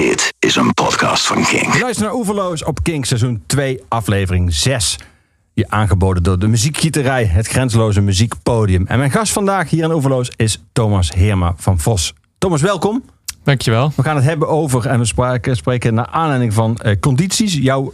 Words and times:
Dit 0.00 0.34
is 0.38 0.56
een 0.56 0.74
podcast 0.74 1.26
van 1.26 1.44
King. 1.44 1.80
Luister 1.80 2.04
naar 2.04 2.14
Oeverloos 2.14 2.64
op 2.64 2.82
King 2.82 3.06
seizoen 3.06 3.42
2 3.46 3.80
aflevering 3.88 4.54
6. 4.54 4.98
Je 5.52 5.64
aangeboden 5.68 6.22
door 6.22 6.38
de 6.38 6.46
muziekgieterij, 6.46 7.24
het 7.24 7.46
grenzeloze 7.46 8.00
muziekpodium. 8.00 8.86
En 8.86 8.98
mijn 8.98 9.10
gast 9.10 9.32
vandaag 9.32 9.70
hier 9.70 9.84
in 9.84 9.92
Oeverloos 9.92 10.30
is 10.36 10.62
Thomas 10.72 11.12
Heerma 11.12 11.54
van 11.56 11.78
Vos. 11.78 12.14
Thomas, 12.38 12.60
welkom. 12.60 13.04
Dankjewel. 13.44 13.92
We 13.96 14.02
gaan 14.02 14.16
het 14.16 14.24
hebben 14.24 14.48
over, 14.48 14.86
en 14.86 14.98
we 14.98 15.04
spraken, 15.04 15.56
spreken 15.56 15.94
naar 15.94 16.06
aanleiding 16.06 16.54
van 16.54 16.76
eh, 16.76 16.98
Condities. 17.00 17.54
Jouw 17.54 17.92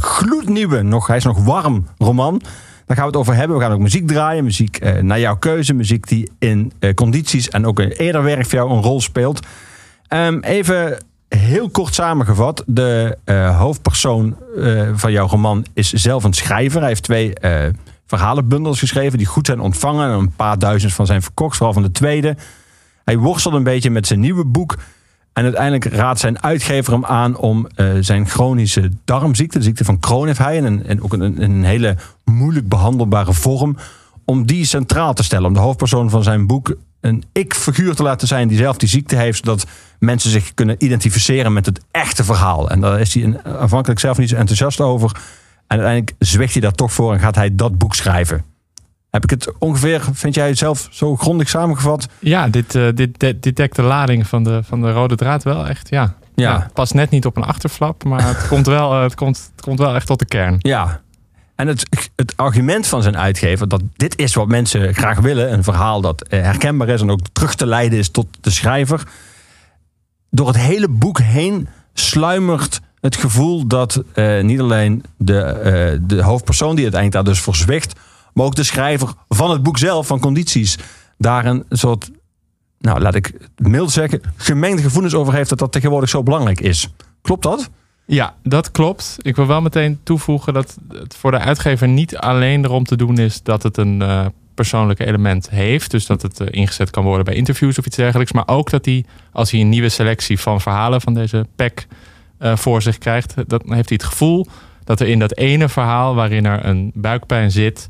gloednieuwe, 0.00 0.82
nog, 0.82 1.06
hij 1.06 1.16
is 1.16 1.24
nog 1.24 1.44
warm, 1.44 1.86
roman. 1.98 2.38
Daar 2.86 2.96
gaan 2.96 3.06
we 3.06 3.12
het 3.12 3.16
over 3.16 3.34
hebben. 3.34 3.56
We 3.56 3.62
gaan 3.62 3.72
ook 3.72 3.80
muziek 3.80 4.06
draaien. 4.06 4.44
Muziek 4.44 4.76
eh, 4.76 5.02
naar 5.02 5.20
jouw 5.20 5.36
keuze. 5.36 5.74
Muziek 5.74 6.08
die 6.08 6.30
in 6.38 6.72
eh, 6.78 6.94
Condities 6.94 7.48
en 7.48 7.66
ook 7.66 7.80
in 7.80 7.90
eerder 7.90 8.22
werk 8.22 8.44
voor 8.44 8.58
jou 8.58 8.70
een 8.70 8.82
rol 8.82 9.00
speelt. 9.00 9.40
Ehm, 10.12 10.38
even 10.40 10.98
heel 11.28 11.70
kort 11.70 11.94
samengevat. 11.94 12.64
De 12.66 13.18
eh, 13.24 13.58
hoofdpersoon 13.58 14.36
eh, 14.56 14.88
van 14.94 15.12
jouw 15.12 15.26
roman 15.26 15.64
is 15.74 15.92
zelf 15.92 16.24
een 16.24 16.32
schrijver. 16.32 16.80
Hij 16.80 16.88
heeft 16.88 17.02
twee 17.02 17.34
eh, 17.34 17.72
verhalenbundels 18.06 18.78
geschreven 18.78 19.18
die 19.18 19.26
goed 19.26 19.46
zijn 19.46 19.60
ontvangen. 19.60 20.10
En 20.10 20.18
een 20.18 20.34
paar 20.36 20.58
duizend 20.58 20.92
van 20.92 21.06
zijn 21.06 21.22
verkocht, 21.22 21.56
vooral 21.56 21.74
van 21.74 21.82
de 21.82 21.92
tweede. 21.92 22.36
Hij 23.04 23.18
worstelt 23.18 23.54
een 23.54 23.62
beetje 23.62 23.90
met 23.90 24.06
zijn 24.06 24.20
nieuwe 24.20 24.44
boek. 24.44 24.76
En 25.32 25.44
uiteindelijk 25.44 25.84
raadt 25.84 26.20
zijn 26.20 26.42
uitgever 26.42 26.92
hem 26.92 27.04
aan 27.04 27.36
om 27.36 27.66
zijn 28.00 28.26
chronische 28.28 28.90
darmziekte, 29.04 29.58
de 29.58 29.64
ziekte 29.64 29.84
van 29.84 29.98
Crohn 29.98 30.26
heeft 30.26 30.38
hij, 30.38 30.62
en, 30.62 30.86
en 30.86 31.02
ook 31.02 31.12
een, 31.12 31.42
een 31.42 31.64
hele 31.64 31.96
moeilijk 32.24 32.68
behandelbare 32.68 33.32
vorm, 33.32 33.76
om 34.24 34.46
die 34.46 34.64
centraal 34.64 35.14
te 35.14 35.22
stellen. 35.22 35.46
Om 35.46 35.54
de 35.54 35.60
hoofdpersoon 35.60 36.10
van 36.10 36.22
zijn 36.22 36.46
boek 36.46 36.76
een 37.02 37.24
ik-figuur 37.32 37.94
te 37.94 38.02
laten 38.02 38.28
zijn 38.28 38.48
die 38.48 38.58
zelf 38.58 38.76
die 38.76 38.88
ziekte 38.88 39.16
heeft, 39.16 39.38
zodat 39.38 39.66
mensen 39.98 40.30
zich 40.30 40.54
kunnen 40.54 40.76
identificeren 40.78 41.52
met 41.52 41.66
het 41.66 41.80
echte 41.90 42.24
verhaal. 42.24 42.70
En 42.70 42.80
daar 42.80 43.00
is 43.00 43.14
hij 43.14 43.40
aanvankelijk 43.44 44.00
zelf 44.00 44.18
niet 44.18 44.28
zo 44.28 44.36
enthousiast 44.36 44.80
over. 44.80 45.10
En 45.66 45.78
uiteindelijk 45.78 46.14
zwicht 46.18 46.52
hij 46.52 46.62
daar 46.62 46.72
toch 46.72 46.92
voor 46.92 47.12
en 47.12 47.20
gaat 47.20 47.34
hij 47.34 47.54
dat 47.54 47.78
boek 47.78 47.94
schrijven. 47.94 48.44
Heb 49.10 49.24
ik 49.24 49.30
het 49.30 49.52
ongeveer, 49.58 50.02
vind 50.12 50.34
jij 50.34 50.48
het 50.48 50.58
zelf 50.58 50.88
zo 50.90 51.16
grondig 51.16 51.48
samengevat? 51.48 52.08
Ja, 52.18 52.48
dit, 52.48 52.74
eh, 52.74 52.88
dit, 52.94 53.18
dit, 53.18 53.42
dit 53.42 53.56
dekt 53.56 53.76
de 53.76 53.82
lading 53.82 54.26
van 54.26 54.44
de, 54.44 54.60
van 54.62 54.80
de 54.80 54.92
rode 54.92 55.16
draad 55.16 55.42
wel 55.42 55.66
echt. 55.68 55.88
Ja. 55.88 56.14
Ja. 56.34 56.70
Pas 56.72 56.92
net 56.92 57.10
niet 57.10 57.26
op 57.26 57.36
een 57.36 57.44
achterflap, 57.44 58.04
maar 58.04 58.26
het, 58.26 58.48
komt 58.48 58.66
wel, 58.66 58.94
eh, 58.94 59.02
het, 59.02 59.14
komt, 59.14 59.50
het 59.56 59.64
komt 59.64 59.78
wel 59.78 59.94
echt 59.94 60.06
tot 60.06 60.18
de 60.18 60.24
kern. 60.24 60.56
Ja. 60.58 61.00
En 61.54 61.66
het, 61.66 62.10
het 62.16 62.36
argument 62.36 62.86
van 62.86 63.02
zijn 63.02 63.16
uitgever, 63.16 63.68
dat 63.68 63.82
dit 63.96 64.18
is 64.18 64.34
wat 64.34 64.48
mensen 64.48 64.94
graag 64.94 65.20
willen. 65.20 65.52
Een 65.52 65.64
verhaal 65.64 66.00
dat 66.00 66.22
eh, 66.22 66.42
herkenbaar 66.42 66.88
is 66.88 67.00
en 67.00 67.10
ook 67.10 67.20
terug 67.32 67.54
te 67.54 67.66
leiden 67.66 67.98
is 67.98 68.08
tot 68.08 68.26
de 68.40 68.50
schrijver. 68.50 69.02
Door 70.30 70.46
het 70.46 70.56
hele 70.56 70.88
boek 70.88 71.18
heen 71.18 71.68
sluimert 71.94 72.80
het 73.00 73.16
gevoel 73.16 73.66
dat 73.66 74.02
eh, 74.12 74.42
niet 74.42 74.60
alleen 74.60 75.04
de, 75.16 75.40
eh, 75.40 75.98
de 76.02 76.22
hoofdpersoon 76.22 76.74
die 76.74 76.84
uiteindelijk 76.84 77.24
daar 77.24 77.34
dus 77.34 77.42
voor 77.42 77.56
zwicht, 77.56 78.00
maar 78.34 78.46
ook 78.46 78.54
de 78.54 78.62
schrijver 78.62 79.12
van 79.28 79.50
het 79.50 79.62
boek 79.62 79.78
zelf, 79.78 80.06
van 80.06 80.20
condities, 80.20 80.78
daar 81.18 81.46
een 81.46 81.64
soort, 81.68 82.10
nou 82.78 83.00
laat 83.00 83.14
ik 83.14 83.32
het 83.56 83.68
mild 83.68 83.90
zeggen, 83.90 84.20
gemengde 84.36 84.82
gevoelens 84.82 85.14
over 85.14 85.34
heeft 85.34 85.48
dat 85.48 85.58
dat 85.58 85.72
tegenwoordig 85.72 86.08
zo 86.08 86.22
belangrijk 86.22 86.60
is. 86.60 86.88
Klopt 87.22 87.42
dat? 87.42 87.70
Ja, 88.06 88.34
dat 88.42 88.70
klopt. 88.70 89.16
Ik 89.20 89.36
wil 89.36 89.46
wel 89.46 89.60
meteen 89.60 90.00
toevoegen 90.02 90.52
dat 90.54 90.78
het 90.92 91.16
voor 91.16 91.30
de 91.30 91.38
uitgever 91.38 91.88
niet 91.88 92.16
alleen 92.16 92.64
erom 92.64 92.84
te 92.84 92.96
doen 92.96 93.18
is 93.18 93.42
dat 93.42 93.62
het 93.62 93.76
een 93.76 94.02
eh, 94.02 94.26
persoonlijk 94.54 95.00
element 95.00 95.50
heeft. 95.50 95.90
Dus 95.90 96.06
dat 96.06 96.22
het 96.22 96.40
eh, 96.40 96.46
ingezet 96.50 96.90
kan 96.90 97.04
worden 97.04 97.24
bij 97.24 97.34
interviews 97.34 97.78
of 97.78 97.86
iets 97.86 97.96
dergelijks. 97.96 98.32
Maar 98.32 98.48
ook 98.48 98.70
dat 98.70 98.84
hij, 98.84 99.04
als 99.32 99.50
hij 99.50 99.60
een 99.60 99.68
nieuwe 99.68 99.88
selectie 99.88 100.40
van 100.40 100.60
verhalen 100.60 101.00
van 101.00 101.14
deze 101.14 101.46
pack 101.56 101.86
eh, 102.38 102.56
voor 102.56 102.82
zich 102.82 102.98
krijgt, 102.98 103.34
dat, 103.34 103.48
dan 103.48 103.74
heeft 103.74 103.88
hij 103.88 103.98
het 104.00 104.10
gevoel 104.10 104.46
dat 104.84 105.00
er 105.00 105.08
in 105.08 105.18
dat 105.18 105.36
ene 105.36 105.68
verhaal 105.68 106.14
waarin 106.14 106.46
er 106.46 106.64
een 106.64 106.90
buikpijn 106.94 107.50
zit, 107.50 107.88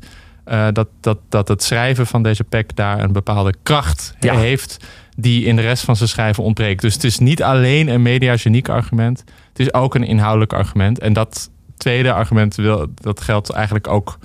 dat, 0.71 0.87
dat, 1.01 1.17
dat 1.29 1.47
het 1.47 1.63
schrijven 1.63 2.07
van 2.07 2.23
deze 2.23 2.43
pack 2.43 2.75
daar 2.75 2.99
een 2.99 3.11
bepaalde 3.11 3.53
kracht 3.63 4.15
Ja. 4.19 4.37
heeft 4.37 4.85
die 5.15 5.45
in 5.45 5.55
de 5.55 5.61
rest 5.61 5.83
van 5.83 5.95
zijn 5.95 6.09
schrijven 6.09 6.43
ontbreekt. 6.43 6.81
Dus 6.81 6.93
het 6.93 7.03
is 7.03 7.19
niet 7.19 7.43
alleen 7.43 7.87
een 7.87 8.01
mediageniek 8.01 8.69
argument. 8.69 9.23
Het 9.49 9.59
is 9.59 9.73
ook 9.73 9.95
een 9.95 10.03
inhoudelijk 10.03 10.53
argument. 10.53 10.99
En 10.99 11.13
dat 11.13 11.49
tweede 11.77 12.13
argument 12.13 12.55
wil, 12.55 12.87
dat 12.95 13.21
geldt 13.21 13.49
eigenlijk 13.49 13.87
ook 13.87 14.17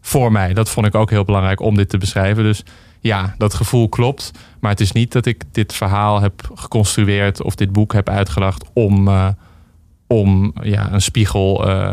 voor 0.00 0.32
mij. 0.32 0.52
Dat 0.52 0.70
vond 0.70 0.86
ik 0.86 0.94
ook 0.94 1.10
heel 1.10 1.24
belangrijk 1.24 1.60
om 1.60 1.76
dit 1.76 1.88
te 1.88 1.98
beschrijven. 1.98 2.42
Dus 2.42 2.62
ja, 3.00 3.34
dat 3.38 3.54
gevoel 3.54 3.88
klopt. 3.88 4.30
Maar 4.60 4.70
het 4.70 4.80
is 4.80 4.92
niet 4.92 5.12
dat 5.12 5.26
ik 5.26 5.42
dit 5.52 5.72
verhaal 5.72 6.20
heb 6.20 6.50
geconstrueerd 6.54 7.42
of 7.42 7.54
dit 7.54 7.72
boek 7.72 7.92
heb 7.92 8.08
uitgedacht 8.08 8.64
om, 8.72 9.08
eh, 9.08 9.28
om 10.06 10.54
ja, 10.62 10.92
een 10.92 11.02
spiegel 11.02 11.68
eh, 11.68 11.90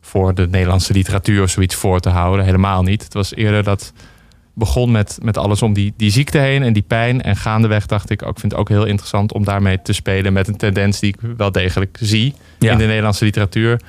voor 0.00 0.34
de 0.34 0.48
Nederlandse 0.48 0.92
literatuur 0.92 1.42
of 1.42 1.50
zoiets 1.50 1.74
voor 1.74 2.00
te 2.00 2.08
houden. 2.08 2.44
Helemaal 2.44 2.82
niet. 2.82 3.04
Het 3.04 3.14
was 3.14 3.34
eerder 3.34 3.62
dat 3.62 3.92
begon 4.54 4.90
met, 4.90 5.18
met 5.22 5.36
alles 5.36 5.62
om 5.62 5.72
die, 5.72 5.94
die 5.96 6.10
ziekte 6.10 6.38
heen 6.38 6.62
en 6.62 6.72
die 6.72 6.82
pijn. 6.82 7.22
En 7.22 7.36
gaandeweg 7.36 7.86
dacht 7.86 8.10
ik, 8.10 8.22
ook, 8.22 8.30
ik 8.30 8.38
vind 8.38 8.52
het 8.52 8.60
ook 8.60 8.68
heel 8.68 8.84
interessant 8.84 9.32
om 9.32 9.44
daarmee 9.44 9.82
te 9.82 9.92
spelen 9.92 10.32
met 10.32 10.48
een 10.48 10.56
tendens 10.56 11.00
die 11.00 11.14
ik 11.14 11.20
wel 11.36 11.52
degelijk 11.52 11.98
zie 12.00 12.34
Ja. 12.58 12.72
in 12.72 12.78
de 12.78 12.86
Nederlandse 12.86 13.24
literatuur. 13.24 13.80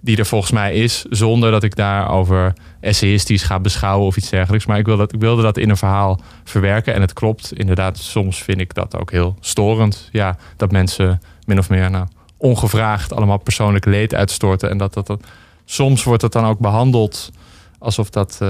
Die 0.00 0.16
er 0.16 0.26
volgens 0.26 0.52
mij 0.52 0.74
is, 0.74 1.04
zonder 1.10 1.50
dat 1.50 1.62
ik 1.62 1.76
daarover 1.76 2.52
essayistisch 2.80 3.42
ga 3.42 3.60
beschouwen 3.60 4.06
of 4.06 4.16
iets 4.16 4.30
dergelijks. 4.30 4.66
Maar 4.66 4.78
ik, 4.78 4.86
wil 4.86 4.96
dat, 4.96 5.12
ik 5.12 5.20
wilde 5.20 5.42
dat 5.42 5.56
in 5.58 5.70
een 5.70 5.76
verhaal 5.76 6.20
verwerken. 6.44 6.94
En 6.94 7.00
het 7.00 7.12
klopt, 7.12 7.52
inderdaad, 7.52 7.98
soms 7.98 8.42
vind 8.42 8.60
ik 8.60 8.74
dat 8.74 8.98
ook 8.98 9.10
heel 9.10 9.36
storend. 9.40 10.08
Ja, 10.12 10.36
dat 10.56 10.72
mensen 10.72 11.20
min 11.46 11.58
of 11.58 11.68
meer 11.70 11.90
nou, 11.90 12.06
ongevraagd 12.36 13.12
allemaal 13.12 13.38
persoonlijk 13.38 13.84
leed 13.84 14.14
uitstorten. 14.14 14.70
En 14.70 14.78
dat, 14.78 14.94
dat, 14.94 15.06
dat 15.06 15.24
soms 15.64 16.04
wordt 16.04 16.22
het 16.22 16.32
dan 16.32 16.44
ook 16.44 16.58
behandeld 16.58 17.30
alsof 17.82 18.10
dat 18.10 18.36
eh, 18.38 18.48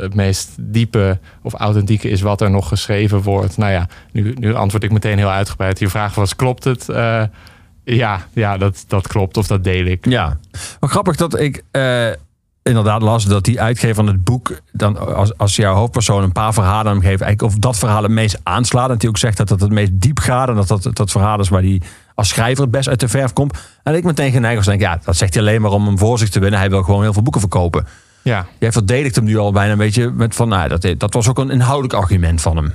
het 0.00 0.14
meest 0.14 0.50
diepe 0.60 1.18
of 1.42 1.54
authentieke 1.54 2.08
is 2.08 2.20
wat 2.20 2.40
er 2.40 2.50
nog 2.50 2.68
geschreven 2.68 3.22
wordt. 3.22 3.56
Nou 3.56 3.72
ja, 3.72 3.88
nu, 4.12 4.34
nu 4.38 4.54
antwoord 4.54 4.84
ik 4.84 4.92
meteen 4.92 5.18
heel 5.18 5.30
uitgebreid. 5.30 5.78
Je 5.78 5.88
vraag 5.88 6.14
was, 6.14 6.36
klopt 6.36 6.64
het? 6.64 6.88
Eh, 6.88 7.22
ja, 7.84 8.26
ja 8.32 8.56
dat, 8.56 8.84
dat 8.88 9.06
klopt 9.06 9.36
of 9.36 9.46
dat 9.46 9.64
deel 9.64 9.84
ik. 9.84 10.06
Ja, 10.08 10.38
maar 10.80 10.90
grappig 10.90 11.16
dat 11.16 11.38
ik 11.38 11.62
eh, 11.70 12.08
inderdaad 12.62 13.02
las 13.02 13.24
dat 13.24 13.44
die 13.44 13.60
uitgever 13.60 13.94
van 13.94 14.06
het 14.06 14.24
boek, 14.24 14.60
dan 14.72 15.14
als, 15.14 15.38
als 15.38 15.56
jouw 15.56 15.74
hoofdpersoon 15.74 16.22
een 16.22 16.32
paar 16.32 16.52
verhalen 16.52 16.92
hem 16.92 17.00
geeft, 17.00 17.20
eigenlijk 17.20 17.54
of 17.54 17.58
dat 17.58 17.78
verhaal 17.78 18.02
het 18.02 18.12
meest 18.12 18.40
aanslaat. 18.42 18.88
Dat 18.88 19.00
hij 19.00 19.10
ook 19.10 19.18
zegt 19.18 19.36
dat 19.36 19.48
het 19.48 19.60
het 19.60 19.70
meest 19.70 19.90
diep 19.92 20.18
gaat 20.18 20.48
en 20.48 20.54
dat 20.54 20.68
dat, 20.68 20.96
dat 20.96 21.10
verhaal 21.10 21.40
is 21.40 21.48
waar 21.48 21.62
hij 21.62 21.82
als 22.14 22.28
schrijver 22.28 22.62
het 22.62 22.70
best 22.70 22.88
uit 22.88 23.00
de 23.00 23.08
verf 23.08 23.32
komt. 23.32 23.58
En 23.82 23.94
ik 23.94 24.04
meteen 24.04 24.32
geneigd 24.32 24.56
was 24.56 24.64
te 24.64 24.70
denken, 24.70 24.88
ja, 24.88 25.00
dat 25.04 25.16
zegt 25.16 25.34
hij 25.34 25.42
alleen 25.42 25.60
maar 25.60 25.70
om 25.70 25.86
hem 25.86 25.98
voor 25.98 26.18
zich 26.18 26.28
te 26.28 26.40
winnen. 26.40 26.58
Hij 26.58 26.70
wil 26.70 26.82
gewoon 26.82 27.02
heel 27.02 27.12
veel 27.12 27.22
boeken 27.22 27.40
verkopen. 27.40 27.86
Ja, 28.22 28.46
Jij 28.58 28.72
verdedigt 28.72 29.14
hem 29.14 29.24
nu 29.24 29.36
al 29.36 29.52
bijna 29.52 29.72
een 29.72 29.78
beetje 29.78 30.10
met 30.10 30.34
van, 30.34 30.48
nou, 30.48 30.68
dat, 30.68 30.94
dat 30.98 31.14
was 31.14 31.28
ook 31.28 31.38
een 31.38 31.50
inhoudelijk 31.50 31.94
argument 31.94 32.40
van 32.40 32.56
hem. 32.56 32.74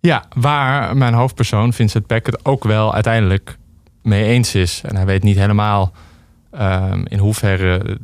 ja 0.00 0.24
waar 0.34 0.96
mijn 0.96 1.14
hoofdpersoon 1.14 1.72
Vincent 1.72 2.06
Peck 2.06 2.26
het 2.26 2.44
ook 2.44 2.64
wel 2.64 2.94
uiteindelijk 2.94 3.58
mee 4.02 4.24
eens 4.24 4.54
is. 4.54 4.80
En 4.84 4.96
hij 4.96 5.06
weet 5.06 5.22
niet 5.22 5.36
helemaal 5.36 5.92
ehm, 6.50 7.02
in 7.08 7.18
hoeverre 7.18 7.98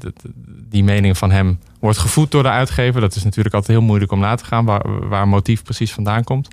die 0.69 0.85
mening 0.85 1.19
van 1.19 1.31
hem 1.31 1.59
wordt 1.81 1.99
gevoed 1.99 2.31
door 2.31 2.43
de 2.43 2.49
uitgever. 2.49 3.01
Dat 3.01 3.15
is 3.15 3.25
natuurlijk 3.25 3.55
altijd 3.55 3.79
heel 3.79 3.87
moeilijk 3.87 4.13
om 4.13 4.21
na 4.21 4.35
te 4.35 4.45
gaan 4.45 4.65
waar, 4.65 5.09
waar 5.09 5.29
motief 5.29 5.63
precies 5.63 5.93
vandaan 5.93 6.25
komt. 6.25 6.49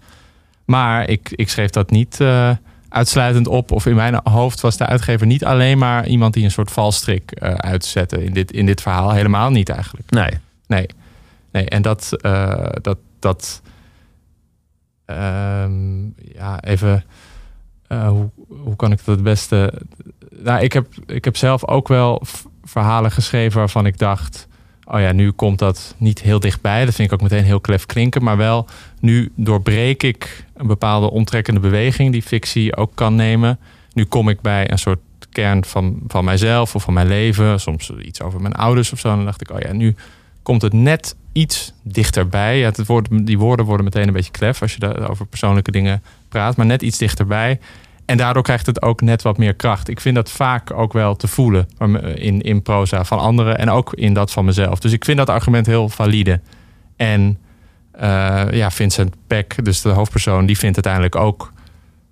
Maar 0.65 1.09
ik, 1.09 1.31
ik 1.31 1.49
schreef 1.49 1.69
dat 1.69 1.89
niet 1.89 2.21
eh, 2.21 2.51
uitsluitend 2.95 3.47
op. 3.47 3.71
Of 3.71 3.85
in 3.85 3.95
mijn 3.95 4.19
hoofd 4.23 4.61
was 4.61 4.77
de 4.77 4.85
uitgever 4.85 5.27
niet 5.27 5.45
alleen 5.45 5.77
maar 5.77 6.07
iemand 6.07 6.33
die 6.33 6.43
een 6.43 6.51
soort 6.51 6.71
valstrik 6.71 7.31
eh 7.31 7.53
uitzette 7.53 8.23
in 8.23 8.33
dit, 8.33 8.51
in 8.51 8.65
dit 8.65 8.81
verhaal. 8.81 9.11
Helemaal 9.11 9.49
niet 9.49 9.69
eigenlijk. 9.69 10.09
Nee. 10.09 10.31
Nee. 10.67 10.87
nee 11.51 11.69
en 11.69 11.81
dat, 11.81 12.11
eh, 12.21 12.69
dat, 12.81 12.97
dat 13.19 13.61
ehm, 15.05 16.03
ja, 16.15 16.61
even, 16.61 17.03
eh, 17.87 18.07
hoe, 18.07 18.29
hoe 18.47 18.75
kan 18.75 18.91
ik 18.91 19.05
dat 19.05 19.15
het 19.15 19.23
beste... 19.23 19.73
Nou, 20.29 20.63
ik 20.63 20.73
heb, 20.73 20.87
ik 21.05 21.25
heb 21.25 21.37
zelf 21.37 21.67
ook 21.67 21.87
wel 21.87 22.21
verhalen 22.63 23.11
geschreven 23.11 23.59
waarvan 23.59 23.85
ik 23.85 23.97
dacht... 23.97 24.47
Oh 24.85 24.99
ja, 24.99 25.11
nu 25.11 25.31
komt 25.31 25.59
dat 25.59 25.95
niet 25.97 26.21
heel 26.21 26.39
dichtbij. 26.39 26.85
Dat 26.85 26.95
vind 26.95 27.07
ik 27.07 27.13
ook 27.13 27.29
meteen 27.29 27.43
heel 27.43 27.59
klef 27.59 27.85
klinken. 27.85 28.23
Maar 28.23 28.37
wel, 28.37 28.67
nu 28.99 29.31
doorbreek 29.35 30.03
ik 30.03 30.45
een 30.53 30.67
bepaalde 30.67 31.11
omtrekkende 31.11 31.59
beweging... 31.59 32.11
die 32.11 32.21
fictie 32.21 32.75
ook 32.75 32.91
kan 32.95 33.15
nemen. 33.15 33.59
Nu 33.93 34.05
kom 34.05 34.29
ik 34.29 34.41
bij 34.41 34.71
een 34.71 34.79
soort 34.79 34.99
kern 35.31 35.65
van, 35.65 35.99
van 36.07 36.25
mijzelf 36.25 36.75
of 36.75 36.83
van 36.83 36.93
mijn 36.93 37.07
leven. 37.07 37.59
Soms 37.59 37.91
iets 38.01 38.21
over 38.21 38.41
mijn 38.41 38.53
ouders 38.53 38.91
of 38.91 38.99
zo. 38.99 39.09
En 39.09 39.15
dan 39.15 39.25
dacht 39.25 39.41
ik, 39.41 39.51
oh 39.51 39.59
ja, 39.59 39.73
nu 39.73 39.95
komt 40.41 40.61
het 40.61 40.73
net 40.73 41.15
iets 41.31 41.73
dichterbij. 41.83 42.59
Ja, 42.59 42.65
het 42.65 42.85
woord, 42.85 43.07
die 43.27 43.37
woorden 43.37 43.65
worden 43.65 43.85
meteen 43.85 44.07
een 44.07 44.13
beetje 44.13 44.31
klef 44.31 44.61
als 44.61 44.73
je 44.73 44.79
daar 44.79 45.09
over 45.09 45.25
persoonlijke 45.25 45.71
dingen 45.71 46.03
praat, 46.29 46.55
maar 46.55 46.65
net 46.65 46.81
iets 46.81 46.97
dichterbij. 46.97 47.59
En 48.05 48.17
daardoor 48.17 48.43
krijgt 48.43 48.65
het 48.65 48.81
ook 48.81 49.01
net 49.01 49.21
wat 49.21 49.37
meer 49.37 49.53
kracht. 49.53 49.89
Ik 49.89 49.99
vind 50.01 50.15
dat 50.15 50.31
vaak 50.31 50.71
ook 50.73 50.93
wel 50.93 51.15
te 51.15 51.27
voelen 51.27 51.67
in, 52.15 52.41
in 52.41 52.61
proza 52.61 53.03
van 53.03 53.19
anderen 53.19 53.57
en 53.57 53.69
ook 53.69 53.93
in 53.93 54.13
dat 54.13 54.31
van 54.31 54.45
mezelf. 54.45 54.79
Dus 54.79 54.91
ik 54.91 55.05
vind 55.05 55.17
dat 55.17 55.29
argument 55.29 55.65
heel 55.65 55.89
valide. 55.89 56.41
En 56.95 57.37
eh, 57.91 58.43
ja, 58.51 58.71
Vincent 58.71 59.15
Peck, 59.27 59.65
dus 59.65 59.81
de 59.81 59.89
hoofdpersoon, 59.89 60.45
die 60.45 60.57
vindt 60.57 60.75
uiteindelijk 60.75 61.15
ook 61.15 61.53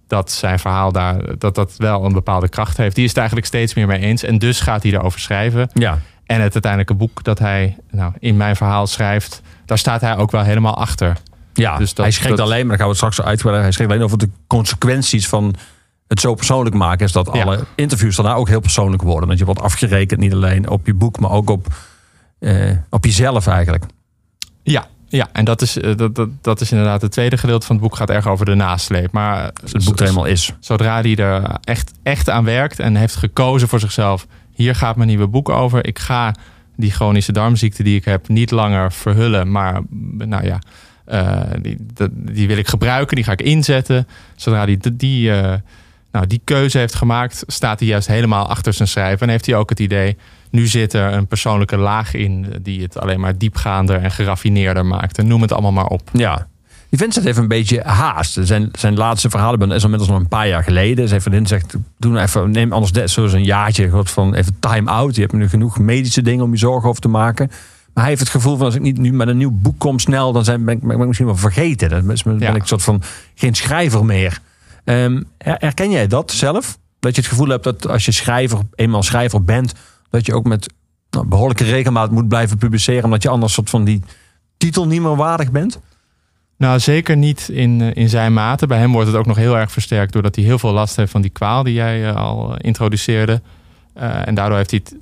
dat 0.07 0.31
zijn 0.31 0.59
verhaal 0.59 0.91
daar, 0.91 1.37
dat 1.37 1.55
dat 1.55 1.73
wel 1.77 2.05
een 2.05 2.13
bepaalde 2.13 2.49
kracht 2.49 2.77
heeft. 2.77 2.95
Die 2.95 3.03
is 3.03 3.09
het 3.09 3.17
eigenlijk 3.19 3.47
steeds 3.47 3.73
meer 3.73 3.87
mee 3.87 3.99
eens. 3.99 4.23
En 4.23 4.37
dus 4.37 4.59
gaat 4.59 4.83
hij 4.83 4.91
erover 4.91 5.19
schrijven. 5.19 5.69
Ja. 5.73 5.99
En 6.25 6.41
het 6.41 6.53
uiteindelijke 6.53 6.93
boek 6.93 7.23
dat 7.23 7.39
hij 7.39 7.75
nou, 7.91 8.13
in 8.19 8.37
mijn 8.37 8.55
verhaal 8.55 8.87
schrijft, 8.87 9.41
daar 9.65 9.77
staat 9.77 10.01
hij 10.01 10.17
ook 10.17 10.31
wel 10.31 10.43
helemaal 10.43 10.75
achter. 10.77 11.17
Ja, 11.53 11.77
Dus 11.77 11.93
dat- 11.93 12.05
hij 12.05 12.13
schreef 12.13 12.29
dat- 12.29 12.39
alleen, 12.39 12.67
maar 12.67 12.77
dan 12.77 12.85
gaan 12.85 12.95
we 12.95 13.01
het 13.03 13.11
straks 13.13 13.21
uitgebreid. 13.21 13.61
Hij 13.61 13.71
schreef 13.71 13.87
alleen 13.87 14.03
over 14.03 14.17
de 14.17 14.29
consequenties 14.47 15.27
van 15.27 15.55
het 16.13 16.21
zo 16.21 16.33
persoonlijk 16.35 16.75
maken. 16.75 17.05
Is 17.05 17.11
dat 17.11 17.29
Ja. 17.33 17.41
alle 17.43 17.65
interviews 17.75 18.15
daarna 18.15 18.33
ook 18.33 18.47
heel 18.47 18.59
persoonlijk 18.59 19.01
worden. 19.01 19.29
Dat 19.29 19.37
je 19.37 19.45
wordt 19.45 19.61
afgerekend, 19.61 20.19
niet 20.19 20.33
alleen 20.33 20.69
op 20.69 20.85
je 20.85 20.93
boek, 20.93 21.19
maar 21.19 21.31
ook 21.31 21.49
op, 21.49 21.67
eh, 22.39 22.71
op 22.89 23.05
jezelf 23.05 23.47
eigenlijk. 23.47 23.83
Ja, 24.63 24.85
ja 25.07 25.27
en 25.31 25.45
dat 25.45 25.61
is, 25.61 25.77
eh, 25.79 25.95
dat, 25.95 26.15
dat, 26.15 26.29
dat 26.41 26.61
is 26.61 26.71
inderdaad 26.71 27.01
het 27.01 27.11
tweede 27.11 27.37
gedeelte 27.37 27.65
van 27.65 27.75
het 27.75 27.83
boek 27.85 27.95
gaat 27.95 28.09
erg 28.09 28.27
over 28.27 28.45
de 28.45 28.53
nasleep. 28.55 29.11
Maar 29.11 29.51
Als 29.61 29.71
het 29.71 29.85
boek 29.85 29.97
er 29.99 30.03
helemaal 30.03 30.25
is. 30.25 30.53
zodra 30.59 31.01
hij 31.01 31.15
er 31.15 31.57
echt, 31.63 31.91
echt 32.03 32.29
aan 32.29 32.43
werkt 32.43 32.79
en 32.79 32.95
heeft 32.95 33.15
gekozen 33.15 33.67
voor 33.67 33.79
zichzelf, 33.79 34.27
hier 34.51 34.75
gaat 34.75 34.95
mijn 34.95 35.07
nieuwe 35.07 35.27
boek 35.27 35.49
over. 35.49 35.85
Ik 35.85 35.99
ga 35.99 36.35
die 36.75 36.91
chronische 36.91 37.31
darmziekte 37.31 37.83
die 37.83 37.95
ik 37.95 38.05
heb 38.05 38.27
niet 38.27 38.51
langer 38.51 38.91
verhullen, 38.91 39.51
maar 39.51 39.81
nou 40.17 40.45
ja, 40.45 40.59
eh, 41.05 41.41
die, 41.61 41.77
die 42.11 42.47
wil 42.47 42.57
ik 42.57 42.67
gebruiken, 42.67 43.15
die 43.15 43.25
ga 43.25 43.31
ik 43.31 43.41
inzetten. 43.41 44.07
Zodra 44.35 44.65
die, 44.65 44.79
die, 44.95 45.31
eh, 45.31 45.53
nou, 46.13 46.27
die 46.27 46.41
keuze 46.43 46.77
heeft 46.77 46.95
gemaakt, 46.95 47.43
staat 47.47 47.79
hij 47.79 47.87
juist 47.87 48.07
helemaal 48.07 48.47
achter 48.49 48.73
zijn 48.73 48.87
schrijven. 48.87 49.19
En 49.27 49.29
heeft 49.29 49.45
hij 49.45 49.55
ook 49.55 49.69
het 49.69 49.79
idee, 49.79 50.17
nu 50.49 50.67
zit 50.67 50.93
er 50.93 51.13
een 51.13 51.27
persoonlijke 51.27 51.77
laag 51.77 52.13
in 52.13 52.53
die 52.61 52.81
het 52.81 52.99
alleen 52.99 53.19
maar 53.19 53.37
diepgaander 53.37 53.95
en 54.01 54.11
geraffineerder 54.11 54.85
maakt. 54.85 55.17
En 55.17 55.27
noem 55.27 55.41
het 55.41 55.51
allemaal 55.51 55.71
maar 55.71 55.85
op. 55.87 56.09
Ja. 56.13 56.47
Die 56.89 56.99
Vincent 57.01 57.25
heeft 57.25 57.37
een 57.37 57.47
beetje 57.47 57.81
haast. 57.83 58.37
Zijn, 58.41 58.69
zijn 58.71 58.95
laatste 58.95 59.29
verhalenbundel 59.29 59.77
is 59.77 59.83
inmiddels 59.83 60.09
nog 60.11 60.19
een 60.19 60.27
paar 60.27 60.47
jaar 60.47 60.63
geleden. 60.63 61.07
Zijn 61.07 61.21
vriendin 61.21 61.47
zegt, 61.47 61.75
doe 61.97 62.11
nou 62.11 62.23
even, 62.25 62.51
neem 62.51 62.71
anders 62.73 62.91
de- 62.91 63.07
zo 63.07 63.23
eens 63.23 63.33
een 63.33 63.43
jaartje 63.43 63.89
wat 63.89 64.09
van 64.09 64.33
even 64.33 64.55
time 64.59 64.89
out. 64.91 65.15
Je 65.15 65.21
hebt 65.21 65.33
nu 65.33 65.49
genoeg 65.49 65.79
medische 65.79 66.21
dingen 66.21 66.43
om 66.45 66.51
je 66.51 66.57
zorgen 66.57 66.89
over 66.89 67.01
te 67.01 67.07
maken. 67.07 67.47
Maar 67.93 68.03
hij 68.03 68.07
heeft 68.13 68.19
het 68.19 68.29
gevoel 68.31 68.57
van 68.57 68.65
als 68.65 68.75
ik 68.75 68.81
niet 68.81 68.97
nu 68.97 69.13
met 69.13 69.27
een 69.27 69.37
nieuw 69.37 69.51
boek 69.51 69.79
kom 69.79 69.99
snel, 69.99 70.31
dan 70.31 70.43
zijn, 70.43 70.65
ben, 70.65 70.75
ik, 70.75 70.81
ben 70.81 70.99
ik 70.99 71.05
misschien 71.05 71.27
wel 71.27 71.35
vergeten. 71.35 71.89
Dan 71.89 72.05
ben 72.05 72.39
Ja. 72.39 72.49
ik 72.53 72.61
een 72.61 72.67
soort 72.67 72.83
van 72.83 73.01
geen 73.35 73.55
schrijver 73.55 74.05
meer. 74.05 74.39
Her- 74.83 75.25
herken 75.37 75.91
jij 75.91 76.07
dat 76.07 76.31
zelf? 76.31 76.77
Dat 76.99 77.15
je 77.15 77.21
het 77.21 77.29
gevoel 77.29 77.47
hebt 77.47 77.63
dat 77.63 77.87
als 77.87 78.05
je 78.05 78.11
schrijver, 78.11 78.59
eenmaal 78.75 79.03
schrijver 79.03 79.43
bent, 79.43 79.73
dat 80.09 80.25
je 80.25 80.33
ook 80.33 80.45
met 80.45 80.73
nou, 81.09 81.27
behoorlijke 81.27 81.63
regelmaat 81.63 82.11
moet 82.11 82.27
blijven 82.27 82.57
publiceren, 82.57 83.03
omdat 83.03 83.23
je 83.23 83.29
anders 83.29 83.53
soort 83.53 83.69
van 83.69 83.83
die 83.83 84.01
titel 84.57 84.87
niet 84.87 85.01
meer 85.01 85.15
waardig 85.15 85.51
bent? 85.51 85.79
Nou, 86.57 86.79
zeker 86.79 87.17
niet 87.17 87.49
in, 87.49 87.81
eh, 87.81 88.03
in 88.03 88.09
zijn 88.09 88.33
mate. 88.33 88.67
Bij 88.67 88.77
hem 88.77 88.91
wordt 88.91 89.07
het 89.07 89.17
ook 89.17 89.25
nog 89.25 89.37
heel 89.37 89.57
erg 89.57 89.71
versterkt 89.71 90.13
doordat 90.13 90.35
hij 90.35 90.43
heel 90.43 90.59
veel 90.59 90.71
last 90.71 90.95
heeft 90.95 91.11
van 91.11 91.21
die 91.21 91.31
kwaal 91.31 91.63
die 91.63 91.73
jij 91.73 92.09
eh, 92.09 92.15
al 92.15 92.51
eh, 92.51 92.57
introduceerde. 92.61 93.41
En 93.93 94.35
daardoor 94.35 94.57
heeft 94.57 94.71
hij 94.71 94.81
het, 94.83 94.95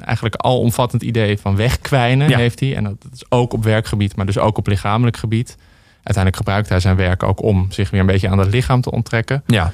eigenlijk 0.00 0.34
alomvattend 0.36 1.02
idee 1.02 1.38
van 1.38 1.56
wegkwijnen. 1.56 2.28
Ja. 2.28 2.38
Heeft 2.38 2.60
hij. 2.60 2.76
En 2.76 2.84
dat 2.84 2.96
is 3.12 3.24
ook 3.28 3.52
op 3.52 3.64
werkgebied, 3.64 4.16
maar 4.16 4.26
dus 4.26 4.38
ook 4.38 4.58
op 4.58 4.66
lichamelijk 4.66 5.16
gebied. 5.16 5.56
Uiteindelijk 6.02 6.36
gebruikt 6.36 6.68
hij 6.68 6.80
zijn 6.80 6.96
werk 6.96 7.22
ook 7.22 7.42
om 7.42 7.66
zich 7.70 7.90
weer 7.90 8.00
een 8.00 8.06
beetje 8.06 8.28
aan 8.28 8.38
het 8.38 8.52
lichaam 8.52 8.80
te 8.80 8.90
onttrekken. 8.90 9.42
Ja. 9.46 9.72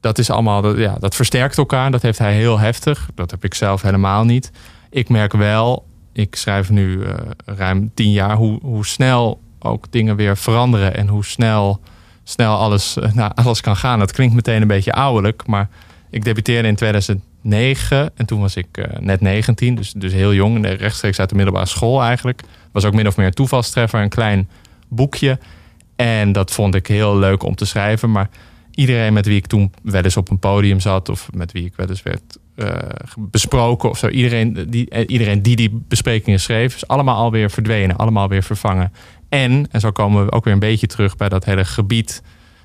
Dat 0.00 0.18
is 0.18 0.30
allemaal, 0.30 0.62
dat, 0.62 0.76
ja, 0.76 0.96
dat 1.00 1.14
versterkt 1.14 1.58
elkaar. 1.58 1.90
Dat 1.90 2.02
heeft 2.02 2.18
hij 2.18 2.34
heel 2.34 2.58
heftig. 2.58 3.08
Dat 3.14 3.30
heb 3.30 3.44
ik 3.44 3.54
zelf 3.54 3.82
helemaal 3.82 4.24
niet. 4.24 4.50
Ik 4.90 5.08
merk 5.08 5.32
wel, 5.32 5.86
ik 6.12 6.36
schrijf 6.36 6.70
nu 6.70 7.02
eh, 7.02 7.14
ruim 7.44 7.90
tien 7.94 8.12
jaar, 8.12 8.36
hoe, 8.36 8.58
hoe 8.62 8.86
snel 8.86 9.40
ook 9.58 9.92
dingen 9.92 10.16
weer 10.16 10.36
veranderen 10.36 10.96
en 10.96 11.08
hoe 11.08 11.24
snel, 11.24 11.80
snel 12.24 12.56
alles, 12.56 12.96
eh, 12.96 13.12
nou, 13.12 13.32
alles 13.34 13.60
kan 13.60 13.76
gaan. 13.76 13.98
Dat 13.98 14.12
klinkt 14.12 14.34
meteen 14.34 14.62
een 14.62 14.68
beetje 14.68 14.92
ouderlijk, 14.92 15.46
maar 15.46 15.68
ik 16.10 16.24
debuteerde 16.24 16.68
in 16.68 16.76
2009 16.76 18.10
en 18.14 18.26
toen 18.26 18.40
was 18.40 18.56
ik 18.56 18.66
eh, 18.72 18.98
net 18.98 19.20
19, 19.20 19.74
dus, 19.74 19.92
dus 19.92 20.12
heel 20.12 20.34
jong, 20.34 20.66
rechtstreeks 20.66 21.20
uit 21.20 21.28
de 21.28 21.34
middelbare 21.34 21.66
school 21.66 22.02
eigenlijk. 22.02 22.42
Was 22.72 22.84
ook 22.84 22.94
min 22.94 23.06
of 23.06 23.16
meer 23.16 23.26
een 23.26 23.32
toevalstreffer, 23.32 24.00
een 24.00 24.08
klein 24.08 24.48
boekje. 24.88 25.38
En 25.96 26.32
dat 26.32 26.50
vond 26.50 26.74
ik 26.74 26.86
heel 26.86 27.18
leuk 27.18 27.42
om 27.42 27.54
te 27.54 27.66
schrijven, 27.66 28.10
maar 28.10 28.28
iedereen 28.70 29.12
met 29.12 29.26
wie 29.26 29.36
ik 29.36 29.46
toen 29.46 29.72
wel 29.82 30.02
eens 30.02 30.16
op 30.16 30.30
een 30.30 30.38
podium 30.38 30.80
zat 30.80 31.08
of 31.08 31.28
met 31.32 31.52
wie 31.52 31.64
ik 31.64 31.76
wel 31.76 31.88
eens 31.88 32.02
werd 32.02 32.38
eh, 32.56 32.76
besproken 33.18 33.90
of 33.90 33.98
zo, 33.98 34.08
iedereen 34.08 34.66
die, 34.68 34.90
eh, 34.90 35.04
iedereen 35.06 35.42
die 35.42 35.56
die 35.56 35.84
besprekingen 35.88 36.40
schreef, 36.40 36.74
is 36.74 36.88
allemaal 36.88 37.16
alweer 37.16 37.50
verdwenen, 37.50 37.96
allemaal 37.96 38.28
weer 38.28 38.42
vervangen. 38.42 38.92
En, 39.28 39.68
en 39.70 39.80
zo 39.80 39.90
komen 39.90 40.24
we 40.24 40.32
ook 40.32 40.44
weer 40.44 40.52
een 40.52 40.58
beetje 40.58 40.86
terug 40.86 41.16
bij 41.16 41.28
dat 41.28 41.44
hele 41.44 41.64
gebied 41.64 42.22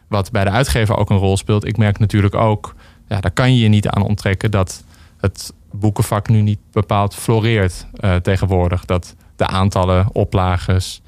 wat 0.07 0.31
bij 0.31 0.43
de 0.43 0.49
uitgever 0.49 0.97
ook 0.97 1.09
een 1.09 1.17
rol 1.17 1.37
speelt. 1.37 1.67
Ik 1.67 1.77
merk 1.77 1.99
natuurlijk 1.99 2.35
ook, 2.35 2.75
ja, 3.07 3.19
daar 3.19 3.31
kan 3.31 3.55
je 3.55 3.61
je 3.61 3.67
niet 3.67 3.87
aan 3.87 4.03
onttrekken 4.03 4.51
dat 4.51 4.83
het 5.17 5.53
boekenvak 5.71 6.29
nu 6.29 6.41
niet 6.41 6.59
bepaald 6.71 7.15
floreert 7.15 7.87
eh, 7.93 8.15
tegenwoordig. 8.15 8.85
Dat 8.85 9.15
de 9.35 9.47
aantallen 9.47 10.07
oplages, 10.13 11.01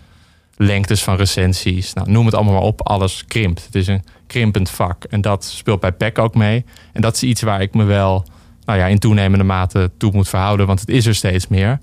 lengtes 0.56 1.04
van 1.04 1.16
recensies, 1.16 1.94
nou, 1.94 2.12
noem 2.12 2.26
het 2.26 2.36
allemaal 2.36 2.54
maar 2.54 2.64
op, 2.64 2.88
alles 2.88 3.26
krimpt. 3.26 3.66
Het 3.66 3.76
is 3.76 3.88
een 3.88 4.04
krimpend 4.28 4.70
vak 4.70 5.04
en 5.04 5.22
dat 5.22 5.46
speelt 5.46 5.80
bij 5.80 5.92
PEC 5.92 6.20
ook 6.20 6.36
mee. 6.36 6.66
En 6.92 7.02
dat 7.02 7.16
is 7.16 7.24
iets 7.24 7.42
waar 7.42 7.62
ik 7.62 7.74
me 7.74 7.84
wel 7.84 8.26
nou 8.66 8.80
ja, 8.80 8.86
in 8.86 9.00
toenemende 9.00 9.44
mate 9.44 9.92
toe 9.98 10.12
moet 10.12 10.30
verhouden, 10.30 10.68
want 10.68 10.80
het 10.80 10.90
is 10.90 11.06
er 11.06 11.16
steeds 11.16 11.48
meer. 11.48 11.80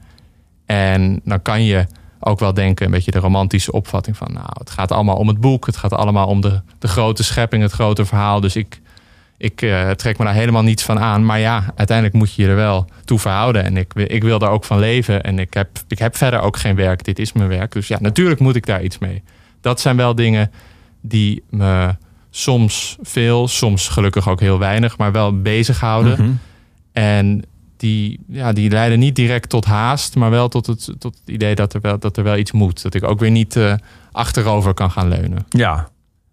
En 0.67 1.21
dan 1.25 1.43
kan 1.43 1.65
je 1.65 1.87
ook 2.21 2.39
wel 2.39 2.55
denken, 2.55 2.87
een 2.87 2.93
beetje 2.93 3.11
de 3.11 3.19
romantische 3.19 3.73
opvatting 3.73 4.17
van, 4.17 4.33
nou, 4.33 4.49
het 4.59 4.71
gaat 4.71 4.93
allemaal 4.93 5.17
om 5.17 5.29
het 5.29 5.41
boek, 5.41 5.67
het 5.67 5.77
gaat 5.77 5.93
allemaal 5.93 6.27
om 6.27 6.41
de, 6.41 6.61
de 6.79 6.89
grote 6.89 7.23
schepping, 7.23 7.63
het 7.63 7.73
grote 7.73 8.05
verhaal. 8.05 8.41
Dus 8.41 8.57
ik, 8.57 8.81
ik 9.43 9.63
eh, 9.63 9.91
trek 9.91 10.19
me 10.19 10.25
daar 10.25 10.35
helemaal 10.35 10.63
niets 10.63 10.83
van 10.83 10.99
aan. 10.99 11.25
Maar 11.25 11.39
ja, 11.39 11.65
uiteindelijk 11.77 12.17
moet 12.17 12.35
je 12.35 12.43
je 12.43 12.49
er 12.49 12.57
wel 12.57 12.87
toe 13.05 13.19
verhouden. 13.19 13.65
En 13.65 13.77
ik, 13.77 13.93
wil- 13.93 14.07
ik 14.13 14.23
wil 14.23 14.39
daar 14.39 14.51
ook 14.51 14.65
van 14.65 14.79
leven. 14.79 15.23
En 15.23 15.39
ik 15.39 15.55
heb, 15.55 15.69
ik 15.89 15.99
heb 15.99 16.17
verder 16.17 16.41
ook 16.41 16.57
geen 16.57 16.75
werk. 16.77 17.05
Dit 17.05 17.19
is 17.19 17.33
mijn 17.33 17.49
werk. 17.49 17.73
Dus 17.73 17.89
ja, 17.89 17.97
natuurlijk 18.01 18.41
moet 18.41 18.57
ik 18.57 18.67
daar 18.67 18.83
iets 18.83 18.99
mee. 18.99 19.23
Dat 19.61 19.81
zijn 19.81 19.97
wel 19.97 20.15
dingen 20.15 20.51
die 21.01 21.43
me 21.51 21.95
soms 22.31 22.97
veel, 23.03 23.49
soms 23.49 23.89
gelukkig 23.89 24.29
ook 24.29 24.41
heel 24.41 24.59
weinig, 24.59 24.99
maar 24.99 25.13
wel 25.13 25.41
bezighouden. 25.41 26.13
Mhm. 26.25 26.31
En 26.93 27.43
die, 27.77 28.21
ja, 28.29 28.53
die 28.53 28.71
leiden 28.71 28.99
niet 28.99 29.17
direct 29.17 29.49
tot 29.49 29.65
haast, 29.65 30.15
maar 30.17 30.31
wel 30.31 30.49
tot 30.49 30.67
het, 30.67 30.85
tot 30.99 31.15
het 31.21 31.29
idee 31.35 31.55
dat 31.55 31.75
er, 31.75 31.81
wel, 31.81 31.99
dat 31.99 32.17
er 32.17 32.25
wel 32.25 32.37
iets 32.37 32.53
moet. 32.53 32.83
Dat 32.83 32.95
ik 32.95 33.05
ook 33.05 33.19
weer 33.21 33.31
niet 33.31 33.57
eh, 33.57 33.75
achterover 34.13 34.75
kan 34.75 34.91
gaan 34.91 35.09
leunen. 35.09 35.47
Ja. 35.49 35.89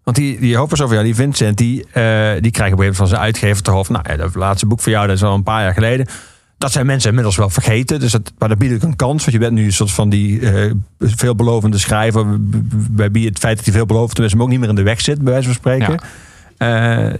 Want 0.08 0.20
die, 0.20 0.40
die 0.40 0.56
hoofdpersoon 0.56 0.90
jou, 0.90 1.04
die 1.04 1.14
Vincent, 1.14 1.56
die, 1.56 1.84
eh, 1.92 2.40
die 2.40 2.50
krijgt 2.50 2.50
op 2.50 2.50
een 2.52 2.60
gegeven 2.60 2.76
moment 2.76 2.96
van 2.96 3.06
zijn 3.06 3.20
uitgever 3.20 3.62
te 3.62 3.70
hoofd. 3.70 3.90
Nou, 3.90 4.04
ja, 4.08 4.16
dat 4.16 4.34
laatste 4.34 4.66
boek 4.66 4.80
van 4.80 4.92
jou, 4.92 5.06
dat 5.06 5.16
is 5.16 5.22
al 5.22 5.34
een 5.34 5.42
paar 5.42 5.62
jaar 5.62 5.72
geleden. 5.72 6.06
Dat 6.58 6.72
zijn 6.72 6.86
mensen 6.86 7.08
inmiddels 7.08 7.36
wel 7.36 7.50
vergeten. 7.50 8.00
Dus 8.00 8.12
dat, 8.12 8.32
maar 8.38 8.48
dat 8.48 8.58
biedt 8.58 8.74
ook 8.74 8.82
een 8.82 8.96
kans. 8.96 9.20
Want 9.20 9.32
je 9.32 9.38
bent 9.38 9.52
nu 9.52 9.64
een 9.64 9.72
soort 9.72 9.90
van 9.90 10.08
die 10.08 10.40
eh, 10.40 10.72
veelbelovende 10.98 11.78
schrijver. 11.78 12.36
Bij 12.90 13.10
wie 13.10 13.26
het 13.26 13.38
feit 13.38 13.56
dat 13.56 13.64
hij 13.64 13.74
veelbelovend 13.74 14.18
is, 14.18 14.32
hem 14.32 14.42
ook 14.42 14.48
niet 14.48 14.60
meer 14.60 14.68
in 14.68 14.74
de 14.74 14.82
weg 14.82 15.00
zit, 15.00 15.22
bij 15.22 15.32
wijze 15.32 15.46
van 15.46 15.56
spreken. 15.56 16.00
Eh, 16.56 17.14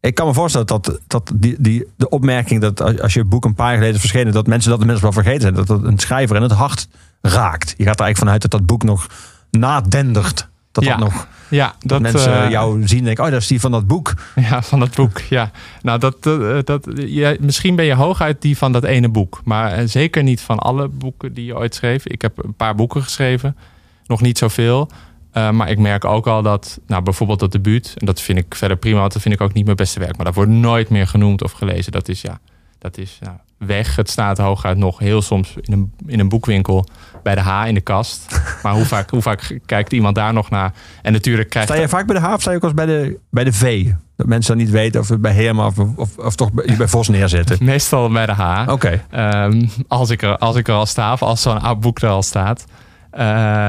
ik 0.00 0.14
kan 0.14 0.26
me 0.26 0.34
voorstellen 0.34 0.66
dat, 0.66 1.00
dat 1.06 1.32
die, 1.34 1.56
die, 1.58 1.86
de 1.96 2.08
opmerking 2.08 2.60
dat 2.60 2.80
als 2.80 3.00
als 3.00 3.14
je 3.14 3.24
boek 3.24 3.44
een 3.44 3.54
paar 3.54 3.66
jaar 3.66 3.76
geleden 3.76 3.94
is 3.94 4.00
verschenen, 4.00 4.32
dat 4.32 4.46
mensen 4.46 4.70
dat 4.70 4.80
inmiddels 4.80 5.14
wel 5.14 5.22
vergeten 5.22 5.42
zijn. 5.42 5.54
Dat 5.54 5.66
dat 5.66 5.84
een 5.84 5.98
schrijver 5.98 6.36
in 6.36 6.42
het 6.42 6.52
hart 6.52 6.88
raakt. 7.20 7.74
Je 7.76 7.84
gaat 7.84 7.98
er 7.98 8.04
eigenlijk 8.04 8.18
vanuit 8.18 8.42
dat 8.42 8.50
dat 8.50 8.66
boek 8.66 8.82
nog 8.82 9.06
nadendert. 9.50 10.48
Dat 10.76 10.84
Ja, 10.84 10.96
dat 10.96 11.04
nog 11.08 11.26
Ja, 11.48 11.74
dat, 11.80 12.00
mensen 12.00 12.42
eh, 12.44 12.50
jou 12.50 12.86
zien 12.86 12.98
en 12.98 13.04
denken, 13.04 13.24
oh, 13.24 13.30
dat 13.30 13.40
is 13.40 13.46
die 13.46 13.60
van 13.60 13.70
dat 13.70 13.86
boek. 13.86 14.14
Ja, 14.34 14.62
van 14.62 14.80
dat 14.80 14.94
boek. 14.94 15.20
Ja. 15.20 15.50
Nou, 15.82 15.98
dat, 15.98 16.26
eh, 16.26 16.58
dat, 16.64 16.88
ja, 16.94 17.34
misschien 17.40 17.76
ben 17.76 17.84
je 17.84 17.94
hooguit 17.94 18.42
die 18.42 18.56
van 18.56 18.72
dat 18.72 18.84
ene 18.84 19.08
boek. 19.08 19.40
Maar 19.44 19.72
eh, 19.72 19.86
zeker 19.86 20.22
niet 20.22 20.40
van 20.40 20.58
alle 20.58 20.88
boeken 20.88 21.34
die 21.34 21.44
je 21.44 21.56
ooit 21.56 21.74
schreef. 21.74 22.06
Ik 22.06 22.22
heb 22.22 22.44
een 22.44 22.54
paar 22.54 22.74
boeken 22.74 23.02
geschreven. 23.02 23.56
Nog 24.06 24.20
niet 24.20 24.38
zoveel. 24.38 24.90
Eh, 25.36 25.50
maar 25.50 25.70
ik 25.70 25.78
merk 25.78 26.04
ook 26.04 26.26
al 26.26 26.42
dat, 26.42 26.80
nou, 26.86 27.02
bijvoorbeeld 27.02 27.40
dat 27.40 27.52
debuut. 27.52 27.94
En 27.96 28.06
dat 28.06 28.20
vind 28.20 28.38
ik 28.38 28.54
verder 28.54 28.76
prima, 28.76 29.00
want 29.00 29.12
dat 29.12 29.22
vind 29.22 29.34
ik 29.34 29.40
ook 29.40 29.52
niet 29.52 29.64
mijn 29.64 29.76
beste 29.76 30.00
werk. 30.00 30.16
Maar 30.16 30.24
dat 30.24 30.34
wordt 30.34 30.50
nooit 30.50 30.88
meer 30.88 31.06
genoemd 31.06 31.42
of 31.42 31.52
gelezen. 31.52 31.92
Dat 31.92 32.08
is, 32.08 32.20
ja, 32.20 32.40
dat 32.78 32.98
is 32.98 33.18
nou, 33.20 33.36
weg. 33.58 33.96
Het 33.96 34.10
staat 34.10 34.38
hooguit 34.38 34.76
nog 34.76 34.98
heel 34.98 35.22
soms 35.22 35.54
in 35.60 35.72
een, 35.72 35.92
in 36.06 36.20
een 36.20 36.28
boekwinkel 36.28 36.86
bij 37.22 37.34
de 37.34 37.40
H 37.40 37.66
in 37.66 37.74
de 37.74 37.80
kast. 37.80 38.40
Maar 38.62 38.74
hoe 38.74 38.84
vaak, 38.84 39.10
hoe 39.10 39.22
vaak 39.22 39.58
kijkt 39.66 39.92
iemand 39.92 40.14
daar 40.14 40.32
nog 40.32 40.50
naar? 40.50 40.72
En 41.02 41.12
natuurlijk 41.12 41.50
krijgt 41.50 41.68
Sta 41.68 41.80
je 41.80 41.88
vaak 41.88 42.06
bij 42.06 42.20
de 42.20 42.26
H 42.26 42.32
of 42.32 42.40
sta 42.40 42.50
je 42.50 42.56
ook 42.56 42.62
als 42.62 42.74
bij 42.74 42.86
de, 42.86 43.18
bij 43.30 43.44
de 43.44 43.52
V? 43.52 43.90
Dat 44.16 44.26
mensen 44.26 44.56
dan 44.56 44.64
niet 44.64 44.74
weten 44.74 45.00
of 45.00 45.08
het 45.08 45.20
bij 45.20 45.32
Herma 45.32 45.66
of, 45.66 45.78
of, 45.78 46.18
of 46.18 46.34
toch 46.34 46.52
bij, 46.52 46.76
bij 46.76 46.88
Vos 46.88 47.08
neerzetten. 47.08 47.64
meestal 47.64 48.10
bij 48.10 48.26
de 48.26 48.32
H. 48.32 48.68
Oké. 48.68 49.04
Ehm, 49.10 49.66
als, 49.88 50.10
ik 50.10 50.22
er, 50.22 50.38
als 50.38 50.56
ik 50.56 50.68
er 50.68 50.74
al 50.74 50.86
sta, 50.86 51.12
of 51.12 51.22
als 51.22 51.42
zo'n 51.42 51.80
boek 51.80 52.00
er 52.00 52.08
al 52.08 52.22
staat. 52.22 52.64
Eh, 53.10 53.66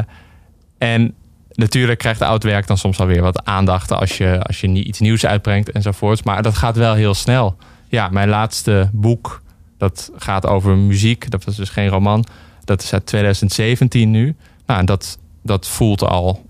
en 0.78 1.14
natuurlijk 1.52 2.00
krijgt 2.00 2.22
oud 2.22 2.44
werk 2.44 2.68
dan 2.68 2.78
soms 2.78 3.00
alweer 3.00 3.22
wat 3.22 3.46
aandacht 3.46 3.92
als 3.92 4.18
je, 4.18 4.44
als 4.44 4.62
je 4.62 4.68
niet 4.68 4.88
iets 4.88 5.00
nieuws 5.00 5.26
uitbrengt 5.26 5.72
enzovoorts. 5.72 6.24
Maar 6.24 6.42
dat 6.42 6.56
gaat 6.56 6.76
wel 6.76 6.94
heel 6.94 7.14
snel. 7.14 7.56
Ja, 7.88 8.10
mijn 8.10 8.30
laatste 8.30 8.90
boek, 8.94 9.42
dat 9.78 10.12
gaat 10.16 10.46
over 10.46 10.78
muziek. 10.78 11.30
Dat 11.32 11.44
was 11.44 11.56
dus 11.56 11.70
geen 11.70 11.88
roman. 11.90 12.26
Dat 12.64 12.82
is 12.84 12.94
uit 12.94 13.06
2017 13.06 14.12
nu. 14.12 14.36
Nou, 14.66 14.80
en 14.80 14.86
dat, 14.86 15.18
dat 15.44 15.68
voelt 15.68 16.04
al 16.04 16.46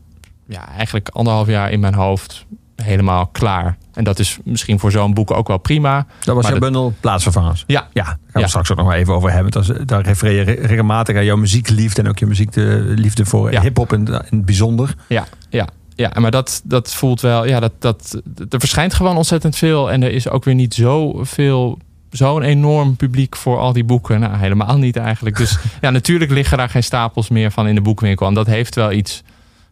ja, 0.47 0.67
eigenlijk 0.69 1.09
anderhalf 1.09 1.47
jaar 1.47 1.71
in 1.71 1.79
mijn 1.79 1.93
hoofd 1.93 2.45
helemaal 2.75 3.27
klaar. 3.27 3.77
En 3.93 4.03
dat 4.03 4.19
is 4.19 4.37
misschien 4.43 4.79
voor 4.79 4.91
zo'n 4.91 5.13
boek 5.13 5.31
ook 5.31 5.47
wel 5.47 5.57
prima. 5.57 5.95
Dat 5.95 6.35
was 6.35 6.43
Maar 6.43 6.43
jouw 6.43 6.51
dat- 6.51 6.59
bundel 6.59 6.93
plaatsvervangers. 6.99 7.63
Ja, 7.67 7.87
Ja, 7.93 8.03
daar 8.03 8.05
gaan 8.13 8.19
we 8.33 8.39
Ja. 8.39 8.47
straks 8.47 8.71
ook 8.71 8.77
nog 8.77 8.87
wel 8.87 8.95
even 8.95 9.13
over 9.13 9.31
hebben. 9.31 9.51
Dat 9.51 9.73
daar 9.85 10.01
refereer 10.01 10.49
je 10.49 10.65
regelmatig 10.67 11.15
aan 11.15 11.25
jouw 11.25 11.35
muziekliefde 11.37 12.01
en 12.01 12.07
ook 12.09 12.19
je 12.19 12.25
muziekliefde 12.25 13.25
voor 13.25 13.51
Ja. 13.51 13.61
hip-hop 13.61 13.93
in, 13.93 14.07
in 14.07 14.13
het 14.13 14.45
bijzonder. 14.45 14.95
Ja, 15.07 15.25
ja, 15.49 15.67
ja, 15.97 16.11
maar 16.19 16.31
dat, 16.31 16.61
dat 16.63 16.93
voelt 16.93 17.21
wel. 17.21 17.45
Ja, 17.45 17.59
dat, 17.59 17.71
dat, 17.79 18.21
er 18.49 18.59
verschijnt 18.59 18.93
gewoon 18.93 19.17
ontzettend 19.17 19.55
veel. 19.55 19.91
En 19.91 20.03
er 20.03 20.11
is 20.11 20.29
ook 20.29 20.43
weer 20.43 20.55
niet 20.55 20.73
zoveel. 20.73 21.77
Zo'n 22.09 22.41
enorm 22.41 22.95
publiek 22.95 23.35
voor 23.35 23.57
al 23.57 23.73
die 23.73 23.83
boeken. 23.83 24.19
Nou, 24.19 24.37
helemaal 24.37 24.77
niet 24.77 24.95
eigenlijk. 24.95 25.37
Dus 25.37 25.57
ja, 25.81 25.89
natuurlijk 25.89 26.31
liggen 26.31 26.57
daar 26.57 26.69
geen 26.69 26.83
stapels 26.83 27.29
meer 27.29 27.51
van 27.51 27.67
in 27.67 27.75
de 27.75 27.81
boekwinkel. 27.81 28.27
En 28.27 28.33
dat 28.33 28.47
heeft 28.47 28.75
wel 28.75 28.91
iets, 28.91 29.23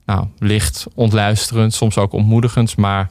nou, 0.06 0.28
licht 0.40 0.86
ontluisterend, 0.96 1.74
soms 1.74 1.98
ook 1.98 2.14
ontmoedigends. 2.14 2.76
Maar 2.76 3.10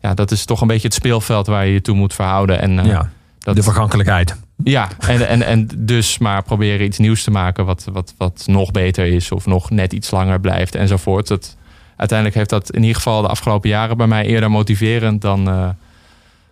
ja, 0.00 0.14
dat 0.14 0.30
is 0.30 0.44
toch 0.44 0.60
een 0.60 0.66
beetje 0.66 0.86
het 0.86 0.96
speelveld 0.96 1.46
waar 1.46 1.66
je 1.66 1.72
je 1.72 1.80
toe 1.80 1.96
moet 1.96 2.14
verhouden. 2.14 2.60
En, 2.60 2.78
eh, 2.78 2.86
ja, 2.86 3.10
dat, 3.38 3.56
de 3.56 3.62
vergankelijkheid. 3.62 4.36
ja, 4.64 4.88
en, 4.98 5.28
en, 5.28 5.42
en 5.42 5.68
dus 5.76 6.18
maar 6.18 6.42
proberen 6.42 6.86
iets 6.86 6.98
nieuws 6.98 7.24
te 7.24 7.30
maken 7.30 7.64
wat, 7.64 7.86
wat, 7.92 8.14
wat 8.16 8.42
nog 8.46 8.70
beter 8.70 9.06
is 9.06 9.32
of 9.32 9.46
nog 9.46 9.70
net 9.70 9.92
iets 9.92 10.10
langer 10.10 10.40
blijft 10.40 10.74
enzovoort. 10.74 11.28
Dat, 11.28 11.56
uiteindelijk 12.00 12.38
heeft 12.38 12.50
dat 12.50 12.70
in 12.70 12.80
ieder 12.80 12.96
geval 12.96 13.22
de 13.22 13.28
afgelopen 13.28 13.68
jaren 13.68 13.96
bij 13.96 14.06
mij 14.06 14.24
eerder 14.26 14.50
motiverend 14.50 15.20
dan, 15.20 15.48
eh, 15.48 15.68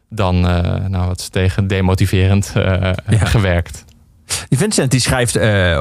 dan 0.09 0.49
eh, 0.49 0.87
nou, 0.87 1.07
wat 1.07 1.21
is 1.21 1.29
tegen 1.29 1.67
demotiverend 1.67 2.53
eh, 2.55 2.93
gewerkt. 3.07 3.85
Die 4.49 4.59
Vincent 4.59 4.91
die 4.91 5.01
schrijft 5.01 5.39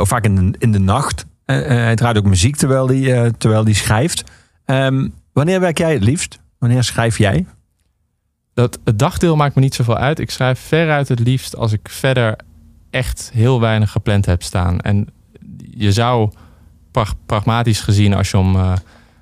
vaak 0.08 0.24
in 0.24 0.36
de, 0.36 0.58
in 0.60 0.72
de 0.72 0.80
nacht. 0.80 1.26
Hij 1.46 1.96
draait 1.96 2.18
ook 2.18 2.26
muziek 2.26 2.56
terwijl 2.56 2.88
hij 2.88 3.32
terwijl 3.38 3.64
die 3.64 3.76
schrijft. 3.76 4.24
Ehm, 4.66 5.08
wanneer 5.34 5.60
werk 5.60 5.78
jij 5.78 5.94
het 5.94 6.04
liefst? 6.04 6.40
Wanneer 6.60 6.84
schrijf 6.84 7.18
jij? 7.18 7.46
Dat, 8.54 8.80
het 8.84 9.00
dagdeel 9.00 9.36
maakt 9.36 9.56
me 9.56 9.62
niet 9.62 9.76
zoveel 9.76 9.98
uit. 9.98 10.20
Ik 10.20 10.32
schrijf 10.32 10.60
veruit 10.60 11.08
het 11.08 11.20
liefst 11.20 11.56
als 11.56 11.72
ik 11.72 11.90
verder 11.90 12.36
echt 12.90 13.32
heel 13.34 13.60
weinig 13.60 13.92
gepland 13.92 14.26
heb 14.26 14.44
staan. 14.44 14.80
En 14.80 15.08
je 15.70 15.92
zou 15.92 16.32
prag- 16.92 17.16
pragmatisch 17.26 17.82
gezien, 17.82 18.14
als 18.14 18.32
je 18.32 18.38
om, 18.38 18.56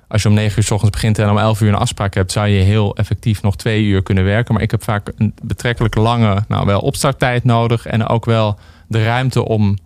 als 0.08 0.22
je 0.22 0.28
om 0.28 0.34
9 0.34 0.58
uur 0.58 0.64
s 0.64 0.70
ochtends 0.70 0.94
begint 0.94 1.18
en 1.18 1.30
om 1.30 1.38
11 1.38 1.60
uur 1.60 1.68
een 1.68 1.74
afspraak 1.74 2.14
hebt, 2.14 2.32
zou 2.32 2.48
je 2.48 2.62
heel 2.62 2.96
effectief 2.96 3.42
nog 3.42 3.56
twee 3.56 3.84
uur 3.84 4.02
kunnen 4.02 4.24
werken. 4.24 4.54
Maar 4.54 4.62
ik 4.62 4.70
heb 4.70 4.82
vaak 4.82 5.12
een 5.16 5.34
betrekkelijk 5.42 5.94
lange, 5.94 6.44
nou 6.48 6.66
wel 6.66 6.80
opstarttijd 6.80 7.44
nodig 7.44 7.86
en 7.86 8.06
ook 8.06 8.24
wel 8.24 8.58
de 8.88 9.04
ruimte 9.04 9.44
om, 9.44 9.78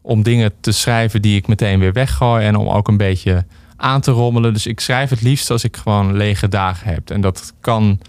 om 0.00 0.22
dingen 0.22 0.52
te 0.60 0.72
schrijven 0.72 1.22
die 1.22 1.36
ik 1.36 1.46
meteen 1.46 1.78
weer 1.78 1.92
weggooi 1.92 2.44
en 2.44 2.56
om 2.56 2.68
ook 2.68 2.88
een 2.88 2.96
beetje 2.96 3.44
aan 3.76 4.00
te 4.00 4.10
rommelen. 4.10 4.52
Dus 4.52 4.66
ik 4.66 4.80
schrijf 4.80 5.10
het 5.10 5.22
liefst 5.22 5.50
als 5.50 5.64
ik 5.64 5.76
gewoon 5.76 6.16
lege 6.16 6.48
dagen 6.48 6.88
heb. 6.88 7.10
En 7.10 7.20
dat 7.20 7.52
kan 7.60 8.00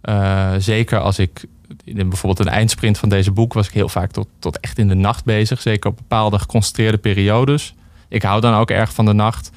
eh, 0.00 0.52
zeker 0.58 0.98
als 0.98 1.18
ik 1.18 1.44
in 1.84 2.08
bijvoorbeeld 2.08 2.46
een 2.46 2.54
eindsprint 2.54 2.98
van 2.98 3.08
deze 3.08 3.30
boek 3.30 3.52
was 3.52 3.66
ik 3.66 3.74
heel 3.74 3.88
vaak 3.88 4.10
tot, 4.10 4.28
tot 4.38 4.60
echt 4.60 4.78
in 4.78 4.88
de 4.88 4.94
nacht 4.94 5.24
bezig. 5.24 5.60
Zeker 5.60 5.90
op 5.90 5.96
bepaalde 5.96 6.38
geconcentreerde 6.38 6.98
periodes. 6.98 7.74
Ik 8.08 8.22
hou 8.22 8.40
dan 8.40 8.54
ook 8.54 8.70
erg 8.70 8.92
van 8.92 9.04
de 9.04 9.12
nacht. 9.12 9.50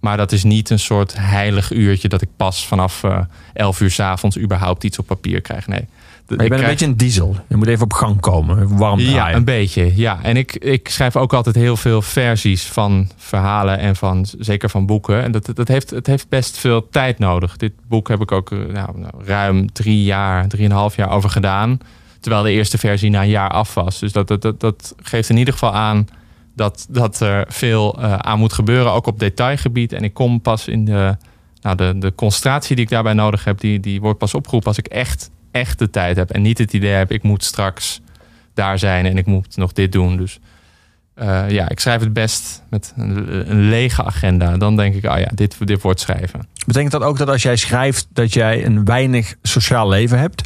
Maar 0.00 0.16
dat 0.16 0.32
is 0.32 0.44
niet 0.44 0.70
een 0.70 0.78
soort 0.78 1.14
heilig 1.18 1.72
uurtje 1.72 2.08
dat 2.08 2.22
ik 2.22 2.28
pas 2.36 2.66
vanaf 2.66 3.02
eh 3.04 3.18
11 3.52 3.80
uur 3.80 3.90
's 3.90 4.00
avonds 4.00 4.38
überhaupt 4.38 4.84
iets 4.84 4.98
op 4.98 5.06
papier 5.06 5.40
krijg. 5.40 5.66
Nee. 5.66 5.86
Maar 6.28 6.42
je 6.42 6.48
bent 6.48 6.60
een 6.60 6.66
beetje 6.68 6.86
een 6.86 6.96
diesel. 6.96 7.36
Je 7.48 7.56
moet 7.56 7.66
even 7.66 7.84
op 7.84 7.92
gang 7.92 8.20
komen. 8.20 8.76
Warm 8.76 8.98
Ja, 9.00 9.12
draaien. 9.12 9.36
een 9.36 9.44
beetje. 9.44 9.92
Ja, 9.96 10.18
en 10.22 10.36
ik, 10.36 10.56
ik 10.56 10.88
schrijf 10.88 11.16
ook 11.16 11.32
altijd 11.32 11.54
heel 11.54 11.76
veel 11.76 12.02
versies 12.02 12.64
van 12.64 13.08
verhalen 13.16 13.78
en 13.78 13.96
van 13.96 14.26
zeker 14.38 14.70
van 14.70 14.86
boeken. 14.86 15.22
En 15.22 15.32
dat, 15.32 15.50
dat 15.54 15.68
heeft, 15.68 15.90
het 15.90 16.06
heeft 16.06 16.28
best 16.28 16.56
veel 16.56 16.88
tijd 16.88 17.18
nodig. 17.18 17.56
Dit 17.56 17.72
boek 17.88 18.08
heb 18.08 18.20
ik 18.20 18.32
ook 18.32 18.52
eh, 18.52 18.58
nou, 18.58 18.98
nou, 18.98 19.12
ruim 19.24 19.72
drie 19.72 20.04
jaar, 20.04 20.48
drieënhalf 20.48 20.96
jaar 20.96 21.10
over 21.10 21.30
gedaan. 21.30 21.78
Terwijl 22.20 22.42
de 22.42 22.50
eerste 22.52 22.78
versie 22.78 23.10
na 23.10 23.22
een 23.22 23.28
jaar 23.28 23.50
af 23.50 23.74
was. 23.74 23.98
Dus 23.98 24.12
dat, 24.12 24.28
dat, 24.28 24.42
dat, 24.42 24.60
dat 24.60 24.94
geeft 25.02 25.30
in 25.30 25.36
ieder 25.36 25.52
geval 25.52 25.74
aan 25.74 26.06
dat, 26.56 26.86
dat 26.90 27.20
er 27.20 27.44
veel 27.48 28.02
eh, 28.02 28.12
aan 28.12 28.38
moet 28.38 28.52
gebeuren, 28.52 28.92
ook 28.92 29.06
op 29.06 29.18
detailgebied. 29.18 29.92
En 29.92 30.02
ik 30.02 30.14
kom 30.14 30.40
pas 30.40 30.68
in 30.68 30.84
de, 30.84 31.16
nou, 31.60 31.76
de, 31.76 31.94
de 31.98 32.14
concentratie 32.14 32.76
die 32.76 32.84
ik 32.84 32.90
daarbij 32.90 33.12
nodig 33.12 33.44
heb, 33.44 33.60
die, 33.60 33.80
die 33.80 34.00
wordt 34.00 34.18
pas 34.18 34.34
opgeroepen 34.34 34.68
als 34.68 34.78
ik 34.78 34.86
echt, 34.86 35.30
echt 35.50 35.78
de 35.78 35.90
tijd 35.90 36.16
heb. 36.16 36.30
En 36.30 36.42
niet 36.42 36.58
het 36.58 36.72
idee 36.72 36.92
heb, 36.92 37.12
ik 37.12 37.22
moet 37.22 37.44
straks 37.44 38.00
daar 38.54 38.78
zijn 38.78 39.06
en 39.06 39.18
ik 39.18 39.26
moet 39.26 39.56
nog 39.56 39.72
dit 39.72 39.92
doen. 39.92 40.16
Dus 40.16 40.38
eh, 41.14 41.50
ja, 41.50 41.68
ik 41.68 41.80
schrijf 41.80 42.00
het 42.00 42.12
best 42.12 42.62
met 42.70 42.92
een, 42.96 43.50
een 43.50 43.68
lege 43.68 44.04
agenda. 44.04 44.56
Dan 44.56 44.76
denk 44.76 44.94
ik, 44.94 45.04
ah 45.04 45.18
ja, 45.18 45.30
dit, 45.34 45.56
dit 45.66 45.82
wordt 45.82 46.00
schrijven. 46.00 46.48
Betekent 46.66 46.92
dat 46.92 47.02
ook 47.02 47.18
dat 47.18 47.28
als 47.28 47.42
jij 47.42 47.56
schrijft 47.56 48.06
dat 48.12 48.32
jij 48.32 48.64
een 48.64 48.84
weinig 48.84 49.34
sociaal 49.42 49.88
leven 49.88 50.18
hebt? 50.18 50.42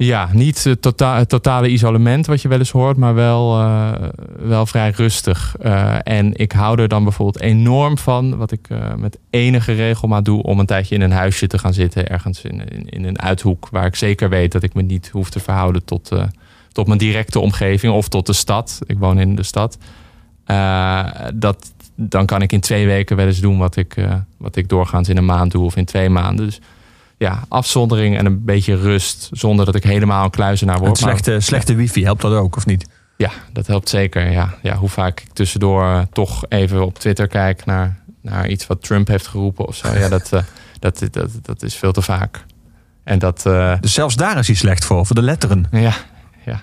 Ja, 0.00 0.28
niet 0.32 0.64
het, 0.64 0.82
tota- 0.82 1.18
het 1.18 1.28
totale 1.28 1.68
isolement 1.68 2.26
wat 2.26 2.42
je 2.42 2.48
wel 2.48 2.58
eens 2.58 2.70
hoort, 2.70 2.96
maar 2.96 3.14
wel, 3.14 3.60
eh, 3.60 3.92
wel 4.38 4.66
vrij 4.66 4.90
rustig. 4.90 5.56
Eh, 5.60 5.96
en 6.02 6.36
ik 6.36 6.52
hou 6.52 6.80
er 6.80 6.88
dan 6.88 7.02
bijvoorbeeld 7.02 7.42
enorm 7.44 7.98
van, 7.98 8.36
wat 8.36 8.52
ik 8.52 8.68
eh, 8.68 8.94
met 8.94 9.18
enige 9.30 9.72
regelmaat 9.72 10.24
doe, 10.24 10.42
om 10.42 10.58
een 10.58 10.66
tijdje 10.66 10.94
in 10.94 11.00
een 11.00 11.12
huisje 11.12 11.46
te 11.46 11.58
gaan 11.58 11.74
zitten, 11.74 12.08
ergens 12.08 12.42
in, 12.42 12.88
in, 12.90 13.04
een 13.04 13.20
uithoek, 13.20 13.68
waar 13.70 13.86
ik 13.86 13.94
zeker 13.94 14.28
weet 14.28 14.52
dat 14.52 14.62
ik 14.62 14.74
me 14.74 14.82
niet 14.82 15.08
hoef 15.08 15.30
te 15.30 15.40
verhouden 15.40 15.84
tot, 15.84 16.12
eh, 16.12 16.24
tot 16.72 16.86
mijn 16.86 16.98
directe 16.98 17.40
omgeving 17.40 17.92
of 17.92 18.08
tot 18.08 18.26
de 18.26 18.32
stad. 18.32 18.78
Ik 18.86 18.98
woon 18.98 19.18
in 19.18 19.34
de 19.34 19.42
stad. 19.42 19.78
Eh, 20.44 21.04
dat, 21.34 21.72
dan 21.94 22.26
kan 22.26 22.42
ik 22.42 22.52
in 22.52 22.60
twee 22.60 22.86
weken 22.86 23.16
wel 23.16 23.26
eens 23.26 23.40
doen 23.40 23.58
wat 23.58 23.76
ik, 23.76 23.96
eh, 23.96 24.14
wat 24.36 24.56
ik 24.56 24.68
doorgaans 24.68 25.08
in 25.08 25.16
een 25.16 25.24
maand 25.24 25.52
doe 25.52 25.64
of 25.64 25.76
in 25.76 25.84
twee 25.84 26.10
maanden. 26.10 26.46
Dus 26.46 26.60
ja, 27.18 27.44
afzondering 27.48 28.16
en 28.16 28.26
een 28.26 28.44
beetje 28.44 28.76
rust 28.76 29.28
zonder 29.32 29.64
dat 29.66 29.74
ik 29.74 29.82
helemaal 29.84 30.24
een 30.24 30.30
kluizenaar 30.30 30.74
Een 30.76 30.80
word. 30.80 31.00
Maar- 31.00 31.10
slechte, 31.10 31.40
slechte 31.40 31.74
wifi 31.74 32.04
helpt 32.04 32.22
dat 32.22 32.32
ook, 32.32 32.56
of 32.56 32.66
niet? 32.66 32.88
ja, 33.16 33.30
dat 33.52 33.66
helpt 33.66 33.88
zeker. 33.88 34.30
Ja. 34.30 34.54
Ja, 34.62 34.76
hoe 34.76 34.88
vaak 34.88 35.20
ik 35.20 35.32
tussendoor 35.32 35.82
eh, 35.84 36.00
toch 36.12 36.44
even 36.48 36.84
op 36.84 36.98
Twitter 36.98 37.26
kijk 37.26 37.64
naar, 37.64 37.98
naar 38.22 38.48
iets 38.48 38.66
wat 38.66 38.82
Trump 38.82 39.08
heeft 39.08 39.26
geroepen 39.26 39.66
of 39.66 39.76
zo. 39.76 39.88
Ja, 39.94 40.08
dat, 40.08 40.32
eh, 40.32 40.42
dat, 40.80 41.02
dat, 41.10 41.30
dat 41.42 41.62
is 41.62 41.74
veel 41.74 41.92
te 41.92 42.02
vaak. 42.02 42.44
En 43.04 43.18
dat, 43.18 43.46
eh, 43.46 43.74
Dus 43.80 43.92
zelfs 43.94 44.16
daar 44.16 44.38
is 44.38 44.46
hij 44.46 44.56
slecht 44.56 44.84
voor, 44.84 45.06
voor 45.06 45.16
de 45.16 45.22
letteren. 45.22 45.66
ja, 45.70 45.92
ja. 46.44 46.60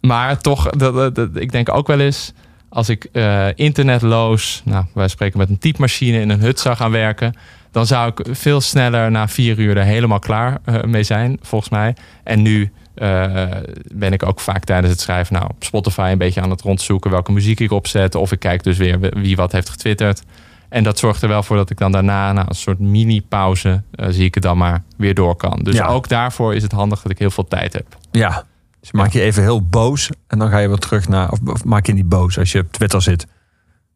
Maar 0.00 0.38
toch, 0.40 0.70
dat, 0.70 0.94
dat- 0.94 1.14
dat- 1.14 1.28
ik 1.36 1.52
denk 1.52 1.74
ook 1.74 1.86
wel 1.86 2.00
eens, 2.00 2.32
als 2.68 2.88
ik 2.88 3.08
internetloos, 3.54 4.62
nou, 4.64 4.84
wij 4.94 5.08
spreken 5.08 5.38
met 5.38 5.48
een 5.48 5.58
typemachine 5.58 6.20
in 6.20 6.30
een 6.30 6.40
hut 6.40 6.60
zou 6.60 6.76
gaan 6.76 6.90
werken, 6.90 7.34
dan 7.72 7.86
zou 7.86 8.12
ik 8.14 8.26
veel 8.36 8.60
sneller 8.60 9.10
na 9.10 9.28
vier 9.28 9.58
uur 9.58 9.76
er 9.76 9.84
helemaal 9.84 10.18
klaar 10.18 10.58
eh, 10.64 10.82
mee 10.82 11.02
zijn, 11.02 11.38
volgens 11.42 11.70
mij. 11.70 11.96
En 12.24 12.42
nu 12.42 12.70
eh, 12.94 13.46
ben 13.94 14.12
ik 14.12 14.26
ook 14.26 14.40
vaak 14.40 14.64
tijdens 14.64 14.92
het 14.92 15.00
schrijven 15.00 15.34
nou, 15.34 15.46
op 15.50 15.64
Spotify 15.64 16.08
een 16.12 16.18
beetje 16.18 16.40
aan 16.40 16.50
het 16.50 16.60
rondzoeken 16.60 17.10
welke 17.10 17.32
muziek 17.32 17.60
ik 17.60 17.70
opzet. 17.70 18.14
Of 18.14 18.32
ik 18.32 18.38
kijk 18.38 18.62
dus 18.62 18.76
weer 18.76 19.00
wie 19.00 19.36
wat 19.36 19.52
heeft 19.52 19.68
getwitterd. 19.70 20.22
En 20.68 20.82
dat 20.82 20.98
zorgt 20.98 21.22
er 21.22 21.28
wel 21.28 21.42
voor 21.42 21.56
dat 21.56 21.70
ik 21.70 21.78
dan 21.78 21.92
daarna, 21.92 22.32
na 22.32 22.48
een 22.48 22.54
soort 22.54 22.78
mini-pauze, 22.78 23.82
eh, 23.92 24.06
zie 24.10 24.24
ik 24.24 24.34
het 24.34 24.42
dan 24.42 24.58
maar 24.58 24.82
weer 24.96 25.14
door 25.14 25.36
kan. 25.36 25.60
Dus 25.62 25.74
Ja. 25.74 25.86
ook 25.86 26.08
daarvoor 26.08 26.54
is 26.54 26.62
het 26.62 26.72
handig 26.72 27.02
dat 27.02 27.12
ik 27.12 27.18
heel 27.18 27.30
veel 27.30 27.48
tijd 27.48 27.72
heb. 27.72 27.86
Ja. 28.10 28.44
Dus 28.80 28.92
maak 28.92 29.12
je 29.12 29.20
even 29.20 29.42
heel 29.42 29.62
boos 29.66 30.10
en 30.26 30.38
dan 30.38 30.50
ga 30.50 30.58
je 30.58 30.68
weer 30.68 30.76
terug 30.76 31.08
naar... 31.08 31.30
Of, 31.30 31.38
of 31.44 31.64
maak 31.64 31.86
je 31.86 31.92
niet 31.92 32.08
boos 32.08 32.38
als 32.38 32.52
je 32.52 32.58
op 32.60 32.72
Twitter 32.72 33.02
zit? 33.02 33.26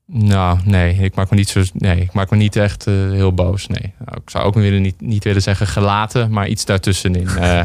Nou, 0.07 0.59
nee, 0.65 0.95
ik 0.95 1.15
maak 1.15 1.31
me 1.31 1.37
niet 1.37 1.49
zo. 1.49 1.63
Nee, 1.73 2.01
ik 2.01 2.13
maak 2.13 2.31
me 2.31 2.37
niet 2.37 2.57
echt 2.57 2.87
eh, 2.87 2.95
heel 2.95 3.33
boos. 3.35 3.67
Nee, 3.67 3.93
nou, 4.05 4.19
ik 4.25 4.31
zou 4.31 4.45
ook 4.45 4.55
willen, 4.55 4.83
niet, 4.83 5.01
niet 5.01 5.25
willen 5.25 5.43
zeggen 5.43 5.67
gelaten, 5.67 6.31
maar 6.31 6.49
iets 6.49 6.65
daartussenin. 6.65 7.29
Eh 7.39 7.61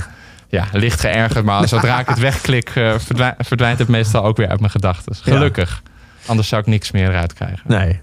ja, 0.47 0.67
licht 0.71 0.99
geërgerd, 0.99 1.45
maar 1.45 1.67
zodra 1.67 1.99
ik 1.99 2.07
het 2.07 2.19
wegklik, 2.29 2.69
eh, 2.69 2.97
verdwij- 2.97 3.35
verdwijnt 3.37 3.79
het 3.79 3.87
meestal 3.87 4.23
ook 4.23 4.37
weer 4.37 4.47
uit 4.47 4.59
mijn 4.59 4.71
gedachten. 4.71 5.15
Gelukkig. 5.15 5.81
Anders 6.25 6.47
zou 6.47 6.61
ik 6.61 6.67
niks 6.67 6.91
meer 6.91 7.07
eruit 7.09 7.33
krijgen. 7.33 7.59
Nee. 7.67 7.99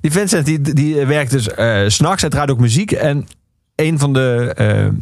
Die 0.00 0.10
Vincent 0.12 0.46
die, 0.46 0.60
die 0.60 1.06
werkt 1.06 1.30
dus 1.30 1.44
s 1.92 1.94
s'nachts. 1.96 2.20
Hij 2.20 2.30
draait 2.30 2.50
ook 2.50 2.58
muziek. 2.58 2.92
En 2.92 3.26
een 3.74 3.98
van 3.98 4.12
de 4.12 4.92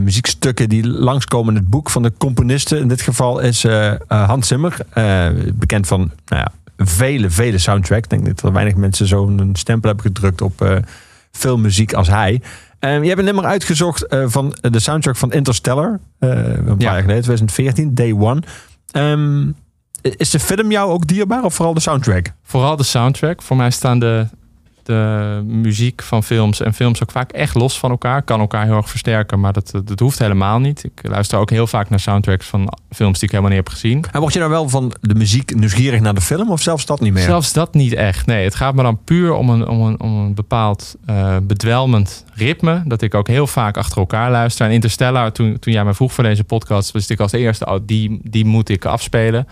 muziekstukken 0.00 0.68
die 0.68 0.86
langskomen 0.88 1.54
in 1.54 1.60
het 1.60 1.70
boek 1.70 1.90
van 1.90 2.02
de 2.02 2.12
componisten... 2.18 2.78
in 2.78 2.88
dit 2.88 3.00
geval 3.02 3.38
is 3.40 3.64
Hans 4.08 4.46
Zimmer. 4.48 4.76
bekend 5.54 5.86
van 5.86 5.98
nou 6.26 6.42
ja, 6.42 6.52
vele, 6.86 7.30
vele 7.30 7.58
soundtracks. 7.58 8.02
Ik 8.04 8.10
denk 8.10 8.26
dat 8.26 8.42
er 8.42 8.52
weinig 8.52 8.74
mensen 8.74 9.06
zo'n 9.06 9.50
stempel 9.52 9.88
hebben 9.88 10.06
gedrukt 10.06 10.40
op 10.42 10.60
eh 10.62 10.76
filmmuziek 11.32 11.92
als 11.92 12.08
hij. 12.08 12.42
Eh, 12.78 13.02
je 13.02 13.06
hebt 13.06 13.18
een 13.18 13.24
nummer 13.24 13.44
uitgezocht 13.44 14.06
eh, 14.06 14.24
van 14.26 14.54
de 14.60 14.80
soundtrack 14.80 15.16
van 15.16 15.32
Interstellar. 15.32 16.00
eh, 16.18 16.28
een 16.28 16.64
paar 16.64 16.74
Ja. 16.78 16.92
jaar 16.92 17.00
geleden, 17.00 17.22
2014, 17.22 17.94
Day 17.94 18.12
One. 18.12 18.42
Ehm, 18.90 19.50
is 20.16 20.30
de 20.30 20.40
film 20.40 20.70
jou 20.70 20.90
ook 20.90 21.06
dierbaar 21.06 21.44
of 21.44 21.54
vooral 21.54 21.74
de 21.74 21.80
soundtrack? 21.80 22.32
Vooral 22.42 22.76
de 22.76 22.82
soundtrack. 22.82 23.42
Voor 23.42 23.56
mij 23.56 23.70
staan 23.70 23.98
de 23.98 24.26
de 24.82 25.42
muziek 25.46 26.02
van 26.02 26.22
films 26.22 26.60
en 26.60 26.74
films 26.74 27.02
ook 27.02 27.10
vaak 27.10 27.32
echt 27.32 27.54
los 27.54 27.78
van 27.78 27.90
elkaar. 27.90 28.22
Kan 28.22 28.40
elkaar 28.40 28.64
heel 28.64 28.76
erg 28.76 28.90
versterken, 28.90 29.40
maar 29.40 29.52
dat, 29.52 29.70
dat 29.84 30.00
hoeft 30.00 30.18
helemaal 30.18 30.58
niet. 30.58 30.84
Ik 30.84 31.08
luister 31.08 31.38
ook 31.38 31.50
heel 31.50 31.66
vaak 31.66 31.90
naar 31.90 32.00
soundtracks 32.00 32.46
van 32.46 32.72
films 32.90 33.18
die 33.18 33.28
ik 33.28 33.30
helemaal 33.30 33.56
niet 33.56 33.64
heb 33.66 33.74
gezien. 33.74 34.04
En 34.12 34.20
word 34.20 34.32
je 34.32 34.38
nou 34.38 34.50
wel 34.50 34.68
van 34.68 34.92
de 35.00 35.14
muziek 35.14 35.54
nieuwsgierig 35.54 36.00
naar 36.00 36.14
de 36.14 36.20
film 36.20 36.50
of 36.50 36.60
zelfs 36.62 36.86
dat 36.86 37.00
niet 37.00 37.12
meer? 37.12 37.22
Zelfs 37.22 37.52
dat 37.52 37.74
niet 37.74 37.92
echt. 37.92 38.26
Nee, 38.26 38.44
het 38.44 38.54
gaat 38.54 38.74
me 38.74 38.82
dan 38.82 38.98
puur 39.04 39.32
om 39.32 39.50
een, 39.50 39.68
om 39.68 39.80
een, 39.80 40.00
om 40.00 40.18
een 40.18 40.34
bepaald 40.34 40.96
uh, 41.10 41.36
bedwelmend 41.42 42.24
ritme. 42.34 42.82
Dat 42.86 43.02
ik 43.02 43.14
ook 43.14 43.28
heel 43.28 43.46
vaak 43.46 43.76
achter 43.76 43.98
elkaar 43.98 44.30
luister. 44.30 44.66
En 44.66 44.72
Interstellar, 44.72 45.32
toen, 45.32 45.58
toen 45.58 45.72
jij 45.72 45.84
me 45.84 45.94
vroeg 45.94 46.12
voor 46.12 46.24
deze 46.24 46.44
podcast, 46.44 46.90
wist 46.90 47.10
ik 47.10 47.20
als 47.20 47.32
eerste, 47.32 47.66
oh, 47.66 47.78
die, 47.82 48.20
die 48.22 48.44
moet 48.44 48.68
ik 48.68 48.84
afspelen. 48.84 49.46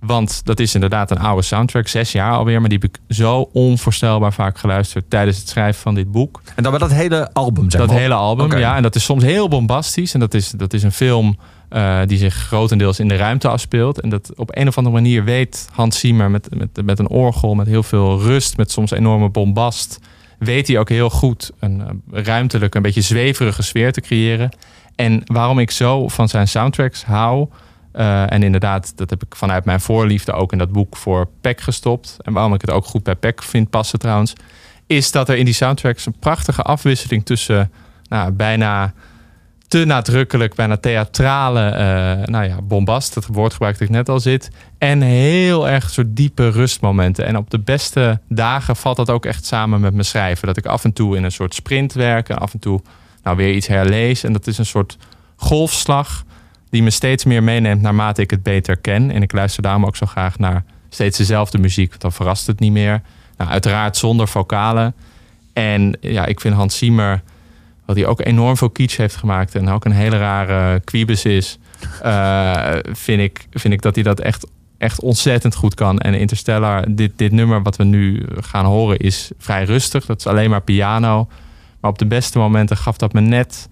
Want 0.00 0.40
dat 0.44 0.60
is 0.60 0.74
inderdaad 0.74 1.10
een 1.10 1.18
oude 1.18 1.42
soundtrack, 1.42 1.88
zes 1.88 2.12
jaar 2.12 2.32
alweer. 2.32 2.60
Maar 2.60 2.68
die 2.68 2.78
heb 2.82 2.90
ik 2.90 3.16
zo 3.16 3.48
onvoorstelbaar 3.52 4.32
vaak 4.32 4.58
geluisterd 4.58 5.10
tijdens 5.10 5.38
het 5.38 5.48
schrijven 5.48 5.80
van 5.82 5.94
dit 5.94 6.10
boek. 6.10 6.40
En 6.54 6.62
dan 6.62 6.70
bij 6.70 6.80
dat 6.80 6.92
hele 6.92 7.32
album, 7.32 7.70
zeg 7.70 7.80
Dat 7.80 7.90
hele 7.90 8.14
album, 8.14 8.58
ja. 8.58 8.76
En 8.76 8.82
dat 8.82 8.94
is 8.94 9.04
soms 9.04 9.22
heel 9.22 9.48
bombastisch. 9.48 10.14
En 10.14 10.20
dat 10.20 10.34
is, 10.34 10.50
dat 10.50 10.72
is 10.72 10.82
een 10.82 10.92
film 10.92 11.38
uh, 11.70 12.00
die 12.06 12.18
zich 12.18 12.34
grotendeels 12.34 12.98
in 12.98 13.08
de 13.08 13.16
ruimte 13.16 13.48
afspeelt. 13.48 14.00
En 14.00 14.08
dat 14.08 14.32
op 14.36 14.56
een 14.56 14.68
of 14.68 14.76
andere 14.76 14.94
manier 14.94 15.24
weet 15.24 15.68
Hans 15.72 15.98
Zimmer 15.98 16.30
met, 16.30 16.48
met, 16.54 16.84
met 16.84 16.98
een 16.98 17.08
orgel, 17.08 17.54
met 17.54 17.66
heel 17.66 17.82
veel 17.82 18.20
rust, 18.20 18.56
met 18.56 18.70
soms 18.70 18.90
enorme 18.90 19.28
bombast. 19.28 19.98
Weet 20.38 20.68
hij 20.68 20.78
ook 20.78 20.88
heel 20.88 21.10
goed 21.10 21.50
een 21.58 22.02
uh, 22.12 22.22
ruimtelijke, 22.22 22.76
een 22.76 22.82
beetje 22.82 23.00
zweverige 23.00 23.62
sfeer 23.62 23.92
te 23.92 24.00
creëren. 24.00 24.56
En 24.94 25.22
waarom 25.24 25.58
ik 25.58 25.70
zo 25.70 26.08
van 26.08 26.28
zijn 26.28 26.48
soundtracks 26.48 27.04
hou 27.04 27.48
uh, 27.98 28.32
en 28.32 28.42
inderdaad, 28.42 28.96
dat 28.96 29.10
heb 29.10 29.22
ik 29.22 29.36
vanuit 29.36 29.64
mijn 29.64 29.80
voorliefde 29.80 30.32
ook 30.32 30.52
in 30.52 30.58
dat 30.58 30.72
boek 30.72 30.96
voor 30.96 31.28
Peck 31.40 31.60
gestopt. 31.60 32.16
En 32.22 32.32
waarom 32.32 32.54
ik 32.54 32.60
het 32.60 32.70
ook 32.70 32.84
goed 32.84 33.02
bij 33.02 33.14
Peck 33.14 33.42
vind 33.42 33.70
passen 33.70 33.98
trouwens. 33.98 34.32
Is 34.86 35.10
dat 35.10 35.28
er 35.28 35.36
in 35.36 35.44
die 35.44 35.54
soundtracks 35.54 36.06
een 36.06 36.18
prachtige 36.18 36.62
afwisseling 36.62 37.24
tussen 37.24 37.70
nou, 38.08 38.30
bijna 38.30 38.92
te 39.68 39.84
nadrukkelijk, 39.84 40.54
bijna 40.54 40.76
theatrale, 40.76 41.70
uh, 41.70 42.26
nou 42.26 42.44
ja, 42.44 42.62
bombast, 42.62 43.14
het 43.14 43.26
woord 43.26 43.52
gebruikte 43.52 43.84
ik 43.84 43.90
net 43.90 44.08
al 44.08 44.20
zit. 44.20 44.50
En 44.78 45.00
heel 45.00 45.68
erg 45.68 45.90
soort 45.90 46.16
diepe 46.16 46.50
rustmomenten. 46.50 47.26
En 47.26 47.36
op 47.36 47.50
de 47.50 47.58
beste 47.58 48.20
dagen 48.28 48.76
valt 48.76 48.96
dat 48.96 49.10
ook 49.10 49.26
echt 49.26 49.46
samen 49.46 49.80
met 49.80 49.92
mijn 49.92 50.04
schrijven. 50.04 50.46
Dat 50.46 50.56
ik 50.56 50.66
af 50.66 50.84
en 50.84 50.92
toe 50.92 51.16
in 51.16 51.24
een 51.24 51.32
soort 51.32 51.54
sprint 51.54 51.92
werk 51.92 52.28
en 52.28 52.38
af 52.38 52.52
en 52.52 52.58
toe 52.58 52.80
nou 53.22 53.36
weer 53.36 53.54
iets 53.54 53.66
herlees. 53.66 54.24
En 54.24 54.32
dat 54.32 54.46
is 54.46 54.58
een 54.58 54.66
soort 54.66 54.96
golfslag 55.36 56.24
die 56.70 56.82
me 56.82 56.90
steeds 56.90 57.24
meer 57.24 57.42
meeneemt 57.42 57.82
naarmate 57.82 58.22
ik 58.22 58.30
het 58.30 58.42
beter 58.42 58.76
ken. 58.76 59.10
En 59.10 59.22
ik 59.22 59.32
luister 59.32 59.62
daarom 59.62 59.86
ook 59.86 59.96
zo 59.96 60.06
graag 60.06 60.38
naar 60.38 60.64
steeds 60.88 61.18
dezelfde 61.18 61.58
muziek, 61.58 61.88
want 61.88 62.00
dan 62.00 62.12
verrast 62.12 62.46
het 62.46 62.60
niet 62.60 62.72
meer. 62.72 63.02
Nou, 63.36 63.50
uiteraard 63.50 63.96
zonder 63.96 64.28
vocalen. 64.28 64.94
En 65.52 65.96
ja, 66.00 66.26
ik 66.26 66.40
vind 66.40 66.54
Hans 66.54 66.78
Zimmer, 66.78 67.22
wat 67.84 67.96
hij 67.96 68.06
ook 68.06 68.20
enorm 68.20 68.56
veel 68.56 68.70
kitsch 68.70 68.96
heeft 68.96 69.16
gemaakt 69.16 69.54
en 69.54 69.68
ook 69.68 69.84
een 69.84 69.92
hele 69.92 70.18
rare 70.18 70.80
quibus 70.80 71.24
is, 71.24 71.58
uh, 72.04 72.76
vind, 72.82 73.20
ik, 73.20 73.46
vind 73.50 73.74
ik 73.74 73.82
dat 73.82 73.94
hij 73.94 74.04
dat 74.04 74.20
echt, 74.20 74.46
echt 74.78 75.00
ontzettend 75.00 75.54
goed 75.54 75.74
kan. 75.74 75.98
En 75.98 76.14
Interstellar, 76.14 76.84
dit, 76.94 77.12
dit 77.16 77.32
nummer 77.32 77.62
wat 77.62 77.76
we 77.76 77.84
nu 77.84 78.26
gaan 78.40 78.64
horen, 78.64 78.98
is 78.98 79.30
vrij 79.38 79.64
rustig. 79.64 80.06
Dat 80.06 80.18
is 80.18 80.26
alleen 80.26 80.50
maar 80.50 80.62
piano. 80.62 81.28
Maar 81.80 81.90
op 81.90 81.98
de 81.98 82.06
beste 82.06 82.38
momenten 82.38 82.76
gaf 82.76 82.96
dat 82.96 83.12
me 83.12 83.20
net 83.20 83.68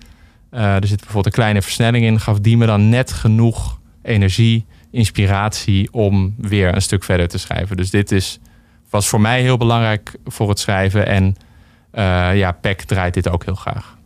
er 0.57 0.87
zit 0.87 0.97
bijvoorbeeld 0.97 1.27
een 1.27 1.33
kleine 1.33 1.63
versnelling 1.63 2.05
in. 2.05 2.21
Gaf 2.21 2.41
die 2.41 2.57
me 2.57 2.67
dan 2.67 2.89
net 2.89 3.13
genoeg 3.13 3.81
energie, 4.03 4.67
inspiratie 4.91 5.93
om 5.93 6.35
weer 6.39 6.75
een 6.75 6.83
stuk 6.83 7.05
verder 7.05 7.29
te 7.29 7.39
schrijven. 7.39 7.77
Dus 7.77 7.91
dit 7.91 8.13
is, 8.13 8.39
was 8.91 9.09
voor 9.09 9.21
mij 9.21 9.41
heel 9.41 9.57
belangrijk 9.57 10.17
voor 10.25 10.49
het 10.49 10.59
schrijven. 10.59 11.07
En 11.07 11.37
uh, 11.95 12.37
ja, 12.37 12.53
Peck 12.53 12.83
draait 12.83 13.15
dit 13.15 13.29
ook 13.29 13.45
heel 13.45 13.55
graag. 13.55 13.97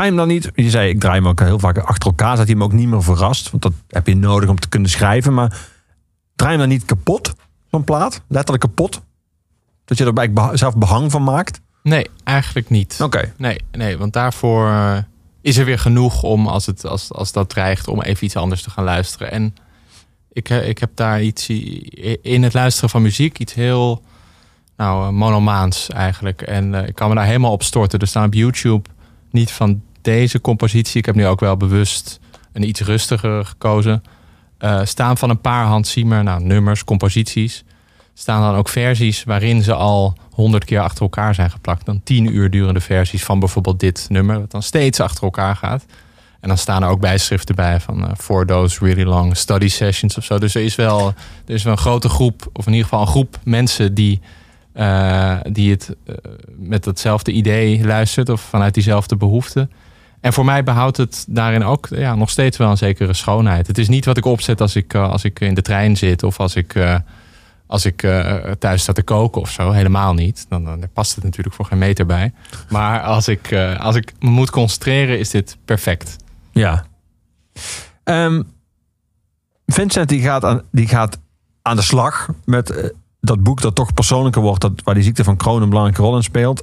Draai 0.00 0.16
hem 0.16 0.28
dan 0.28 0.36
niet. 0.36 0.64
Je 0.64 0.70
zei, 0.70 0.88
ik 0.90 1.00
draai 1.00 1.18
hem 1.18 1.28
ook 1.28 1.40
heel 1.40 1.58
vaak 1.58 1.78
achter 1.78 2.08
elkaar, 2.08 2.30
zodat 2.30 2.46
hij 2.46 2.54
hem 2.54 2.62
ook 2.62 2.72
niet 2.72 2.88
meer 2.88 3.02
verrast. 3.02 3.50
Want 3.50 3.62
dat 3.62 3.72
heb 3.88 4.06
je 4.06 4.16
nodig 4.16 4.48
om 4.48 4.58
te 4.58 4.68
kunnen 4.68 4.90
schrijven. 4.90 5.34
Maar 5.34 5.58
draai 6.36 6.50
hem 6.52 6.60
dan 6.60 6.68
niet 6.68 6.84
kapot, 6.84 7.34
zo'n 7.70 7.84
plaat. 7.84 8.22
Letterlijk 8.28 8.62
kapot. 8.62 9.00
Dat 9.84 9.98
je 9.98 10.04
er 10.04 10.12
bij 10.12 10.32
beha- 10.32 10.56
zelf 10.56 10.76
behang 10.76 11.10
van 11.10 11.22
maakt. 11.22 11.60
Nee, 11.82 12.06
eigenlijk 12.24 12.70
niet. 12.70 12.98
Oké. 13.02 13.32
Nee, 13.36 13.60
nee, 13.72 13.98
want 13.98 14.12
daarvoor 14.12 14.68
eh, 14.68 14.96
is 15.40 15.56
er 15.56 15.64
weer 15.64 15.78
genoeg 15.78 16.22
om, 16.22 16.46
als, 16.46 16.66
het, 16.66 16.86
als, 16.86 17.12
als 17.12 17.32
dat 17.32 17.48
dreigt, 17.48 17.88
om 17.88 18.02
even 18.02 18.24
iets 18.24 18.36
anders 18.36 18.62
te 18.62 18.70
gaan 18.70 18.84
luisteren. 18.84 19.30
En 19.30 19.54
ik, 20.32 20.48
eh, 20.48 20.68
ik 20.68 20.78
heb 20.78 20.90
daar 20.94 21.22
iets 21.22 21.48
in 22.22 22.42
het 22.42 22.54
luisteren 22.54 22.90
van 22.90 23.02
muziek, 23.02 23.38
iets 23.38 23.54
heel 23.54 24.02
nou, 24.76 25.06
eh, 25.06 25.12
monomaans 25.12 25.88
eigenlijk. 25.88 26.42
En 26.42 26.74
ik 26.74 26.94
kan 26.94 27.08
me 27.08 27.14
daar 27.14 27.24
helemaal 27.24 27.52
op 27.52 27.62
storten. 27.62 27.98
Er 27.98 28.06
staan 28.06 28.26
op 28.26 28.34
YouTube 28.34 28.88
niet 29.30 29.52
van 29.52 29.82
deze 30.02 30.40
compositie. 30.40 30.98
Ik 30.98 31.06
heb 31.06 31.14
nu 31.14 31.26
ook 31.26 31.40
wel 31.40 31.56
bewust 31.56 32.20
een 32.52 32.68
iets 32.68 32.80
rustiger 32.80 33.44
gekozen. 33.44 34.02
Eh, 34.58 34.80
staan 34.84 35.18
van 35.18 35.30
een 35.30 35.40
paar 35.40 35.64
Hans 35.64 35.90
Zimmer, 35.90 36.22
nou, 36.22 36.42
nummers, 36.42 36.84
composities. 36.84 37.64
Staan 38.14 38.42
dan 38.42 38.54
ook 38.54 38.68
versies 38.68 39.24
waarin 39.24 39.62
ze 39.62 39.74
al 39.74 40.16
honderd 40.30 40.64
keer 40.64 40.80
achter 40.80 41.02
elkaar 41.02 41.34
zijn 41.34 41.50
geplakt. 41.50 41.86
Dan 41.86 42.00
tien 42.04 42.34
uur 42.34 42.50
durende 42.50 42.80
versies 42.80 43.24
van 43.24 43.38
bijvoorbeeld 43.38 43.80
dit 43.80 44.06
nummer, 44.08 44.38
dat 44.38 44.50
dan 44.50 44.62
steeds 44.62 45.00
achter 45.00 45.22
elkaar 45.22 45.56
gaat. 45.56 45.84
En 46.40 46.48
dan 46.48 46.58
staan 46.58 46.82
er 46.82 46.88
ook 46.88 47.00
bijschriften 47.00 47.54
bij 47.54 47.80
van 47.80 48.06
eh 48.06 48.12
for 48.16 48.46
those 48.46 48.84
really 48.84 49.04
long 49.04 49.36
study 49.36 49.68
sessions 49.68 50.16
of 50.16 50.24
zo. 50.24 50.38
Dus 50.38 50.54
er 50.54 50.62
is 50.62 50.74
wel, 50.74 51.06
er 51.46 51.54
is 51.54 51.62
wel 51.62 51.72
een 51.72 51.78
grote 51.78 52.08
groep, 52.08 52.50
of 52.52 52.66
in 52.66 52.72
ieder 52.72 52.88
geval 52.88 53.00
een 53.00 53.12
groep 53.12 53.38
mensen 53.44 53.94
die, 53.94 54.20
eh, 54.72 55.36
die 55.50 55.70
het 55.70 55.96
met 56.56 56.84
datzelfde 56.84 57.32
idee 57.32 57.84
luistert 57.86 58.28
of 58.28 58.40
vanuit 58.40 58.74
diezelfde 58.74 59.16
behoefte. 59.16 59.68
En 60.20 60.32
voor 60.32 60.44
mij 60.44 60.64
behoudt 60.64 60.96
het 60.96 61.24
daarin 61.28 61.64
ook 61.64 61.86
ja, 61.90 62.14
nog 62.14 62.30
steeds 62.30 62.56
wel 62.56 62.70
een 62.70 62.76
zekere 62.76 63.14
schoonheid. 63.14 63.66
Het 63.66 63.78
is 63.78 63.88
niet 63.88 64.04
wat 64.04 64.16
ik 64.16 64.24
opzet 64.24 64.60
als 64.60 64.76
ik, 64.76 64.94
eh, 64.94 65.10
als 65.10 65.24
ik 65.24 65.40
in 65.40 65.54
de 65.54 65.62
trein 65.62 65.96
zit 65.96 66.22
of 66.22 66.40
als 66.40 66.54
ik, 66.54 66.74
eh, 66.74 66.96
als 67.66 67.84
ik 67.84 68.02
eh, 68.02 68.34
thuis 68.58 68.82
sta 68.82 68.92
te 68.92 69.02
koken 69.02 69.40
of 69.40 69.50
zo. 69.50 69.70
Helemaal 69.70 70.14
niet. 70.14 70.46
Dan, 70.48 70.64
dan 70.64 70.88
past 70.92 71.14
het 71.14 71.24
natuurlijk 71.24 71.54
voor 71.54 71.64
geen 71.64 71.78
meter 71.78 72.06
bij. 72.06 72.32
Maar 72.68 73.00
als 73.00 73.28
ik, 73.28 73.52
als 73.78 73.96
ik 73.96 74.12
me 74.18 74.30
moet 74.30 74.50
concentreren, 74.50 75.18
is 75.18 75.30
dit 75.30 75.56
perfect. 75.64 76.16
Ja. 76.52 76.84
Ehm, 78.04 78.42
Vincent 79.66 80.08
die 80.08 80.22
gaat, 80.22 80.44
aan, 80.44 80.62
die 80.70 80.88
gaat 80.88 81.18
aan 81.62 81.76
de 81.76 81.82
slag 81.82 82.28
met 82.44 82.92
dat 83.20 83.42
boek 83.42 83.60
dat 83.60 83.74
toch 83.74 83.94
persoonlijker 83.94 84.42
wordt. 84.42 84.60
Dat, 84.60 84.72
waar 84.84 84.94
die 84.94 85.02
ziekte 85.02 85.24
van 85.24 85.36
Crohn 85.36 85.62
een 85.62 85.68
belangrijke 85.68 86.02
rol 86.02 86.16
in 86.16 86.22
speelt. 86.22 86.62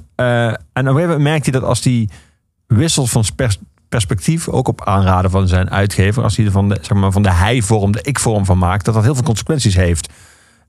En 0.72 0.88
op 0.88 0.96
een 0.96 1.22
merkt 1.22 1.44
hij 1.44 1.52
dat 1.52 1.62
als 1.62 1.84
hij 1.84 2.08
wisselt 2.68 3.10
van 3.10 3.24
pers- 3.36 3.58
perspectief, 3.88 4.48
ook 4.48 4.68
op 4.68 4.84
aanraden 4.84 5.30
van 5.30 5.48
zijn 5.48 5.70
uitgever, 5.70 6.22
als 6.22 6.36
hij 6.36 6.46
er 6.46 6.52
van 6.52 6.68
de, 6.68 6.78
zeg 6.80 6.96
maar, 6.96 7.12
van 7.12 7.22
de 7.22 7.30
hij-vorm 7.30 7.92
de 7.92 8.02
ik-vorm 8.02 8.44
van 8.44 8.58
maakt, 8.58 8.84
dat 8.84 8.94
dat 8.94 9.02
heel 9.02 9.14
veel 9.14 9.24
consequenties 9.24 9.74
heeft. 9.74 10.08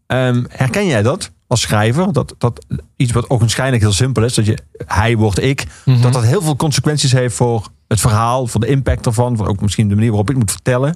Ehm, 0.08 0.44
herken 0.50 0.86
jij 0.86 1.02
dat 1.02 1.32
als 1.48 1.62
schrijver? 1.62 2.14
Dat, 2.14 2.36
dat 2.38 2.66
iets 2.96 3.12
wat 3.12 3.30
ogenschijnlijk 3.30 3.82
heel 3.82 3.92
simpel 3.92 4.24
is, 4.24 4.34
dat 4.34 4.46
je 4.46 4.58
hij 4.86 5.18
wordt 5.18 5.42
ik, 5.42 5.66
dat 6.02 6.14
dat 6.14 6.24
heel 6.24 6.42
veel 6.42 6.56
consequenties 6.56 7.12
heeft 7.12 7.36
voor 7.36 7.68
het 7.88 8.00
verhaal, 8.00 8.48
voor 8.48 8.60
de 8.60 8.68
impact 8.68 9.06
ervan, 9.06 9.38
voor 9.38 9.48
ook 9.48 9.62
misschien 9.62 9.88
de 9.88 9.96
manier 9.96 10.10
waarop 10.10 10.30
ik 10.30 10.38
moet 10.38 10.52
vertellen. 10.52 10.96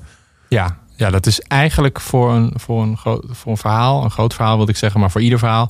Ja, 0.49 0.77
ja 0.95 1.09
dat 1.09 1.25
is 1.25 1.39
eigenlijk 1.41 1.99
voor 1.99 2.33
een, 2.33 2.53
voor, 2.55 2.81
een 2.81 2.97
groot, 2.97 3.25
voor 3.29 3.51
een 3.51 3.57
verhaal, 3.57 4.03
een 4.03 4.11
groot 4.11 4.33
verhaal 4.33 4.57
wil 4.57 4.69
ik 4.69 4.77
zeggen, 4.77 4.99
maar 4.99 5.11
voor 5.11 5.21
ieder 5.21 5.39
verhaal, 5.39 5.69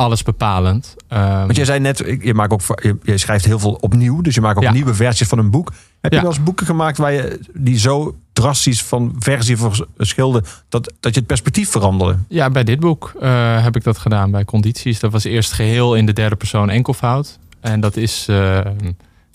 alles 0.00 0.22
bepalend. 0.22 0.96
Ehm, 1.08 1.38
Want 1.38 1.56
jij 1.56 1.64
zei 1.64 1.78
net, 1.80 2.06
ik- 2.06 2.24
je, 2.24 2.34
maakt 2.34 2.52
ook, 2.52 2.60
je, 2.82 2.98
je 3.02 3.18
schrijft 3.18 3.44
heel 3.44 3.58
veel 3.58 3.72
opnieuw, 3.80 4.20
dus 4.20 4.34
je 4.34 4.40
maakt 4.40 4.56
ook 4.56 4.62
Ja. 4.62 4.72
nieuwe 4.72 4.94
versies 4.94 5.28
van 5.28 5.38
een 5.38 5.50
boek. 5.50 5.72
Heb 6.00 6.12
je 6.12 6.20
wel 6.20 6.28
eens 6.30 6.42
boeken 6.42 6.66
gemaakt 6.66 6.98
waar 6.98 7.12
je 7.12 7.40
die 7.54 7.78
zo 7.78 8.16
drastisch 8.32 8.82
van 8.82 9.14
versie 9.18 9.56
verschilden 9.96 10.44
dat, 10.68 10.92
dat 11.00 11.12
je 11.14 11.18
het 11.18 11.28
perspectief 11.28 11.70
veranderde? 11.70 12.18
Ja, 12.28 12.50
bij 12.50 12.64
dit 12.64 12.80
boek 12.80 13.12
eh, 13.20 13.62
heb 13.62 13.76
ik 13.76 13.84
dat 13.84 13.98
gedaan 13.98 14.30
bij 14.30 14.44
Condities. 14.44 15.00
Dat 15.00 15.12
was 15.12 15.24
eerst 15.24 15.52
geheel 15.52 15.94
in 15.94 16.06
de 16.06 16.12
derde 16.12 16.36
persoon 16.36 16.70
enkelvoud. 16.70 17.38
En 17.60 17.80
dat 17.80 17.96
is 17.96 18.26
eh, 18.28 18.60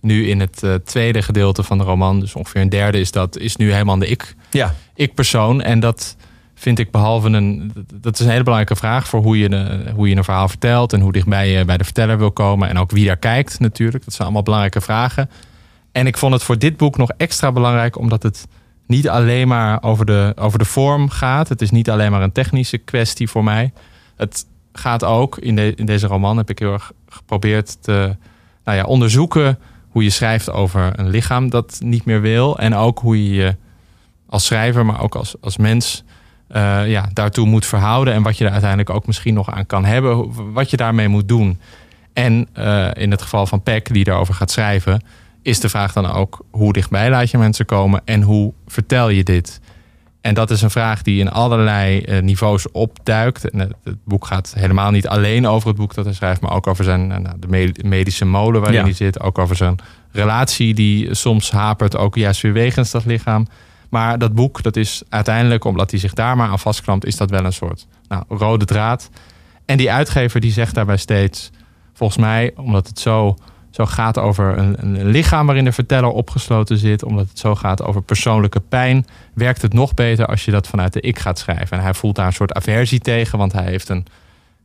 nu 0.02 0.28
in 0.28 0.40
het 0.40 0.64
eh, 0.64 0.74
tweede 0.74 1.22
gedeelte 1.22 1.64
van 1.64 1.78
de 1.78 1.84
roman, 1.84 2.20
dus 2.20 2.34
ongeveer 2.36 2.62
een 2.62 2.70
derde, 2.70 3.00
is 3.00 3.12
dat 3.12 3.38
is 3.38 3.56
nu 3.56 3.72
helemaal 3.72 3.98
de 4.00 4.08
ik, 4.08 4.36
Ja. 4.52 4.74
ik-persoon. 4.96 5.62
En 5.62 5.80
dat 5.80 6.16
vind 6.56 6.80
ik 6.80 6.92
behalve 6.92 7.28
een. 7.28 7.72
Dat 7.94 8.14
is 8.14 8.20
een 8.20 8.32
hele 8.32 8.44
belangrijke 8.44 8.76
vraag 8.76 9.08
voor 9.08 9.22
hoe 9.22 9.38
je, 9.38 9.80
hoe 9.96 10.10
je 10.10 10.16
een 10.16 10.24
verhaal 10.24 10.48
vertelt 10.48 10.94
en 10.94 11.00
hoe 11.00 11.12
dichtbij 11.12 11.50
je 11.50 11.66
bij 11.66 11.78
de 11.78 11.84
verteller 11.84 12.18
wil 12.18 12.32
komen. 12.32 12.70
En 12.70 12.78
ook 12.78 12.92
wie 12.92 13.06
daar 13.06 13.18
kijkt, 13.18 13.60
natuurlijk. 13.60 14.04
Dat 14.04 14.14
zijn 14.14 14.24
allemaal 14.24 14.44
belangrijke 14.44 14.82
vragen. 14.82 15.30
En 15.92 16.08
ik 16.08 16.18
vond 16.18 16.34
het 16.34 16.44
voor 16.44 16.58
dit 16.58 16.78
boek 16.78 16.98
nog 16.98 17.12
extra 17.18 17.52
belangrijk, 17.52 17.98
omdat 17.98 18.24
het 18.24 18.48
niet 18.88 19.10
alleen 19.10 19.48
maar 19.48 19.84
over 19.84 20.06
de, 20.06 20.34
over 20.36 20.60
de 20.60 20.66
vorm 20.66 21.10
gaat. 21.10 21.50
Het 21.50 21.62
is 21.62 21.72
niet 21.72 21.90
alleen 21.90 22.12
maar 22.12 22.22
een 22.22 22.32
technische 22.32 22.78
kwestie 22.78 23.30
voor 23.30 23.44
mij. 23.44 23.74
Het 24.16 24.46
gaat 24.74 25.04
ook, 25.04 25.38
in, 25.38 25.58
in 25.58 25.86
deze 25.86 26.08
roman 26.08 26.38
heb 26.38 26.50
ik 26.50 26.60
heel 26.60 26.74
erg 26.74 26.92
geprobeerd 27.08 27.84
te 27.84 28.16
nou 28.64 28.78
ja, 28.78 28.84
onderzoeken 28.84 29.60
hoe 29.90 30.04
je 30.04 30.10
schrijft 30.10 30.52
over 30.52 31.00
een 31.00 31.10
lichaam 31.10 31.50
dat 31.50 31.80
niet 31.84 32.06
meer 32.06 32.22
wil. 32.22 32.60
En 32.60 32.76
ook 32.76 33.00
hoe 33.00 33.24
je 33.24 33.34
je 33.34 33.56
als 34.30 34.46
schrijver, 34.46 34.86
maar 34.86 35.02
ook 35.02 35.16
als, 35.16 35.36
als 35.42 35.58
mens 35.58 36.04
eh, 36.48 36.90
ja, 36.90 37.10
daartoe 37.14 37.48
moet 37.48 37.66
verhouden. 37.66 38.14
En 38.14 38.24
wat 38.24 38.38
je 38.38 38.44
daar 38.44 38.52
uiteindelijk 38.54 38.90
ook 38.90 39.08
misschien 39.08 39.34
nog 39.34 39.52
aan 39.52 39.66
kan 39.66 39.86
hebben. 39.86 40.32
Wat 40.54 40.70
je 40.70 40.78
daarmee 40.78 41.08
moet 41.08 41.28
doen. 41.28 41.60
En 42.14 42.48
eh, 42.54 42.88
in 42.94 43.12
het 43.12 43.22
geval 43.22 43.46
van 43.48 43.62
Peck, 43.64 43.94
die 43.94 44.04
daarover 44.04 44.34
gaat 44.34 44.52
schrijven, 44.52 45.04
is 45.42 45.60
de 45.60 45.70
vraag 45.70 45.94
dan 45.94 46.12
ook 46.12 46.46
hoe 46.52 46.74
dichtbij 46.74 47.10
laat 47.10 47.32
je 47.32 47.38
mensen 47.38 47.66
komen 47.66 48.02
en 48.06 48.22
hoe 48.22 48.54
vertel 48.68 49.10
je 49.10 49.24
dit? 49.24 49.60
En 50.22 50.34
dat 50.34 50.52
is 50.52 50.62
een 50.62 50.70
vraag 50.70 51.02
die 51.02 51.20
in 51.20 51.30
allerlei 51.32 52.00
eh, 52.00 52.22
niveaus 52.22 52.72
opduikt. 52.72 53.50
En 53.50 53.60
het, 53.60 53.74
boek 54.06 54.26
gaat 54.26 54.54
helemaal 54.58 54.92
niet 54.92 55.08
alleen 55.08 55.48
over 55.48 55.68
het 55.68 55.78
boek 55.78 55.94
dat 55.94 56.06
hij 56.06 56.14
schrijft, 56.14 56.42
maar 56.42 56.52
ook 56.52 56.68
over 56.68 56.84
zijn 56.84 57.08
nou, 57.08 57.24
de 57.40 57.48
me- 57.48 57.72
medische 57.84 58.26
molen 58.26 58.62
waarin 58.62 58.80
Ja. 58.80 58.86
hij 58.86 58.94
zit. 58.94 59.20
Ook 59.20 59.38
over 59.38 59.56
zijn 59.56 59.76
relatie 60.12 60.74
die 60.74 61.14
soms 61.16 61.52
hapert, 61.52 61.98
ook 61.98 62.16
juist 62.16 62.42
weer 62.42 62.54
wegens 62.54 62.92
dat 62.92 63.06
lichaam. 63.06 63.48
Maar 63.96 64.18
dat 64.18 64.34
boek, 64.34 64.64
dat 64.64 64.76
is 64.76 65.04
uiteindelijk, 65.10 65.64
omdat 65.64 65.92
hij 65.92 66.00
zich 66.00 66.14
daar 66.14 66.38
maar 66.38 66.50
aan 66.50 66.60
vastklampt, 66.60 67.06
is 67.06 67.18
dat 67.18 67.30
wel 67.30 67.46
een 67.46 67.54
soort 67.54 67.88
nou, 68.08 68.24
rode 68.28 68.66
draad. 68.66 69.10
En 69.66 69.78
die 69.78 69.92
uitgever 69.92 70.40
die 70.40 70.52
zegt 70.52 70.76
daarbij 70.76 70.98
steeds, 70.98 71.52
volgens 71.94 72.20
mij, 72.20 72.52
omdat 72.56 72.88
het 72.88 73.00
zo, 73.00 73.36
zo 73.70 73.86
gaat 73.86 74.18
over 74.18 74.58
een, 74.58 74.76
een 74.80 75.06
lichaam 75.06 75.46
waarin 75.46 75.64
de 75.64 75.72
verteller 75.72 76.10
opgesloten 76.10 76.78
zit, 76.78 77.04
omdat 77.04 77.30
het 77.30 77.40
zo 77.40 77.56
gaat 77.56 77.84
over 77.84 78.02
persoonlijke 78.02 78.60
pijn, 78.60 79.06
werkt 79.34 79.62
het 79.62 79.74
nog 79.74 79.94
beter 79.94 80.26
als 80.26 80.46
je 80.46 80.52
dat 80.52 80.68
vanuit 80.68 80.94
de 80.94 81.02
ik 81.02 81.20
gaat 81.20 81.40
schrijven. 81.40 81.78
En 81.78 81.84
hij 81.84 81.94
voelt 81.94 82.16
daar 82.16 82.28
een 82.28 82.34
soort 82.34 82.54
aversie 82.54 83.00
tegen, 83.00 83.38
want 83.38 83.52
hij 83.52 83.66
heeft 83.66 83.90
een. 83.90 84.06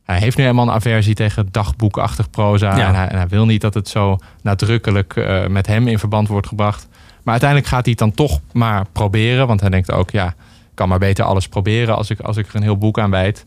Hij 0.03 0.19
heeft 0.19 0.37
nu 0.37 0.43
helemaal 0.43 0.67
een 0.67 0.73
aversie 0.73 1.15
tegen 1.15 1.47
dagboekachtig 1.51 2.29
proza. 2.29 2.77
Ja. 2.77 2.87
En, 2.87 2.95
hij, 2.95 3.07
en 3.07 3.17
hij 3.17 3.27
wil 3.27 3.45
niet 3.45 3.61
dat 3.61 3.73
het 3.73 3.87
zo 3.87 4.17
nadrukkelijk 4.41 5.15
eh, 5.15 5.47
met 5.47 5.67
hem 5.67 5.87
in 5.87 5.99
verband 5.99 6.27
wordt 6.27 6.47
gebracht. 6.47 6.87
Maar 7.23 7.31
uiteindelijk 7.31 7.69
gaat 7.69 7.85
hij 7.85 7.95
het 7.97 7.99
dan 7.99 8.11
toch 8.11 8.41
maar 8.53 8.85
proberen. 8.91 9.47
Want 9.47 9.61
hij 9.61 9.69
denkt 9.69 9.91
ook, 9.91 10.09
ja, 10.09 10.35
kan 10.73 10.89
maar 10.89 10.99
beter 10.99 11.25
alles 11.25 11.47
proberen 11.47 11.95
als 11.95 12.09
ik, 12.09 12.19
als 12.19 12.37
ik 12.37 12.47
er 12.47 12.55
een 12.55 12.61
heel 12.61 12.77
boek 12.77 12.99
aan 12.99 13.11
wijd. 13.11 13.45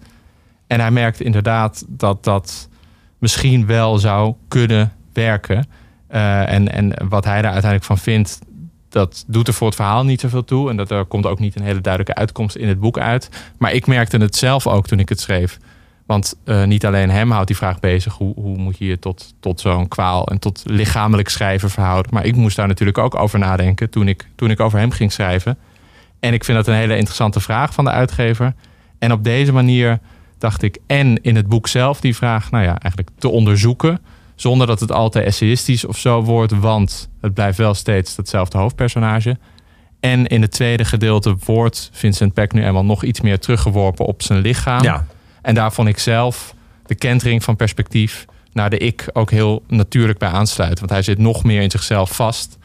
En 0.67 0.81
hij 0.81 0.91
merkt 0.91 1.21
inderdaad 1.21 1.85
dat 1.89 2.25
dat 2.25 2.69
misschien 3.19 3.67
wel 3.67 3.99
zou 3.99 4.35
kunnen 4.49 4.93
werken. 5.13 5.69
Eh, 6.07 6.53
en, 6.53 6.73
en 6.73 7.09
wat 7.09 7.25
hij 7.25 7.43
daar 7.43 7.53
uiteindelijk 7.53 7.85
van 7.85 7.99
vindt, 7.99 8.39
dat 8.89 9.25
doet 9.27 9.49
er 9.49 9.55
voor 9.55 9.67
het 9.67 9.77
verhaal 9.77 10.05
niet 10.05 10.21
zoveel 10.21 10.45
toe. 10.45 10.71
En 10.71 10.77
dat 10.77 10.91
er 10.91 11.05
komt 11.05 11.27
ook 11.27 11.39
niet 11.39 11.57
een 11.57 11.63
hele 11.63 11.81
duidelijke 11.81 12.21
uitkomst 12.21 12.57
in 12.57 12.69
het 12.69 12.81
boek 12.81 12.99
uit. 12.99 13.29
Maar 13.59 13.73
ik 13.73 13.87
merkte 13.87 14.17
het 14.17 14.37
zelf 14.37 14.67
ook 14.67 14.87
toen 14.87 14.99
ik 14.99 15.09
het 15.09 15.21
schreef. 15.21 15.59
Want 16.07 16.35
eh, 16.45 16.65
niet 16.65 16.87
alleen 16.87 17.11
hem 17.11 17.31
houdt 17.31 17.47
die 17.47 17.57
vraag 17.57 17.81
bezig. 17.81 18.15
Hoe, 18.15 18.35
hoe 18.35 18.57
moet 18.57 18.79
je 18.79 18.85
je 18.85 18.99
tot, 18.99 19.35
tot 19.41 19.61
zo'n 19.61 19.89
kwaal 19.89 20.27
en 20.27 20.39
tot 20.39 20.63
lichamelijk 20.65 21.29
schrijven 21.29 21.71
verhouden. 21.71 22.15
Maar 22.15 22.25
ik 22.25 22.37
moest 22.37 22.57
daar 22.57 22.69
natuurlijk 22.69 22.99
ook 22.99 23.15
over 23.15 23.39
nadenken 23.39 23.91
toen 23.91 24.09
ik, 24.09 24.29
toen 24.35 24.51
ik 24.51 24.61
over 24.61 24.79
hem 24.79 24.91
ging 24.91 25.13
schrijven. 25.13 25.59
En 26.21 26.33
ik 26.33 26.45
vind 26.45 26.57
dat 26.59 26.67
een 26.67 26.75
hele 26.75 26.97
interessante 26.97 27.41
vraag 27.41 27.75
van 27.75 27.85
de 27.85 27.91
uitgever. 27.91 28.55
En 28.99 29.13
op 29.13 29.25
deze 29.25 29.53
manier 29.53 29.99
dacht 30.39 30.63
ik 30.63 30.79
en 30.87 31.23
in 31.23 31.37
het 31.37 31.49
boek 31.49 31.69
zelf 31.69 32.01
die 32.01 32.17
vraag, 32.17 32.51
nou 32.51 32.65
ja, 32.65 32.79
eigenlijk 32.79 33.09
te 33.19 33.29
onderzoeken. 33.29 34.01
Zonder 34.35 34.67
dat 34.67 34.81
het 34.81 34.93
al 34.93 35.11
te 35.11 35.21
essayistisch 35.21 35.85
of 35.85 35.99
zo 35.99 36.23
wordt, 36.23 36.53
want 36.53 37.09
het 37.21 37.35
blijft 37.35 37.59
wel 37.59 37.75
steeds 37.75 38.15
datzelfde 38.15 38.59
hoofdpersonage. 38.59 39.39
En 40.01 40.27
in 40.27 40.43
het 40.43 40.51
tweede 40.51 40.85
gedeelte 40.85 41.37
wordt 41.45 41.91
Vincent 41.93 42.33
Peck 42.33 42.53
nu 42.53 42.65
eenmaal 42.65 42.85
nog 42.85 43.05
iets 43.05 43.21
meer 43.21 43.39
teruggeworpen 43.39 44.07
op 44.07 44.23
zijn 44.23 44.41
lichaam. 44.41 44.83
Ja. 44.83 45.07
En 45.45 45.55
daar 45.55 45.73
vond 45.73 45.89
ik 45.89 45.99
zelf 45.99 46.55
de 46.87 46.95
kentering 46.95 47.45
van 47.45 47.57
perspectief 47.57 48.25
naar 48.53 48.71
de 48.71 48.79
ik 48.79 49.09
ook 49.13 49.31
heel 49.31 49.63
natuurlijk 49.69 50.19
bij 50.19 50.29
aansluiten. 50.29 50.79
Want 50.79 50.91
hij 50.91 51.03
zit 51.03 51.19
nog 51.19 51.45
meer 51.45 51.61
in 51.63 51.71
zichzelf 51.71 52.17
vast. 52.17 52.59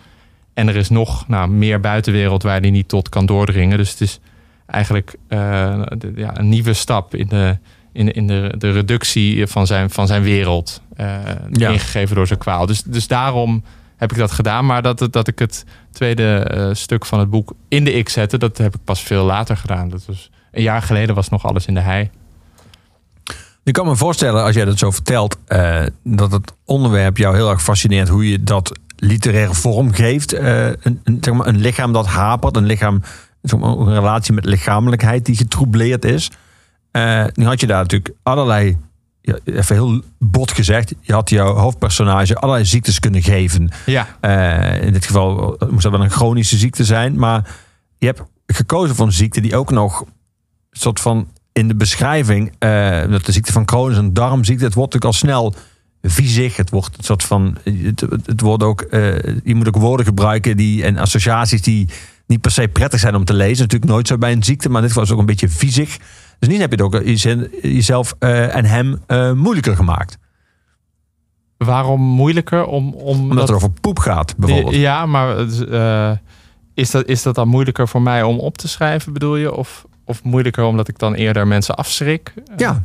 En 0.54 0.68
er 0.68 0.76
is 0.76 0.90
nog 0.90 1.28
nou, 1.28 1.50
meer 1.50 1.80
buitenwereld 1.80 2.44
waar 2.44 2.60
hij 2.60 2.70
niet 2.70 2.88
tot 2.88 3.10
kan 3.10 3.26
doordringen. 3.26 3.78
Dus 3.78 3.90
het 3.92 4.02
is 4.02 4.20
eigenlijk 4.66 5.16
eh, 5.28 5.82
de- 5.98 6.12
ja, 6.16 6.38
een 6.38 6.50
nieuwe 6.50 6.74
stap 6.74 7.16
in 7.16 7.28
de, 7.28 7.58
in, 7.94 8.12
in 8.14 8.28
de, 8.28 8.54
de 8.58 8.72
reductie 8.72 9.48
van 9.48 9.68
zijn, 9.68 9.90
van 9.90 10.08
zijn 10.08 10.22
wereld. 10.24 10.82
eh, 10.96 11.18
Ja. 11.52 11.70
Ingegeven 11.70 12.16
door 12.16 12.28
zijn 12.28 12.40
kwaal. 12.40 12.66
Dus, 12.66 12.84
dus 12.84 13.08
daarom 13.08 13.64
heb 13.98 14.12
ik 14.12 14.18
dat 14.18 14.32
gedaan. 14.32 14.66
Maar 14.66 14.82
dat, 14.82 15.08
dat 15.12 15.28
ik 15.28 15.40
het 15.40 15.66
tweede 15.92 16.38
eh, 16.40 16.70
stuk 16.74 17.06
van 17.06 17.20
het 17.20 17.30
boek 17.30 17.54
in 17.68 17.84
de 17.84 18.04
X 18.04 18.14
zette, 18.14 18.38
dat 18.38 18.58
heb 18.58 18.76
ik 18.76 18.84
pas 18.84 19.02
veel 19.02 19.26
later 19.26 19.58
gedaan. 19.58 19.90
Dat 19.90 20.06
was 20.06 20.30
een 20.52 20.62
jaar 20.64 20.82
geleden 20.82 21.16
was 21.16 21.30
nog 21.30 21.46
alles 21.46 21.66
in 21.66 21.74
de 21.74 21.80
hei. 21.80 22.10
Ik 23.70 23.76
kan 23.76 23.86
me 23.86 23.96
voorstellen, 23.96 24.44
als 24.44 24.56
jij 24.56 24.66
dat 24.66 24.78
zo 24.78 24.92
vertelt, 24.92 25.38
eh, 25.48 25.82
dat 26.04 26.32
het 26.32 26.54
onderwerp 26.66 27.18
jou 27.18 27.36
heel 27.36 27.50
erg 27.50 27.64
fascineert. 27.64 28.08
Hoe 28.08 28.30
je 28.30 28.44
dat 28.44 28.80
literaire 28.96 29.54
vorm 29.54 29.94
geeft. 29.94 30.34
Eh, 30.34 30.66
een, 30.66 31.00
een, 31.04 31.18
zeg 31.22 31.34
maar, 31.34 31.48
een 31.48 31.58
lichaam 31.58 31.94
dat 31.94 32.08
hapert. 32.08 32.56
Een 32.56 32.66
lichaam, 32.66 33.02
zeg 33.42 33.60
maar, 33.60 33.70
een 33.70 33.94
relatie 33.94 34.34
met 34.34 34.46
lichamelijkheid 34.46 35.26
die 35.26 35.36
getroubleerd 35.36 36.06
is. 36.06 36.32
Eh, 36.92 37.26
nu 37.34 37.46
had 37.46 37.60
je 37.60 37.68
daar 37.68 37.82
natuurlijk 37.82 38.16
allerlei, 38.24 38.78
ja, 39.22 39.38
even 39.46 39.76
heel 39.76 40.02
bot 40.20 40.52
gezegd. 40.52 40.94
Je 41.02 41.14
had 41.14 41.30
jouw 41.30 41.54
hoofdpersonage 41.54 42.36
allerlei 42.36 42.66
ziektes 42.66 43.00
kunnen 43.00 43.24
geven. 43.24 43.70
Ja, 43.86 44.08
in 44.82 44.94
dit 44.94 45.06
geval 45.06 45.58
moest 45.70 45.84
dat 45.84 45.92
wel 45.92 46.04
een 46.04 46.12
chronische 46.12 46.58
ziekte 46.58 46.84
zijn. 46.84 47.20
Maar 47.20 47.56
je 47.98 48.06
hebt 48.06 48.22
gekozen 48.46 48.96
voor 48.96 49.06
een 49.06 49.12
ziekte 49.12 49.42
die 49.42 49.56
ook 49.56 49.72
nog 49.72 50.02
een 50.02 50.08
soort 50.80 51.00
van 51.00 51.28
in 51.60 51.68
de 51.68 51.76
beschrijving, 51.76 52.52
eh, 52.60 53.02
dat 53.10 53.26
de 53.26 53.32
ziekte 53.32 53.52
van 53.52 53.66
Crohn 53.66 53.92
is 53.92 53.98
een 53.98 54.14
darmziekte. 54.14 54.64
Het 54.66 54.74
wordt 54.74 54.94
natuurlijk 54.94 55.24
al 55.24 55.30
snel 55.30 55.54
viezig. 56.02 56.56
Het 56.56 56.70
wordt 56.70 56.98
een 56.98 57.04
soort 57.04 57.24
van, 57.24 57.58
het, 57.64 58.02
het 58.26 58.42
wordt 58.42 58.64
ook, 58.64 58.82
eh, 58.82 59.16
je 59.44 59.56
moet 59.56 59.68
ook 59.68 59.76
woorden 59.78 60.06
gebruiken 60.06 60.58
die 60.58 60.84
en 60.84 60.98
associaties 60.98 61.62
die 61.62 61.88
niet 62.28 62.42
per 62.42 62.52
se 62.52 62.68
prettig 62.68 63.00
zijn 63.00 63.16
om 63.16 63.26
te 63.26 63.34
lezen. 63.34 63.62
Natuurlijk 63.62 63.92
nooit 63.92 64.08
zo 64.08 64.18
bij 64.18 64.32
een 64.32 64.44
ziekte, 64.44 64.68
maar 64.70 64.82
in 64.82 64.88
dit 64.88 64.90
geval 64.90 65.04
is 65.04 65.10
het 65.10 65.18
ook 65.18 65.24
een 65.28 65.36
beetje 65.36 65.50
viezig. 65.58 65.98
Dus 66.40 66.50
niet 66.50 66.60
heb 66.60 66.72
je 66.72 66.84
het 66.84 66.96
ook 66.96 67.04
jez- 67.04 67.48
jezelf 67.62 68.16
eh, 68.20 68.56
en 68.56 68.66
hem 68.66 69.00
eh, 69.08 69.32
moeilijker 69.32 69.76
gemaakt. 69.76 70.18
waarom 71.58 72.02
moeilijker? 72.02 72.66
Om, 72.66 72.94
om 72.94 73.20
Omdat 73.20 73.48
het 73.48 73.56
over 73.58 73.72
poep 73.72 74.00
gaat, 74.00 74.36
bijvoorbeeld. 74.38 74.76
Ja, 74.76 75.06
maar 75.06 75.38
eh, 75.70 76.18
is, 76.74 76.92
dat, 76.92 77.08
is 77.08 77.24
dat 77.24 77.36
dan 77.36 77.48
moeilijker 77.48 77.88
voor 77.88 78.02
mij 78.02 78.24
om 78.24 78.40
op 78.40 78.58
te 78.58 78.68
schrijven, 78.68 79.14
bedoel 79.14 79.36
je? 79.36 79.54
Of, 79.54 79.86
of 80.10 80.24
moeilijker 80.24 80.64
omdat 80.64 80.88
ik 80.88 81.00
dan 81.00 81.14
eerder 81.14 81.48
mensen 81.48 81.76
afschrik? 81.76 82.34
Eh, 82.36 82.58
ja. 82.58 82.84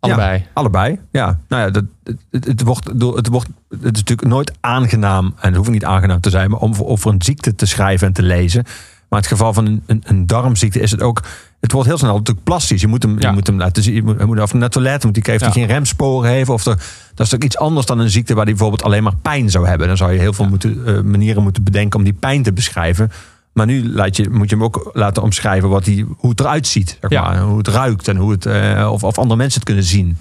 Allebei. 0.00 0.46
Allebei, 0.52 0.98
ja. 1.12 1.38
Nou 1.48 1.62
ja, 1.62 1.70
dat, 1.70 1.84
het, 2.30 2.62
wordt, 2.62 2.86
het, 3.16 3.26
wordt, 3.28 3.48
het 3.68 3.80
is 3.82 3.90
natuurlijk 3.90 4.28
nooit 4.28 4.52
aangenaam, 4.60 5.34
en 5.40 5.48
het 5.48 5.56
hoeft 5.56 5.70
niet 5.70 5.84
aangenaam 5.84 6.20
te 6.20 6.30
zijn, 6.30 6.50
maar 6.50 6.60
om 6.60 6.74
voor- 6.74 6.86
over 6.86 7.12
een 7.12 7.22
ziekte 7.22 7.54
te 7.54 7.66
schrijven 7.66 8.06
en 8.06 8.12
te 8.12 8.22
lezen. 8.22 8.62
Maar 9.08 9.18
in 9.22 9.28
het 9.28 9.38
geval 9.38 9.52
van 9.52 9.66
een, 9.66 9.82
een, 9.86 10.02
een 10.06 10.26
darmziekte 10.26 10.80
is 10.80 10.90
het 10.90 11.02
ook, 11.02 11.22
het 11.60 11.72
wordt 11.72 11.88
heel 11.88 11.98
snel 11.98 12.16
natuurlijk 12.16 12.44
plastisch. 12.44 12.80
Je 12.80 12.86
moet 12.86 13.02
hem, 13.02 13.20
Ja. 13.20 13.28
je 13.28 13.34
moet 13.34 13.46
hem 13.46 13.58
laten 13.58 13.82
zien, 13.82 13.94
je 13.94 14.02
moet, 14.02 14.38
af 14.40 14.52
naar 14.52 14.62
het 14.62 14.72
toilet, 14.72 15.04
moet 15.04 15.14
die 15.14 15.22
heeft 15.26 15.46
geen 15.46 15.66
remsporen 15.66 16.30
heeft. 16.30 16.48
Of 16.48 16.66
er, 16.66 16.82
dat 17.14 17.26
is 17.26 17.34
ook 17.34 17.44
iets 17.44 17.58
anders 17.58 17.86
dan 17.86 17.98
een 17.98 18.10
ziekte 18.10 18.34
waar 18.34 18.44
die 18.44 18.54
bijvoorbeeld 18.54 18.82
alleen 18.88 19.02
maar 19.02 19.16
pijn 19.22 19.50
zou 19.50 19.66
hebben. 19.66 19.86
Dan 19.86 19.96
zou 19.96 20.12
je 20.12 20.18
heel 20.18 20.32
veel 20.32 20.48
moeten, 20.48 20.86
eh, 20.86 21.00
manieren 21.00 21.42
moeten 21.42 21.62
bedenken 21.62 21.98
om 21.98 22.04
die 22.04 22.12
pijn 22.12 22.42
te 22.42 22.52
beschrijven. 22.52 23.10
Maar 23.56 23.66
nu 23.66 23.88
laat 23.92 24.16
je, 24.16 24.30
moet 24.30 24.50
je 24.50 24.56
hem 24.56 24.64
ook 24.64 24.90
laten 24.92 25.22
omschrijven 25.22 25.68
wat 25.68 25.84
die, 25.84 26.06
hoe 26.16 26.30
het 26.30 26.40
eruit 26.40 26.66
ziet. 26.66 26.98
Zeg 27.00 27.10
Ja. 27.10 27.22
maar. 27.22 27.40
Hoe 27.40 27.58
het 27.58 27.68
ruikt 27.68 28.08
en 28.08 28.16
hoe 28.16 28.30
het, 28.30 28.46
eh, 28.46 28.88
of, 28.92 29.04
of 29.04 29.18
andere 29.18 29.36
mensen 29.36 29.58
het 29.60 29.68
kunnen 29.68 29.84
zien. 29.84 30.18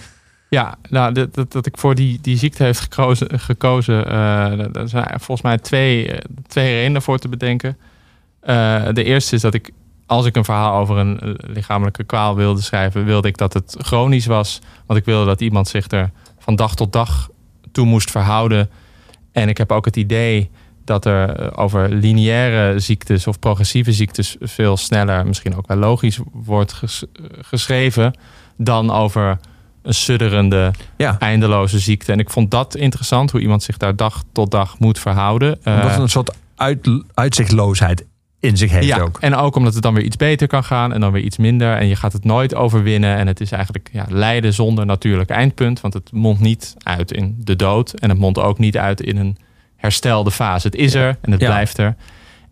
Ja, 0.49 0.75
nou, 0.89 1.13
dat, 1.13 1.33
dat, 1.35 1.51
dat 1.51 1.65
ik 1.65 1.77
voor 1.77 1.95
die, 1.95 2.19
die 2.21 2.37
ziekte 2.37 2.63
heeft 2.63 2.79
gekozen, 2.79 3.39
gekozen 3.39 4.07
eh, 4.07 4.75
er 4.75 4.89
zijn 4.89 5.07
volgens 5.09 5.41
mij 5.41 5.57
twee, 5.57 6.11
eh, 6.11 6.17
twee 6.47 6.73
redenen 6.73 7.01
voor 7.01 7.17
te 7.17 7.27
bedenken. 7.29 7.77
De 8.93 9.03
eerste 9.03 9.35
is 9.35 9.41
dat 9.41 9.53
ik, 9.53 9.71
als 10.05 10.25
ik 10.25 10.35
een 10.35 10.45
verhaal 10.45 10.79
over 10.79 10.97
een 10.97 11.37
lichamelijke 11.39 12.03
kwaal 12.03 12.35
wilde 12.35 12.61
schrijven, 12.61 13.05
wilde 13.05 13.27
ik 13.27 13.37
dat 13.37 13.53
het 13.53 13.75
chronisch 13.79 14.25
was. 14.25 14.61
Want 14.85 14.99
ik 14.99 15.05
wilde 15.05 15.25
dat 15.25 15.41
iemand 15.41 15.67
zich 15.67 15.91
er 15.91 16.11
van 16.39 16.55
dag 16.55 16.75
tot 16.75 16.93
dag 16.93 17.29
toe 17.71 17.85
moest 17.85 18.11
verhouden. 18.11 18.69
En 19.31 19.49
ik 19.49 19.57
heb 19.57 19.71
ook 19.71 19.85
het 19.85 19.95
idee 19.95 20.49
dat 20.85 21.05
er 21.05 21.29
eh, 21.29 21.63
over 21.63 21.89
lineaire 21.93 22.79
ziektes 22.79 23.27
of 23.27 23.39
progressieve 23.39 23.91
ziektes 23.93 24.35
veel 24.39 24.77
sneller, 24.77 25.25
misschien 25.27 25.55
ook 25.55 25.67
wel 25.67 25.77
logisch, 25.77 26.19
wordt 26.31 26.73
ges- 26.73 27.03
eh, 27.13 27.23
geschreven 27.41 28.13
dan 28.57 28.91
over 28.91 29.37
een 29.81 29.93
sudderende, 29.93 30.71
Ja. 30.97 31.15
eindeloze 31.19 31.79
ziekte. 31.79 32.11
En 32.11 32.19
ik 32.19 32.29
vond 32.29 32.51
dat 32.51 32.75
interessant, 32.75 33.31
hoe 33.31 33.41
iemand 33.41 33.63
zich 33.63 33.77
daar 33.77 33.95
dag 33.95 34.23
tot 34.31 34.51
dag 34.51 34.79
moet 34.79 34.99
verhouden. 34.99 35.57
Eh, 35.63 35.73
Omdat 35.73 35.91
het 35.91 35.99
een 35.99 36.09
soort 36.09 36.35
uit, 36.55 36.89
uitzichtloosheid 37.13 38.05
in 38.39 38.57
zich 38.57 38.71
heeft 38.71 38.87
ja, 38.87 38.99
ook. 38.99 39.17
en 39.19 39.35
ook 39.35 39.55
omdat 39.55 39.73
het 39.73 39.83
dan 39.83 39.93
weer 39.93 40.03
iets 40.03 40.15
beter 40.17 40.47
kan 40.47 40.63
gaan 40.63 40.93
en 40.93 40.99
dan 41.01 41.11
weer 41.11 41.23
iets 41.23 41.37
minder. 41.37 41.77
En 41.77 41.87
je 41.87 41.95
gaat 41.95 42.13
het 42.13 42.23
nooit 42.23 42.55
overwinnen. 42.55 43.17
En 43.17 43.27
het 43.27 43.41
is 43.41 43.51
eigenlijk 43.51 43.89
ja, 43.91 44.05
lijden 44.09 44.53
zonder 44.53 44.85
natuurlijk 44.85 45.29
eindpunt. 45.29 45.81
Want 45.81 45.93
het 45.93 46.11
mondt 46.11 46.39
niet 46.41 46.73
uit 46.83 47.11
in 47.11 47.35
de 47.39 47.55
dood. 47.55 47.91
En 47.93 48.09
het 48.09 48.17
mondt 48.19 48.39
ook 48.39 48.59
niet 48.59 48.77
uit 48.77 49.01
in 49.01 49.17
een 49.17 49.37
herstelde 49.75 50.31
fase. 50.31 50.67
Het 50.67 50.75
is 50.75 50.93
er 50.93 51.17
en 51.21 51.31
het 51.31 51.41
Ja. 51.41 51.47
blijft 51.47 51.77
er. 51.77 51.95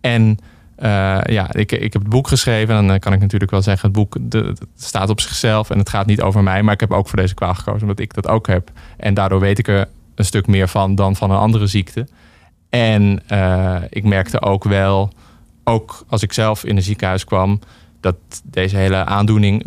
En 0.01 0.37
eh, 0.75 1.19
ja, 1.23 1.53
ik, 1.53 1.71
ik 1.71 1.93
heb 1.93 2.01
het 2.01 2.09
boek 2.09 2.27
geschreven. 2.27 2.75
En 2.75 2.87
dan 2.87 2.99
kan 2.99 3.13
ik 3.13 3.19
natuurlijk 3.19 3.51
wel 3.51 3.61
zeggen, 3.61 3.87
het 3.89 3.97
boek 3.97 4.17
de, 4.21 4.37
het 4.37 4.65
staat 4.75 5.09
op 5.09 5.21
zichzelf. 5.21 5.69
En 5.69 5.77
het 5.77 5.89
gaat 5.89 6.05
niet 6.05 6.21
over 6.21 6.43
mij. 6.43 6.63
Maar 6.63 6.73
ik 6.73 6.79
heb 6.79 6.91
ook 6.91 7.07
voor 7.07 7.19
deze 7.19 7.33
kwaal 7.33 7.53
gekozen 7.53 7.81
omdat 7.81 7.99
ik 7.99 8.13
dat 8.13 8.27
ook 8.27 8.47
heb. 8.47 8.71
En 8.97 9.13
daardoor 9.13 9.39
weet 9.39 9.59
ik 9.59 9.67
er 9.67 9.87
een 10.15 10.25
stuk 10.25 10.47
meer 10.47 10.67
van 10.67 10.95
dan 10.95 11.15
van 11.15 11.31
een 11.31 11.37
andere 11.37 11.67
ziekte. 11.67 12.07
En 12.69 13.21
eh, 13.27 13.75
ik 13.89 14.03
merkte 14.03 14.41
ook 14.41 14.63
wel, 14.63 15.13
ook 15.63 16.05
als 16.07 16.23
ik 16.23 16.33
zelf 16.33 16.63
in 16.63 16.75
een 16.75 16.83
ziekenhuis 16.83 17.23
kwam, 17.23 17.59
dat 17.99 18.15
deze 18.43 18.75
hele 18.77 19.05
aandoening 19.05 19.65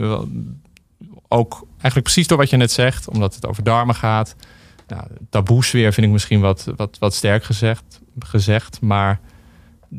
ook 1.29 1.67
eigenlijk 1.71 2.03
precies 2.03 2.27
door 2.27 2.39
wat 2.39 2.51
je 2.51 2.57
net 2.57 2.73
zegt, 2.73 3.09
omdat 3.09 3.35
het 3.35 3.47
over 3.47 3.63
darmen 3.65 3.95
gaat. 3.95 4.37
Nou, 4.87 5.03
taboesfeer 5.31 5.93
vind 5.93 6.07
ik 6.07 6.13
misschien 6.13 6.41
wat, 6.41 6.73
wat, 6.77 6.97
wat 6.99 7.15
sterk 7.15 7.45
gezegd, 7.45 8.01
gezegd, 8.19 8.81
maar 8.81 9.21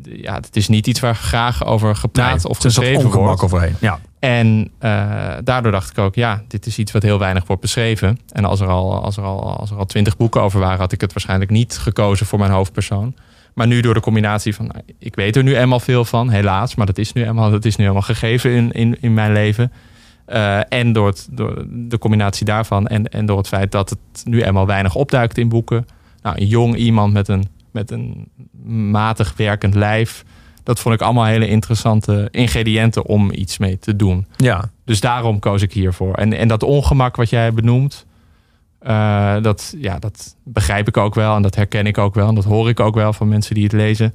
ja, 0.02 0.34
het 0.34 0.56
is 0.56 0.68
niet 0.68 0.86
iets 0.86 1.00
waar 1.00 1.14
graag 1.14 1.64
over 1.64 1.96
gepraat 1.96 2.44
of 2.46 2.58
geschreven 2.58 3.10
wordt. 3.10 3.42
overheen. 3.42 3.76
Ja. 3.80 4.00
En 4.18 4.70
eh, 4.78 5.34
daardoor 5.44 5.72
dacht 5.72 5.90
ik 5.90 5.98
ook, 5.98 6.14
ja, 6.14 6.42
dit 6.48 6.66
is 6.66 6.78
iets 6.78 6.92
wat 6.92 7.02
heel 7.02 7.18
weinig 7.18 7.46
wordt 7.46 7.62
beschreven. 7.62 8.18
En 8.32 8.44
als 8.44 8.60
er, 8.60 8.68
al, 8.68 9.02
als, 9.02 9.16
er 9.16 9.22
al, 9.22 9.56
als 9.58 9.70
er 9.70 9.76
al 9.76 9.86
twintig 9.86 10.16
boeken 10.16 10.42
over 10.42 10.60
waren, 10.60 10.78
had 10.78 10.92
ik 10.92 11.00
het 11.00 11.12
waarschijnlijk 11.12 11.50
niet 11.50 11.78
gekozen 11.78 12.26
voor 12.26 12.38
mijn 12.38 12.50
hoofdpersoon. 12.50 13.14
Maar 13.54 13.66
nu 13.66 13.80
door 13.80 13.94
de 13.94 14.00
combinatie 14.00 14.54
van, 14.54 14.66
nou, 14.66 14.80
ik 14.98 15.14
weet 15.14 15.36
er 15.36 15.42
nu 15.42 15.56
eenmaal 15.56 15.80
veel 15.80 16.04
van, 16.04 16.30
helaas, 16.30 16.74
maar 16.74 16.86
dat 16.86 16.98
is 16.98 17.12
nu 17.12 17.24
eenmaal, 17.24 17.50
dat 17.50 17.64
is 17.64 17.76
nu 17.76 17.86
eenmaal 17.86 18.02
gegeven 18.02 18.50
in, 18.50 18.72
in, 18.72 18.96
in 19.00 19.14
mijn 19.14 19.32
leven. 19.32 19.72
Eh, 20.28 20.60
en 20.68 20.92
door, 20.92 21.06
het, 21.06 21.28
door 21.30 21.64
de 21.68 21.98
combinatie 21.98 22.46
daarvan 22.46 22.86
en, 22.86 23.08
en 23.08 23.26
door 23.26 23.38
het 23.38 23.48
feit 23.48 23.72
dat 23.72 23.90
het 23.90 24.24
nu 24.24 24.42
eenmaal 24.42 24.66
weinig 24.66 24.94
opduikt 24.94 25.38
in 25.38 25.48
boeken. 25.48 25.86
Nou, 26.22 26.40
een 26.40 26.46
jong 26.46 26.76
iemand 26.76 27.12
met 27.12 27.28
een, 27.28 27.48
met 27.70 27.90
een 27.90 28.28
matig 28.90 29.34
werkend 29.36 29.74
lijf. 29.74 30.24
Dat 30.62 30.80
vond 30.80 30.94
ik 30.94 31.00
allemaal 31.00 31.24
hele 31.24 31.48
interessante 31.48 32.28
ingrediënten 32.30 33.04
om 33.04 33.32
iets 33.32 33.58
mee 33.58 33.78
te 33.78 33.96
doen. 33.96 34.26
ja. 34.36 34.70
Dus 34.84 35.00
daarom 35.00 35.38
koos 35.38 35.62
ik 35.62 35.72
hiervoor. 35.72 36.14
En, 36.14 36.32
en 36.32 36.48
dat 36.48 36.62
ongemak 36.62 37.16
wat 37.16 37.30
jij 37.30 37.52
benoemt, 37.52 38.06
eh, 38.78 39.42
dat, 39.42 39.74
ja, 39.78 39.98
dat 39.98 40.36
begrijp 40.44 40.88
ik 40.88 40.96
ook 40.96 41.14
wel. 41.14 41.36
En 41.36 41.42
dat 41.42 41.54
herken 41.54 41.86
ik 41.86 41.98
ook 41.98 42.14
wel. 42.14 42.28
En 42.28 42.34
dat 42.34 42.44
hoor 42.44 42.68
ik 42.68 42.80
ook 42.80 42.94
wel 42.94 43.12
van 43.12 43.28
mensen 43.28 43.54
die 43.54 43.64
het 43.64 43.72
lezen. 43.72 44.14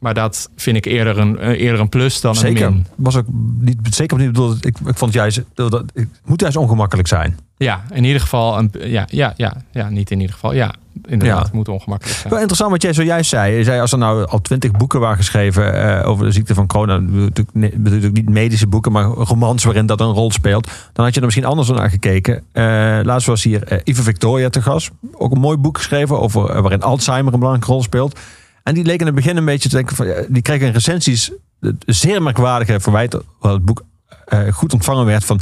Maar 0.00 0.14
dat 0.14 0.50
vind 0.56 0.76
ik 0.76 0.84
eerder 0.84 1.18
een, 1.18 1.38
eh, 1.38 1.60
eerder 1.60 1.80
een 1.80 1.88
plus 1.88 2.20
dan 2.20 2.34
Zeker. 2.34 2.66
een 2.66 2.72
min. 2.72 2.86
Was 2.96 3.16
ook 3.16 3.26
niet, 3.58 3.78
zeker 3.90 4.18
niet 4.18 4.26
bedoeld. 4.26 4.66
Ik, 4.66 4.76
ik 4.86 4.96
vond 4.96 5.12
juist, 5.12 5.42
dat, 5.54 5.72
het 5.72 6.08
moet 6.24 6.40
juist 6.40 6.56
ongemakkelijk 6.56 7.08
zijn. 7.08 7.38
Ja, 7.56 7.82
in 7.92 8.04
ieder 8.04 8.20
geval. 8.20 8.58
Een, 8.58 8.70
ja, 8.78 9.06
ja, 9.10 9.32
ja, 9.36 9.56
ja, 9.72 9.88
niet 9.88 10.10
in 10.10 10.20
ieder 10.20 10.34
geval. 10.34 10.52
Ja, 10.52 10.74
inderdaad. 11.04 11.38
Ja. 11.38 11.42
Het 11.44 11.52
moet 11.52 11.68
ongemakkelijk 11.68 12.16
zijn. 12.16 12.28
Wel 12.28 12.38
interessant 12.38 12.70
wat 12.70 12.82
jij 12.82 12.92
zojuist 12.92 13.30
zei. 13.30 13.56
Je 13.56 13.64
zei 13.64 13.80
als 13.80 13.92
er 13.92 13.98
nou 13.98 14.26
al 14.26 14.40
twintig 14.40 14.70
boeken 14.70 15.00
waren 15.00 15.16
geschreven 15.16 15.98
eh, 16.00 16.08
over 16.08 16.24
de 16.24 16.32
ziekte 16.32 16.54
van 16.54 16.66
corona. 16.66 16.98
natuurlijk 16.98 18.12
niet 18.12 18.28
medische 18.28 18.66
boeken, 18.66 18.92
maar 18.92 19.04
romans 19.04 19.64
waarin 19.64 19.86
dat 19.86 20.00
een 20.00 20.12
rol 20.12 20.30
speelt. 20.30 20.70
Dan 20.92 21.04
had 21.04 21.14
je 21.14 21.20
er 21.20 21.26
misschien 21.26 21.48
anders 21.48 21.68
naar 21.68 21.90
gekeken. 21.90 22.42
Eh, 22.52 22.64
laatst 23.02 23.26
was 23.26 23.42
hier 23.42 23.62
eh 23.62 23.78
Ivo 23.84 24.02
Victoria 24.02 24.48
te 24.48 24.62
gast. 24.62 24.90
Ook 25.12 25.32
een 25.32 25.40
mooi 25.40 25.56
boek 25.56 25.76
geschreven 25.76 26.20
over 26.20 26.62
waarin 26.62 26.82
Alzheimer 26.82 27.32
een 27.32 27.38
belangrijke 27.38 27.72
rol 27.72 27.82
speelt. 27.82 28.18
En 28.62 28.74
die 28.74 28.84
leek 28.84 29.00
in 29.00 29.06
het 29.06 29.14
begin 29.14 29.36
een 29.36 29.44
beetje 29.44 29.68
te 29.68 29.76
denken 29.76 29.96
van, 29.96 30.06
ja, 30.06 30.14
die 30.28 30.42
kreeg 30.42 30.62
een 30.62 30.72
recensies 30.72 31.30
eh, 31.60 31.70
zeer 31.86 32.22
merkwaardige 32.22 32.80
verwijt, 32.80 33.10
terwijl 33.10 33.54
het 33.54 33.64
boek 33.64 33.82
eh, 34.26 34.40
goed 34.52 34.72
ontvangen 34.72 35.04
werd 35.06 35.24
van 35.24 35.40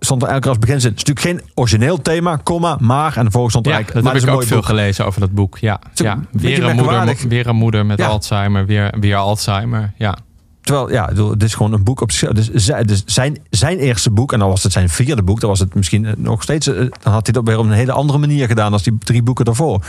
stond 0.00 0.22
er 0.22 0.28
elke 0.28 0.40
keer 0.40 0.48
als 0.50 0.58
beginzin. 0.58 0.90
Het 0.90 0.98
is 0.98 1.04
natuurlijk 1.04 1.42
geen 1.44 1.50
origineel 1.54 2.02
thema, 2.02 2.38
comma, 2.44 2.76
maar 2.80 3.16
en 3.16 3.22
vervolgens 3.22 3.52
stond 3.52 3.66
er 3.66 3.72
Ja, 3.72 3.76
eigenlijk, 3.78 4.04
dat 4.04 4.14
maar 4.14 4.22
heb 4.22 4.30
ik 4.30 4.40
ook 4.42 4.48
veel 4.48 4.56
boek. 4.56 4.66
gelezen 4.66 5.06
over 5.06 5.20
dat 5.20 5.32
boek. 5.32 5.58
Ja, 5.58 5.80
ja. 5.94 6.18
Weer, 6.30 6.64
een 6.64 6.76
moeder, 6.76 7.16
weer 7.28 7.46
een 7.46 7.56
moeder 7.56 7.86
met 7.86 7.98
Ja. 7.98 8.06
Alzheimer. 8.06 8.66
Weer, 8.66 8.94
weer 9.00 9.16
Alzheimer. 9.16 9.92
Ja. 9.96 10.16
Terwijl, 10.60 10.90
ja, 10.92 11.12
het 11.30 11.42
is 11.42 11.54
gewoon 11.54 11.72
een 11.72 11.84
boek 11.84 12.00
op 12.00 12.10
zichzelf. 12.12 12.32
Dus, 12.46 12.64
zij- 12.64 12.84
zijn, 13.04 13.38
zijn 13.50 13.78
eerste 13.78 14.10
boek, 14.10 14.32
en 14.32 14.38
dan 14.38 14.48
was 14.48 14.62
het 14.62 14.72
zijn 14.72 14.88
vierde 14.88 15.22
boek, 15.22 15.40
dan 15.40 15.48
was 15.48 15.58
het 15.58 15.74
misschien 15.74 16.14
nog 16.16 16.42
steeds. 16.42 16.66
eh, 16.66 16.74
Dan 17.02 17.12
had 17.12 17.22
hij 17.26 17.32
dat 17.32 17.44
weer 17.46 17.58
op 17.58 17.64
een 17.64 17.70
hele 17.72 17.92
andere 17.92 18.18
manier 18.18 18.46
gedaan 18.46 18.72
als 18.72 18.82
die 18.82 18.98
drie 18.98 19.22
boeken 19.22 19.44
daarvoor. 19.44 19.84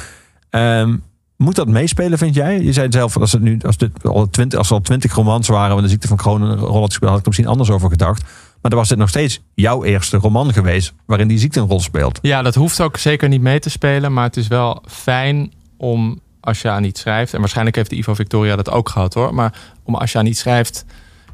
Ehm, 0.50 0.96
moet 1.44 1.56
dat 1.56 1.68
meespelen, 1.68 2.18
vind 2.18 2.36
jij? 2.36 2.62
Je 2.62 2.74
zei 2.74 2.88
zelf, 2.90 3.18
als, 3.18 3.32
het 3.32 3.42
nu, 3.42 3.60
als, 3.66 3.78
dit 3.78 4.04
al 4.04 4.30
20, 4.30 4.60
als 4.60 4.70
er 4.70 4.76
al 4.76 4.82
twintig 4.82 5.14
romans 5.14 5.48
waren 5.48 5.74
waar 5.74 5.84
de 5.84 5.90
ziekte 5.90 6.08
van 6.08 6.18
Crohn 6.18 6.42
had 6.44 6.94
ik 6.94 7.04
er 7.04 7.22
misschien 7.24 7.48
anders 7.48 7.70
over 7.70 7.90
gedacht. 7.90 8.22
Maar 8.22 8.72
dan 8.72 8.80
was 8.80 8.90
dit 8.90 8.98
nog 8.98 9.10
steeds 9.10 9.42
jouw 9.54 9.84
eerste 9.84 10.18
roman 10.18 10.54
geweest 10.54 10.94
waarin 11.06 11.28
die 11.28 11.38
ziekte 11.38 11.60
een 11.60 11.68
rol 11.68 11.80
speelt. 11.80 12.20
Ja, 12.22 12.42
dat 12.42 12.56
hoeft 12.56 12.82
ook 12.82 12.98
zeker 12.98 13.30
niet 13.30 13.42
mee 13.42 13.60
te 13.60 13.70
spelen. 13.70 14.14
Maar 14.14 14.24
het 14.24 14.38
is 14.38 14.48
wel 14.48 14.84
fijn 14.88 15.52
om 15.78 16.20
als 16.40 16.62
je 16.62 16.70
aan 16.70 16.84
iets 16.84 17.02
schrijft, 17.02 17.34
en 17.34 17.40
waarschijnlijk 17.40 17.76
heeft 17.76 17.92
Ivo 17.92 18.14
Victoria 18.14 18.56
dat 18.56 18.70
ook 18.70 18.90
gehad 18.90 19.14
hoor, 19.14 19.34
maar 19.34 19.54
om 19.84 19.96
als 19.96 20.12
je 20.12 20.18
aan 20.18 20.26
iets 20.26 20.40
schrijft, 20.40 20.86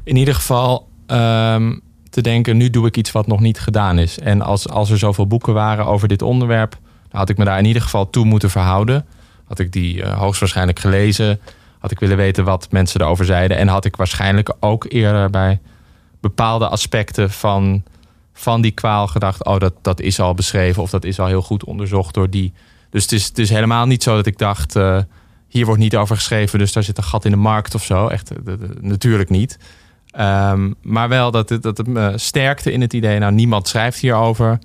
in 0.04 0.16
ieder 0.16 0.34
geval 0.34 0.88
ehm, 1.06 1.76
te 2.10 2.20
denken, 2.20 2.56
nu 2.56 2.70
doe 2.70 2.86
ik 2.86 2.96
iets 2.96 3.12
wat 3.12 3.26
nog 3.26 3.40
niet 3.40 3.60
gedaan 3.60 3.98
is. 3.98 4.18
En 4.18 4.42
als, 4.42 4.68
als 4.68 4.90
er 4.90 4.98
zoveel 4.98 5.26
boeken 5.26 5.54
waren 5.54 5.86
over 5.86 6.08
dit 6.08 6.22
onderwerp, 6.22 6.78
dan 7.08 7.20
had 7.20 7.28
ik 7.28 7.36
me 7.36 7.44
daar 7.44 7.58
in 7.58 7.64
ieder 7.64 7.82
geval 7.82 8.10
toe 8.10 8.24
moeten 8.24 8.50
verhouden. 8.50 9.06
Had 9.50 9.58
ik 9.58 9.72
die 9.72 9.96
uh, 9.96 10.18
hoogstwaarschijnlijk 10.18 10.78
gelezen, 10.78 11.40
had 11.78 11.90
ik 11.90 11.98
willen 11.98 12.16
weten 12.16 12.44
wat 12.44 12.66
mensen 12.70 13.00
erover 13.00 13.24
zeiden. 13.24 13.56
En 13.56 13.68
had 13.68 13.84
ik 13.84 13.96
waarschijnlijk 13.96 14.52
ook 14.60 14.86
eerder 14.88 15.30
bij 15.30 15.58
bepaalde 16.20 16.68
aspecten 16.68 17.30
van, 17.30 17.82
van 18.32 18.60
die 18.60 18.70
kwaal 18.70 19.06
gedacht: 19.06 19.44
oh, 19.44 19.58
dat, 19.58 19.74
dat 19.82 20.00
is 20.00 20.20
al 20.20 20.34
beschreven 20.34 20.82
of 20.82 20.90
dat 20.90 21.04
is 21.04 21.20
al 21.20 21.26
heel 21.26 21.42
goed 21.42 21.64
onderzocht 21.64 22.14
door 22.14 22.30
die. 22.30 22.52
Dus 22.90 23.02
het 23.02 23.12
is, 23.12 23.26
het 23.26 23.38
is 23.38 23.50
helemaal 23.50 23.86
niet 23.86 24.02
zo 24.02 24.16
dat 24.16 24.26
ik 24.26 24.38
dacht: 24.38 24.76
uh, 24.76 24.98
hier 25.48 25.66
wordt 25.66 25.80
niet 25.80 25.96
over 25.96 26.16
geschreven, 26.16 26.58
dus 26.58 26.72
daar 26.72 26.82
zit 26.82 26.98
een 26.98 27.04
gat 27.04 27.24
in 27.24 27.30
de 27.30 27.36
markt 27.36 27.74
of 27.74 27.84
zo. 27.84 28.06
Echt, 28.06 28.32
natuurlijk 28.80 29.30
niet. 29.30 29.58
Um, 30.20 30.74
maar 30.82 31.08
wel 31.08 31.30
dat 31.30 31.48
het, 31.48 31.62
dat 31.62 31.76
het 31.76 31.86
me 31.86 32.12
sterkte 32.16 32.72
in 32.72 32.80
het 32.80 32.92
idee: 32.92 33.18
nou, 33.18 33.32
niemand 33.32 33.68
schrijft 33.68 33.98
hierover. 33.98 34.58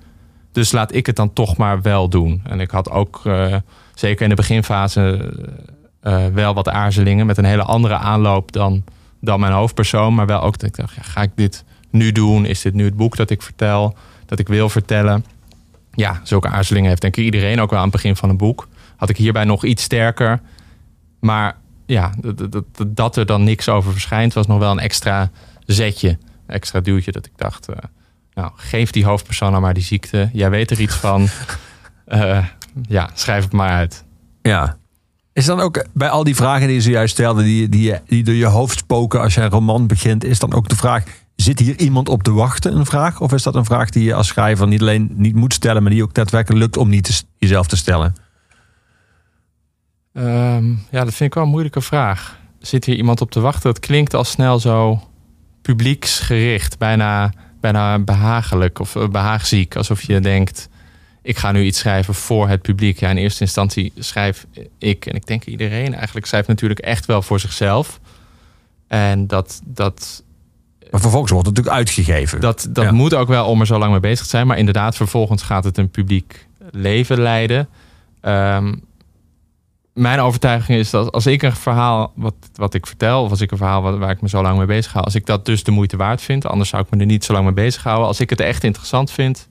Dus 0.52 0.72
laat 0.72 0.94
ik 0.94 1.06
het 1.06 1.16
dan 1.16 1.32
toch 1.32 1.56
maar 1.56 1.82
wel 1.82 2.08
doen. 2.08 2.40
En 2.44 2.60
ik 2.60 2.70
had 2.70 2.90
ook, 2.90 3.22
zeker 3.98 4.22
in 4.22 4.28
de 4.28 4.34
beginfase, 4.34 5.32
uh, 6.02 6.26
wel 6.26 6.54
wat 6.54 6.68
aarzelingen 6.68 7.26
met 7.26 7.38
een 7.38 7.44
hele 7.44 7.62
andere 7.62 7.96
aanloop 7.96 8.52
dan 8.52 8.84
dan 9.20 9.40
mijn 9.40 9.52
hoofdpersoon. 9.52 10.14
Maar 10.14 10.26
wel 10.26 10.40
ook 10.40 10.58
dat 10.58 10.68
ik 10.68 10.76
dacht, 10.76 10.94
ja, 10.94 11.02
ga 11.02 11.22
ik 11.22 11.30
dit 11.34 11.64
nu 11.90 12.12
doen? 12.12 12.44
Is 12.44 12.62
dit 12.62 12.74
nu 12.74 12.84
het 12.84 12.96
boek 12.96 13.16
dat 13.16 13.30
ik 13.30 13.42
vertel, 13.42 13.96
dat 14.26 14.38
ik 14.38 14.48
wil 14.48 14.68
vertellen? 14.68 15.24
Ja, 15.92 16.20
zulke 16.22 16.48
aarzelingen 16.48 16.88
heeft 16.88 17.00
denk 17.00 17.16
ik 17.16 17.24
iedereen 17.24 17.60
ook 17.60 17.70
wel 17.70 17.78
aan 17.78 17.84
het 17.84 17.94
begin 17.94 18.16
van 18.16 18.28
een 18.28 18.36
boek. 18.36 18.68
Had 18.96 19.08
ik 19.08 19.16
hierbij 19.16 19.44
nog 19.44 19.64
iets 19.64 19.82
sterker. 19.82 20.40
Maar 21.20 21.56
ja, 21.86 22.12
dat, 22.20 22.52
dat, 22.52 22.64
dat 22.86 23.16
er 23.16 23.26
dan 23.26 23.44
niks 23.44 23.68
over 23.68 23.92
verschijnt, 23.92 24.32
was 24.32 24.46
nog 24.46 24.58
wel 24.58 24.70
een 24.70 24.78
extra 24.78 25.30
zetje. 25.64 26.08
Een 26.08 26.54
extra 26.54 26.80
duwtje 26.80 27.12
dat 27.12 27.26
ik 27.26 27.32
dacht, 27.36 27.70
uh, 27.70 27.76
nou, 28.34 28.50
geef 28.56 28.90
die 28.90 29.04
hoofdpersoon 29.04 29.50
nou 29.50 29.62
maar 29.62 29.74
die 29.74 29.82
ziekte. 29.82 30.30
Jij 30.32 30.50
weet 30.50 30.70
er 30.70 30.80
iets 30.80 30.94
van. 30.94 31.28
Uh, 32.08 32.44
ja, 32.88 33.10
schrijf 33.14 33.44
het 33.44 33.52
maar 33.52 33.70
uit. 33.70 34.04
Ja, 34.42 34.76
is 35.36 35.44
dan 35.44 35.60
ook 35.60 35.84
bij 35.92 36.08
al 36.08 36.24
die 36.24 36.36
vragen 36.36 36.66
die 36.66 36.76
je 36.76 36.82
zojuist 36.82 37.14
stelde, 37.14 37.42
die, 37.42 37.68
die, 37.68 37.94
die 38.06 38.24
door 38.24 38.34
je 38.34 38.46
hoofd 38.46 38.78
spoken 38.78 39.20
als 39.20 39.34
je 39.34 39.40
een 39.40 39.50
roman 39.50 39.86
begint, 39.86 40.24
is 40.24 40.38
dan 40.38 40.52
ook 40.52 40.68
de 40.68 40.76
vraag: 40.76 41.04
zit 41.34 41.58
hier 41.58 41.78
iemand 41.78 42.08
op 42.08 42.22
te 42.22 42.32
wachten? 42.32 42.76
Een 42.76 42.86
vraag? 42.86 43.20
Of 43.20 43.32
is 43.32 43.42
dat 43.42 43.54
een 43.54 43.64
vraag 43.64 43.90
die 43.90 44.04
je 44.04 44.14
als 44.14 44.26
schrijver 44.26 44.66
niet 44.66 44.80
alleen 44.80 45.10
niet 45.14 45.34
moet 45.34 45.54
stellen, 45.54 45.82
maar 45.82 45.92
die 45.92 46.02
ook 46.02 46.14
daadwerkelijk 46.14 46.62
lukt 46.62 46.76
om 46.76 46.88
niet 46.88 47.04
te, 47.04 47.22
jezelf 47.38 47.66
te 47.66 47.76
stellen? 47.76 48.14
Um, 50.12 50.84
ja, 50.90 51.04
dat 51.04 51.14
vind 51.14 51.20
ik 51.20 51.34
wel 51.34 51.42
een 51.42 51.50
moeilijke 51.50 51.80
vraag. 51.80 52.38
Zit 52.58 52.84
hier 52.84 52.96
iemand 52.96 53.20
op 53.20 53.30
te 53.30 53.40
wachten? 53.40 53.72
Dat 53.72 53.80
klinkt 53.80 54.14
al 54.14 54.24
snel 54.24 54.58
zo 54.58 55.02
publieksgericht, 55.62 56.78
bijna, 56.78 57.32
bijna 57.60 57.98
behagelijk 57.98 58.78
of 58.78 58.96
eh, 58.96 59.08
behaagziek. 59.08 59.76
Alsof 59.76 60.02
je 60.02 60.20
denkt, 60.20 60.68
ik 61.26 61.36
ga 61.36 61.52
nu 61.52 61.62
iets 61.62 61.78
schrijven 61.78 62.14
voor 62.14 62.48
het 62.48 62.62
publiek. 62.62 63.00
Ja, 63.00 63.10
in 63.10 63.16
eerste 63.16 63.40
instantie 63.40 63.92
schrijf 63.98 64.46
ik, 64.78 65.06
en 65.06 65.14
ik 65.14 65.26
denk 65.26 65.44
iedereen 65.44 65.94
eigenlijk, 65.94 66.26
schrijft 66.26 66.48
natuurlijk 66.48 66.80
echt 66.80 67.06
wel 67.06 67.22
voor 67.22 67.40
zichzelf. 67.40 68.00
En 68.88 69.26
dat. 69.26 69.60
dat 69.64 70.24
maar 70.90 71.00
vervolgens 71.00 71.32
wordt 71.32 71.46
het 71.46 71.56
natuurlijk 71.56 71.86
uitgegeven. 71.86 72.40
Dat, 72.40 72.66
dat 72.70 72.90
moet 72.90 73.14
ook 73.14 73.28
wel 73.28 73.46
om 73.46 73.60
er 73.60 73.66
zo 73.66 73.78
lang 73.78 73.90
mee 73.90 74.00
bezig 74.00 74.24
te 74.24 74.30
zijn. 74.30 74.46
Maar 74.46 74.58
inderdaad, 74.58 74.96
vervolgens 74.96 75.42
gaat 75.42 75.64
het 75.64 75.78
een 75.78 75.90
publiek 75.90 76.46
leven 76.70 77.20
leiden. 77.20 77.68
Um, 78.22 78.84
mijn 79.92 80.20
overtuiging 80.20 80.78
is 80.78 80.90
dat 80.90 81.12
als 81.12 81.26
ik 81.26 81.42
een 81.42 81.56
verhaal 81.56 82.12
wat, 82.14 82.34
wat 82.54 82.74
ik 82.74 82.86
vertel, 82.86 83.22
of 83.22 83.30
als 83.30 83.40
ik 83.40 83.50
een 83.50 83.56
verhaal 83.56 83.82
waar, 83.82 83.98
waar 83.98 84.10
ik 84.10 84.20
me 84.20 84.28
zo 84.28 84.42
lang 84.42 84.58
mee 84.58 84.66
bezig 84.66 84.92
hou, 84.92 85.04
als 85.04 85.14
ik 85.14 85.26
dat 85.26 85.44
dus 85.44 85.64
de 85.64 85.70
moeite 85.70 85.96
waard 85.96 86.22
vind, 86.22 86.46
anders 86.46 86.68
zou 86.68 86.82
ik 86.82 86.90
me 86.90 87.00
er 87.00 87.06
niet 87.06 87.24
zo 87.24 87.32
lang 87.32 87.44
mee 87.44 87.54
bezig 87.54 87.82
houden. 87.82 88.06
Als 88.06 88.20
ik 88.20 88.30
het 88.30 88.40
echt 88.40 88.64
interessant 88.64 89.10
vind, 89.10 89.48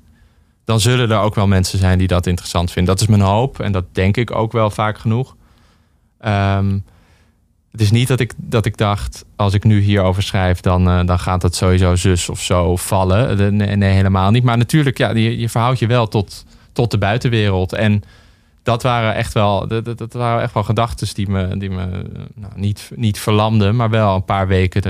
dan 0.65 0.79
zullen 0.79 1.11
er 1.11 1.19
ook 1.19 1.35
wel 1.35 1.47
mensen 1.47 1.79
zijn 1.79 1.97
die 1.97 2.07
dat 2.07 2.27
interessant 2.27 2.71
vinden. 2.71 2.93
Dat 2.93 3.03
is 3.03 3.09
mijn 3.09 3.29
hoop 3.29 3.59
en 3.59 3.71
dat 3.71 3.85
denk 3.91 4.17
ik 4.17 4.35
ook 4.35 4.51
wel 4.51 4.69
vaak 4.69 4.97
genoeg. 4.97 5.35
Um, 6.25 6.83
het 7.71 7.83
is 7.83 7.91
niet 7.91 8.07
dat 8.07 8.19
ik, 8.19 8.33
dat 8.37 8.65
ik 8.65 8.77
dacht, 8.77 9.25
als 9.35 9.53
ik 9.53 9.63
nu 9.63 9.79
hierover 9.79 10.23
schrijf, 10.23 10.59
dan, 10.59 10.87
uh, 10.89 11.05
dan 11.05 11.19
gaat 11.19 11.41
het 11.41 11.55
sowieso 11.55 11.95
zus 11.95 12.29
of 12.29 12.41
zo 12.41 12.75
vallen. 12.75 13.55
Nee, 13.55 13.75
nee 13.75 13.93
helemaal 13.93 14.31
niet. 14.31 14.43
Maar 14.43 14.57
natuurlijk, 14.57 14.97
ja, 14.97 15.09
je, 15.09 15.39
je 15.39 15.49
verhoudt 15.49 15.79
je 15.79 15.87
wel 15.87 16.07
tot, 16.07 16.45
tot 16.71 16.91
de 16.91 16.97
buitenwereld. 16.97 17.73
En 17.73 18.03
dat 18.63 18.83
waren 18.83 19.15
echt 19.15 19.33
wel, 19.33 19.67
dat, 19.67 19.97
dat 19.97 20.13
waren 20.13 20.41
echt 20.41 20.53
wel 20.53 20.63
gedachten 20.63 21.15
die 21.15 21.29
me, 21.29 21.57
die 21.57 21.69
me 21.69 21.85
nou, 22.35 22.53
niet, 22.55 22.91
niet 22.95 23.19
verlamden, 23.19 23.75
maar 23.75 23.89
wel 23.89 24.15
een 24.15 24.25
paar 24.25 24.47
weken 24.47 24.81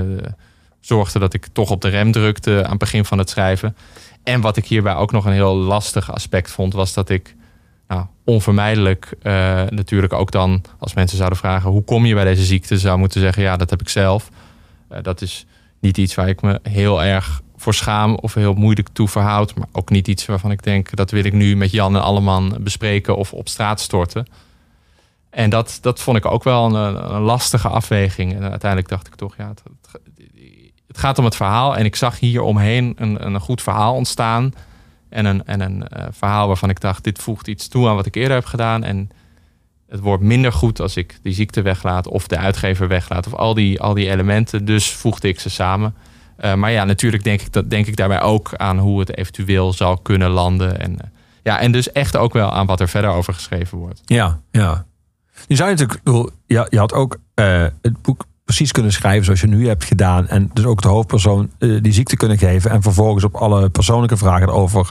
zorgden 0.86 1.22
dat 1.22 1.34
ik 1.34 1.48
toch 1.52 1.70
op 1.70 1.82
de 1.82 1.88
rem 1.88 2.12
drukte 2.12 2.64
aan 2.64 2.70
het 2.70 2.80
begin 2.80 3.06
van 3.06 3.18
het 3.18 3.30
schrijven. 3.30 3.76
En 4.24 4.42
wat 4.42 4.58
ik 4.58 4.66
hierbij 4.66 4.96
ook 4.96 5.12
nog 5.12 5.26
een 5.26 5.34
heel 5.34 5.56
lastig 5.56 6.12
aspect 6.12 6.52
vond, 6.52 6.74
was 6.74 6.94
dat 6.94 7.10
ik 7.10 7.36
nou, 7.88 8.06
onvermijdelijk 8.24 9.14
uh, 9.24 9.34
natuurlijk 9.70 10.14
ook 10.14 10.32
dan, 10.32 10.64
als 10.80 10.94
mensen 10.94 11.18
zouden 11.18 11.38
vragen 11.38 11.70
hoe 11.70 11.84
kom 11.84 12.06
je 12.06 12.14
bij 12.14 12.24
deze 12.24 12.44
ziekte, 12.44 12.80
zou 12.80 12.98
moeten 12.98 13.22
zeggen 13.22 13.44
ja, 13.44 13.58
dat 13.58 13.70
heb 13.70 13.82
ik 13.82 13.90
zelf. 13.90 14.30
Uh, 14.92 14.98
dat 15.02 15.22
is 15.22 15.46
niet 15.80 15.98
iets 15.98 16.16
waar 16.16 16.30
ik 16.30 16.42
me 16.42 16.60
heel 16.64 17.04
erg 17.04 17.42
voor 17.56 17.74
schaam 17.74 18.16
of 18.16 18.34
heel 18.34 18.54
moeilijk 18.54 18.88
toe 18.94 19.08
verhoud. 19.08 19.56
Maar 19.56 19.68
ook 19.72 19.90
niet 19.90 20.08
iets 20.08 20.26
waarvan 20.26 20.52
ik 20.52 20.64
denk 20.64 20.96
dat 20.96 21.12
wil 21.12 21.24
ik 21.24 21.34
nu 21.34 21.56
met 21.56 21.72
Jan 21.72 21.96
en 21.96 22.02
Alleman 22.02 22.58
bespreken 22.60 23.18
of 23.18 23.34
op 23.34 23.50
straat 23.50 23.80
storten. 23.80 24.28
En 25.30 25.50
dat, 25.50 25.78
dat 25.82 26.00
vond 26.00 26.18
ik 26.18 26.26
ook 26.26 26.44
wel 26.44 26.66
een, 26.66 27.14
een 27.14 27.22
lastige 27.22 27.68
afweging. 27.68 28.34
En 28.34 28.50
uiteindelijk 28.50 28.90
dacht 28.90 29.08
ik 29.08 29.16
toch, 29.16 29.36
ja, 29.38 29.54
het 30.96 31.04
gaat 31.04 31.18
om 31.18 31.26
het 31.26 31.36
verhaal. 31.36 31.78
En 31.78 31.86
ik 31.86 31.96
zag 31.96 32.20
hier 32.20 32.42
omheen 32.42 32.94
een, 32.98 33.26
een 33.26 33.40
goed 33.40 33.62
verhaal 33.62 33.96
ontstaan. 33.96 34.54
En 35.10 35.26
een, 35.26 35.46
en 35.46 35.62
een 35.62 35.78
uh, 35.78 36.06
verhaal 36.12 36.48
waarvan 36.48 36.70
ik 36.70 36.80
dacht, 36.80 37.04
dit 37.04 37.22
voegt 37.22 37.48
iets 37.48 37.68
toe 37.68 37.88
aan 37.88 37.96
wat 37.96 38.06
ik 38.06 38.16
eerder 38.16 38.36
heb 38.36 38.46
gedaan. 38.46 38.84
En 38.84 39.10
het 39.88 40.00
wordt 40.00 40.24
minder 40.24 40.52
goed 40.52 40.80
als 40.80 40.98
ik 40.98 41.20
die 41.22 41.34
ziekte 41.34 41.62
weglaat 41.62 42.08
of 42.08 42.28
de 42.28 42.38
uitgever 42.38 42.88
weglaat. 42.88 43.28
Of 43.28 43.34
al 43.34 43.54
die, 43.54 43.82
al 43.82 43.94
die 43.94 44.10
elementen. 44.10 44.66
Dus 44.66 44.92
voegde 44.92 45.28
ik 45.28 45.40
ze 45.40 45.50
samen. 45.50 45.96
Uh, 46.40 46.54
maar 46.54 46.72
ja, 46.72 46.84
natuurlijk 46.84 47.24
denk 47.24 47.42
ik, 47.42 47.54
dat, 47.54 47.70
denk 47.70 47.88
ik 47.88 47.96
daarbij 47.96 48.22
ook 48.22 48.56
aan 48.56 48.78
hoe 48.78 49.00
het 49.00 49.18
eventueel 49.18 49.74
zal 49.74 49.98
kunnen 49.98 50.30
landen. 50.30 50.80
En, 50.80 50.92
uh, 50.92 50.98
ja, 51.44 51.60
en 51.60 51.72
dus 51.72 51.92
echt 51.92 52.18
ook 52.18 52.34
wel 52.34 52.52
aan 52.52 52.66
wat 52.66 52.80
er 52.80 52.90
verder 52.90 53.10
over 53.10 53.34
geschreven 53.34 53.78
wordt. 53.78 54.02
Ja, 54.06 54.40
ja. 54.52 54.86
Je 55.48 55.56
natuurlijk, 55.56 56.02
ja, 56.48 56.68
je 56.70 56.78
had 56.78 56.94
ook 56.94 57.18
het 57.82 58.02
boek 58.02 58.26
precies 58.46 58.72
kunnen 58.72 58.92
schrijven 58.92 59.26
zoals 59.26 59.42
je 59.42 59.48
nu 59.48 59.68
hebt 59.68 59.84
gedaan. 59.84 60.28
En 60.28 60.50
dus 60.54 60.66
ook 60.66 60.82
de 60.82 60.88
hoofdpersoon 60.88 61.50
uh, 61.60 61.82
die 61.82 61.94
ziekte 61.94 62.16
kunnen 62.16 62.38
geven. 62.38 62.72
En 62.72 62.82
vervolgens 62.82 63.24
op 63.24 63.36
alle 63.36 63.70
persoonlijke 63.70 64.18
vragen 64.18 64.50
over 64.50 64.90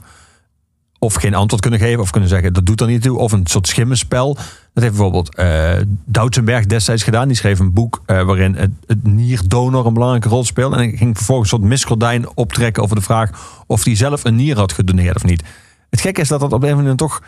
of 0.99 1.14
geen 1.14 1.35
antwoord 1.35 1.62
kunnen 1.62 1.81
geven. 1.81 2.01
Of 2.01 2.11
kunnen 2.11 2.29
zeggen 2.29 2.53
dat 2.53 2.67
doet 2.67 2.81
er 2.81 2.87
niet 2.87 3.03
toe. 3.03 3.19
Of 3.19 3.33
een 3.33 3.47
soort 3.47 3.69
schimmenspel. 3.69 4.35
Dat 4.73 4.83
heeft 4.83 4.97
bijvoorbeeld 4.97 5.38
uh, 5.38 5.73
Doutsenberg 6.05 6.67
destijds 6.67 7.03
gedaan. 7.03 7.29
Die 7.29 7.37
schreef 7.37 7.59
een 7.59 7.73
boek 7.73 8.03
uh, 8.07 8.23
waarin 8.23 8.55
het, 8.55 8.71
het, 8.87 9.07
nierdonor 9.07 9.87
een 9.87 9.95
belangrijke 9.95 10.29
rol 10.29 10.45
speelde. 10.45 10.77
En 10.77 10.97
ging 10.97 11.17
vervolgens 11.17 11.53
een 11.53 11.59
soort 11.59 11.71
misgordijn 11.71 12.37
optrekken 12.37 12.83
over 12.83 12.97
de 12.97 13.03
vraag 13.03 13.31
of 13.67 13.85
hij 13.85 13.97
zelf 13.97 14.25
een 14.25 14.37
nier 14.37 14.57
had 14.57 14.73
gedoneerd 14.73 15.17
of 15.17 15.25
niet. 15.25 15.43
Het 15.90 16.01
gekke 16.01 16.21
is 16.21 16.29
dat 16.29 16.40
dat 16.40 16.53
op 16.53 16.62
een 16.62 16.77
manier 16.77 16.95
toch 16.95 17.23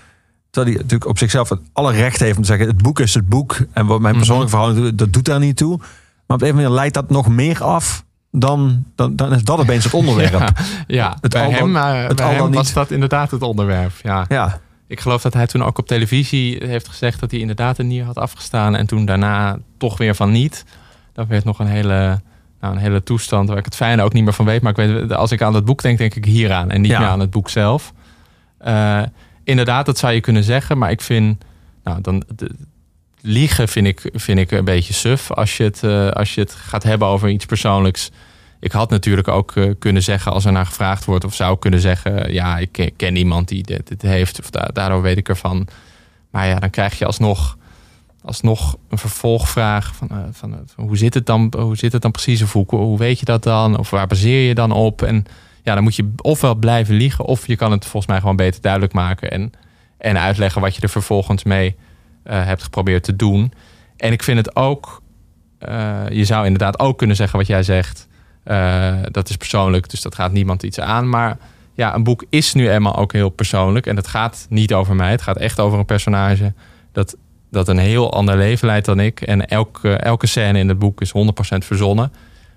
Terwijl 0.50 0.74
hij 0.74 0.84
natuurlijk 0.84 1.10
op 1.10 1.18
zichzelf 1.18 1.50
alle 1.72 1.92
recht 1.92 2.20
heeft 2.20 2.36
om 2.36 2.42
te 2.42 2.48
zeggen: 2.48 2.66
het 2.66 2.82
boek 2.82 3.00
is 3.00 3.14
het 3.14 3.28
boek. 3.28 3.56
En 3.72 3.86
wat 3.86 4.00
mijn 4.00 4.14
mhm. 4.14 4.16
persoonlijke 4.16 4.56
verhouding, 4.56 4.94
dat 4.94 5.12
doet 5.12 5.24
daar 5.24 5.38
niet 5.38 5.56
toe. 5.56 5.80
Maar 6.26 6.36
op 6.36 6.42
een 6.42 6.54
manier 6.54 6.70
leidt 6.70 6.94
dat 6.94 7.10
nog 7.10 7.28
meer 7.28 7.62
af 7.62 8.04
dan, 8.30 8.84
dan, 8.94 9.16
dan 9.16 9.34
is 9.34 9.44
dat 9.44 9.58
opeens 9.58 9.84
het 9.84 9.94
onderwerp. 9.94 10.32
Ja, 10.38 10.48
ja. 10.86 11.16
Het 11.20 11.32
bij 11.32 11.50
hem, 11.50 11.72
dan, 11.72 11.84
het 11.84 12.16
bij 12.16 12.34
hem 12.34 12.52
was 12.52 12.72
dat 12.72 12.90
inderdaad 12.90 13.30
het 13.30 13.42
onderwerp. 13.42 13.92
Ja. 14.02 14.24
ja. 14.28 14.60
Ik 14.86 15.00
geloof 15.00 15.22
dat 15.22 15.34
hij 15.34 15.46
toen 15.46 15.64
ook 15.64 15.78
op 15.78 15.86
televisie 15.86 16.66
heeft 16.66 16.88
gezegd 16.88 17.20
dat 17.20 17.30
hij 17.30 17.40
inderdaad 17.40 17.78
een 17.78 17.86
nier 17.86 18.04
had 18.04 18.18
afgestaan. 18.18 18.76
En 18.76 18.86
toen 18.86 19.04
daarna 19.04 19.58
toch 19.78 19.98
weer 19.98 20.14
van 20.14 20.30
niet. 20.30 20.64
Dat 21.12 21.26
werd 21.26 21.44
nog 21.44 21.58
een 21.58 21.66
hele, 21.66 22.20
nou, 22.60 22.74
een 22.74 22.80
hele 22.80 23.02
toestand 23.02 23.48
waar 23.48 23.58
ik 23.58 23.64
het 23.64 23.76
fijne 23.76 24.02
ook 24.02 24.12
niet 24.12 24.24
meer 24.24 24.32
van 24.32 24.44
weet. 24.44 24.62
Maar 24.62 24.70
ik 24.70 24.76
weet, 24.76 25.12
als 25.12 25.32
ik 25.32 25.42
aan 25.42 25.54
het 25.54 25.64
boek 25.64 25.82
denk, 25.82 25.98
denk 25.98 26.14
ik 26.14 26.24
hieraan. 26.24 26.70
En 26.70 26.80
niet 26.80 26.90
ja. 26.90 26.98
meer 26.98 27.08
aan 27.08 27.20
het 27.20 27.30
boek 27.30 27.50
zelf. 27.50 27.92
Uh, 28.66 29.02
inderdaad, 29.44 29.86
dat 29.86 29.98
zou 29.98 30.12
je 30.12 30.20
kunnen 30.20 30.44
zeggen. 30.44 30.78
Maar 30.78 30.90
ik 30.90 31.00
vind, 31.00 31.44
nou, 31.84 32.00
dan, 32.00 32.24
liegen 33.26 33.68
vind 33.68 33.86
ik, 33.86 34.10
vind 34.12 34.38
ik 34.38 34.50
een 34.50 34.64
beetje 34.64 34.92
suf 34.92 35.30
als 35.30 35.56
je, 35.56 35.62
het, 35.62 35.82
uh, 35.84 36.10
als 36.10 36.34
je 36.34 36.40
het 36.40 36.52
gaat 36.52 36.82
hebben 36.82 37.08
over 37.08 37.28
iets 37.28 37.46
persoonlijks. 37.46 38.10
Ik 38.60 38.72
had 38.72 38.90
natuurlijk 38.90 39.28
ook 39.28 39.54
uh, 39.54 39.72
kunnen 39.78 40.02
zeggen, 40.02 40.32
als 40.32 40.44
er 40.44 40.52
naar 40.52 40.66
gevraagd 40.66 41.04
wordt, 41.04 41.24
of 41.24 41.34
zou 41.34 41.58
kunnen 41.58 41.80
zeggen: 41.80 42.32
Ja, 42.32 42.58
ik 42.58 42.92
ken 42.96 43.16
iemand 43.16 43.48
die 43.48 43.62
dit, 43.62 44.02
heeft, 44.02 44.38
of 44.38 44.50
da 44.50 44.70
daardoor 44.72 45.02
weet 45.02 45.16
ik 45.16 45.28
ervan. 45.28 45.66
Maar 46.30 46.46
ja, 46.46 46.58
dan 46.58 46.70
krijg 46.70 46.98
je 46.98 47.06
alsnog, 47.06 47.56
alsnog 48.22 48.76
een 48.88 48.98
vervolgvraag: 48.98 49.94
van, 49.94 50.08
uh, 50.12 50.18
van, 50.32 50.66
hoe, 50.76 50.96
zit 50.96 51.14
het 51.14 51.26
dan, 51.26 51.52
hoe 51.58 51.76
zit 51.76 51.92
het 51.92 52.02
dan 52.02 52.10
precies? 52.10 52.42
Of 52.42 52.52
hoe, 52.52 52.66
hoe 52.68 52.98
weet 52.98 53.18
je 53.18 53.24
dat 53.24 53.42
dan? 53.42 53.78
Of 53.78 53.90
waar 53.90 54.06
baseer 54.06 54.48
je 54.48 54.54
dan 54.54 54.72
op? 54.72 55.02
En 55.02 55.24
ja, 55.62 55.74
dan 55.74 55.82
moet 55.82 55.96
je 55.96 56.12
ofwel 56.16 56.54
blijven 56.54 56.94
liegen, 56.94 57.24
of 57.24 57.46
je 57.46 57.56
kan 57.56 57.70
het 57.70 57.84
volgens 57.84 58.06
mij 58.06 58.20
gewoon 58.20 58.36
beter 58.36 58.60
duidelijk 58.60 58.92
maken 58.92 59.30
en, 59.30 59.52
en 59.98 60.18
uitleggen 60.18 60.60
wat 60.60 60.74
je 60.74 60.82
er 60.82 60.88
vervolgens 60.88 61.44
mee 61.44 61.76
hebt 62.34 62.62
geprobeerd 62.62 63.04
te 63.04 63.16
doen. 63.16 63.52
En 63.96 64.12
ik 64.12 64.22
vind 64.22 64.38
het 64.38 64.56
ook, 64.56 65.02
eh, 65.58 66.08
je 66.10 66.24
zou 66.24 66.44
inderdaad 66.44 66.78
ook 66.78 66.98
kunnen 66.98 67.16
zeggen 67.16 67.38
wat 67.38 67.46
jij 67.46 67.62
zegt. 67.62 68.08
Eh, 68.42 68.94
dat 69.10 69.28
is 69.28 69.36
persoonlijk, 69.36 69.90
dus 69.90 70.02
dat 70.02 70.14
gaat 70.14 70.32
niemand 70.32 70.62
iets 70.62 70.80
aan. 70.80 71.08
Maar 71.08 71.38
ja, 71.74 71.94
een 71.94 72.04
boek 72.04 72.24
is 72.28 72.54
nu 72.54 72.70
eenmaal 72.70 72.96
ook 72.96 73.12
heel 73.12 73.28
persoonlijk. 73.28 73.86
En 73.86 73.96
het 73.96 74.06
gaat 74.06 74.46
niet 74.50 74.74
over 74.74 74.94
mij. 74.94 75.10
Het 75.10 75.22
gaat 75.22 75.36
echt 75.36 75.60
over 75.60 75.78
een 75.78 75.84
personage 75.84 76.52
dat, 76.92 77.16
dat 77.50 77.68
een 77.68 77.78
heel 77.78 78.12
ander 78.12 78.36
leven 78.36 78.66
leidt 78.66 78.86
dan 78.86 79.00
ik. 79.00 79.20
En 79.20 79.46
elke, 79.46 79.96
elke 79.96 80.26
scène 80.26 80.58
in 80.58 80.68
het 80.68 80.78
boek 80.78 81.00
is 81.00 81.10
100% 81.10 81.64
verzonnen. 81.64 82.12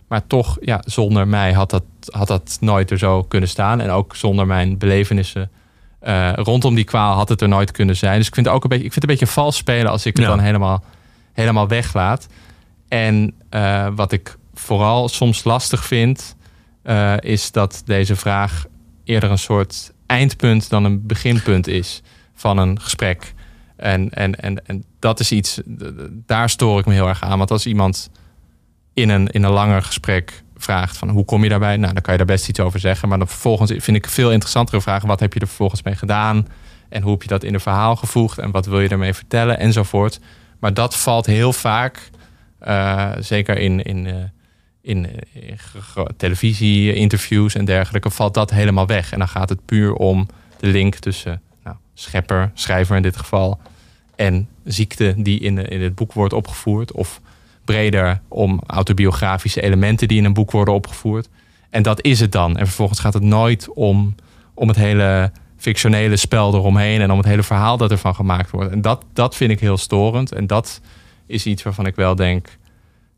Maar 0.07 0.27
toch, 0.27 0.57
ja, 0.61 0.81
zonder 0.85 1.27
mij 1.27 1.53
had 1.53 1.69
dat, 1.69 1.83
had 2.05 2.27
dat 2.27 2.57
nooit 2.61 2.91
er 2.91 2.97
zo 2.97 3.23
kunnen 3.23 3.49
staan. 3.49 3.81
En 3.81 3.89
ook 3.89 4.15
zonder 4.15 4.47
mijn 4.47 4.77
belevenissen 4.77 5.49
uh, 6.01 6.33
rondom 6.33 6.75
die 6.75 6.83
kwaal 6.83 7.15
had 7.15 7.29
het 7.29 7.41
er 7.41 7.47
nooit 7.47 7.71
kunnen 7.71 7.95
zijn. 7.95 8.17
Dus 8.17 8.27
ik 8.27 8.33
vind 8.33 8.45
het 8.45 8.55
ook 8.55 8.63
een 8.63 8.69
beetje, 8.69 8.85
ik 8.85 8.91
vind 8.91 9.01
het 9.03 9.11
een 9.11 9.17
beetje 9.17 9.33
vals 9.33 9.55
spelen 9.55 9.91
als 9.91 10.05
ik 10.05 10.17
het 10.17 10.25
dan 10.25 10.39
helemaal, 10.39 10.83
helemaal 11.33 11.67
weglaat. 11.67 12.27
En 12.87 13.33
uh, 13.51 13.87
wat 13.95 14.11
ik 14.11 14.37
vooral 14.53 15.09
soms 15.09 15.43
lastig 15.43 15.85
vind, 15.85 16.35
uh, 16.83 17.13
is 17.19 17.51
dat 17.51 17.81
deze 17.85 18.15
vraag 18.15 18.65
eerder 19.03 19.31
een 19.31 19.37
soort 19.37 19.91
eindpunt 20.05 20.69
dan 20.69 20.83
een 20.83 21.07
beginpunt 21.07 21.67
is 21.67 22.01
van 22.33 22.57
een 22.57 22.81
gesprek. 22.81 23.33
En, 23.75 24.09
en, 24.09 24.35
en, 24.35 24.65
en 24.65 24.83
dat 24.99 25.19
is 25.19 25.31
iets, 25.31 25.61
daar 26.09 26.49
stoor 26.49 26.79
ik 26.79 26.85
me 26.85 26.93
heel 26.93 27.07
erg 27.07 27.23
aan. 27.23 27.37
Want 27.37 27.51
als 27.51 27.65
iemand 27.65 28.09
in 28.93 29.09
een, 29.09 29.27
in 29.27 29.43
een 29.43 29.51
langer 29.51 29.81
gesprek 29.81 30.43
vraagt 30.63 30.97
van 30.97 31.09
hoe 31.09 31.25
kom 31.25 31.43
je 31.43 31.49
daarbij? 31.49 31.77
Nou, 31.77 31.93
dan 31.93 32.01
kan 32.01 32.13
je 32.13 32.17
daar 32.17 32.35
best 32.35 32.49
iets 32.49 32.59
over 32.59 32.79
zeggen. 32.79 33.09
Maar 33.09 33.17
dan 33.17 33.27
vervolgens 33.27 33.71
vind 33.77 33.97
ik 33.97 34.07
veel 34.07 34.31
interessantere 34.31 34.81
vragen. 34.81 35.07
Wat 35.07 35.19
heb 35.19 35.33
je 35.33 35.39
er 35.39 35.47
vervolgens 35.47 35.83
mee 35.83 35.95
gedaan? 35.95 36.47
En 36.89 37.01
hoe 37.01 37.11
heb 37.11 37.21
je 37.21 37.27
dat 37.27 37.43
in 37.43 37.53
een 37.53 37.59
verhaal 37.59 37.95
gevoegd? 37.95 38.37
En 38.37 38.51
wat 38.51 38.65
wil 38.65 38.79
je 38.79 38.89
ermee 38.89 39.13
vertellen? 39.13 39.59
Enzovoort. 39.59 40.19
Maar 40.59 40.73
dat 40.73 40.95
valt 40.95 41.25
heel 41.25 41.53
vaak, 41.53 42.09
uh, 42.67 43.11
zeker 43.19 43.57
in, 43.57 43.83
in, 43.83 44.05
uh, 44.05 44.15
in, 44.81 45.09
in 45.33 45.57
televisie-interviews 46.17 47.55
en 47.55 47.65
dergelijke, 47.65 48.09
valt 48.09 48.33
dat 48.33 48.51
helemaal 48.51 48.87
weg. 48.87 49.11
En 49.11 49.19
dan 49.19 49.27
gaat 49.27 49.49
het 49.49 49.65
puur 49.65 49.93
om 49.93 50.27
de 50.59 50.67
link 50.67 50.95
tussen 50.95 51.41
nou, 51.63 51.75
schepper, 51.93 52.51
schrijver 52.53 52.95
in 52.95 53.01
dit 53.01 53.17
geval, 53.17 53.59
en 54.15 54.47
ziekte 54.63 55.13
die 55.17 55.39
in, 55.39 55.57
in 55.67 55.81
het 55.81 55.95
boek 55.95 56.13
wordt 56.13 56.33
opgevoerd. 56.33 56.91
Of 56.91 57.21
breder 57.69 58.21
om 58.27 58.61
autobiografische 58.67 59.61
elementen 59.61 60.07
die 60.07 60.17
in 60.17 60.25
een 60.25 60.33
boek 60.33 60.51
worden 60.51 60.73
opgevoerd. 60.73 61.29
En 61.69 61.83
dat 61.83 62.03
is 62.03 62.19
het 62.19 62.31
dan. 62.31 62.57
En 62.57 62.65
vervolgens 62.65 62.99
gaat 62.99 63.13
het 63.13 63.23
nooit 63.23 63.69
om, 63.73 64.15
om 64.53 64.67
het 64.67 64.77
hele 64.77 65.31
fictionele 65.57 66.17
spel 66.17 66.53
eromheen 66.53 67.01
en 67.01 67.11
om 67.11 67.17
het 67.17 67.27
hele 67.27 67.43
verhaal 67.43 67.77
dat 67.77 67.91
ervan 67.91 68.15
gemaakt 68.15 68.51
wordt. 68.51 68.71
En 68.71 68.81
dat, 68.81 69.05
dat 69.13 69.35
vind 69.35 69.51
ik 69.51 69.59
heel 69.59 69.77
storend. 69.77 70.31
En 70.31 70.47
dat 70.47 70.81
is 71.25 71.45
iets 71.45 71.63
waarvan 71.63 71.85
ik 71.85 71.95
wel 71.95 72.15
denk, 72.15 72.57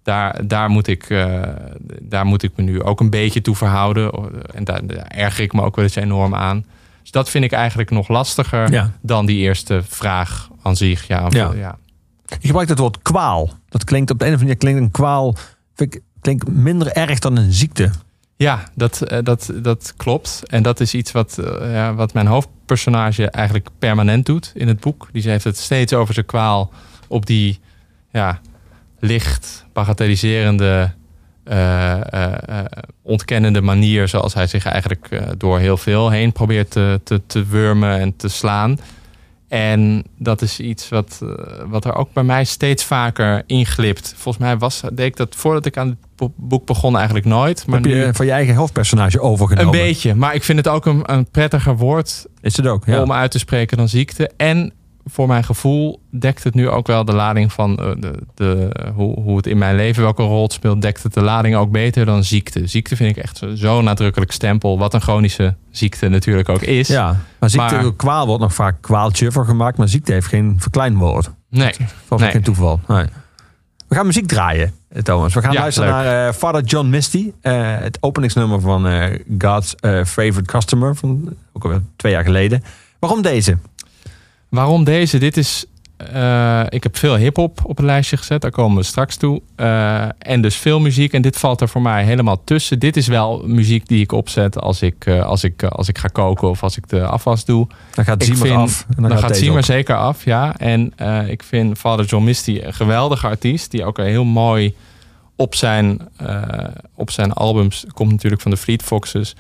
daar, 0.04 0.48
daar, 0.48 0.70
moet 0.70 0.88
ik, 0.88 1.10
uh, 1.10 1.42
daar 2.02 2.26
moet 2.26 2.44
ik 2.44 2.52
me 2.56 2.64
nu 2.64 2.84
ook 2.84 3.00
een 3.00 3.10
beetje 3.10 3.42
toe 3.42 3.56
verhouden. 3.56 4.12
En 4.54 4.64
daar, 4.64 4.86
daar 4.88 5.06
erger 5.08 5.44
ik 5.44 5.54
me 5.54 5.62
ook 5.62 5.76
wel 5.76 5.86
eens 5.86 5.96
enorm 5.96 6.36
aan. 6.36 6.66
Dus 7.02 7.12
dat 7.12 7.30
vind 7.30 7.44
ik 7.44 7.52
eigenlijk 7.52 7.90
nog 7.90 8.08
lastiger 8.08 8.72
Ja. 8.72 8.92
dan 9.02 9.26
die 9.26 9.38
eerste 9.38 9.82
vraag 9.88 10.50
aan 10.62 10.76
zich. 10.76 11.08
Ja, 11.08 11.28
Ja. 11.30 11.52
ja. 11.56 11.78
Je 12.40 12.48
gebruikt 12.48 12.70
het 12.70 12.80
woord 12.80 13.02
kwaal. 13.02 13.50
Dat 13.70 13.84
klinkt 13.84 14.12
op 14.12 14.20
de 14.20 14.26
een 14.26 14.34
of 14.34 14.40
andere 14.40 14.56
manier 14.56 14.74
klinkt 14.74 14.82
een 14.82 15.02
kwaal 15.02 15.36
klinkt 16.22 16.48
minder 16.48 16.92
erg 16.92 17.20
dan 17.20 17.38
een 17.38 17.52
ziekte. 17.52 17.92
Ja, 18.36 18.64
dat, 18.76 19.02
eh, 19.02 19.18
dat, 19.24 19.52
dat 19.56 19.94
klopt. 19.98 20.42
En 20.48 20.64
dat 20.64 20.80
is 20.80 20.94
iets 20.94 21.12
wat, 21.12 21.38
eh, 21.38 21.74
ja, 21.74 21.94
wat 21.94 22.14
mijn 22.14 22.28
hoofdpersonage 22.28 23.30
eigenlijk 23.30 23.70
permanent 23.80 24.26
doet 24.26 24.52
in 24.56 24.68
het 24.68 24.80
boek. 24.80 25.10
Die 25.12 25.30
heeft 25.30 25.44
het 25.44 25.58
steeds 25.58 25.94
over 25.94 26.14
zijn 26.14 26.26
kwaal 26.26 26.72
op 27.08 27.26
die 27.26 27.60
ja, 28.12 28.40
licht 29.00 29.66
bagatelliserende, 29.74 30.92
eh, 31.44 32.00
ontkennende 33.02 33.62
manier. 33.62 34.08
Zoals 34.08 34.34
hij 34.34 34.48
zich 34.48 34.66
eigenlijk 34.66 35.10
door 35.38 35.60
heel 35.60 35.78
veel 35.78 36.10
heen 36.10 36.32
probeert 36.32 36.72
te, 36.72 37.00
te, 37.04 37.22
te 37.26 37.46
wurmen 37.46 38.00
en 38.00 38.16
te 38.16 38.28
slaan. 38.28 38.80
En 39.52 40.04
dat 40.18 40.42
is 40.42 40.60
iets 40.60 40.90
wat, 40.90 41.20
eh, 41.24 41.30
wat 41.68 41.86
er 41.86 41.96
ook 41.96 42.14
bij 42.14 42.24
mij 42.24 42.44
steeds 42.44 42.84
vaker 42.86 43.44
inglipt. 43.46 44.14
Volgens 44.18 44.44
mij 44.44 44.58
was, 44.58 44.82
deed 44.94 45.06
ik 45.06 45.16
dat 45.16 45.36
voordat 45.36 45.66
ik 45.66 45.78
aan 45.78 45.88
het 45.88 45.98
bo- 46.16 46.34
boek 46.36 46.66
begon 46.66 46.96
eigenlijk 46.96 47.26
nooit. 47.26 47.66
Maar 47.68 47.76
Heb 47.82 47.86
je 47.92 47.96
nu 47.96 48.14
van 48.14 48.26
je 48.26 48.32
eigen 48.32 48.56
hoofdpersonage 48.56 49.20
overgenomen? 49.20 49.74
een 49.74 49.86
beetje. 49.86 50.16
Maar 50.16 50.36
ik 50.36 50.44
vind 50.44 50.58
het 50.58 50.68
ook 50.68 50.86
een, 50.86 51.02
een 51.14 51.30
prettiger 51.32 51.78
woord 51.78 52.26
Is 52.42 52.58
het 52.58 52.68
ook? 52.68 52.86
Ja. 52.86 53.02
om 53.02 53.12
uit 53.12 53.32
te 53.32 53.40
spreken 53.40 53.78
dan 53.78 53.88
ziekte. 53.90 54.32
En 54.38 54.74
voor 55.06 55.28
mijn 55.28 55.44
gevoel 55.44 56.02
dekt 56.10 56.44
het 56.44 56.54
nu 56.54 56.70
ook 56.70 56.88
wel 56.88 57.06
de 57.06 57.14
lading 57.14 57.52
van 57.54 57.78
eh, 57.78 57.92
de, 58.00 58.14
de, 58.36 58.70
hoe, 58.96 59.20
hoe 59.20 59.38
het 59.38 59.48
in 59.48 59.58
mijn 59.58 59.76
leven 59.76 60.04
welke 60.04 60.24
rol 60.24 60.44
het 60.44 60.54
speelt, 60.54 60.82
dekt 60.82 61.04
het 61.04 61.14
de 61.14 61.22
lading 61.22 61.56
ook 61.56 61.72
beter 61.72 62.06
dan 62.06 62.24
ziekte. 62.24 62.68
Ziekte 62.68 62.96
vind 62.96 63.18
ik 63.18 63.24
echt 63.24 63.38
zo- 63.38 63.56
zo'n 63.56 63.84
nadrukkelijk 63.84 64.32
stempel, 64.32 64.78
wat 64.78 64.94
een 64.94 65.02
chronische 65.02 65.56
ziekte 65.70 66.08
natuurlijk 66.10 66.50
ook 66.50 66.62
is. 66.62 66.88
ja, 66.88 67.18
maar 67.40 67.50
ziekte, 67.50 67.76
Maar- 67.76 67.94
kwaal 67.96 68.26
wordt 68.26 68.42
nog 68.42 68.54
vaak 68.54 68.82
kwaaltje 68.82 69.32
voor 69.32 69.46
gemaakt, 69.46 69.78
maar 69.78 69.88
ziekte 69.88 70.12
heeft 70.14 70.28
geen 70.28 70.56
verkleinwoord. 70.60 71.30
Nee, 71.50 71.70
is 71.70 71.78
Nee. 72.18 72.32
geen 72.32 72.42
toeval. 72.44 72.80
Nee. 72.88 73.06
We 73.88 73.96
gaan 73.98 74.06
muziek 74.06 74.28
draaien, 74.28 74.74
eh, 74.90 75.02
Thomas. 75.02 75.34
We 75.34 75.42
gaan 75.42 75.52
Ja, 75.54 75.60
luisteren 75.60 75.94
leuk. 75.94 76.04
naar 76.04 76.28
eh, 76.28 76.34
Father 76.34 76.64
John 76.64 76.88
Misty. 76.90 77.32
het 77.42 77.98
openingsnummer 78.02 78.62
van 78.62 78.88
God's 79.38 79.76
Favorite 80.06 80.42
Customer. 80.52 80.96
Van, 80.96 81.34
ook 81.54 81.64
alweer 81.64 81.82
twee 81.96 82.12
jaar 82.12 82.24
geleden. 82.24 82.64
Waarom 83.00 83.22
deze? 83.22 83.58
Waarom 84.52 84.84
deze? 84.84 85.18
Dit 85.18 85.38
is. 85.38 85.66
eh, 86.14 86.62
ik 86.70 86.84
heb 86.84 86.98
veel 86.98 87.16
hip-hop 87.16 87.60
op 87.64 87.80
een 87.80 87.86
lijstje 87.86 88.18
gezet, 88.18 88.42
daar 88.42 88.52
komen 88.52 88.78
we 88.78 88.84
straks 88.84 89.16
toe. 89.16 89.42
Eh, 89.56 90.04
en 90.18 90.42
dus 90.42 90.56
veel 90.56 90.80
muziek. 90.80 91.14
En 91.14 91.22
dit 91.22 91.38
valt 91.38 91.62
er 91.62 91.70
voor 91.70 91.82
mij 91.82 92.04
helemaal 92.04 92.44
tussen. 92.44 92.80
Dit 92.80 92.98
is 92.98 93.08
wel 93.08 93.44
muziek 93.46 93.88
die 93.88 94.02
ik 94.02 94.12
opzet 94.12 94.60
als 94.60 94.82
ik, 94.82 95.06
eh, 95.06 95.26
als 95.26 95.44
ik, 95.44 95.64
als 95.64 95.88
ik 95.88 95.98
ga 95.98 96.08
koken 96.08 96.50
of 96.50 96.64
als 96.64 96.78
ik 96.78 96.90
de 96.90 97.06
afwas 97.06 97.46
doe. 97.46 97.68
Dan 97.96 98.06
gaat 98.06 98.24
vind- 98.24 98.52
af. 98.58 98.86
En 98.90 99.02
dan, 99.02 99.10
Dan, 99.10 99.20
gaat 99.20 99.50
op. 99.50 99.64
zeker 99.64 99.96
af, 99.96 100.26
ja. 100.26 100.58
En 100.58 100.94
ik 101.28 101.44
vind 101.44 101.78
Father 101.78 102.06
John 102.06 102.24
Misty 102.24 102.60
een 102.64 102.74
geweldige 102.74 103.28
artiest. 103.28 103.72
Die 103.72 103.86
ook 103.86 103.98
heel 103.98 104.24
mooi 104.26 104.76
op 105.36 105.56
zijn, 105.56 106.00
op 106.96 107.12
zijn 107.12 107.34
albums... 107.34 107.86
komt 107.94 108.12
natuurlijk 108.12 108.42
van 108.42 108.52
de 108.52 108.58
Fleet 108.58 108.84
Foxes. 108.84 109.36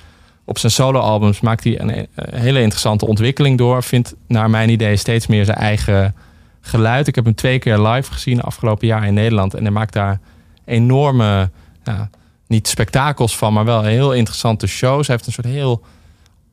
Op 0.46 0.58
zijn 0.58 0.72
solo-albums 0.72 1.42
maakt 1.42 1.64
hij 1.64 1.80
een, 1.80 1.90
eh, 1.90 2.06
hele 2.16 2.62
interessante 2.62 3.08
ontwikkeling 3.08 3.58
door. 3.58 3.84
Vindt 3.84 4.16
naar 4.28 4.50
mijn 4.50 4.70
idee 4.70 4.96
steeds 4.96 5.28
meer 5.28 5.46
zijn 5.46 5.58
eigen 5.58 6.16
geluid. 6.62 7.08
Ik 7.08 7.16
heb 7.16 7.26
hem 7.26 7.36
twee 7.36 7.60
keer 7.60 7.80
live 7.80 8.12
gezien 8.14 8.42
afgelopen 8.42 8.88
jaar 8.88 9.06
in 9.06 9.14
Nederland. 9.14 9.54
En 9.54 9.62
hij 9.62 9.72
maakt 9.72 9.94
daar 9.94 10.20
enorme... 10.66 11.50
niet 12.48 12.68
spektakels 12.68 13.38
van, 13.38 13.54
maar 13.54 13.66
wel 13.66 13.84
heel 13.84 14.14
interessante 14.14 14.68
shows. 14.68 15.08
Hij 15.08 15.16
heeft 15.16 15.28
een 15.28 15.44
soort 15.44 15.56
heel 15.56 15.84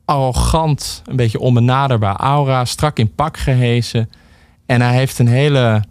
arrogant, 0.05 1.01
een 1.05 1.15
beetje 1.15 1.39
onbenaderbaar 1.39 2.15
aura, 2.15 2.65
strak 2.65 2.97
in 2.97 3.15
pak 3.15 3.37
gehezen. 3.37 4.09
En 4.65 4.81
hij 4.81 4.93
heeft 4.93 5.19
een 5.19 5.27
hele 5.27 5.83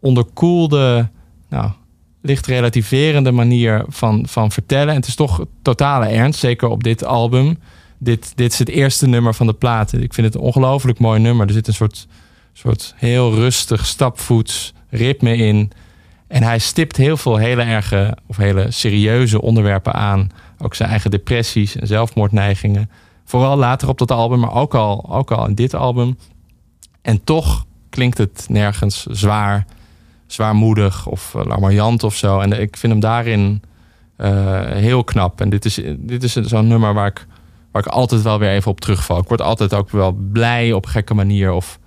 onderkoelde, 0.00 1.08
nou, 1.48 1.70
licht 2.24 2.46
relativerende 2.46 3.32
manier 3.32 3.84
van, 3.88 4.26
van 4.28 4.50
vertellen. 4.50 4.88
En 4.88 4.94
het 4.94 5.06
is 5.06 5.14
toch 5.14 5.44
totale 5.62 6.06
ernst, 6.06 6.40
zeker 6.40 6.68
op 6.68 6.82
dit 6.82 7.04
album. 7.04 7.58
Dit, 7.98 8.32
dit 8.34 8.52
is 8.52 8.58
het 8.58 8.68
eerste 8.68 9.06
nummer 9.06 9.34
van 9.34 9.46
de 9.46 9.52
plaat. 9.52 9.92
Ik 9.92 10.14
vind 10.14 10.26
het 10.26 10.34
een 10.34 10.40
ongelooflijk 10.40 10.98
mooi 10.98 11.20
nummer. 11.20 11.46
Er 11.46 11.52
zit 11.52 11.66
een 11.66 11.74
soort, 11.74 12.06
soort 12.52 12.94
heel 12.96 13.34
rustig, 13.34 13.86
stapvoets 13.86 14.72
ritme 14.90 15.36
in. 15.36 15.70
En 16.26 16.42
hij 16.42 16.58
stipt 16.58 16.96
heel 16.96 17.16
veel 17.16 17.36
hele 17.36 17.62
erge 17.62 18.16
of 18.26 18.36
hele 18.36 18.70
serieuze 18.70 19.40
onderwerpen 19.40 19.92
aan. 19.92 20.30
Ook 20.58 20.74
zijn 20.74 20.90
eigen 20.90 21.10
depressies 21.10 21.76
en 21.76 21.86
zelfmoordneigingen. 21.86 22.90
Vooral 23.24 23.56
later 23.56 23.88
op 23.88 23.98
dat 23.98 24.10
album, 24.10 24.40
maar 24.40 24.54
ook 24.54 24.74
al, 24.74 25.14
ook 25.14 25.30
al 25.30 25.46
in 25.46 25.54
dit 25.54 25.74
album. 25.74 26.18
En 27.02 27.24
toch 27.24 27.66
klinkt 27.90 28.18
het 28.18 28.46
nergens 28.48 29.02
zwaar, 29.02 29.66
zwaarmoedig 30.34 31.06
of 31.06 31.34
uh, 31.36 31.44
larmoyant 31.44 32.02
of 32.02 32.16
zo. 32.16 32.40
En 32.40 32.60
ik 32.60 32.76
vind 32.76 32.92
hem 32.92 33.00
daarin 33.00 33.62
uh, 34.18 34.60
heel 34.62 35.04
knap. 35.04 35.40
En 35.40 35.50
dit 35.50 35.64
is, 35.64 35.80
dit 35.98 36.22
is 36.22 36.32
zo'n 36.32 36.66
nummer 36.66 36.94
waar 36.94 37.06
ik, 37.06 37.26
waar 37.72 37.86
ik 37.86 37.92
altijd 37.92 38.22
wel 38.22 38.38
weer 38.38 38.50
even 38.50 38.70
op 38.70 38.80
terugval. 38.80 39.18
Ik 39.18 39.28
word 39.28 39.42
altijd 39.42 39.74
ook 39.74 39.90
wel 39.90 40.12
blij 40.12 40.72
op 40.72 40.86
gekke 40.86 41.14
manier 41.14 41.52
of, 41.52 41.78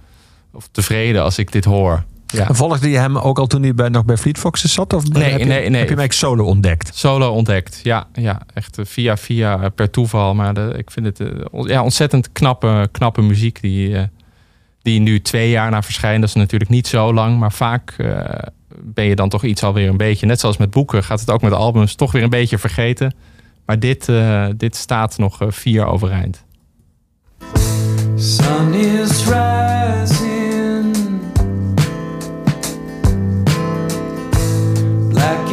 of 0.54 0.70
tevreden 0.72 1.24
als 1.24 1.38
ik 1.38 1.52
dit 1.52 1.66
hoor. 1.66 2.04
Ja. 2.28 2.48
Volgde 2.54 2.90
je 2.90 2.98
hem 2.98 3.18
ook 3.18 3.40
al 3.40 3.48
toen 3.48 3.62
hij 3.64 3.74
bij, 3.74 3.90
nog 3.90 4.06
bij 4.06 4.18
Fleet 4.18 4.38
Foxes 4.38 4.74
zat? 4.74 4.94
Of 4.94 5.08
Nee, 5.08 5.24
heb 5.24 5.40
je, 5.40 5.46
nee, 5.46 5.48
nee. 5.48 5.62
Heb 5.62 5.72
je 5.72 5.78
hem 5.78 5.80
eigenlijk 5.80 6.14
solo 6.14 6.46
ontdekt? 6.46 6.96
Solo 6.96 7.30
ontdekt, 7.30 7.80
ja. 7.84 8.08
ja 8.14 8.42
echt 8.54 8.80
via 8.84 9.18
via 9.18 9.70
per 9.70 9.90
toeval. 9.90 10.34
Maar 10.34 10.54
de, 10.54 10.74
ik 10.78 10.92
vind 10.92 11.06
het 11.06 11.22
ja, 11.52 11.84
ontzettend 11.84 12.32
knappe, 12.32 12.90
knappe 12.92 13.22
muziek 13.22 13.62
die, 13.62 14.10
die 14.88 15.00
nu 15.00 15.22
twee 15.22 15.50
jaar 15.50 15.72
na 15.72 15.84
verschijnen. 15.84 16.20
Dat 16.20 16.30
is 16.30 16.36
natuurlijk 16.36 16.70
niet 16.70 16.88
zo 16.88 17.14
lang, 17.14 17.40
maar 17.40 17.52
vaak 17.52 17.96
uh, 17.98 18.20
ben 18.82 19.06
je 19.06 19.16
dan 19.16 19.30
toch 19.30 19.44
iets 19.44 19.64
alweer 19.64 19.90
een 19.90 19.98
beetje... 19.98 20.26
Net 20.26 20.40
zoals 20.40 20.58
met 20.58 20.70
boeken 20.70 21.04
gaat 21.04 21.20
het 21.20 21.32
ook 21.32 21.42
met 21.42 21.54
albums 21.54 21.96
toch 21.96 22.12
weer 22.12 22.24
een 22.24 22.30
beetje 22.30 22.58
vergeten. 22.58 23.16
Maar 23.66 23.80
dit, 23.80 24.08
uh, 24.08 24.46
dit 24.58 24.76
staat 24.76 25.18
nog 25.18 25.42
uh, 25.42 25.48
vier 25.52 25.86
overeind. 25.86 26.46
Sun 28.16 28.74
is 28.74 29.26
rising 29.26 29.98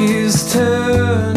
is 0.04 0.52
turning 0.52 1.33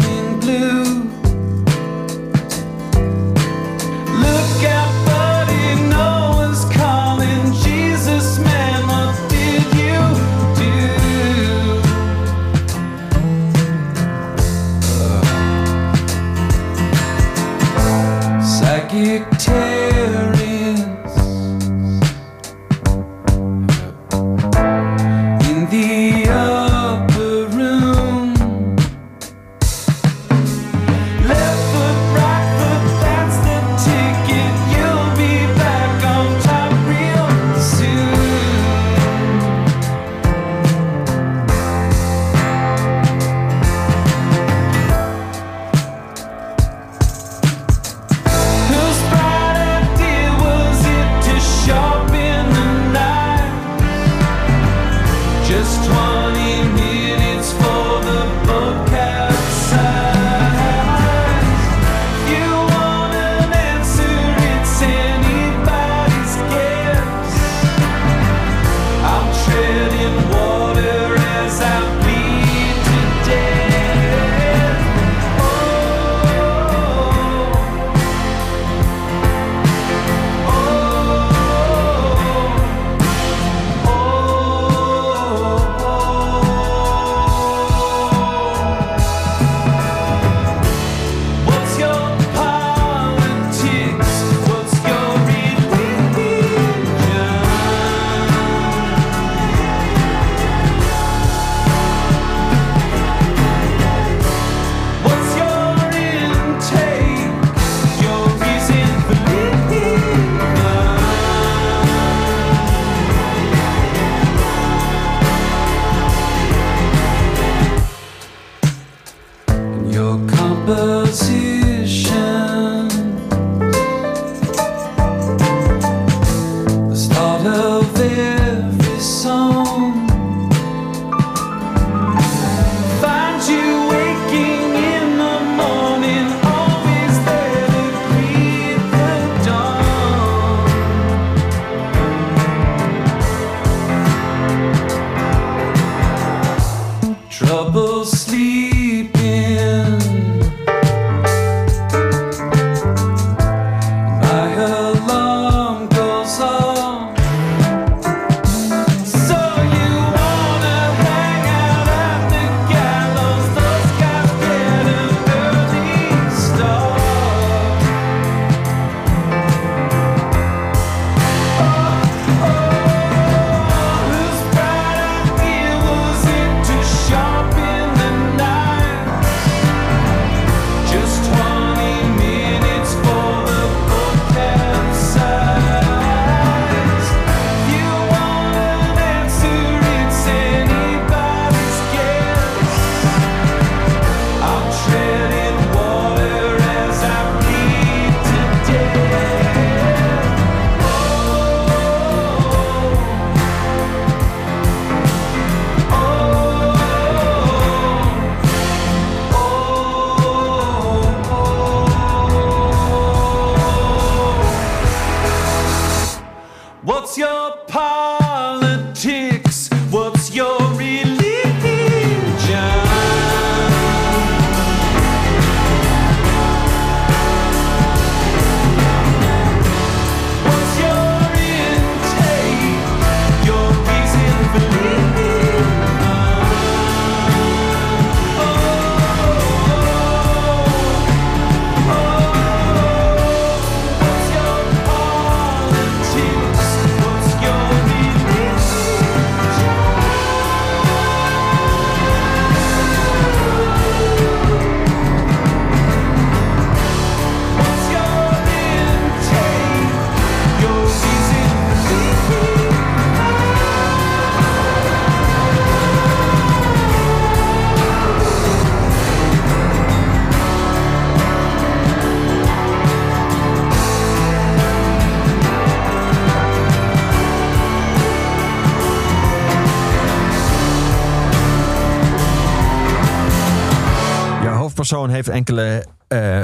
Heeft 285.06 285.28
enkele, 285.28 285.84
eh, 286.08 286.42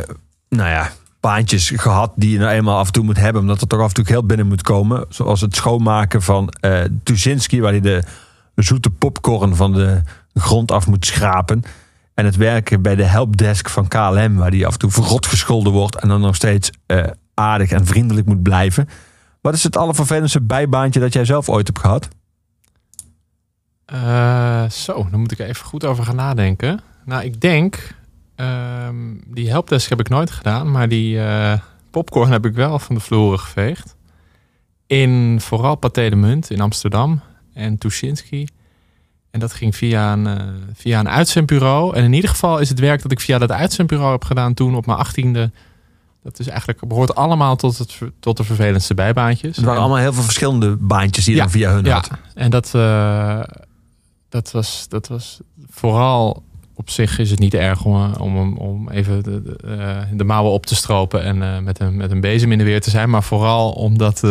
nou 0.49 0.71
ja, 0.71 0.91
baantjes 1.21 1.73
gehad 1.75 2.13
die 2.17 2.31
je 2.31 2.39
nou 2.39 2.51
eenmaal 2.51 2.79
af 2.79 2.87
en 2.87 2.93
toe 2.93 3.05
moet 3.05 3.17
hebben, 3.17 3.43
omdat 3.43 3.61
er 3.61 3.67
toch 3.67 3.81
af 3.81 3.89
en 3.89 3.95
toe 3.95 4.05
geld 4.05 4.27
binnen 4.27 4.47
moet 4.47 4.63
komen. 4.63 5.07
Zoals 5.09 5.41
het 5.41 5.57
schoonmaken 5.57 6.23
van 6.23 6.49
eh 6.61 6.83
Tuzinski, 7.03 7.61
waar 7.61 7.71
hij 7.71 7.81
de 7.81 8.03
zoete 8.55 8.91
popcorn 8.91 9.57
van 9.57 9.73
de 9.73 10.03
grond 10.35 10.73
af 10.73 10.87
moet 10.87 11.07
schrapen. 11.07 11.63
En 12.15 12.25
het 12.25 12.37
werken 12.37 12.83
bij 12.83 12.95
de 12.95 13.05
helpdesk 13.05 13.69
van 13.69 13.89
KLM, 13.89 14.35
waar 14.35 14.51
die 14.51 14.67
af 14.67 14.73
en 14.73 14.79
toe 14.79 14.91
verrot 14.91 15.27
gescholden 15.27 15.73
wordt 15.73 15.97
en 15.97 16.09
dan 16.09 16.21
nog 16.21 16.35
steeds 16.35 16.71
eh, 16.87 17.05
aardig 17.35 17.71
en 17.71 17.87
vriendelijk 17.87 18.27
moet 18.27 18.43
blijven. 18.43 18.89
Wat 19.41 19.55
is 19.55 19.63
het 19.63 19.77
allervervelendste 19.77 20.41
bijbaantje 20.41 21.01
dat 21.01 21.13
jij 21.13 21.25
zelf 21.25 21.49
ooit 21.49 21.67
hebt 21.67 21.79
gehad? 21.79 22.09
Eh, 23.85 24.71
zo, 24.71 25.07
dan 25.11 25.21
moet 25.21 25.33
ik 25.33 25.39
even 25.39 25.67
goed 25.67 25.85
over 25.85 26.05
gaan 26.05 26.17
nadenken. 26.17 26.81
Nou, 27.05 27.25
ik 27.25 27.41
denk, 27.41 27.95
ehm, 28.35 28.97
die 29.27 29.49
helpdesk 29.51 29.89
heb 29.89 30.01
ik 30.01 30.09
nooit 30.09 30.31
gedaan, 30.31 30.71
maar 30.71 30.89
die 30.89 31.21
eh, 31.25 31.59
popcorn 31.91 32.31
heb 32.33 32.47
ik 32.47 32.55
wel 32.55 32.79
van 32.79 32.95
de 32.95 33.01
vloeren 33.01 33.39
geveegd. 33.41 33.97
In 34.87 35.41
vooral 35.41 35.75
Pathé 35.75 36.09
de 36.11 36.17
Munt 36.17 36.51
in 36.51 36.61
Amsterdam 36.61 37.21
en 37.53 37.79
Tuschinski. 37.79 38.47
En 39.31 39.41
dat 39.41 39.53
ging 39.53 39.77
via 39.77 40.13
een, 40.13 40.27
eh, 40.27 40.47
via 40.75 40.99
een 41.01 41.09
uitzendbureau. 41.09 41.95
En 41.97 42.05
in 42.05 42.13
ieder 42.13 42.31
geval 42.31 42.59
is 42.59 42.69
het 42.69 42.79
werk 42.79 43.03
dat 43.03 43.13
ik 43.13 43.21
via 43.21 43.39
dat 43.39 43.51
uitzendbureau 43.53 44.13
heb 44.13 44.25
gedaan 44.25 44.55
toen 44.55 44.75
op 44.77 44.87
mijn 44.87 44.99
achttiende. 44.99 45.51
Dat 46.23 46.39
is 46.39 46.47
eigenlijk, 46.49 46.89
behoort 46.89 47.15
allemaal 47.15 47.57
tot, 47.57 47.79
het, 47.79 47.99
tot 48.21 48.37
de 48.37 48.45
vervelendste 48.45 48.95
bijbaantjes. 48.95 49.57
Het 49.57 49.65
waren 49.65 49.81
En- 49.81 49.87
allemaal 49.87 50.03
heel 50.03 50.13
veel 50.13 50.23
verschillende 50.23 50.77
baantjes 50.77 51.25
die 51.25 51.35
Ja, 51.35 51.41
dan 51.41 51.51
via 51.51 51.73
hun 51.73 51.85
ja, 51.85 51.95
had. 51.95 52.11
en 52.35 52.51
dat, 52.51 52.75
eh, 52.75 53.41
dat, 54.29 54.51
was, 54.51 54.87
dat 54.89 55.09
was 55.09 55.41
vooral 55.69 56.43
op 56.75 56.91
zich 56.91 57.19
is 57.19 57.31
het 57.31 57.39
niet 57.39 57.55
erg 57.55 57.85
om, 57.85 57.95
eh, 57.95 58.21
om, 58.21 58.57
om 58.57 58.91
even 58.91 59.23
de, 59.23 59.43
de, 59.43 59.57
eh, 59.57 60.03
de 60.13 60.25
mouwen 60.25 60.53
op 60.53 60.67
te 60.67 60.75
stropen 60.75 61.23
en 61.23 61.43
eh, 61.43 61.59
met, 61.59 61.81
een, 61.81 61.97
met 61.97 62.11
een 62.11 62.21
bezem 62.21 62.53
in 62.53 62.59
de 62.59 62.65
weer 62.65 62.81
te 62.81 62.91
zijn. 62.91 63.11
Maar 63.11 63.23
vooral 63.23 63.73
omdat 63.73 64.23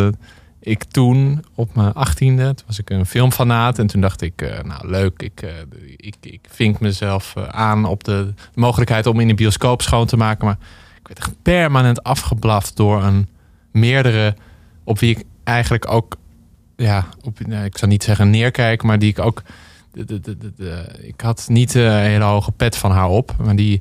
ik 0.60 0.84
toen 0.84 1.44
op 1.54 1.74
mijn 1.74 1.92
achttiende, 1.92 2.54
toen 2.54 2.66
was 2.66 2.78
ik 2.78 2.90
een 2.90 3.06
filmfanaat. 3.06 3.78
En 3.78 3.86
toen 3.86 4.00
dacht 4.00 4.22
ik, 4.22 4.60
nou 4.64 4.88
leuk, 4.88 5.22
ik, 5.22 5.54
ik, 5.96 6.14
ik 6.20 6.40
vink 6.48 6.80
mezelf 6.80 7.34
aan 7.50 7.84
op 7.84 8.04
de 8.04 8.34
mogelijkheid 8.54 9.06
om 9.06 9.20
in 9.20 9.28
de 9.28 9.34
bioscoop 9.34 9.82
schoon 9.82 10.06
te 10.06 10.16
maken. 10.16 10.44
Maar 10.44 10.58
ik 11.00 11.06
werd 11.06 11.18
echt 11.18 11.42
permanent 11.42 12.02
afgeblaft 12.02 12.76
door 12.76 13.02
een 13.02 13.28
meerdere 13.70 14.34
op 14.84 14.98
wie 14.98 15.16
ik 15.16 15.24
eigenlijk 15.44 15.90
ook 15.90 16.16
ja, 16.76 17.06
op, 17.22 17.46
nou, 17.46 17.64
ik 17.64 17.78
zou 17.78 17.90
niet 17.90 18.02
zeggen 18.02 18.30
neerkijk, 18.30 18.82
maar 18.82 18.98
die 18.98 19.10
ik 19.10 19.18
ook. 19.18 19.42
De, 19.94 20.20
de, 20.56 20.84
ik 21.02 21.20
had 21.20 21.44
niet 21.48 21.74
eh, 21.76 21.84
een 21.84 22.10
hele 22.10 22.24
hoge 22.24 22.52
pet 22.52 22.76
van 22.76 22.90
haar 22.90 23.08
op. 23.08 23.34
Maar 23.44 23.56
die, 23.56 23.80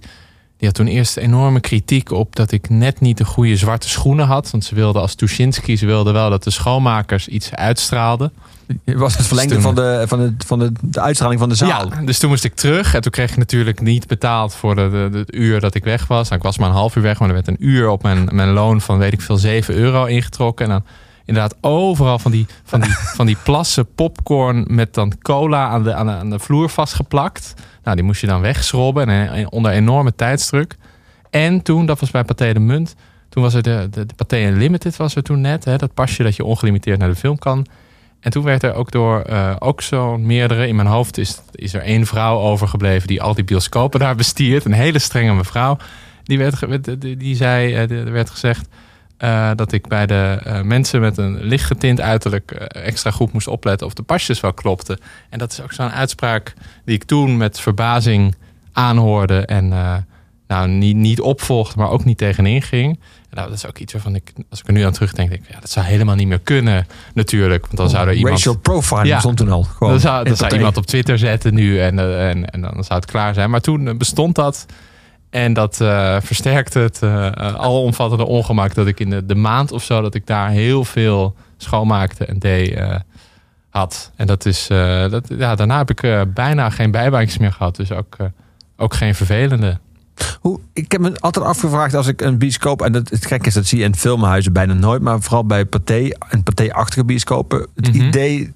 die 0.57 0.68
had 0.68 0.74
toen 0.74 0.88
eerst 0.88 1.18
enorme 1.18 1.59
kritiek 1.59 2.11
op 2.11 2.36
dat 2.36 2.51
ik 2.51 2.70
net 2.70 2.99
niet 2.99 3.18
de 3.18 3.26
goede 3.26 3.57
zwarte 3.57 3.89
schoenen 3.89 4.26
had. 4.26 4.51
Want 4.51 4.66
ze 4.66 4.76
wilde 4.76 4.99
als 4.99 5.16
Tuschinski, 5.16 5.78
ze 5.78 5.86
wilde 5.86 6.11
wel 6.11 6.30
dat 6.30 6.43
de 6.43 6.49
schoonmakers 6.49 7.28
iets 7.28 7.53
uitstraalden. 7.53 8.32
Was 8.86 9.18
het 9.18 9.26
verlengde 9.26 9.53
Stum. 9.59 9.64
van, 9.64 9.76
de, 9.76 10.03
van, 10.07 10.20
de, 10.20 10.34
van 10.45 10.59
de, 10.59 10.72
de 10.82 11.01
uitstraling 11.01 11.39
van 11.39 11.49
de 11.49 11.55
zaal? 11.55 11.89
Ja, 11.89 12.01
dus 12.05 12.20
toen 12.20 12.30
moest 12.30 12.43
ik 12.43 12.55
terug. 12.55 12.93
En 12.95 13.01
toen 13.01 13.11
kreeg 13.11 13.32
ik 13.32 13.38
natuurlijk 13.38 13.82
niet 13.82 14.07
betaald 14.07 14.55
voor 14.55 14.76
de, 14.76 14.89
de, 14.89 15.09
de- 15.11 15.18
het 15.18 15.34
uur 15.36 15.59
dat 15.59 15.76
ik 15.76 15.84
weg 15.84 16.07
was. 16.07 16.24
Nou, 16.24 16.36
ik 16.36 16.45
was 16.45 16.57
maar 16.57 16.70
een 16.70 16.76
half 16.76 16.95
uur 16.95 17.03
weg, 17.03 17.20
maar 17.20 17.28
er 17.28 17.34
werd 17.34 17.47
een 17.47 17.66
uur 17.66 17.89
op 17.89 18.03
mijn, 18.03 18.30
mijn 18.32 18.49
loon 18.49 18.82
van 18.82 18.97
weet 18.97 19.14
ik 19.14 19.22
veel 19.22 19.38
7 19.38 19.74
euro 19.76 20.05
ingetrokken. 20.05 20.66
En 20.66 20.72
dan 20.72 20.84
inderdaad 21.26 21.57
overal 21.61 22.19
van 22.19 22.32
die, 22.32 22.45
van 22.63 22.82
die, 22.82 22.91
van 23.17 23.26
die 23.26 23.38
plassen 23.43 23.93
popcorn 23.95 24.65
met 24.67 24.93
dan 24.93 25.13
cola 25.21 25.67
aan 25.67 25.84
de, 25.84 25.93
aan 25.93 26.05
de, 26.05 26.11
aan 26.11 26.30
de 26.30 26.39
vloer 26.39 26.69
vastgeplakt. 26.69 27.53
Nou, 27.84 27.95
die 27.95 28.05
moest 28.05 28.21
je 28.21 28.28
dan 28.28 28.41
wegschrobben 28.41 29.09
en, 29.09 29.30
en 29.30 29.51
onder 29.51 29.71
enorme 29.71 30.15
tijdsdruk. 30.15 30.78
En 31.30 31.61
toen, 31.61 31.86
dat 31.86 31.99
was 31.99 32.11
bij 32.11 32.24
Pathé 32.24 32.53
de 32.53 32.59
Munt, 32.59 32.95
toen 33.34 33.43
was 33.43 33.53
er 33.53 33.63
de, 33.63 33.88
de, 33.91 34.05
de 34.05 34.13
Pathé 34.15 34.47
Unlimited 34.47 34.97
was 34.97 35.15
er 35.15 35.24
toen 35.24 35.41
net. 35.41 35.65
Hè, 35.65 35.78
dat 35.78 35.93
pasje 35.93 36.24
dat 36.24 36.36
je 36.36 36.43
ongelimiteerd 36.43 36.99
naar 36.99 37.09
de 37.09 37.15
film 37.15 37.38
kan. 37.38 37.65
En 38.19 38.32
toen 38.32 38.43
werd 38.43 38.63
er 38.63 38.74
ook 38.74 38.91
door 38.91 39.21
eh, 39.21 39.55
ook 39.59 39.82
zo'n 39.82 40.26
meerdere. 40.26 40.67
In 40.67 40.76
mijn 40.76 40.88
hoofd 40.88 41.17
is, 41.17 41.41
is 41.51 41.74
er 41.74 41.82
één 41.82 42.05
vrouw 42.05 42.39
overgebleven 42.39 43.07
die 43.07 43.21
al 43.21 43.34
die 43.34 43.43
bioscopen 43.43 43.99
daar 43.99 44.15
bestiert. 44.15 44.65
Een 44.65 44.71
hele 44.71 44.99
strenge 44.99 45.34
mevrouw. 45.34 45.78
Die, 46.24 46.38
werd, 46.38 46.86
die 47.19 47.36
zei, 47.36 47.74
eh, 47.74 47.91
er 47.91 48.11
werd 48.11 48.30
gezegd 48.30 48.67
eh, 49.24 49.51
dat 49.55 49.71
ik 49.71 49.88
bij 49.88 50.05
de 50.05 50.39
eh, 50.43 50.61
mensen 50.61 51.01
met 51.01 51.17
een 51.17 51.43
licht 51.43 51.65
getint 51.65 52.01
uiterlijk 52.01 52.51
eh, 52.51 52.86
extra 52.86 53.11
goed 53.11 53.34
moest 53.34 53.47
opletten 53.47 53.88
of 53.88 53.93
de 53.93 54.03
pasjes 54.03 54.39
wel 54.39 54.53
klopten. 54.53 54.99
En 55.30 55.39
dat 55.39 55.51
is 55.51 55.61
ook 55.61 55.74
zo'n 55.74 55.91
uitspraak 55.91 56.53
die 56.86 56.95
ik 56.95 57.03
toen 57.03 57.38
met 57.38 57.59
verbazing 57.59 58.36
aanhoorde 58.74 59.45
en 59.45 59.67
nou, 60.47 60.67
niet, 60.67 60.95
niet 60.95 61.21
opvolgde, 61.21 61.78
maar 61.78 61.89
ook 61.89 62.05
niet 62.05 62.17
tegenin 62.17 62.61
ging. 62.61 62.99
Nou, 63.32 63.47
dat 63.47 63.57
is 63.57 63.65
ook 63.65 63.78
iets 63.78 63.93
waarvan 63.93 64.15
ik, 64.15 64.34
als 64.49 64.59
ik 64.59 64.67
er 64.67 64.74
nu 64.74 64.82
aan 64.82 64.91
terugdenk, 64.91 65.30
denk 65.30 65.41
ik, 65.41 65.49
ja, 65.51 65.59
dat 65.59 65.69
zou 65.69 65.86
helemaal 65.86 66.15
niet 66.15 66.28
meer 66.28 66.39
kunnen 66.39 66.88
natuurlijk. 67.13 67.65
Want 67.65 67.78
dan 67.78 67.89
zou 67.89 68.07
er 68.07 68.13
iemand... 68.13 68.36
Racial 68.36 68.57
profiling 68.57 69.07
Ja. 69.07 69.19
stond 69.19 69.38
toen 69.38 69.51
al. 69.51 69.63
Gewoon 69.63 69.93
Dan 69.93 70.01
zou, 70.01 70.36
dan 70.36 70.53
iemand 70.53 70.78
op 70.78 70.86
Twitter 70.86 71.17
zetten 71.17 71.53
nu 71.53 71.80
en, 71.80 71.99
en, 72.19 72.49
en 72.49 72.61
dan 72.61 72.84
zou 72.84 72.99
het 72.99 73.05
klaar 73.05 73.34
zijn. 73.34 73.49
Maar 73.49 73.61
toen 73.61 73.97
bestond 73.97 74.36
dat. 74.36 74.65
En 75.34 75.54
dat 75.54 75.82
eh, 75.82 76.18
versterkte 76.22 76.80
het 76.80 77.02
eh, 77.02 77.32
alomvattende 77.56 78.26
ongemak 78.26 78.74
dat 78.74 78.88
ik 78.88 79.00
in 79.00 79.10
de, 79.10 79.26
de 79.26 79.36
maand 79.36 79.72
of 79.72 79.84
zo... 79.84 80.02
dat 80.02 80.16
ik 80.16 80.28
daar 80.28 80.50
heel 80.50 80.86
veel 80.86 81.36
schoonmaakte 81.58 82.26
en 82.26 82.40
deed 82.40 82.80
had. 83.70 84.12
En 84.16 84.28
dat 84.28 84.46
is, 84.46 84.68
dat, 85.10 85.28
ja, 85.38 85.56
daarna 85.56 85.78
heb 85.78 85.90
ik 85.90 86.34
bijna 86.34 86.70
geen 86.70 86.92
bijbaantjes 86.92 87.38
meer 87.38 87.52
gehad. 87.52 87.76
Dus 87.76 87.92
ook, 87.92 88.18
ook 88.78 88.94
geen 88.94 89.16
vervelende. 89.16 89.80
Hoe, 90.40 90.60
ik 90.74 90.92
heb 90.92 91.02
me 91.02 91.20
altijd 91.20 91.46
afgevraagd 91.46 91.94
als 91.94 92.08
ik 92.08 92.22
een 92.22 92.38
bioscoop... 92.38 92.82
en 92.82 92.92
dat, 92.92 93.10
het 93.10 93.26
gek 93.26 93.46
is, 93.46 93.54
dat 93.54 93.66
zie 93.66 93.80
je 93.80 93.84
in 93.84 93.96
filmhuizen 93.96 94.54
bijna 94.54 94.74
nooit... 94.74 95.02
maar 95.02 95.22
vooral 95.22 95.46
bij 95.46 95.66
Pathé 95.66 96.10
en 96.30 96.44
Pathé-achtige 96.44 97.06
bioscopen... 97.06 97.68
het 97.76 97.94
Mhm. 97.94 98.08
idee... 98.08 98.54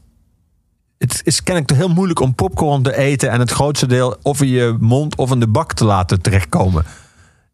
Het 0.97 1.21
is 1.23 1.43
kennelijk 1.43 1.73
heel 1.73 1.89
moeilijk 1.89 2.19
om 2.19 2.35
popcorn 2.35 2.81
te 2.83 2.95
eten... 2.97 3.29
en 3.29 3.39
het 3.39 3.51
grootste 3.51 3.85
deel 3.85 4.15
of 4.21 4.41
in 4.41 4.47
je 4.47 4.75
mond 4.79 5.15
of 5.15 5.31
in 5.31 5.39
de 5.39 5.47
bak 5.47 5.73
te 5.73 5.85
laten 5.85 6.21
terechtkomen. 6.21 6.85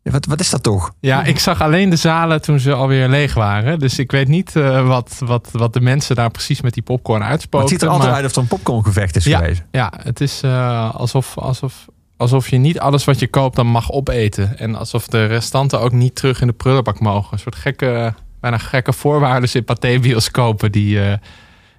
Wat, 0.04 0.26
wat 0.26 0.40
is 0.40 0.50
dat 0.50 0.64
toch? 0.64 0.92
Ja, 1.00 1.24
ik 1.24 1.40
zag 1.40 1.62
alleen 1.62 1.90
de 1.90 1.96
zalen 1.96 2.42
toen 2.42 2.60
ze 2.60 2.74
alweer 2.74 3.08
leeg 3.10 3.34
waren. 3.34 3.80
Dus 3.80 4.00
ik 4.00 4.12
weet 4.12 4.28
niet 4.28 4.56
eh, 4.56 4.88
wat, 4.88 5.16
wat, 5.26 5.50
wat 5.52 5.74
de 5.74 5.82
mensen 5.82 6.16
daar 6.16 6.32
precies 6.32 6.62
met 6.62 6.74
die 6.74 6.84
popcorn 6.84 7.24
uitspoken. 7.24 7.60
het 7.60 7.70
ziet 7.70 7.82
er 7.82 7.88
altijd 7.94 8.08
maar- 8.10 8.18
uit 8.18 8.26
of 8.30 8.36
er 8.36 8.42
een 8.42 8.48
popcorngevecht 8.48 9.16
is 9.16 9.24
Ja. 9.24 9.38
geweest. 9.40 9.64
Ja, 9.72 9.92
het 10.04 10.22
is 10.22 10.42
eh, 10.44 10.96
alsof, 10.96 11.38
alsof, 11.38 11.86
alsof 12.18 12.50
je 12.50 12.58
niet 12.58 12.80
alles 12.80 13.04
wat 13.06 13.20
je 13.20 13.28
koopt 13.28 13.56
dan 13.56 13.68
mag 13.68 13.92
opeten. 13.92 14.58
En 14.60 14.76
alsof 14.76 15.08
de 15.08 15.26
restanten 15.26 15.80
ook 15.80 15.92
niet 15.92 16.16
terug 16.16 16.42
in 16.42 16.48
de 16.48 16.54
prullenbak 16.54 17.00
mogen. 17.00 17.34
Een 17.34 17.40
soort 17.40 17.56
gekke, 17.56 18.14
bijna 18.40 18.58
gekke 18.58 18.94
voorwaarden 18.94 19.54
in 19.54 19.64
pathé-bioscopen 19.64 20.72
die, 20.72 21.02
eh, 21.02 21.18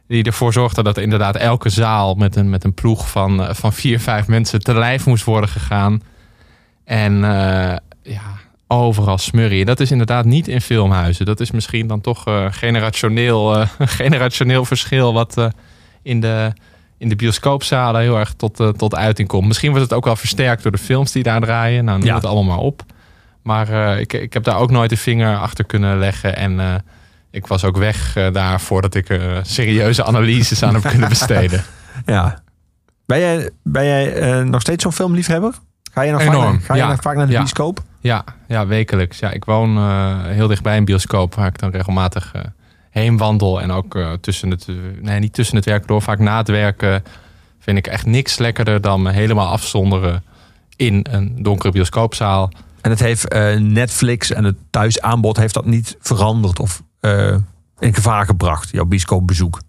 die 0.09 0.25
ervoor 0.25 0.53
zorgden 0.53 0.85
dat 0.85 0.99
inderdaad 0.99 1.37
elke 1.37 1.69
zaal 1.69 2.15
met 2.15 2.37
een, 2.37 2.51
met 2.51 2.65
een 2.65 2.75
ploeg 2.75 3.11
van, 3.11 3.43
eh, 3.43 3.55
van 3.55 3.73
vier, 3.73 4.01
vijf 4.01 4.27
mensen 4.27 4.61
te 4.61 4.75
lijf 4.75 5.07
moest 5.07 5.25
worden 5.25 5.51
gegaan. 5.51 6.03
En 6.85 7.25
eh, 7.25 7.77
ja, 8.03 8.23
overal 8.67 9.19
smurrie. 9.19 9.65
Dat 9.65 9.81
is 9.81 9.91
inderdaad 9.91 10.25
niet 10.25 10.49
in 10.49 10.61
filmhuizen. 10.61 11.27
Dat 11.27 11.41
is 11.41 11.51
misschien 11.51 11.87
dan 11.87 12.01
toch 12.01 12.27
eh, 12.27 12.47
generationeel, 12.51 13.57
een 13.79 13.89
generationeel 13.89 14.65
verschil 14.65 15.13
wat 15.13 15.49
in 16.03 16.21
de 16.21 16.53
in 16.99 17.09
de 17.09 17.17
bioscoopzalen 17.17 18.01
heel 18.01 18.19
erg 18.19 18.33
tot, 18.35 18.57
tot 18.77 18.95
uiting 18.95 19.29
komt. 19.29 19.47
Misschien 19.47 19.71
wordt 19.71 19.85
het 19.85 19.93
ook 19.95 20.05
wel 20.05 20.17
versterkt 20.17 20.63
door 20.63 20.73
de 20.73 20.79
films 20.79 21.13
die 21.13 21.23
daar 21.23 21.41
draaien. 21.41 21.85
Nou, 21.85 21.99
noem 21.99 22.07
Ja. 22.07 22.15
het 22.15 22.25
allemaal 22.25 22.57
maar 22.57 22.65
op. 22.65 22.83
Maar 23.43 23.99
ik, 24.01 24.13
ik 24.13 24.33
heb 24.33 24.45
daar 24.45 24.59
ook 24.59 24.71
nooit 24.71 24.91
de 24.91 24.97
vinger 24.97 25.37
achter 25.39 25.65
kunnen 25.65 25.99
leggen. 25.99 26.37
En 26.37 26.83
ik 27.35 27.47
was 27.47 27.65
ook 27.65 27.77
weg 27.77 28.17
eh, 28.17 28.33
daar 28.33 28.61
voordat 28.61 28.95
ik 28.95 29.09
eh, 29.09 29.39
serieuze 29.43 30.05
analyses 30.05 30.63
aan 30.63 30.75
heb 30.75 30.83
kunnen 30.83 31.09
besteden. 31.09 31.65
Ja. 32.07 32.43
Ben 33.07 33.19
jij, 33.19 33.51
ben 33.63 33.85
jij 33.85 34.15
eh, 34.15 34.45
nog 34.45 34.61
steeds 34.61 34.83
zo'n 34.83 34.93
filmliefhebber? 34.93 35.55
Ga 35.93 36.03
je 36.03 36.13
nog 36.13 36.21
Enorm, 36.21 36.53
vaak, 36.61 36.65
ga 36.65 36.75
je 36.75 36.85
nog 36.93 37.01
vaak 37.01 37.17
naar 37.17 37.27
de 37.27 37.33
Ja. 37.33 37.39
bioscoop? 37.39 37.83
Ja, 38.01 38.25
ja 38.49 38.67
wekelijks. 38.67 39.19
Ja, 39.19 39.31
ik 39.31 39.45
woon 39.45 39.79
heel 40.27 40.47
dichtbij 40.47 40.77
een 40.77 40.85
bioscoop 40.85 41.35
waar 41.35 41.47
ik 41.47 41.59
dan 41.59 41.71
regelmatig 41.71 42.33
heen 42.91 43.17
wandel. 43.17 43.61
En 43.61 43.71
ook 43.71 43.99
tussen 44.21 44.51
het, 44.51 44.67
nee, 45.01 45.19
niet 45.19 45.33
tussen 45.33 45.57
het 45.57 45.65
werk 45.65 45.87
door, 45.87 46.03
vaak 46.03 46.19
na 46.19 46.37
het 46.39 46.49
werken 46.49 47.03
vind 47.59 47.79
ik 47.79 47.87
echt 47.87 48.07
niks 48.07 48.39
lekkerder 48.39 48.81
dan 48.81 49.03
me 49.03 49.13
helemaal 49.13 49.49
afzonderen 49.49 50.25
in 50.77 51.07
een 51.11 51.43
donkere 51.43 51.73
bioscoopzaal. 51.73 52.51
En 52.81 52.91
het 52.91 53.01
heeft 53.01 53.35
Netflix 53.59 54.33
en 54.33 54.45
het 54.45 54.57
thuisaanbod 54.71 55.37
heeft 55.37 55.55
dat 55.55 55.65
niet 55.67 55.97
veranderd 56.01 56.59
of 56.59 56.83
eh, 57.05 57.37
in 57.79 57.95
gevaar 57.95 58.27
gebracht, 58.27 58.71
jouw 58.71 58.85
bioscoopbezoek. 58.85 59.61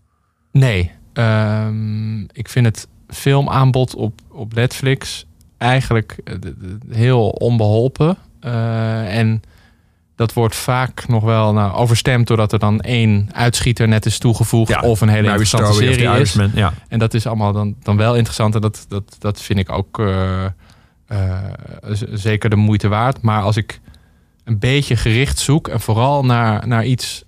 Nee, 0.51 0.91
ehm, 1.13 2.21
ik 2.21 2.49
vind 2.49 2.65
het 2.65 2.87
filmaanbod 3.07 3.95
op, 3.95 4.21
op 4.31 4.53
Netflix 4.53 5.25
eigenlijk 5.57 6.17
eh, 6.23 6.35
heel 6.89 7.29
onbeholpen. 7.29 8.17
Eh, 8.39 9.17
en 9.17 9.41
dat 10.15 10.33
wordt 10.33 10.55
vaak 10.55 11.07
nog 11.07 11.23
wel 11.23 11.53
nou, 11.53 11.73
overstemd 11.73 12.27
doordat 12.27 12.51
er 12.51 12.59
dan 12.59 12.79
één 12.79 13.29
uitschieter 13.31 13.87
net 13.87 14.05
is 14.05 14.17
toegevoegd 14.17 14.81
of 14.81 15.01
een 15.01 15.09
hele 15.09 15.27
interessante 15.27 15.73
Story 15.73 15.93
serie 15.93 16.19
is. 16.19 16.37
Ja. 16.53 16.73
En 16.87 16.99
dat 16.99 17.13
is 17.13 17.27
allemaal 17.27 17.53
dan, 17.53 17.75
dan 17.83 17.97
wel 17.97 18.15
interessant 18.15 18.55
en 18.55 18.61
dat, 18.61 18.85
dat, 18.87 19.15
dat 19.19 19.41
vind 19.41 19.59
ik 19.59 19.71
ook 19.71 20.01
zeker 22.13 22.49
de 22.49 22.55
moeite 22.55 22.87
waard. 22.87 23.21
Maar 23.21 23.41
als 23.41 23.57
ik 23.57 23.79
een 24.43 24.59
beetje 24.59 24.95
gericht 24.95 25.39
zoek 25.39 25.67
en 25.67 25.79
vooral 25.79 26.25
naar, 26.25 26.67
naar 26.67 26.85
iets 26.85 27.24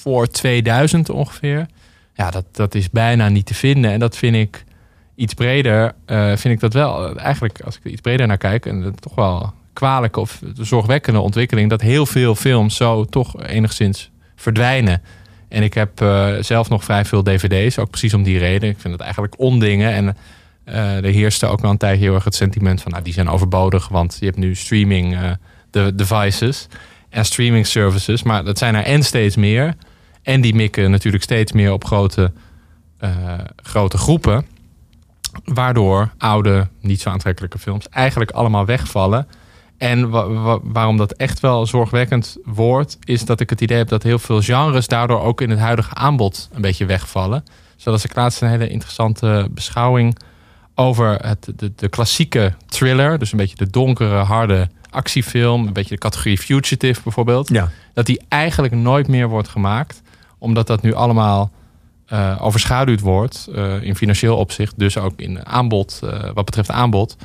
voor 0.00 0.26
2000 0.26 1.10
ongeveer, 1.10 1.66
ja, 2.14 2.30
dat, 2.30 2.44
dat 2.52 2.74
is 2.74 2.90
bijna 2.90 3.28
niet 3.28 3.46
te 3.46 3.54
vinden. 3.54 3.90
En 3.90 3.98
dat 3.98 4.16
vind 4.16 4.36
ik 4.36 4.64
iets 5.14 5.34
breder 5.34 5.94
eh, 6.06 6.26
vind 6.26 6.54
ik 6.54 6.60
dat 6.60 6.72
wel, 6.72 7.08
eh, 7.08 7.24
eigenlijk 7.24 7.60
als 7.60 7.76
ik 7.76 7.84
er 7.84 7.90
iets 7.90 8.00
breder 8.00 8.26
naar 8.26 8.38
kijk, 8.38 8.66
en 8.66 8.94
toch 9.00 9.14
wel 9.14 9.52
kwalijke 9.72 10.20
of 10.20 10.40
zorgwekkende 10.54 11.20
ontwikkeling, 11.20 11.70
dat 11.70 11.80
heel 11.80 12.06
veel 12.06 12.34
films 12.34 12.76
zo 12.76 13.04
toch 13.04 13.46
enigszins 13.46 14.10
verdwijnen. 14.36 15.02
En 15.48 15.62
ik 15.62 15.74
heb 15.74 16.00
eh, 16.00 16.34
zelf 16.40 16.68
nog 16.68 16.84
vrij 16.84 17.04
veel 17.04 17.22
dvd's, 17.22 17.78
ook 17.78 17.90
precies 17.90 18.14
om 18.14 18.22
die 18.22 18.38
reden. 18.38 18.68
Ik 18.68 18.78
vind 18.78 18.92
het 18.92 19.02
eigenlijk 19.02 19.38
ondingen. 19.38 19.92
En 19.92 20.16
eh 20.64 21.04
er 21.04 21.04
heerste 21.04 21.46
ook 21.46 21.60
wel 21.60 21.70
een 21.70 21.76
tijdje 21.76 22.04
heel 22.04 22.14
erg 22.14 22.24
het 22.24 22.34
sentiment 22.34 22.82
van, 22.82 22.92
nou, 22.92 23.04
die 23.04 23.12
zijn 23.12 23.28
overbodig, 23.28 23.88
want 23.88 24.16
je 24.20 24.26
hebt 24.26 24.38
nu 24.38 24.54
streaming 24.54 25.18
de 25.70 25.94
devices 25.94 26.66
en 27.08 27.24
streaming 27.24 27.66
services. 27.66 28.22
Maar 28.22 28.44
dat 28.44 28.58
zijn 28.58 28.74
er 28.74 28.84
en 28.84 29.02
steeds 29.02 29.36
meer. 29.36 29.74
En 30.30 30.40
die 30.40 30.54
mikken 30.54 30.90
natuurlijk 30.90 31.22
steeds 31.22 31.52
meer 31.52 31.72
op 31.72 31.84
grote, 31.84 32.32
eh, 32.98 33.10
grote 33.56 33.98
groepen. 33.98 34.46
Waardoor 35.44 36.10
oude, 36.18 36.68
niet 36.80 37.00
zo 37.00 37.10
aantrekkelijke 37.10 37.58
films 37.58 37.88
eigenlijk 37.88 38.30
allemaal 38.30 38.64
wegvallen. 38.64 39.26
En 39.78 40.10
wa- 40.10 40.28
wa- 40.28 40.58
waarom 40.62 40.96
dat 40.96 41.12
echt 41.12 41.40
wel 41.40 41.66
zorgwekkend 41.66 42.36
wordt, 42.44 42.98
is 43.04 43.24
dat 43.24 43.40
ik 43.40 43.50
het 43.50 43.60
idee 43.60 43.76
heb 43.76 43.88
dat 43.88 44.02
heel 44.02 44.18
veel 44.18 44.40
genres 44.42 44.86
daardoor 44.86 45.20
ook 45.20 45.40
in 45.40 45.50
het 45.50 45.58
huidige 45.58 45.94
aanbod 45.94 46.48
een 46.52 46.60
beetje 46.62 46.86
wegvallen. 46.86 47.44
Zoals 47.76 48.04
ik 48.04 48.14
laatst 48.14 48.42
een 48.42 48.48
hele 48.48 48.68
interessante 48.68 49.48
beschouwing 49.50 50.18
over 50.74 51.14
het, 51.26 51.52
de, 51.56 51.72
de 51.76 51.88
klassieke 51.88 52.54
thriller, 52.66 53.18
dus 53.18 53.32
een 53.32 53.38
beetje 53.38 53.56
de 53.56 53.70
donkere, 53.70 54.16
harde 54.18 54.68
actiefilm, 54.90 55.66
een 55.66 55.72
beetje 55.72 55.94
de 55.94 56.00
categorie 56.00 56.38
fugitive 56.38 57.00
bijvoorbeeld 57.02 57.48
Ja. 57.48 57.70
dat 57.94 58.06
die 58.06 58.20
eigenlijk 58.28 58.74
nooit 58.74 59.08
meer 59.08 59.28
wordt 59.28 59.48
gemaakt. 59.48 60.02
Omdat 60.40 60.66
dat 60.66 60.82
nu 60.82 60.94
allemaal 60.94 61.50
eh, 62.10 62.36
overschaduwd 62.40 63.00
wordt 63.00 63.48
eh, 63.54 63.82
in 63.82 63.96
financieel 63.96 64.36
opzicht. 64.36 64.78
Dus 64.78 64.98
ook 64.98 65.12
in 65.16 65.46
aanbod, 65.46 66.00
eh, 66.04 66.30
wat 66.34 66.44
betreft 66.44 66.70
aanbod. 66.70 67.16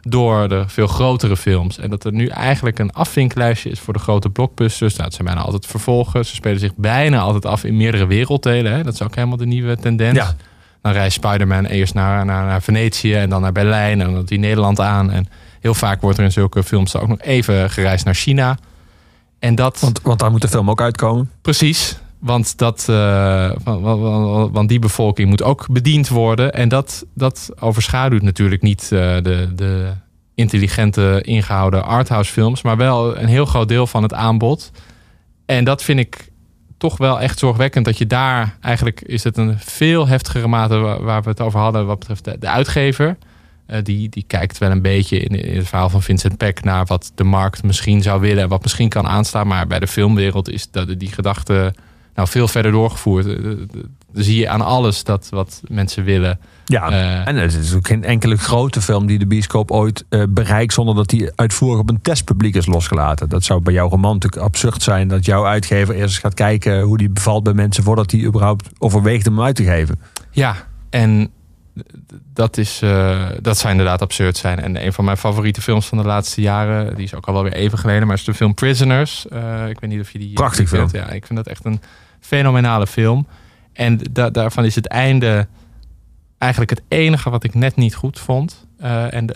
Door 0.00 0.48
de 0.48 0.64
veel 0.66 0.86
grotere 0.86 1.36
films. 1.36 1.78
En 1.78 1.90
dat 1.90 2.04
er 2.04 2.12
nu 2.12 2.26
eigenlijk 2.26 2.78
een 2.78 2.92
afvinklijstje 2.92 3.70
is 3.70 3.80
voor 3.80 3.92
de 3.92 3.98
grote 3.98 4.30
blockbusters. 4.30 4.92
Nou, 4.92 5.04
het 5.04 5.14
zijn 5.14 5.26
bijna 5.26 5.42
altijd 5.42 5.66
vervolgen. 5.66 6.24
Ze 6.24 6.34
spelen 6.34 6.60
zich 6.60 6.74
bijna 6.76 7.20
altijd 7.20 7.46
af 7.46 7.64
in 7.64 7.76
meerdere 7.76 8.06
werelddelen. 8.06 8.72
Hè? 8.72 8.82
Dat 8.82 8.94
is 8.94 9.02
ook 9.02 9.14
helemaal 9.14 9.36
de 9.36 9.46
nieuwe 9.46 9.76
tendens. 9.76 10.18
Ja. 10.18 10.34
Dan 10.80 10.92
reist 10.92 11.16
Spider-Man 11.16 11.64
eerst 11.64 11.94
naar, 11.94 12.24
naar, 12.24 12.46
naar 12.46 12.62
Venetië 12.62 13.14
en 13.14 13.30
dan 13.30 13.40
naar 13.40 13.52
Berlijn. 13.52 14.00
En 14.00 14.12
dan 14.12 14.24
hij 14.28 14.38
Nederland 14.38 14.80
aan. 14.80 15.10
En 15.10 15.28
heel 15.60 15.74
vaak 15.74 16.00
wordt 16.00 16.18
er 16.18 16.24
in 16.24 16.32
zulke 16.32 16.62
films 16.62 16.96
ook 16.96 17.08
nog 17.08 17.20
even 17.20 17.70
gereisd 17.70 18.04
naar 18.04 18.14
China. 18.14 18.58
En 19.38 19.54
dat... 19.54 19.80
Want, 19.80 20.00
want 20.02 20.18
daar 20.18 20.30
moet 20.30 20.42
de 20.42 20.48
film 20.48 20.70
ook 20.70 20.80
uitkomen. 20.80 21.30
Precies. 21.42 21.98
Want, 22.22 22.58
dat, 22.58 22.86
eh, 22.88 23.50
want, 24.52 24.68
die 24.68 24.78
bevolking 24.78 25.28
moet 25.28 25.42
ook 25.42 25.66
bediend 25.70 26.08
worden. 26.08 26.52
En 26.52 26.68
dat, 26.68 27.06
dat 27.14 27.50
overschaduwt 27.60 28.22
natuurlijk 28.22 28.62
niet 28.62 28.82
eh, 28.82 28.88
de, 29.22 29.52
de 29.54 29.92
intelligente, 30.34 31.20
ingehouden 31.24 31.84
arthouse 31.84 32.32
films. 32.32 32.62
Maar 32.62 32.76
wel 32.76 33.18
een 33.18 33.26
heel 33.26 33.46
groot 33.46 33.68
deel 33.68 33.86
van 33.86 34.02
het 34.02 34.14
aanbod. 34.14 34.70
En 35.46 35.64
dat 35.64 35.82
vind 35.82 35.98
ik 35.98 36.28
toch 36.78 36.96
wel 36.96 37.20
echt 37.20 37.38
zorgwekkend. 37.38 37.84
Dat 37.84 37.98
je 37.98 38.06
daar 38.06 38.56
eigenlijk 38.60 39.00
is 39.00 39.24
het 39.24 39.36
een 39.36 39.58
veel 39.58 40.06
heftigere 40.06 40.48
mate 40.48 40.76
waar, 40.76 41.02
waar 41.02 41.22
we 41.22 41.28
het 41.28 41.40
over 41.40 41.60
hadden. 41.60 41.86
Wat 41.86 41.98
betreft 41.98 42.24
de, 42.24 42.36
de 42.38 42.48
uitgever. 42.48 43.16
Eh, 43.66 43.82
die, 43.82 44.08
die 44.08 44.24
kijkt 44.26 44.58
wel 44.58 44.70
een 44.70 44.82
beetje 44.82 45.18
in, 45.18 45.42
in 45.44 45.56
het 45.56 45.68
verhaal 45.68 45.88
van 45.88 46.02
Vincent 46.02 46.36
Peck 46.36 46.64
naar 46.64 46.86
wat 46.86 47.12
de 47.14 47.24
markt 47.24 47.62
misschien 47.62 48.02
zou 48.02 48.20
willen 48.20 48.42
en 48.42 48.48
wat 48.48 48.62
misschien 48.62 48.88
kan 48.88 49.06
aanstaan. 49.06 49.46
Maar 49.46 49.66
bij 49.66 49.78
de 49.78 49.86
filmwereld 49.86 50.50
is 50.50 50.70
dat, 50.70 50.98
die 50.98 51.12
gedachte 51.12 51.74
nou, 52.14 52.28
veel 52.28 52.48
verder 52.48 52.72
doorgevoerd. 52.72 53.26
Eh, 53.26 53.32
eh, 53.32 53.58
Dan 54.12 54.24
zie 54.24 54.38
je 54.38 54.48
aan 54.48 54.60
alles 54.60 55.04
dat 55.04 55.28
wat 55.30 55.62
mensen 55.68 56.04
willen. 56.04 56.38
Ja, 56.64 56.90
Eh, 56.90 57.28
en 57.28 57.36
het 57.36 57.54
is 57.54 57.74
ook 57.74 57.86
geen 57.86 58.04
enkele 58.04 58.36
grote 58.36 58.80
film 58.80 59.06
die 59.06 59.18
de 59.18 59.26
bioscoop 59.26 59.70
ooit 59.70 60.04
eh, 60.08 60.22
bereikt 60.28 60.72
zonder 60.72 60.94
dat 60.94 61.08
die 61.08 61.30
uitvoerig 61.34 61.78
op 61.80 61.88
een 61.88 62.00
testpubliek 62.02 62.54
is 62.54 62.66
losgelaten. 62.66 63.28
Dat 63.28 63.44
zou 63.44 63.60
bij 63.60 63.72
jouw 63.72 63.88
roman 63.88 64.12
natuurlijk 64.14 64.42
absurd 64.42 64.82
zijn 64.82 65.08
dat 65.08 65.24
jouw 65.24 65.46
uitgever 65.46 65.94
eerst 65.94 66.06
eens 66.06 66.18
gaat 66.18 66.34
kijken 66.34 66.80
hoe 66.80 66.98
die 66.98 67.10
bevalt 67.10 67.42
bij 67.42 67.52
mensen 67.52 67.84
voordat 67.84 68.10
hij 68.10 68.20
überhaupt 68.24 68.68
overweegt 68.78 69.26
om 69.26 69.34
hem 69.36 69.44
uit 69.44 69.56
te 69.56 69.64
geven. 69.64 70.00
Ja, 70.30 70.56
en 70.90 71.30
dat, 72.32 72.56
is, 72.56 72.82
eh, 72.82 73.26
dat 73.40 73.58
zou 73.58 73.70
inderdaad 73.70 74.02
absurd 74.02 74.36
zijn. 74.36 74.58
En 74.58 74.84
een 74.86 74.92
van 74.92 75.04
mijn 75.04 75.16
favoriete 75.16 75.60
films 75.62 75.86
van 75.86 75.98
de 75.98 76.04
laatste 76.04 76.40
jaren, 76.40 76.94
die 76.96 77.04
is 77.04 77.14
ook 77.14 77.26
al 77.26 77.32
wel 77.34 77.42
weer 77.42 77.52
even 77.54 77.78
geleden, 77.78 78.06
maar 78.06 78.16
is 78.16 78.24
de 78.24 78.34
film 78.34 78.54
Prisoners. 78.54 79.28
Eh, 79.28 79.68
ik 79.68 79.80
weet 79.80 79.90
niet 79.90 80.00
of 80.00 80.10
je 80.10 80.18
die. 80.18 80.32
Prachtig 80.32 80.70
kent. 80.70 80.90
Ja, 80.90 81.10
ik 81.10 81.26
vind 81.26 81.38
dat 81.38 81.46
echt 81.46 81.64
een 81.64 81.80
fenomenale 82.36 82.86
film. 82.86 83.26
En 83.72 84.00
da- 84.10 84.30
daarvan 84.30 84.64
is 84.64 84.74
het 84.74 84.86
einde 84.86 85.46
eigenlijk 86.38 86.70
het 86.70 86.82
enige 86.88 87.30
wat 87.30 87.44
ik 87.44 87.54
net 87.54 87.76
niet 87.76 87.94
goed 87.94 88.18
vond. 88.18 88.66
Eh, 88.78 89.14
en 89.14 89.26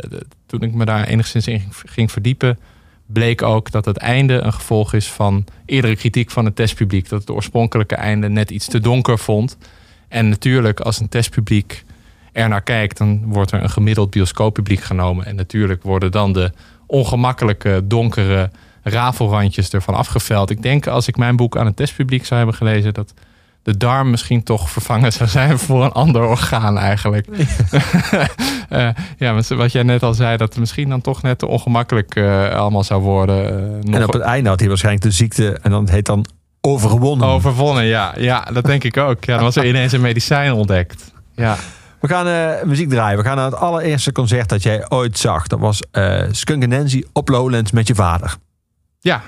toen 0.47 0.63
ik 0.63 0.73
me 0.75 0.85
daar 0.85 1.05
enigszins 1.05 1.47
in 1.47 1.61
ging, 1.61 1.73
ging 1.87 2.13
verdiepen, 2.13 2.59
bleek 3.07 3.43
ook 3.43 3.71
dat 3.71 3.85
het 3.85 3.97
einde 3.97 4.35
een 4.35 4.53
gevolg 4.53 4.93
is 4.93 5.07
van 5.13 5.45
eerdere 5.67 5.97
kritiek 5.97 6.31
van 6.31 6.45
het 6.45 6.57
testpubliek. 6.57 7.09
Dat 7.09 7.21
het 7.21 7.31
oorspronkelijke 7.31 7.95
einde 7.95 8.29
net 8.29 8.51
iets 8.51 8.67
te 8.67 8.81
donker 8.81 9.19
vond. 9.19 9.57
En 10.09 10.29
natuurlijk, 10.29 10.81
als 10.81 11.01
een 11.01 11.09
testpubliek 11.09 11.85
er 12.33 12.49
naar 12.49 12.63
kijkt, 12.63 12.99
dan 12.99 13.23
wordt 13.25 13.51
er 13.51 13.63
een 13.63 13.71
gemiddeld 13.71 14.11
bioscooppubliek 14.11 14.81
genomen. 14.81 15.27
En 15.27 15.35
natuurlijk 15.35 15.83
worden 15.83 16.13
dan 16.13 16.33
de 16.33 16.53
ongemakkelijke, 16.87 17.81
donkere 17.85 18.51
rafelrandjes 18.89 19.71
ervan 19.71 19.95
afgeveld. 19.95 20.51
Ik 20.51 20.63
denk 20.63 20.87
als 20.87 21.09
ik 21.09 21.17
mijn 21.17 21.37
boek 21.37 21.57
aan 21.57 21.67
het 21.67 21.77
testpubliek 21.77 22.27
zou 22.27 22.39
hebben 22.39 22.57
gelezen, 22.57 22.95
dat 22.95 23.15
de 23.63 23.77
darm 23.77 24.11
misschien 24.11 24.43
toch 24.43 24.71
vervangen 24.71 25.13
zou 25.13 25.29
zijn 25.29 25.59
voor 25.67 25.85
een 25.85 25.93
ander 25.93 26.23
orgaan 26.23 26.79
eigenlijk. 26.79 27.27
Eh, 28.69 28.89
ja, 29.19 29.41
wat 29.49 29.73
jij 29.73 29.83
net 29.83 30.03
al 30.03 30.15
zei, 30.15 30.37
dat 30.37 30.49
het 30.49 30.59
misschien 30.59 30.89
dan 30.89 31.01
toch 31.01 31.23
net 31.23 31.39
te 31.39 31.47
ongemakkelijk 31.47 32.15
eh, 32.17 32.49
allemaal 32.49 32.85
zou 32.85 33.03
worden. 33.03 33.47
eh, 33.47 33.85
nog 33.85 33.95
En 33.95 34.05
op 34.05 34.13
het 34.13 34.23
einde 34.23 34.49
had 34.49 34.59
hij 34.59 34.69
waarschijnlijk 34.69 35.05
de 35.05 35.11
ziekte 35.11 35.59
en 35.63 35.71
dan 35.71 35.89
heet 35.89 36.07
dan 36.07 36.27
overwonnen. 36.61 37.29
overwonnen, 37.29 37.85
ja. 37.85 38.15
Ja, 38.19 38.49
dat 38.53 38.65
denk 38.65 38.85
ik 38.85 38.97
ook. 38.97 39.25
Ja, 39.25 39.35
dan 39.35 39.45
was 39.45 39.57
er 39.57 39.67
ineens 39.75 39.93
een 39.93 40.01
medicijn 40.01 40.53
ontdekt. 40.53 41.13
Ja. 41.35 41.57
We 42.01 42.09
gaan 42.09 42.59
muziek 42.69 42.89
draaien. 42.89 43.19
We 43.19 43.25
gaan 43.25 43.37
naar 43.37 43.45
het 43.45 43.57
allereerste 43.57 44.13
concert 44.13 44.49
dat 44.49 44.63
jij 44.63 44.85
ooit 44.89 45.19
zag. 45.19 45.47
Dat 45.47 45.59
was 45.59 45.81
Skunk 46.31 46.67
Nancy 46.67 47.03
op 47.13 47.29
Lowlands 47.29 47.71
met 47.71 47.87
je 47.87 47.95
vader. 47.95 48.37
Ja. 49.07 49.23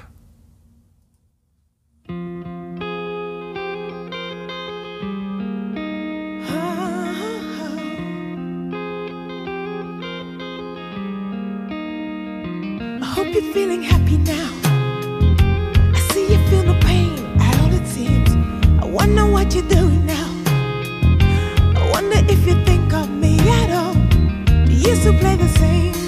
I 13.00 13.04
hope 13.04 13.32
you're 13.32 13.52
feeling 13.52 13.84
happy 13.84 14.18
now. 14.18 14.50
I 15.94 16.00
see 16.10 16.26
you 16.32 16.38
feel 16.48 16.64
no 16.64 16.74
pain 16.80 17.14
at 17.38 17.60
all, 17.60 17.72
it 17.72 17.86
seems. 17.86 18.30
I 18.82 18.84
wonder 18.84 19.26
what 19.26 19.54
you're 19.54 19.68
doing 19.68 20.04
now. 20.04 20.28
I 21.76 21.88
wonder 21.92 22.18
if 22.28 22.44
you 22.48 22.54
think 22.64 22.92
of 22.94 23.08
me 23.10 23.38
at 23.38 23.70
all. 23.70 23.94
Do 24.66 24.72
you 24.72 24.96
still 24.96 25.16
play 25.20 25.36
the 25.36 25.46
same 25.60 26.07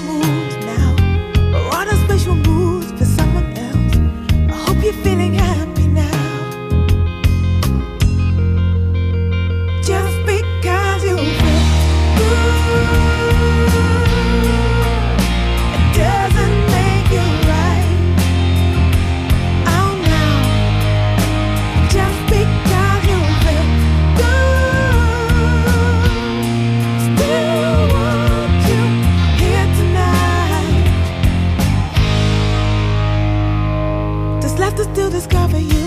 discover 35.20 35.58
you. 35.58 35.84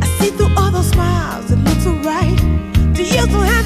I 0.00 0.06
see 0.18 0.30
through 0.30 0.54
all 0.56 0.70
those 0.70 0.88
smiles, 0.88 1.50
it 1.50 1.58
looks 1.58 1.86
alright. 1.86 2.38
Do 2.94 3.02
you 3.02 3.20
still 3.28 3.42
have 3.42 3.63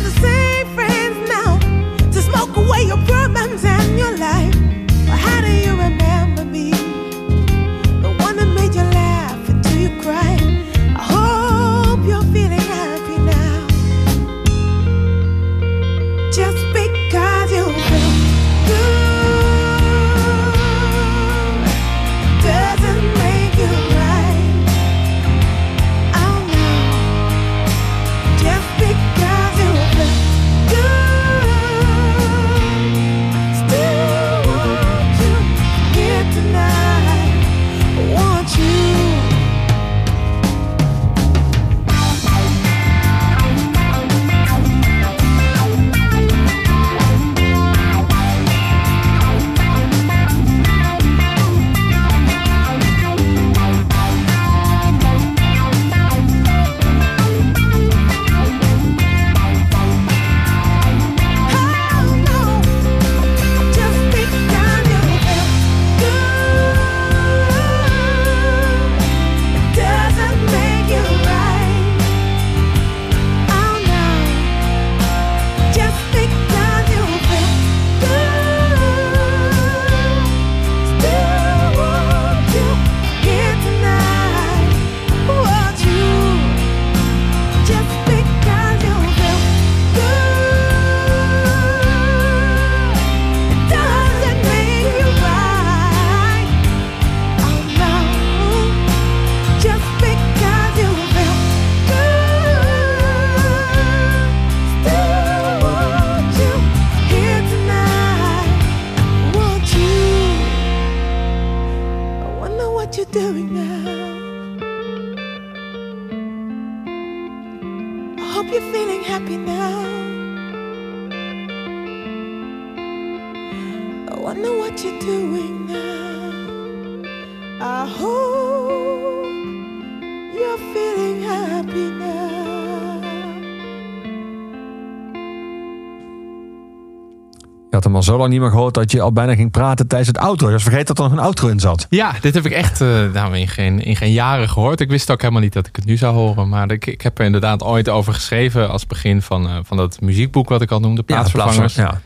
zo 138.09 138.17
lang 138.19 138.31
niet 138.31 138.41
meer 138.41 138.51
gehoord 138.51 138.75
dat 138.75 138.91
je 138.93 139.01
al 139.01 139.13
bijna 139.13 139.35
ging 139.35 139.51
praten 139.51 139.87
tijdens 139.87 140.09
het 140.09 140.19
outro. 140.19 140.47
Je 140.47 140.53
was 140.53 140.63
vergeten 140.63 140.87
dat 140.87 140.99
er 140.99 141.03
nog 141.11 141.13
een 141.13 141.25
outro 141.25 141.49
in 141.49 141.61
zat. 141.61 141.87
Ja, 141.91 142.13
dit 142.21 142.35
heb 142.35 142.47
ik 142.47 142.53
echt 142.53 142.81
eh, 142.81 142.89
nou, 143.13 143.37
in, 143.37 143.49
geen, 143.49 143.81
in 143.85 143.97
geen 143.97 144.13
jaren 144.13 144.49
gehoord. 144.49 144.81
Ik 144.81 144.89
wist 144.91 145.11
ook 145.11 145.21
helemaal 145.21 145.43
niet 145.43 145.53
dat 145.53 145.67
ik 145.67 145.77
het 145.77 145.85
nu 145.85 145.97
zou 145.97 146.15
horen. 146.15 146.49
Maar 146.49 146.71
ik, 146.71 146.87
ik 146.87 147.01
heb 147.01 147.19
er 147.19 147.25
inderdaad 147.25 147.63
ooit 147.63 147.89
over 147.89 148.15
geschreven 148.15 148.71
als 148.71 148.87
begin 148.87 149.23
van, 149.23 149.47
eh, 149.49 149.57
van 149.63 149.77
dat 149.77 150.01
muziekboek 150.01 150.49
wat 150.49 150.63
ik 150.63 150.71
al 150.71 150.81
noemde, 150.81 151.03
Plaatsvervangers. 151.03 151.75
Ja. 151.75 152.01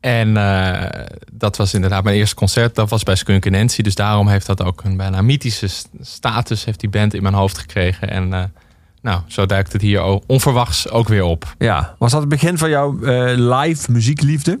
En 0.00 0.36
eh, 0.36 1.04
dat 1.32 1.56
was 1.56 1.74
inderdaad 1.74 2.04
mijn 2.04 2.16
eerste 2.16 2.34
concert. 2.34 2.74
Dat 2.74 2.90
was 2.90 3.02
bij 3.02 3.14
Skunk 3.14 3.50
Nancy. 3.50 3.82
Dus 3.82 3.94
daarom 3.94 4.28
heeft 4.28 4.46
dat 4.46 4.62
ook 4.62 4.84
een 4.84 4.96
bijna 4.96 5.22
mythische 5.22 5.68
st- 5.68 5.88
status. 6.00 6.64
Heeft 6.64 6.80
die 6.80 6.90
band 6.90 7.14
in 7.14 7.22
mijn 7.22 7.34
hoofd 7.34 7.58
gekregen. 7.58 8.10
En 8.10 8.52
nou, 9.02 9.20
zo 9.26 9.46
duikt 9.46 9.72
het 9.72 9.82
hier 9.82 10.02
onverwachts 10.26 10.90
ook 10.90 11.08
weer 11.08 11.22
op. 11.24 11.54
ja. 11.58 11.94
Was 11.98 12.10
dat 12.10 12.20
het 12.20 12.28
begin 12.28 12.58
van 12.58 12.70
jouw 12.70 12.98
live 13.34 13.92
muziekliefde? 13.92 14.58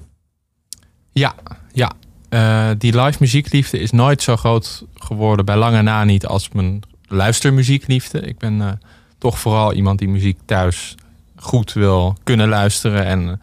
Ja, 1.18 1.34
ja. 1.72 1.90
Eh, 2.28 2.70
die 2.78 3.00
live 3.00 3.16
muziekliefde 3.20 3.78
is 3.78 3.90
nooit 3.90 4.22
zo 4.22 4.36
groot 4.36 4.84
geworden. 4.94 5.44
Bij 5.44 5.56
lange 5.56 5.82
na 5.82 6.04
niet 6.04 6.26
als 6.26 6.48
mijn 6.48 6.82
luistermuziekliefde. 7.08 8.20
Ik 8.20 8.38
ben 8.38 8.60
eh, 8.60 8.72
toch 9.18 9.38
vooral 9.38 9.72
iemand 9.72 9.98
die 9.98 10.08
muziek 10.08 10.38
thuis 10.44 10.94
goed 11.36 11.72
wil 11.72 12.16
kunnen 12.24 12.48
luisteren. 12.48 13.04
En 13.04 13.40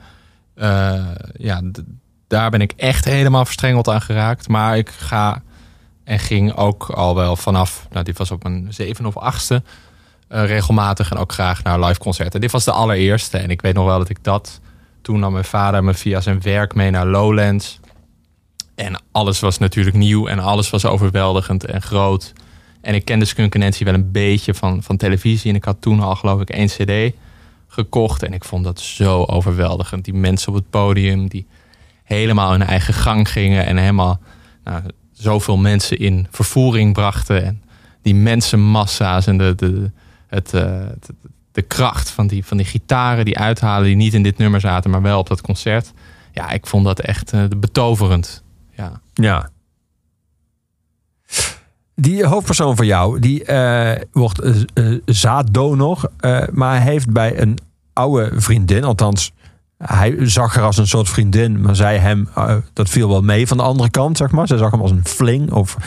eh, 0.56 1.06
ja, 1.38 1.62
daar 2.28 2.50
ben 2.50 2.62
ik 2.62 2.72
echt 2.72 3.06
helemaal 3.06 3.46
verstrengeld 3.46 3.90
aan 3.90 4.02
geraakt. 4.02 4.48
Maar 4.48 4.78
ik 4.78 4.90
ga 4.90 5.42
en 6.04 6.20
ging 6.20 6.56
ook 6.56 6.90
al 6.90 7.16
wel 7.16 7.36
vanaf, 7.36 7.88
nou 7.92 8.04
dit 8.04 8.18
was 8.18 8.32
op 8.32 8.44
mijn 8.44 8.68
zeven 8.70 9.06
of 9.06 9.18
achtste, 9.18 9.64
regelmatig 10.28 11.12
en 11.12 11.18
ook 11.18 11.32
graag 11.32 11.64
naar 11.64 11.80
live 11.80 12.00
concerten. 12.00 12.42
Dit 12.42 12.52
was 12.52 12.64
de 12.64 12.72
allereerste 12.72 13.38
en 13.38 13.50
ik 13.50 13.62
weet 13.62 13.74
nog 13.74 13.86
wel 13.86 13.98
dat 13.98 14.10
ik 14.10 14.24
dat 14.24 14.62
toen 15.04 15.20
nam 15.20 15.32
mijn 15.32 15.44
vader 15.46 15.84
me 15.84 15.94
via 15.94 16.22
zijn 16.22 16.42
werk 16.42 16.76
mee 16.76 16.92
naar 16.92 17.06
Lowlands. 17.08 17.80
En 18.76 19.02
alles 19.12 19.40
was 19.40 19.58
natuurlijk 19.58 19.96
nieuw 19.96 20.28
en 20.28 20.40
alles 20.40 20.70
was 20.70 20.86
overweldigend 20.86 21.66
en 21.66 21.82
groot. 21.82 22.34
En 22.82 22.96
ik 22.96 23.06
kende 23.06 23.26
Skunk 23.26 23.56
Nancy 23.58 23.84
wel 23.84 23.94
een 23.94 24.12
beetje 24.12 24.54
van, 24.54 24.84
van 24.84 24.98
televisie. 24.98 25.50
En 25.50 25.56
ik 25.56 25.64
had 25.64 25.82
toen 25.82 26.00
al 26.00 26.16
geloof 26.16 26.42
ik 26.42 26.50
één 26.50 26.68
cd 26.68 27.16
gekocht. 27.68 28.24
En 28.24 28.34
ik 28.34 28.44
vond 28.44 28.64
dat 28.64 28.80
zo 28.80 29.24
overweldigend. 29.24 30.06
Die 30.06 30.14
mensen 30.14 30.48
op 30.50 30.56
het 30.56 30.70
podium 30.70 31.28
die 31.28 31.48
helemaal 32.04 32.52
hun 32.52 32.64
eigen 32.64 32.94
gang 32.94 33.30
gingen. 33.32 33.66
En 33.66 33.78
helemaal 33.78 34.20
nou, 34.64 34.82
zoveel 35.12 35.58
mensen 35.58 35.98
in 35.98 36.28
vervoering 36.32 36.94
brachten. 36.94 37.44
En 37.46 37.62
die 38.02 38.16
mensenmassa's 38.16 39.28
en 39.28 39.38
de, 39.38 39.56
de, 39.56 39.92
het, 40.28 40.54
eh, 40.54 40.62
het- 40.64 41.10
de 41.54 41.62
kracht 41.62 42.10
van 42.10 42.28
die, 42.28 42.46
van 42.46 42.58
die 42.58 42.66
gitaren 42.66 43.26
die 43.26 43.38
uithalen. 43.38 43.86
Die 43.86 43.96
niet 43.96 44.14
in 44.14 44.24
dit 44.24 44.38
nummer 44.38 44.60
zaten, 44.60 44.92
maar 44.92 45.02
wel 45.02 45.20
op 45.20 45.28
dat 45.28 45.42
concert. 45.42 45.94
Ja, 46.32 46.50
ik 46.50 46.68
vond 46.68 46.86
dat 46.86 47.00
echt 47.00 47.34
eh, 47.34 47.44
betoverend. 47.58 48.44
Ja. 48.76 49.02
Ja. 49.14 49.50
Die 51.96 52.26
hoofdpersoon 52.26 52.76
van 52.76 52.86
jou, 52.86 53.20
die 53.20 53.44
eh, 53.44 54.02
wordt 54.12 54.40
eh, 54.40 54.62
eh, 54.74 55.02
zaaddonor. 55.06 56.12
maar 56.52 56.82
heeft 56.82 57.10
bij 57.12 57.40
een 57.42 57.58
oude 57.94 58.32
vriendin, 58.42 58.84
althans, 58.84 59.32
hij 59.78 60.16
zag 60.20 60.56
haar 60.56 60.64
als 60.64 60.78
een 60.78 60.88
soort 60.88 61.10
vriendin, 61.10 61.62
maar 61.62 61.76
zij 61.76 61.98
hem, 61.98 62.30
dat 62.74 62.90
viel 62.90 63.08
wel 63.08 63.22
mee 63.22 63.48
van 63.48 63.58
de 63.58 63.64
andere 63.64 63.90
kant, 63.90 64.18
zeg 64.18 64.32
maar. 64.32 64.48
Zij 64.48 64.58
zag 64.58 64.72
hem 64.72 64.82
als 64.82 64.92
een 64.92 65.06
fling. 65.06 65.52
Of 65.52 65.78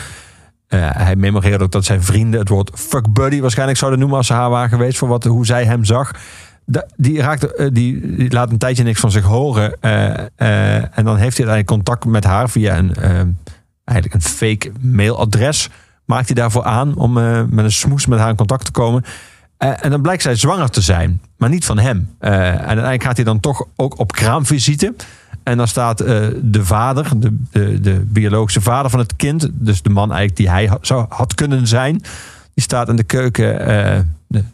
eh, 0.67 0.89
hij 0.91 1.15
memoreerde 1.15 1.63
ook 1.63 1.71
dat 1.71 1.85
zijn 1.85 2.03
vrienden 2.03 2.39
het 2.39 2.49
woord 2.49 2.71
fuck 2.73 3.13
buddy 3.13 3.41
waarschijnlijk 3.41 3.77
zouden 3.77 3.99
noemen 3.99 4.17
als 4.17 4.27
ze 4.27 4.33
haar 4.33 4.49
waren 4.49 4.69
geweest 4.69 4.97
voor 4.97 5.07
wat, 5.07 5.23
hoe 5.23 5.45
zij 5.45 5.65
hem 5.65 5.85
zag. 5.85 6.11
Die, 6.95 7.21
raakte, 7.21 7.55
eh, 7.55 7.67
die, 7.71 8.31
laat 8.31 8.51
een 8.51 8.57
tijdje 8.57 8.83
niks 8.83 8.99
van 8.99 9.11
zich 9.11 9.23
horen. 9.23 9.81
eh, 9.81 10.97
en 10.97 11.05
dan 11.05 11.17
heeft 11.17 11.37
hij 11.37 11.47
uiteindelijk 11.47 11.67
contact 11.67 12.05
met 12.05 12.23
haar 12.23 12.49
via 12.49 12.77
een, 12.77 12.95
eigenlijk 13.83 14.23
een 14.23 14.29
fake 14.29 14.71
mailadres. 14.79 15.69
Maakt 16.05 16.25
hij 16.25 16.35
daarvoor 16.35 16.63
aan 16.63 16.95
om 16.95 17.13
met 17.49 17.65
een 17.65 17.71
smoes 17.71 18.05
met 18.05 18.19
haar 18.19 18.29
in 18.29 18.35
contact 18.35 18.65
te 18.65 18.71
komen. 18.71 19.03
En 19.57 19.89
dan 19.89 20.01
blijkt 20.01 20.21
zij 20.21 20.35
zwanger 20.35 20.69
te 20.69 20.81
zijn, 20.81 21.21
maar 21.37 21.49
niet 21.49 21.65
van 21.65 21.79
hem. 21.79 22.15
En 22.19 22.31
uiteindelijk 22.49 23.03
gaat 23.03 23.15
hij 23.15 23.25
dan 23.25 23.39
toch 23.39 23.65
ook 23.75 23.99
op 23.99 24.11
kraamvisite. 24.11 24.93
En 25.47 25.57
dan 25.57 25.67
staat 25.67 25.99
eh, 25.99 26.27
de 26.41 26.65
vader, 26.65 27.11
de, 27.19 27.37
de, 27.51 27.79
de 27.79 28.05
biologische 28.05 28.61
vader 28.61 28.91
van 28.91 28.99
het 28.99 29.15
kind, 29.15 29.49
dus 29.51 29.81
de 29.81 29.89
man 29.89 30.11
eigenlijk 30.11 30.37
die 30.37 30.49
hij 30.49 30.77
zou, 30.81 31.05
had 31.09 31.33
kunnen 31.33 31.67
zijn, 31.67 32.01
die 32.53 32.63
staat 32.63 32.89
in 32.89 32.95
de 32.95 33.03
keuken, 33.03 33.59
eh, 33.59 33.99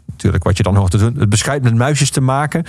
natuurlijk 0.05 0.43
wat 0.43 0.57
je 0.57 0.63
dan 0.63 0.75
hoort 0.75 0.91
te 0.91 0.97
doen, 0.97 1.15
het 1.17 1.29
beschuit 1.29 1.63
met 1.63 1.75
muisjes 1.75 2.09
te 2.09 2.21
maken. 2.21 2.65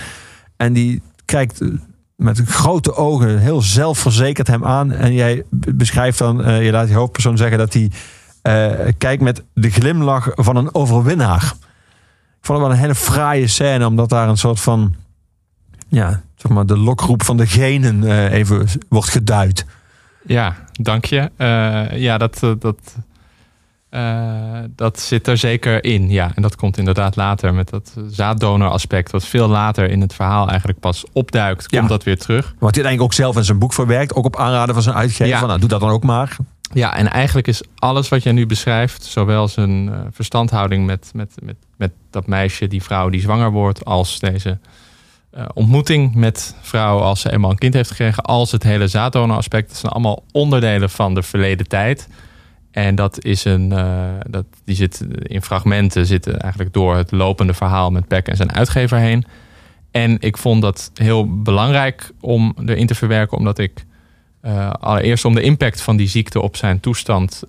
En 0.57 0.73
die 0.73 1.01
kijkt 1.25 1.61
eh, 1.61 1.67
met 2.15 2.41
grote 2.45 2.95
ogen 2.95 3.39
heel 3.39 3.61
zelfverzekerd 3.61 4.47
hem 4.47 4.65
aan. 4.65 4.91
En 4.91 5.13
jij 5.13 5.43
beschrijft 5.49 6.17
dan, 6.17 6.43
eh, 6.43 6.65
je 6.65 6.71
laat 6.71 6.87
die 6.87 6.95
hoofdpersoon 6.95 7.37
zeggen 7.37 7.57
dat 7.57 7.73
hij 7.73 7.91
kijkt 8.97 9.21
met 9.21 9.43
de 9.53 9.69
glimlach 9.69 10.29
van 10.35 10.55
een 10.55 10.75
overwinnaar. 10.75 11.53
Ik 12.39 12.51
vond 12.51 12.59
het 12.59 12.67
wel 12.67 12.71
een 12.71 12.81
hele 12.81 12.95
fraaie 12.95 13.47
scène, 13.47 13.87
omdat 13.87 14.09
daar 14.09 14.29
een 14.29 14.37
soort 14.37 14.59
van, 14.59 14.95
ja, 15.87 16.21
zeg 16.35 16.51
maar 16.51 16.65
de 16.65 16.77
lokroep 16.77 17.23
van 17.23 17.37
de 17.37 17.47
genen 17.47 18.03
eh, 18.03 18.31
even 18.31 18.67
wordt 18.89 19.09
geduid. 19.09 19.65
Ja, 20.25 20.55
dank 20.71 21.05
je. 21.05 21.31
Eh, 21.37 21.97
ja, 22.01 22.17
dat, 22.17 22.43
eh, 22.43 22.51
dat, 22.59 22.95
dat 24.75 24.99
zit 24.99 25.27
er 25.27 25.37
zeker 25.37 25.83
in. 25.83 26.09
Ja, 26.09 26.31
en 26.35 26.41
dat 26.41 26.55
komt 26.55 26.77
inderdaad 26.77 27.15
later 27.15 27.53
met 27.53 27.69
dat 27.69 27.95
zaaddonor 28.09 28.69
aspect, 28.69 29.11
wat 29.11 29.25
veel 29.25 29.47
later 29.47 29.89
in 29.89 30.01
het 30.01 30.13
verhaal 30.13 30.49
eigenlijk 30.49 30.79
pas 30.79 31.05
opduikt, 31.13 31.67
komt 31.67 31.81
Ja. 31.81 31.87
dat 31.87 32.03
weer 32.03 32.17
terug. 32.17 32.45
Wat 32.45 32.53
hij 32.55 32.61
uiteindelijk 32.61 33.01
ook 33.03 33.13
zelf 33.13 33.35
in 33.35 33.43
zijn 33.43 33.59
boek 33.59 33.73
verwerkt, 33.73 34.13
ook 34.13 34.25
op 34.25 34.35
aanraden 34.37 34.73
van 34.73 34.83
zijn 34.83 34.95
uitgever. 34.95 35.27
Ja. 35.27 35.39
Van, 35.39 35.47
nou, 35.47 35.59
doe 35.59 35.69
dat 35.69 35.79
dan 35.79 35.89
ook 35.89 36.03
maar. 36.03 36.35
Ja, 36.73 36.95
en 36.95 37.11
eigenlijk 37.11 37.47
is 37.47 37.61
alles 37.75 38.09
wat 38.09 38.23
jij 38.23 38.31
nu 38.31 38.45
beschrijft, 38.45 39.03
zowel 39.03 39.47
zijn 39.47 39.91
verstandhouding 40.11 40.85
met, 40.85 41.11
met, 41.13 41.33
met, 41.43 41.55
met 41.77 41.91
dat 42.09 42.27
meisje, 42.27 42.67
die 42.67 42.83
vrouw 42.83 43.09
die 43.09 43.21
zwanger 43.21 43.51
wordt, 43.51 43.85
als 43.85 44.19
deze 44.19 44.59
eh, 45.35 45.45
ontmoeting 45.53 46.13
met 46.13 46.55
vrouw 46.61 46.99
als 46.99 47.21
ze 47.21 47.31
eenmaal 47.31 47.51
een 47.51 47.57
kind 47.57 47.73
heeft 47.73 47.89
gekregen, 47.89 48.23
als 48.23 48.51
het 48.51 48.63
hele 48.63 48.87
zaaddonor-aspect, 48.87 49.67
dat 49.67 49.77
zijn 49.77 49.91
allemaal 49.91 50.23
onderdelen 50.31 50.89
van 50.89 51.13
de 51.13 51.23
verleden 51.23 51.67
tijd. 51.67 52.07
En 52.71 52.95
dat 52.95 53.23
is 53.23 53.45
een, 53.45 53.71
eh, 53.71 54.09
dat, 54.29 54.45
die 54.65 54.75
zit 54.75 55.05
in 55.21 55.41
fragmenten, 55.41 56.05
zitten 56.05 56.39
eigenlijk 56.39 56.73
door 56.73 56.95
het 56.95 57.11
lopende 57.11 57.53
verhaal 57.53 57.91
met 57.91 58.07
Beck 58.07 58.27
en 58.27 58.35
zijn 58.35 58.53
uitgever 58.53 58.97
heen. 58.97 59.25
En 59.91 60.17
ik 60.19 60.37
vond 60.37 60.61
dat 60.61 60.91
heel 60.93 61.41
belangrijk 61.41 62.11
om 62.21 62.55
erin 62.65 62.87
te 62.87 62.95
verwerken, 62.95 63.37
omdat 63.37 63.57
ik 63.57 63.85
eh, 64.41 64.69
allereerst 64.69 65.25
om 65.25 65.35
de 65.35 65.41
impact 65.41 65.81
van 65.81 65.95
die 65.95 66.07
ziekte 66.07 66.41
op 66.41 66.55
zijn 66.55 66.79
toestand 66.79 67.43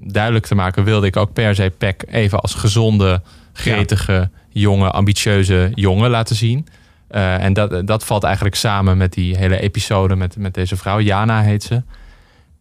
duidelijk 0.00 0.46
te 0.46 0.54
maken, 0.54 0.84
wilde 0.84 1.06
ik 1.06 1.16
ook 1.16 1.32
per 1.32 1.54
se 1.54 1.72
Peck 1.78 2.04
even 2.10 2.40
als 2.40 2.54
gezonde, 2.54 3.22
gretige, 3.52 4.30
jonge, 4.48 4.90
ambitieuze 4.90 5.70
jongen 5.74 6.10
laten 6.10 6.36
zien. 6.36 6.66
Eh, 7.08 7.44
en 7.44 7.52
dat, 7.52 7.86
dat 7.86 8.04
valt 8.04 8.22
eigenlijk 8.22 8.54
samen 8.54 8.96
met 8.96 9.12
die 9.12 9.36
hele 9.36 9.60
episode 9.60 10.16
met, 10.16 10.36
met 10.36 10.54
deze 10.54 10.76
vrouw. 10.76 11.00
Jana 11.00 11.40
heet 11.42 11.62
ze. 11.62 11.82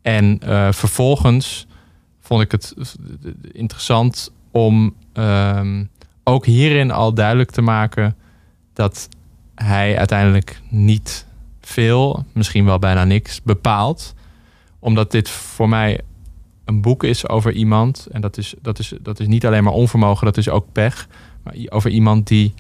En 0.02 0.39
eh, 0.39 0.72
vervolgens 0.72 1.68
vond 2.20 2.41
ik 2.41 2.52
het 2.52 2.74
interessant 3.52 4.32
om 4.52 4.96
ehm, 5.14 5.84
ook 6.24 6.46
hierin 6.46 6.91
al 6.91 7.14
duidelijk 7.14 7.52
te 7.52 7.62
maken 7.62 8.16
dat 8.74 9.10
hij 9.56 9.98
uiteindelijk 9.98 10.62
niet 10.70 11.26
veel, 11.62 12.26
misschien 12.32 12.66
wel 12.66 12.80
bijna 12.80 13.04
niks, 13.04 13.41
bepaalt. 13.41 14.14
Omdat 14.80 15.12
dit 15.12 15.30
voor 15.30 15.70
mij 15.70 16.00
een 16.66 16.82
boek 16.82 17.04
is 17.04 17.28
over 17.28 17.52
iemand. 17.52 18.08
En 18.12 18.22
dat 18.22 18.38
is, 18.38 18.54
dat 18.62 18.80
is, 18.80 18.93
dat 19.02 19.20
is 19.20 19.28
niet 19.28 19.46
alleen 19.46 19.64
maar 19.64 19.74
onvermogen, 19.74 20.26
dat 20.26 20.38
is 20.38 20.50
ook 20.50 20.72
pech. 20.72 21.08
Maar 21.43 21.56
over 21.70 21.89
iemand 21.89 22.28
die 22.28 22.54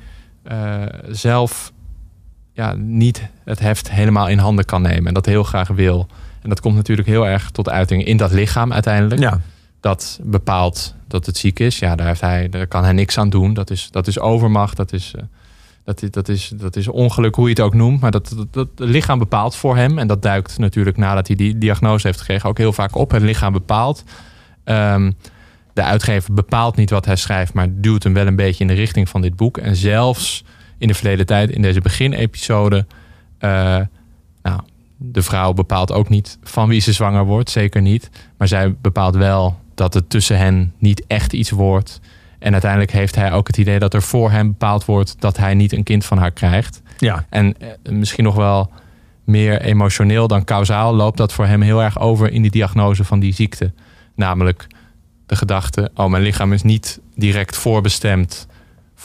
eh, 0.43 0.83
zelf 1.07 1.73
ja, 2.55 2.73
niet 2.77 3.29
het 3.43 3.59
heft 3.59 3.91
helemaal 3.91 4.27
in 4.27 4.37
handen 4.37 4.65
kan 4.65 4.81
nemen. 4.81 5.07
En 5.07 5.13
dat 5.13 5.25
heel 5.25 5.43
graag 5.43 5.67
wil. 5.67 6.07
En 6.41 6.49
dat 6.49 6.59
komt 6.59 6.75
natuurlijk 6.75 7.07
heel 7.07 7.27
erg 7.27 7.49
tot 7.49 7.69
uiting 7.69 8.05
in 8.05 8.17
dat 8.17 8.31
lichaam 8.31 8.73
uiteindelijk 8.73 9.21
Ja, 9.21 9.41
dat 9.79 10.19
bepaalt 10.23 10.95
dat 11.07 11.25
het 11.25 11.37
ziek 11.37 11.59
is. 11.59 11.79
Ja, 11.79 11.95
daar, 11.95 12.07
heeft 12.07 12.21
hij, 12.21 12.49
daar 12.49 12.67
kan 12.67 12.83
hij 12.83 12.93
niks 12.93 13.17
aan 13.17 13.29
doen. 13.29 13.53
Dat 13.53 13.69
is, 13.69 13.87
dat 13.91 14.07
is 14.07 14.19
overmacht, 14.19 14.77
dat 14.77 14.93
is, 14.93 15.13
eh, 15.15 15.23
dat, 15.83 16.01
is, 16.01 16.11
dat, 16.11 16.29
is, 16.29 16.51
dat 16.55 16.75
is 16.75 16.87
ongeluk, 16.87 17.35
hoe 17.35 17.43
je 17.43 17.49
het 17.49 17.59
ook 17.59 17.73
noemt. 17.73 18.01
Maar 18.01 18.11
dat, 18.11 18.33
dat, 18.35 18.53
dat 18.53 18.67
het 18.75 18.89
lichaam 18.89 19.19
bepaalt 19.19 19.55
voor 19.55 19.75
hem. 19.75 19.99
En 19.99 20.07
dat 20.07 20.21
duikt 20.21 20.57
natuurlijk 20.57 20.97
nadat 20.97 21.27
hij 21.27 21.35
die 21.35 21.57
diagnose 21.57 22.07
heeft 22.07 22.19
gekregen 22.19 22.49
ook 22.49 22.57
heel 22.57 22.73
vaak 22.73 22.95
op. 22.95 23.11
Het 23.11 23.21
lichaam 23.21 23.53
bepaalt. 23.53 24.03
Ehm, 24.63 25.11
de 25.73 25.83
uitgever 25.83 26.33
bepaalt 26.33 26.75
niet 26.75 26.89
wat 26.89 27.05
hij 27.05 27.15
schrijft, 27.15 27.53
maar 27.53 27.67
duwt 27.71 28.03
hem 28.03 28.13
wel 28.13 28.27
een 28.27 28.35
beetje 28.35 28.63
in 28.63 28.67
de 28.67 28.73
richting 28.73 29.09
van 29.09 29.21
dit 29.21 29.35
boek. 29.35 29.57
En 29.57 29.75
zelfs 29.75 30.43
in 30.77 30.87
de 30.87 30.93
verleden 30.93 31.25
tijd, 31.25 31.49
in 31.49 31.61
deze 31.61 31.81
beginepisode, 31.81 32.85
eh, 33.37 33.79
nou, 34.41 34.61
de 34.97 35.21
vrouw 35.21 35.53
bepaalt 35.53 35.91
ook 35.91 36.09
niet 36.09 36.37
van 36.43 36.69
wie 36.69 36.81
ze 36.81 36.93
zwanger 36.93 37.25
wordt, 37.25 37.49
zeker 37.49 37.81
niet. 37.81 38.09
Maar 38.37 38.47
zij 38.47 38.75
bepaalt 38.81 39.15
wel 39.15 39.59
dat 39.73 39.93
het 39.93 40.09
tussen 40.09 40.37
hen 40.37 40.73
niet 40.77 41.03
echt 41.07 41.33
iets 41.33 41.49
wordt. 41.49 41.99
En 42.39 42.51
uiteindelijk 42.51 42.91
heeft 42.91 43.15
hij 43.15 43.31
ook 43.31 43.47
het 43.47 43.57
idee 43.57 43.79
dat 43.79 43.93
er 43.93 44.01
voor 44.01 44.31
hem 44.31 44.47
bepaald 44.47 44.85
wordt 44.85 45.15
dat 45.19 45.37
hij 45.37 45.53
niet 45.53 45.73
een 45.73 45.83
kind 45.83 46.05
van 46.05 46.17
haar 46.17 46.31
krijgt. 46.31 46.81
Ja. 46.97 47.25
En 47.29 47.55
eh, 47.59 47.91
misschien 47.91 48.23
nog 48.23 48.35
wel 48.35 48.71
meer 49.23 49.61
emotioneel 49.61 50.27
dan 50.27 50.43
kausaal 50.43 50.95
loopt 50.95 51.17
dat 51.17 51.33
voor 51.33 51.45
hem 51.45 51.61
heel 51.61 51.83
erg 51.83 51.99
over 51.99 52.31
in 52.31 52.41
die 52.41 52.51
diagnose 52.51 53.03
van 53.03 53.19
die 53.19 53.33
ziekte. 53.33 53.71
Namelijk 54.15 54.67
de 55.25 55.35
gedachte, 55.35 55.91
oh 55.95 56.09
mijn 56.09 56.23
lichaam 56.23 56.53
is 56.53 56.63
niet 56.63 56.99
direct 57.15 57.57
voorbestemd 57.57 58.47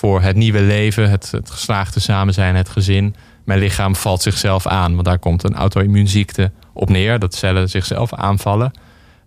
voor 0.01 0.22
het 0.22 0.36
nieuwe 0.36 0.61
leven, 0.61 1.11
het, 1.11 1.30
het 1.30 1.51
geslaagde 1.51 2.01
samen 2.01 2.34
zijn, 2.34 2.55
het 2.55 2.68
gezin. 2.68 3.14
Mijn 3.44 3.59
lichaam 3.59 3.96
valt 3.96 4.22
zichzelf 4.22 4.66
aan, 4.66 4.92
want 4.94 5.05
daar 5.05 5.18
komt 5.18 5.44
een 5.44 5.55
auto-immuunziekte 5.55 6.53
op 6.72 6.88
neer, 6.88 7.18
dat 7.18 7.34
cellen 7.34 7.68
zichzelf 7.68 8.14
aanvallen. 8.14 8.70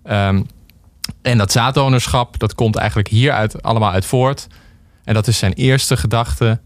Ehm, 0.03 0.43
en 1.21 1.37
dat 1.37 1.51
zaaddonorschap, 1.51 2.39
dat 2.39 2.55
komt 2.55 2.75
eigenlijk 2.75 3.07
hieruit 3.07 3.63
allemaal 3.63 3.91
uit 3.91 4.05
voort. 4.05 4.47
En 5.03 5.13
dat 5.13 5.27
is 5.27 5.37
zijn 5.37 5.53
eerste 5.53 5.97
gedachte, 5.97 6.59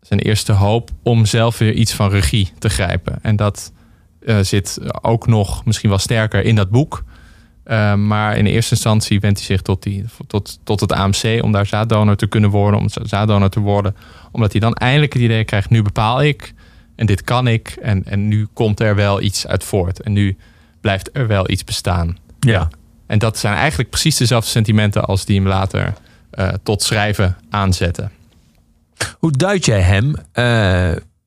zijn 0.00 0.20
eerste 0.20 0.52
hoop 0.52 0.90
om 1.02 1.26
zelf 1.26 1.58
weer 1.58 1.72
iets 1.72 1.92
van 1.94 2.10
regie 2.10 2.52
te 2.58 2.68
grijpen. 2.68 3.18
En 3.22 3.36
dat 3.36 3.72
eh, 4.20 4.38
zit 4.40 4.78
ook 5.02 5.26
nog 5.26 5.64
misschien 5.64 5.90
wel 5.90 5.98
sterker 5.98 6.44
in 6.44 6.54
dat 6.54 6.70
boek. 6.70 7.04
Uh, 7.70 7.94
maar 7.94 8.36
in 8.36 8.46
eerste 8.46 8.74
instantie 8.74 9.20
wendt 9.20 9.38
hij 9.38 9.46
zich 9.46 9.62
tot, 9.62 9.82
die, 9.82 10.04
tot, 10.26 10.58
tot 10.64 10.80
het 10.80 10.92
AMC 10.92 11.42
om 11.42 11.52
daar 11.52 11.66
zaaddonor 11.66 12.16
te 12.16 12.26
kunnen 12.26 12.50
worden, 12.50 12.80
om 12.80 12.86
zaaddonor 13.02 13.48
te 13.48 13.60
worden. 13.60 13.96
Omdat 14.32 14.52
hij 14.52 14.60
dan 14.60 14.74
eindelijk 14.74 15.12
het 15.12 15.22
idee 15.22 15.44
krijgt, 15.44 15.70
nu 15.70 15.82
bepaal 15.82 16.22
ik 16.22 16.54
en 16.96 17.06
dit 17.06 17.22
kan 17.22 17.46
ik 17.46 17.68
en, 17.82 18.04
en 18.04 18.28
nu 18.28 18.46
komt 18.52 18.80
er 18.80 18.94
wel 18.94 19.20
iets 19.20 19.46
uit 19.46 19.64
voort. 19.64 20.00
En 20.00 20.12
nu 20.12 20.36
blijft 20.80 21.10
er 21.12 21.26
wel 21.26 21.50
iets 21.50 21.64
bestaan. 21.64 22.16
Ja. 22.40 22.68
En 23.06 23.18
dat 23.18 23.38
zijn 23.38 23.54
eigenlijk 23.54 23.90
precies 23.90 24.16
dezelfde 24.16 24.50
sentimenten 24.50 25.04
als 25.04 25.24
die 25.24 25.36
hem 25.36 25.48
later 25.48 25.94
uh, 26.34 26.48
tot 26.62 26.82
schrijven 26.82 27.36
aanzetten. 27.50 28.10
Hoe 29.18 29.32
duid 29.32 29.64
jij 29.64 29.80
hem 29.80 30.06
uh, 30.08 30.22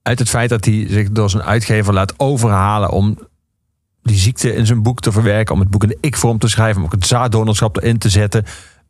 uit 0.01 0.19
het 0.19 0.29
feit 0.29 0.49
dat 0.49 0.65
hij 0.65 0.85
zich 0.89 1.11
door 1.11 1.29
zijn 1.29 1.43
uitgever 1.43 1.93
laat 1.93 2.19
overhalen 2.19 2.89
om 2.89 3.17
die 4.03 4.17
ziekte 4.17 4.55
in 4.55 4.65
zijn 4.65 4.81
boek 4.81 4.99
te 4.99 5.11
verwerken, 5.11 5.53
om 5.53 5.59
het 5.59 5.69
boek 5.69 5.83
in 5.83 5.89
de 5.89 5.97
ik-vorm 6.01 6.37
te 6.37 6.47
schrijven, 6.47 6.77
om 6.77 6.85
ook 6.85 6.91
het 6.91 7.07
zaaddonorschap 7.07 7.77
erin 7.77 7.97
te 7.97 8.09
zetten. 8.09 8.45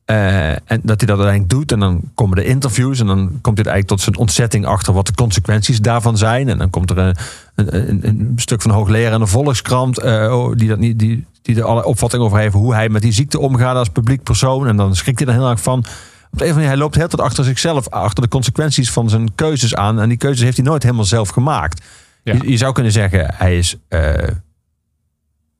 Uh, 0.05 0.49
en 0.49 0.81
dat 0.83 0.99
hij 0.99 1.07
dat 1.07 1.19
uiteindelijk 1.19 1.49
doet. 1.49 1.71
En 1.71 1.79
dan 1.79 2.01
komen 2.15 2.37
de 2.37 2.45
interviews. 2.45 2.99
En 2.99 3.07
dan 3.07 3.39
komt 3.41 3.57
hij 3.57 3.65
eigenlijk 3.65 3.87
tot 3.87 4.01
zijn 4.01 4.17
ontzetting 4.17 4.65
achter 4.65 4.93
wat 4.93 5.05
de 5.07 5.13
consequenties 5.13 5.81
daarvan 5.81 6.17
zijn. 6.17 6.49
En 6.49 6.57
dan 6.57 6.69
komt 6.69 6.89
er 6.89 6.97
een, 6.97 7.15
een, 7.55 8.07
een 8.07 8.33
stuk 8.35 8.61
van 8.61 8.71
hoogleraar 8.71 9.13
in 9.13 9.19
de 9.19 9.27
Volkskrant. 9.27 10.03
Uh, 10.03 10.47
die, 10.53 10.67
dat 10.67 10.79
niet, 10.79 10.99
die, 10.99 11.25
die 11.41 11.55
er 11.55 11.63
alle 11.63 11.85
opvatting 11.85 12.23
over 12.23 12.37
heeft 12.37 12.53
hoe 12.53 12.73
hij 12.73 12.89
met 12.89 13.01
die 13.01 13.11
ziekte 13.11 13.39
omgaat 13.39 13.75
als 13.75 13.89
publiek 13.89 14.23
persoon. 14.23 14.67
En 14.67 14.77
dan 14.77 14.95
schrikt 14.95 15.19
hij 15.19 15.27
er 15.27 15.33
heel 15.33 15.49
erg 15.49 15.61
van. 15.61 15.77
Op 15.77 15.85
de 15.85 16.45
een 16.45 16.51
of 16.51 16.55
andere 16.55 16.55
manier, 16.55 16.67
hij 16.67 16.77
loopt 16.77 16.95
heel 16.95 17.07
tot 17.07 17.21
achter 17.21 17.43
zichzelf, 17.43 17.89
achter 17.89 18.23
de 18.23 18.29
consequenties 18.29 18.91
van 18.91 19.09
zijn 19.09 19.35
keuzes 19.35 19.75
aan. 19.75 19.99
En 19.99 20.09
die 20.09 20.17
keuzes 20.17 20.43
heeft 20.43 20.57
hij 20.57 20.65
nooit 20.65 20.83
helemaal 20.83 21.05
zelf 21.05 21.29
gemaakt. 21.29 21.85
Ja. 22.23 22.33
Je, 22.33 22.49
je, 22.49 22.57
zou 22.57 22.73
kunnen 22.73 22.91
zeggen, 22.91 23.33
hij 23.33 23.57
is 23.57 23.75
uh, 23.89 24.13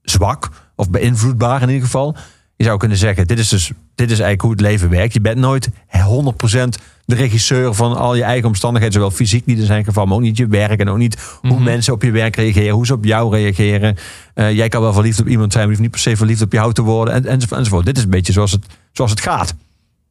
zwak 0.02 0.50
of 0.76 0.90
beïnvloedbaar 0.90 1.62
in 1.62 1.68
ieder 1.68 1.84
geval. 1.84 2.16
Je 2.56 2.64
zou 2.64 2.78
kunnen 2.78 2.98
zeggen, 2.98 3.28
dit 3.28 3.40
is 3.40 3.50
dus 3.50 3.72
dit 3.96 4.12
is 4.12 4.20
eigenlijk 4.20 4.42
hoe 4.42 4.52
het 4.52 4.62
leven 4.62 4.90
werkt. 4.90 5.14
Je 5.14 5.22
bent 5.22 5.38
nooit 5.38 5.70
100% 5.70 5.72
de 7.06 7.16
regisseur 7.16 7.74
van 7.74 7.98
al 7.98 8.16
je 8.16 8.24
eigen 8.24 8.48
omstandigheden, 8.48 8.96
zowel 8.96 9.12
fysiek 9.12 9.46
niet 9.46 9.60
in 9.60 9.66
zijn 9.66 9.84
geval, 9.84 10.06
maar 10.06 10.16
ook 10.16 10.22
niet 10.22 10.38
je 10.38 10.48
werk 10.48 10.80
en 10.80 10.90
ook 10.90 10.98
niet 10.98 11.16
mm 11.16 11.22
-hmm. 11.42 11.50
hoe 11.50 11.60
mensen 11.60 11.94
op 11.94 12.02
je 12.04 12.12
werk 12.12 12.36
reageren, 12.36 12.74
hoe 12.74 12.86
ze 12.86 12.94
op 12.94 13.06
jou 13.06 13.36
reageren. 13.36 13.96
Uh, 14.36 14.52
jij 14.52 14.70
kan 14.70 14.82
wel 14.82 14.94
verliefd 14.94 15.20
op 15.20 15.28
iemand 15.28 15.52
zijn, 15.52 15.68
maar 15.68 15.76
je 15.76 15.82
hoeft 15.82 15.94
niet 15.94 16.04
per 16.04 16.12
se 16.12 16.18
verliefd 16.18 16.42
op 16.42 16.52
jou 16.52 16.74
te 16.74 16.82
worden 16.82 17.14
en, 17.14 17.26
enzovoort, 17.26 17.60
enzovoort. 17.60 17.86
Dit 17.86 17.98
is 17.98 18.04
een 18.04 18.10
beetje 18.10 18.34
zoals 18.34 18.52
het, 18.52 18.66
zoals 18.92 19.12
het 19.12 19.22
gaat, 19.22 19.54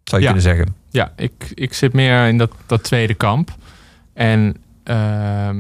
zou 0.05 0.23
je 0.23 0.29
ja. 0.29 0.33
kunnen 0.33 0.43
zeggen. 0.43 0.75
Ja, 0.91 1.13
ik, 1.17 1.53
ik 1.55 1.75
zit 1.75 1.93
meer 1.93 2.27
in 2.27 2.39
dat, 2.39 2.51
dat 2.67 2.83
tweede 2.83 3.15
kamp. 3.15 3.51
En 4.15 4.57
uh, 4.85 5.51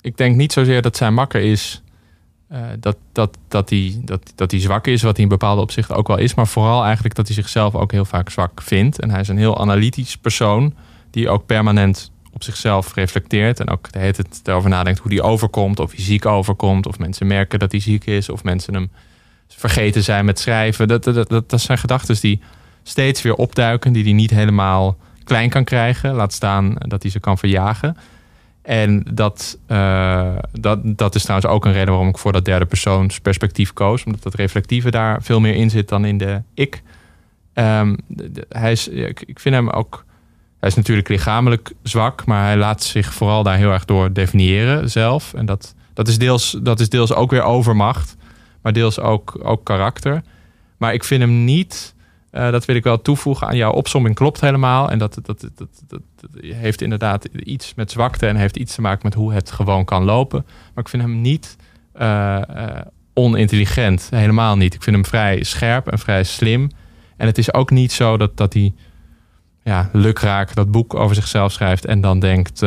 ik 0.00 0.16
denk 0.16 0.36
niet 0.36 0.52
zozeer 0.52 0.82
dat 0.82 0.96
zijn 0.96 1.14
makker 1.14 1.40
is 1.40 1.82
uh, 2.52 2.58
dat, 2.80 2.96
dat, 3.12 3.38
dat, 3.48 3.70
hij, 3.70 4.00
dat, 4.04 4.32
dat 4.34 4.50
hij 4.50 4.60
zwak 4.60 4.86
is, 4.86 5.02
wat 5.02 5.14
hij 5.14 5.22
in 5.22 5.30
bepaalde 5.30 5.62
opzichten 5.62 5.96
ook 5.96 6.08
wel 6.08 6.18
is. 6.18 6.34
Maar 6.34 6.46
vooral 6.46 6.84
eigenlijk 6.84 7.14
dat 7.14 7.26
hij 7.26 7.36
zichzelf 7.36 7.74
ook 7.74 7.92
heel 7.92 8.04
vaak 8.04 8.30
zwak 8.30 8.62
vindt. 8.62 9.00
En 9.00 9.10
hij 9.10 9.20
is 9.20 9.28
een 9.28 9.38
heel 9.38 9.60
analytisch 9.60 10.16
persoon 10.16 10.74
die 11.10 11.28
ook 11.28 11.46
permanent 11.46 12.10
op 12.32 12.42
zichzelf 12.42 12.94
reflecteert. 12.94 13.60
En 13.60 13.68
ook 13.68 13.92
de 13.92 13.98
hele 13.98 14.24
erover 14.44 14.70
nadenkt 14.70 14.98
hoe 14.98 15.12
hij 15.12 15.22
overkomt. 15.22 15.80
Of 15.80 15.90
hij 15.90 16.04
ziek 16.04 16.26
overkomt. 16.26 16.86
Of 16.86 16.98
mensen 16.98 17.26
merken 17.26 17.58
dat 17.58 17.70
hij 17.70 17.80
ziek 17.80 18.04
is. 18.04 18.28
Of 18.28 18.44
mensen 18.44 18.74
hem 18.74 18.90
vergeten 19.48 20.02
zijn 20.02 20.24
met 20.24 20.38
schrijven. 20.38 20.88
Dat, 20.88 21.04
dat, 21.04 21.28
dat, 21.28 21.50
dat 21.50 21.60
zijn 21.60 21.78
gedachten 21.78 22.20
die 22.20 22.40
steeds 22.82 23.22
weer 23.22 23.34
opduiken. 23.34 23.92
Die 23.92 24.04
hij 24.04 24.12
niet 24.12 24.30
helemaal 24.30 24.96
klein 25.24 25.50
kan 25.50 25.64
krijgen. 25.64 26.14
Laat 26.14 26.32
staan 26.32 26.74
dat 26.78 27.02
hij 27.02 27.10
ze 27.10 27.20
kan 27.20 27.38
verjagen. 27.38 27.96
En 28.70 29.02
dat, 29.12 29.58
uh, 29.68 30.36
dat, 30.52 30.78
dat 30.84 31.14
is 31.14 31.22
trouwens 31.22 31.50
ook 31.50 31.64
een 31.64 31.72
reden 31.72 31.88
waarom 31.88 32.08
ik 32.08 32.18
voor 32.18 32.32
dat 32.32 32.44
derde 32.44 32.66
persoons 32.66 33.20
perspectief 33.20 33.72
koos. 33.72 34.04
Omdat 34.04 34.22
dat 34.22 34.34
reflectieve 34.34 34.90
daar 34.90 35.22
veel 35.22 35.40
meer 35.40 35.54
in 35.54 35.70
zit 35.70 35.88
dan 35.88 36.04
in 36.04 36.18
de 36.18 36.42
ik. 36.54 36.82
De, 37.54 38.46
hij 38.48 38.72
is, 38.72 38.88
ik, 38.88 39.22
ik 39.26 39.40
vind 39.40 39.54
hem 39.54 39.68
ook. 39.68 40.04
Hij 40.60 40.68
is 40.68 40.74
natuurlijk 40.74 41.08
lichamelijk 41.08 41.72
zwak, 41.82 42.26
maar 42.26 42.44
hij 42.44 42.56
laat 42.56 42.82
zich 42.82 43.14
vooral 43.14 43.42
daar 43.42 43.56
heel 43.56 43.72
erg 43.72 43.84
door 43.84 44.12
definiëren 44.12 44.90
zelf. 44.90 45.34
En 45.34 45.46
dat, 45.46 45.74
dat, 45.94 46.08
is, 46.08 46.18
deels, 46.18 46.58
dat 46.62 46.80
is 46.80 46.88
deels 46.88 47.14
ook 47.14 47.30
weer 47.30 47.42
overmacht, 47.42 48.16
maar 48.62 48.72
deels 48.72 49.00
ook, 49.00 49.38
ook 49.42 49.64
karakter. 49.64 50.22
Maar 50.76 50.94
ik 50.94 51.04
vind 51.04 51.20
hem 51.20 51.44
niet. 51.44 51.94
Uh, 52.32 52.50
dat 52.50 52.64
wil 52.64 52.76
ik 52.76 52.84
wel 52.84 53.02
toevoegen 53.02 53.46
aan 53.46 53.56
jouw 53.56 53.72
opsomming. 53.72 54.14
Klopt 54.14 54.40
helemaal. 54.40 54.90
En 54.90 54.98
dat, 54.98 55.18
dat, 55.22 55.48
dat, 55.54 55.82
dat, 55.86 56.00
heeft 56.40 56.80
inderdaad 56.80 57.24
iets 57.24 57.74
met 57.74 57.90
zwakte 57.90 58.26
en 58.26 58.36
heeft 58.36 58.56
iets 58.56 58.74
te 58.74 58.80
maken 58.80 59.00
met 59.02 59.14
hoe 59.14 59.32
het 59.32 59.50
gewoon 59.50 59.84
kan 59.84 60.04
lopen. 60.04 60.44
Maar 60.74 60.84
ik 60.84 60.90
vind 60.90 61.02
hem 61.02 61.20
niet 61.20 61.56
uh, 62.00 62.40
uh, 62.56 62.66
onintelligent. 63.14 64.08
Helemaal 64.10 64.56
niet. 64.56 64.74
Ik 64.74 64.82
vind 64.82 64.96
hem 64.96 65.04
vrij 65.04 65.42
scherp 65.42 65.88
en 65.88 65.98
vrij 65.98 66.24
slim. 66.24 66.70
En 67.16 67.26
het 67.26 67.38
is 67.38 67.54
ook 67.54 67.70
niet 67.70 67.92
zo 67.92 68.16
dat, 68.16 68.36
dat 68.36 68.52
hij 68.52 68.74
ja, 69.62 69.90
lukraak 69.92 70.54
dat 70.54 70.70
boek 70.70 70.94
over 70.94 71.14
zichzelf 71.14 71.52
schrijft 71.52 71.84
en 71.84 72.00
dan 72.00 72.20
denkt: 72.20 72.62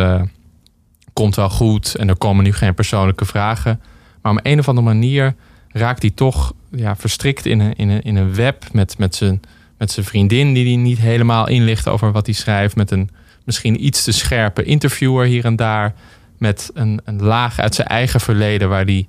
komt 1.13 1.35
wel 1.35 1.49
goed 1.49 1.95
en 1.95 2.09
er 2.09 2.17
komen 2.17 2.43
nu 2.43 2.53
geen 2.53 2.73
persoonlijke 2.73 3.25
vragen. 3.25 3.81
Maar 4.21 4.31
op 4.31 4.39
een 4.43 4.59
of 4.59 4.67
andere 4.67 4.87
manier 4.87 5.35
raakt 5.73 6.01
hij 6.01 6.11
toch 6.11 6.53
ja, 6.71 6.95
verstrikt 6.95 7.45
in 7.45 7.59
een, 7.59 7.75
in 7.75 7.89
een, 7.89 8.01
in 8.01 8.15
een 8.15 8.35
web 8.35 8.63
met, 8.71 8.97
met, 8.97 9.15
zijn, 9.15 9.41
met 9.77 9.91
zijn 9.91 10.05
vriendin, 10.05 10.53
die 10.53 10.65
hij 10.65 10.75
niet 10.75 10.99
helemaal 10.99 11.47
inlicht 11.47 11.87
over 11.87 12.11
wat 12.11 12.25
hij 12.25 12.35
schrijft. 12.35 12.75
Met 12.75 12.91
een 12.91 13.09
misschien 13.43 13.85
iets 13.85 14.03
te 14.03 14.11
scherpe 14.11 14.63
interviewer 14.63 15.25
hier 15.25 15.45
en 15.45 15.55
daar. 15.55 15.93
Met 16.37 16.71
een, 16.73 17.01
een 17.03 17.21
laag 17.21 17.59
uit 17.59 17.75
zijn 17.75 17.87
eigen 17.87 18.19
verleden 18.19 18.69
waar 18.69 18.85
hij 18.85 19.07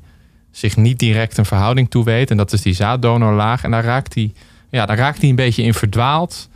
zich 0.51 0.77
niet 0.77 0.99
direct 0.99 1.37
een 1.37 1.45
verhouding 1.45 1.91
toe 1.91 2.05
weet. 2.05 2.31
En 2.31 2.37
dat 2.37 2.53
is 2.53 2.63
die 2.63 2.75
zaaddonorlaag. 2.75 3.65
En 3.65 3.71
daar 3.71 3.85
raakt 3.85 4.15
hij, 4.15 4.33
ja, 4.71 4.87
daar 4.87 4.97
raakt 4.97 5.21
hij 5.21 5.29
een 5.29 5.37
beetje 5.37 5.63
in 5.63 5.75
verdwaald. 5.75 6.49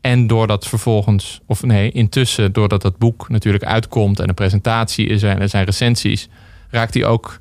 En 0.00 0.26
doordat 0.26 0.66
vervolgens, 0.66 1.40
of 1.46 1.62
nee, 1.62 1.90
intussen, 1.90 2.52
doordat 2.52 2.82
dat 2.82 2.98
boek 2.98 3.28
natuurlijk 3.28 3.64
uitkomt 3.64 4.20
en 4.20 4.28
een 4.28 4.34
presentatie 4.34 5.06
is 5.06 5.22
en 5.22 5.40
er 5.40 5.48
zijn 5.48 5.64
recensies, 5.64 6.28
raakt 6.70 6.94
hij 6.94 7.04
ook 7.04 7.40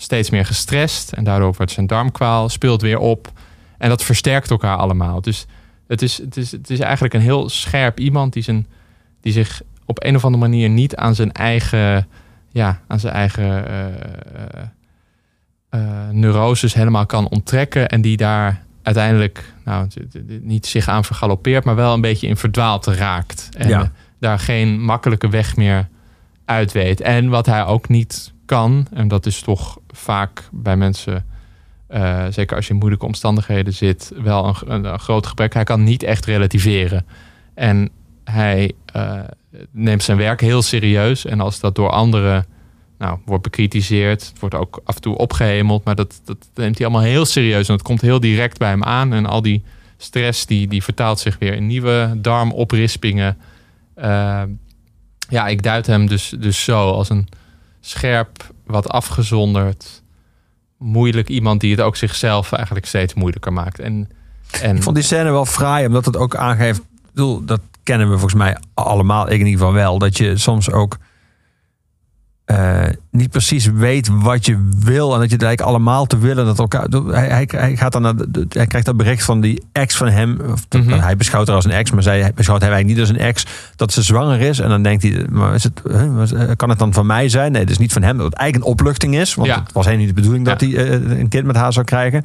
steeds 0.00 0.30
meer 0.30 0.46
gestrest. 0.46 1.12
En 1.12 1.24
daardoor 1.24 1.54
wordt 1.56 1.72
zijn 1.72 1.86
darmkwaal, 1.86 2.48
speelt 2.48 2.82
weer 2.82 2.98
op. 2.98 3.32
En 3.78 3.88
dat 3.88 4.04
versterkt 4.04 4.50
elkaar 4.50 4.76
allemaal. 4.76 5.20
Dus 5.20 5.46
het 5.86 6.02
is, 6.02 6.18
het 6.18 6.36
is, 6.36 6.52
het 6.52 6.70
is 6.70 6.78
eigenlijk 6.78 7.14
een 7.14 7.20
heel 7.20 7.48
scherp 7.48 8.00
iemand 8.00 8.32
die, 8.32 8.42
zijn, 8.42 8.66
die 9.20 9.32
zich 9.32 9.62
op 9.84 10.04
een 10.04 10.16
of 10.16 10.24
andere 10.24 10.42
manier 10.42 10.68
niet 10.68 10.96
aan 10.96 11.14
zijn 11.14 11.32
eigen, 11.32 12.08
ja, 12.50 12.80
aan 12.86 13.00
zijn 13.00 13.14
eigen 13.14 13.70
uh, 13.70 13.86
uh, 15.70 16.08
neuroses 16.10 16.74
helemaal 16.74 17.06
kan 17.06 17.28
onttrekken. 17.28 17.88
En 17.88 18.00
die 18.00 18.16
daar 18.16 18.62
uiteindelijk 18.82 19.52
nou, 19.64 19.88
niet 20.40 20.66
zich 20.66 20.88
aan 20.88 21.04
vergalopeert, 21.04 21.64
maar 21.64 21.74
wel 21.74 21.94
een 21.94 22.00
beetje 22.00 22.26
in 22.26 22.36
verdwaald 22.36 22.86
raakt. 22.86 23.48
En 23.56 23.68
ja. 23.68 23.92
daar 24.20 24.38
geen 24.38 24.80
makkelijke 24.80 25.28
weg 25.28 25.56
meer 25.56 25.88
uit 26.44 26.72
weet. 26.72 27.00
En 27.00 27.28
wat 27.28 27.46
hij 27.46 27.64
ook 27.64 27.88
niet 27.88 28.32
kan, 28.44 28.86
en 28.92 29.08
dat 29.08 29.26
is 29.26 29.40
toch 29.40 29.78
vaak 29.98 30.48
bij 30.52 30.76
mensen, 30.76 31.26
uh, 31.90 32.26
zeker 32.30 32.56
als 32.56 32.66
je 32.66 32.72
in 32.72 32.78
moeilijke 32.78 33.06
omstandigheden 33.06 33.72
zit, 33.72 34.12
wel 34.22 34.56
een, 34.66 34.84
een, 34.84 34.98
groot 34.98 35.26
gebrek. 35.26 35.54
Hij 35.54 35.64
kan 35.64 35.84
niet 35.84 36.02
echt 36.02 36.24
relativeren. 36.24 37.06
En 37.54 37.90
hij 38.24 38.72
uh, 38.96 39.20
neemt 39.70 40.02
zijn 40.02 40.18
werk 40.18 40.40
heel 40.40 40.62
serieus. 40.62 41.24
En 41.24 41.40
als 41.40 41.60
dat 41.60 41.74
door 41.74 41.90
anderen 41.90 42.46
nou, 42.98 43.18
wordt 43.24 43.42
bekritiseerd, 43.42 44.32
wordt 44.40 44.54
ook 44.54 44.80
af 44.84 44.94
en 44.94 45.00
toe 45.00 45.16
opgehemeld, 45.16 45.84
maar 45.84 45.94
dat, 45.94 46.20
dat 46.24 46.48
neemt 46.54 46.78
hij 46.78 46.86
allemaal 46.86 47.06
heel 47.06 47.24
serieus. 47.24 47.68
En 47.68 47.76
dat 47.76 47.86
komt 47.86 48.00
heel 48.00 48.20
direct 48.20 48.58
bij 48.58 48.68
hem 48.68 48.84
aan. 48.84 49.12
En 49.12 49.26
al 49.26 49.42
die 49.42 49.62
stress 49.96 50.46
die, 50.46 50.68
die 50.68 50.82
vertaalt 50.82 51.18
zich 51.18 51.38
weer 51.38 51.54
in 51.54 51.66
nieuwe 51.66 52.14
darmoprispingen. 52.16 53.36
Eh, 53.94 54.42
ja, 55.28 55.46
ik 55.46 55.62
duid 55.62 55.86
hem 55.86 56.06
dus, 56.06 56.34
dus 56.38 56.64
zo 56.64 56.90
als 56.90 57.08
een 57.08 57.28
scherp, 57.80 58.54
wat 58.68 58.88
afgezonderd, 58.88 60.02
moeilijk 60.78 61.28
iemand 61.28 61.60
die 61.60 61.70
het 61.70 61.80
ook 61.80 61.96
zichzelf 61.96 62.52
eigenlijk 62.52 62.86
steeds 62.86 63.14
moeilijker 63.14 63.52
maakt. 63.52 63.78
En, 63.78 64.10
Ik 64.76 64.82
vond 64.82 64.96
die 64.96 65.04
scène 65.04 65.30
wel 65.30 65.44
fraai, 65.44 65.86
omdat 65.86 66.04
het 66.04 66.16
ook 66.16 66.36
aangeeft. 66.36 66.80
Bedoel, 67.12 67.44
dat 67.44 67.60
kennen 67.82 68.06
we 68.06 68.12
volgens 68.12 68.34
mij 68.34 68.56
allemaal, 68.74 69.26
ik 69.26 69.40
in 69.40 69.46
ieder 69.46 69.58
geval 69.58 69.72
wel. 69.72 69.98
Dat 69.98 70.16
je 70.16 70.36
soms 70.36 70.70
ook 70.70 70.96
eh, 72.48 72.82
niet 73.10 73.30
precies 73.30 73.66
weet 73.66 74.08
wat 74.12 74.46
je 74.46 74.68
wil. 74.78 75.12
En 75.14 75.18
dat 75.20 75.28
je 75.28 75.34
het 75.34 75.42
eigenlijk 75.44 75.60
allemaal 75.60 76.06
te 76.06 76.18
willen. 76.18 76.44
Dat 76.44 76.58
elkaar, 76.58 76.86
hij, 76.90 77.26
hij, 77.28 77.48
hij, 77.56 77.76
gaat 77.76 77.92
dan 77.92 78.02
naar 78.02 78.16
de- 78.16 78.46
hij 78.48 78.66
krijgt 78.66 78.86
dat 78.86 78.96
bericht 78.96 79.24
van 79.24 79.40
die 79.40 79.62
ex 79.72 79.96
van 79.96 80.08
hem. 80.08 80.38
Of, 80.52 80.66
Mhm. 80.70 80.88
Hij 81.00 81.16
beschouwt 81.16 81.46
haar 81.46 81.56
als 81.56 81.64
een 81.64 81.70
ex, 81.70 81.90
maar 81.90 82.02
zij 82.02 82.32
beschouwt 82.34 82.60
hem 82.60 82.70
eigenlijk 82.72 83.00
niet 83.00 83.08
als 83.08 83.18
een 83.18 83.26
ex. 83.26 83.46
Dat 83.76 83.92
ze 83.92 84.02
zwanger 84.02 84.40
is. 84.40 84.58
En 84.58 84.68
dan 84.68 84.82
denkt 84.82 85.02
hij, 85.02 85.26
maar 85.30 85.54
is 85.54 85.62
het, 85.64 85.82
eh, 85.82 86.42
kan 86.56 86.68
het 86.68 86.78
dan 86.78 86.92
van 86.92 87.06
mij 87.06 87.28
zijn? 87.28 87.52
Nee, 87.52 87.60
het 87.60 87.70
is 87.70 87.78
niet 87.78 87.92
van 87.92 88.02
hem. 88.02 88.16
Dat 88.16 88.26
het 88.26 88.34
eigenlijk 88.34 88.70
een 88.70 88.76
opluchting 88.78 89.16
is. 89.16 89.34
Want 89.34 89.48
Ja. 89.48 89.62
het 89.62 89.72
was 89.72 89.84
helemaal 89.84 90.06
niet 90.06 90.14
de 90.14 90.20
bedoeling 90.22 90.46
dat 90.46 90.60
Ja. 90.60 90.66
hij 90.68 90.86
eh, 90.88 91.18
een 91.18 91.28
kind 91.28 91.44
met 91.46 91.56
haar 91.56 91.72
zou 91.72 91.84
krijgen. 91.84 92.22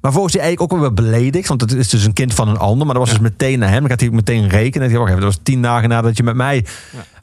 Maar 0.00 0.12
volgens 0.12 0.34
hij 0.34 0.42
eigenlijk 0.42 0.72
ook 0.72 0.80
wel 0.80 0.92
beledigd. 0.92 1.48
Want 1.48 1.60
het 1.60 1.72
is 1.72 1.88
dus 1.88 2.04
een 2.04 2.12
kind 2.12 2.34
van 2.34 2.48
een 2.48 2.58
ander. 2.58 2.86
Maar 2.86 2.94
dat 2.94 3.04
was 3.06 3.12
Ja. 3.16 3.20
dus 3.20 3.30
meteen 3.30 3.58
naar 3.58 3.68
hem. 3.70 3.80
Dan 3.80 3.90
gaat 3.90 4.00
hij 4.00 4.10
meteen 4.10 4.48
rekenen. 4.48 4.92
Dat 4.92 5.18
was 5.22 5.38
tien 5.42 5.62
dagen 5.62 5.88
nadat 5.88 6.16
je 6.16 6.22
met 6.22 6.34
mij... 6.34 6.64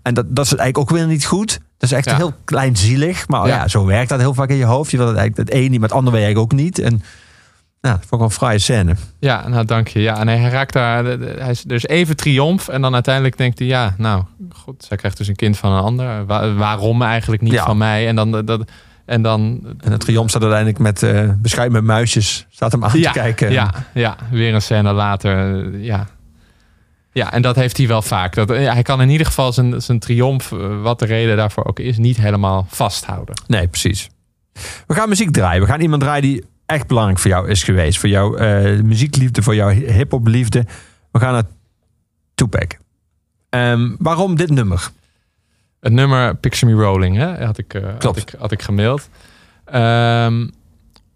En 0.02 0.14
dat, 0.14 0.26
dat 0.30 0.46
is 0.46 0.56
eigenlijk 0.56 0.78
ook 0.92 0.98
weer 0.98 1.08
niet 1.08 1.26
goed. 1.26 1.60
Dat 1.78 1.90
is 1.92 1.96
echt 1.98 2.06
Ja. 2.06 2.16
heel 2.16 2.34
kleinzielig. 2.46 3.28
Maar 3.28 3.48
ja. 3.48 3.56
Ja. 3.56 3.68
zo 3.68 3.86
werkt 3.86 4.10
dat 4.10 4.20
heel 4.20 4.34
vaak 4.34 4.50
in 4.50 4.56
je 4.56 4.66
hoofd. 4.66 4.92
Je 4.92 4.98
wil 4.98 5.08
het 5.08 5.18
eigenlijk 5.18 5.50
het 5.50 5.60
een 5.60 5.70
niet, 5.72 5.80
maar 5.80 5.90
het 5.90 5.98
andere 5.98 6.18
wil 6.18 6.28
je 6.28 6.38
ook 6.38 6.52
niet. 6.52 6.80
En 6.80 7.04
ja, 7.82 7.90
dat 7.90 8.00
vond 8.00 8.12
ik 8.12 8.18
wel 8.18 8.22
een 8.28 8.32
fraaie 8.32 8.60
scène. 8.60 8.96
Ja, 9.20 9.48
nou 9.48 9.66
dank 9.66 9.88
je. 9.88 10.02
Ja, 10.02 10.20
en 10.20 10.28
hij 10.28 10.50
raakt 10.50 10.74
daar. 10.74 11.06
Hij 11.06 11.50
is 11.50 11.62
dus 11.62 11.88
even 11.88 12.16
triomf. 12.16 12.68
En 12.68 12.82
dan 12.82 12.94
uiteindelijk 12.94 13.38
denkt 13.38 13.60
hij: 13.60 13.68
ja, 13.68 13.94
nou 13.98 14.24
goed, 14.56 14.84
zij 14.88 14.98
krijgt 14.98 15.18
dus 15.18 15.28
een 15.28 15.36
kind 15.36 15.58
van 15.58 15.72
een 15.72 15.82
ander. 15.82 16.26
Wa- 16.26 16.54
waarom 16.54 17.02
eigenlijk 17.02 17.42
niet 17.42 17.52
Ja. 17.54 17.64
van 17.66 17.78
mij? 17.78 18.08
En 18.08 18.16
dan. 18.16 18.32
Dat, 18.46 18.62
en 19.06 19.22
dan 19.22 19.62
En 19.80 19.92
het 19.92 20.00
triomf 20.00 20.30
staat 20.30 20.42
uiteindelijk 20.42 20.80
met 20.80 21.02
uh, 21.04 21.32
beschuit 21.38 21.72
met 21.72 21.84
muisjes. 21.84 22.46
Staat 22.50 22.72
hem 22.72 22.84
aan 22.84 22.92
te 22.92 23.10
kijken. 23.14 23.52
Ja, 23.52 23.74
ja, 23.94 24.16
weer 24.32 24.54
een 24.54 24.62
scène 24.62 24.94
later. 24.94 25.70
Ja. 25.80 26.08
Ja, 27.18 27.34
en 27.34 27.42
dat 27.42 27.56
heeft 27.56 27.78
hij 27.78 27.88
wel 27.88 28.02
vaak. 28.02 28.36
Dat, 28.36 28.50
ja, 28.50 28.74
hij 28.74 28.82
kan 28.82 29.02
in 29.02 29.10
ieder 29.10 29.28
geval 29.28 29.54
zijn, 29.54 29.82
zijn 29.82 30.00
triomf, 30.00 30.52
eh, 30.52 30.82
wat 30.82 31.00
de 31.00 31.06
reden 31.06 31.38
daarvoor 31.38 31.66
ook 31.66 31.80
is, 31.80 31.98
niet 31.98 32.18
helemaal 32.18 32.66
vasthouden. 32.70 33.42
Nee, 33.48 33.68
precies. 33.68 34.10
We 34.88 34.94
gaan 34.94 35.10
muziek 35.10 35.32
draaien. 35.32 35.62
We 35.62 35.68
gaan 35.68 35.82
iemand 35.82 36.02
draaien 36.02 36.22
die 36.22 36.46
echt 36.66 36.88
belangrijk 36.88 37.20
voor 37.20 37.32
jou 37.32 37.50
is 37.50 37.64
geweest. 37.64 38.00
Voor 38.00 38.10
jouw 38.10 38.36
eh, 38.36 38.82
muziekliefde, 38.82 39.42
voor 39.42 39.56
jouw 39.56 39.70
hip-hop 39.70 40.28
liefde. 40.28 40.66
We 41.12 41.20
gaan 41.20 41.34
naar 41.34 41.44
Tupac. 42.36 42.78
Ehm, 43.50 43.96
waarom 44.00 44.36
dit 44.36 44.50
nummer? 44.50 44.90
Het 45.80 45.94
nummer 45.94 46.36
Picture 46.36 46.74
Me 46.74 46.84
Rolling 46.84 47.18
hè, 47.18 47.46
had, 47.46 47.58
ik, 47.58 47.74
eh, 47.74 47.84
had, 48.00 48.18
ik, 48.18 48.34
had 48.38 48.52
ik 48.52 48.62
gemaild. 48.62 49.10
Ehm, 49.66 50.48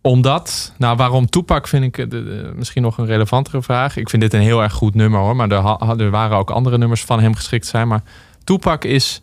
omdat, 0.01 0.73
nou 0.77 0.97
waarom 0.97 1.29
Tupac 1.29 1.67
vind 1.67 1.83
ik 1.83 1.97
eh, 1.97 2.19
misschien 2.55 2.81
nog 2.81 2.97
een 2.97 3.05
relevantere 3.05 3.61
vraag. 3.61 3.97
Ik 3.97 4.09
vind 4.09 4.21
dit 4.21 4.33
een 4.33 4.41
heel 4.41 4.63
erg 4.63 4.73
goed 4.73 4.95
nummer 4.95 5.19
hoor, 5.19 5.35
maar 5.35 5.51
er, 5.97 6.09
waren 6.09 6.37
ook 6.37 6.49
andere 6.49 6.77
nummers 6.77 7.03
van 7.03 7.19
hem 7.19 7.35
geschikt 7.35 7.65
zijn. 7.65 7.87
Maar 7.87 8.01
Tupac 8.43 8.83
is 8.83 9.21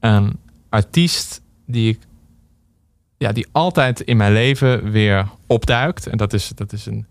een 0.00 0.38
artiest 0.68 1.40
die 1.66 1.88
ik, 1.88 1.98
ja, 3.18 3.32
die 3.32 3.46
altijd 3.52 4.00
in 4.00 4.16
mijn 4.16 4.32
leven 4.32 4.90
weer 4.90 5.26
opduikt. 5.46 6.06
En 6.06 6.16
dat 6.16 6.32
is, 6.32 6.48
dat 6.54 6.72
is 6.72 6.86
een, 6.86 7.06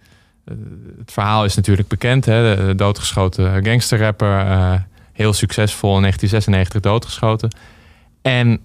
eh, 0.45 0.55
het 0.97 1.11
verhaal 1.11 1.45
is 1.45 1.55
natuurlijk 1.55 1.87
bekend. 1.87 2.25
Hè? 2.25 2.65
De 2.67 2.75
doodgeschoten 2.75 3.65
gangsterrapper, 3.65 4.39
eh, 4.39 4.73
heel 5.13 5.33
succesvol 5.33 5.95
in 5.95 6.01
1996 6.01 6.81
doodgeschoten. 6.81 7.55
En 8.21 8.59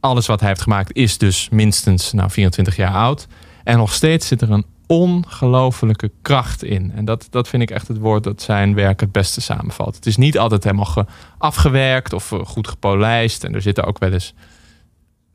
alles 0.00 0.26
wat 0.26 0.40
hij 0.40 0.48
heeft 0.48 0.62
gemaakt 0.62 0.96
is 0.96 1.18
dus 1.18 1.48
minstens 1.48 2.12
nou, 2.12 2.30
24 2.30 2.76
jaar 2.76 2.92
oud. 2.92 3.26
En 3.66 3.76
nog 3.76 3.92
steeds 3.92 4.26
zit 4.26 4.42
er 4.42 4.50
een 4.50 4.64
ongelofelijke 4.86 6.10
kracht 6.22 6.64
in. 6.64 6.92
En 6.94 7.04
dat, 7.04 7.26
dat 7.30 7.48
vind 7.48 7.62
ik 7.62 7.70
echt 7.70 7.88
het 7.88 7.98
woord 7.98 8.24
dat 8.24 8.42
zijn 8.42 8.74
werk 8.74 9.00
het 9.00 9.12
beste 9.12 9.40
samenvat. 9.40 9.94
Het 9.94 10.06
is 10.06 10.16
niet 10.16 10.38
altijd 10.38 10.64
helemaal 10.64 10.84
ge- 10.84 11.06
afgewerkt 11.38 12.12
of 12.12 12.32
eh, 12.32 12.38
goed 12.44 12.68
gepolijst. 12.68 13.44
En 13.44 13.54
er 13.54 13.62
zitten 13.62 13.84
ook 13.84 13.98
wel 13.98 14.12
eens 14.12 14.34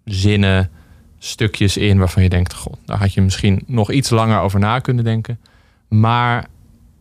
zinnen, 0.05 0.69
stukjes 1.17 1.77
in 1.77 1.97
waarvan 1.97 2.23
je 2.23 2.29
denkt: 2.29 2.53
God, 2.53 2.77
daar 2.85 2.97
had 2.97 3.13
je 3.13 3.21
misschien 3.21 3.63
nog 3.67 3.91
iets 3.91 4.09
langer 4.09 4.39
over 4.39 4.59
na 4.59 4.79
kunnen 4.79 5.03
denken. 5.03 5.39
Maar 5.87 6.47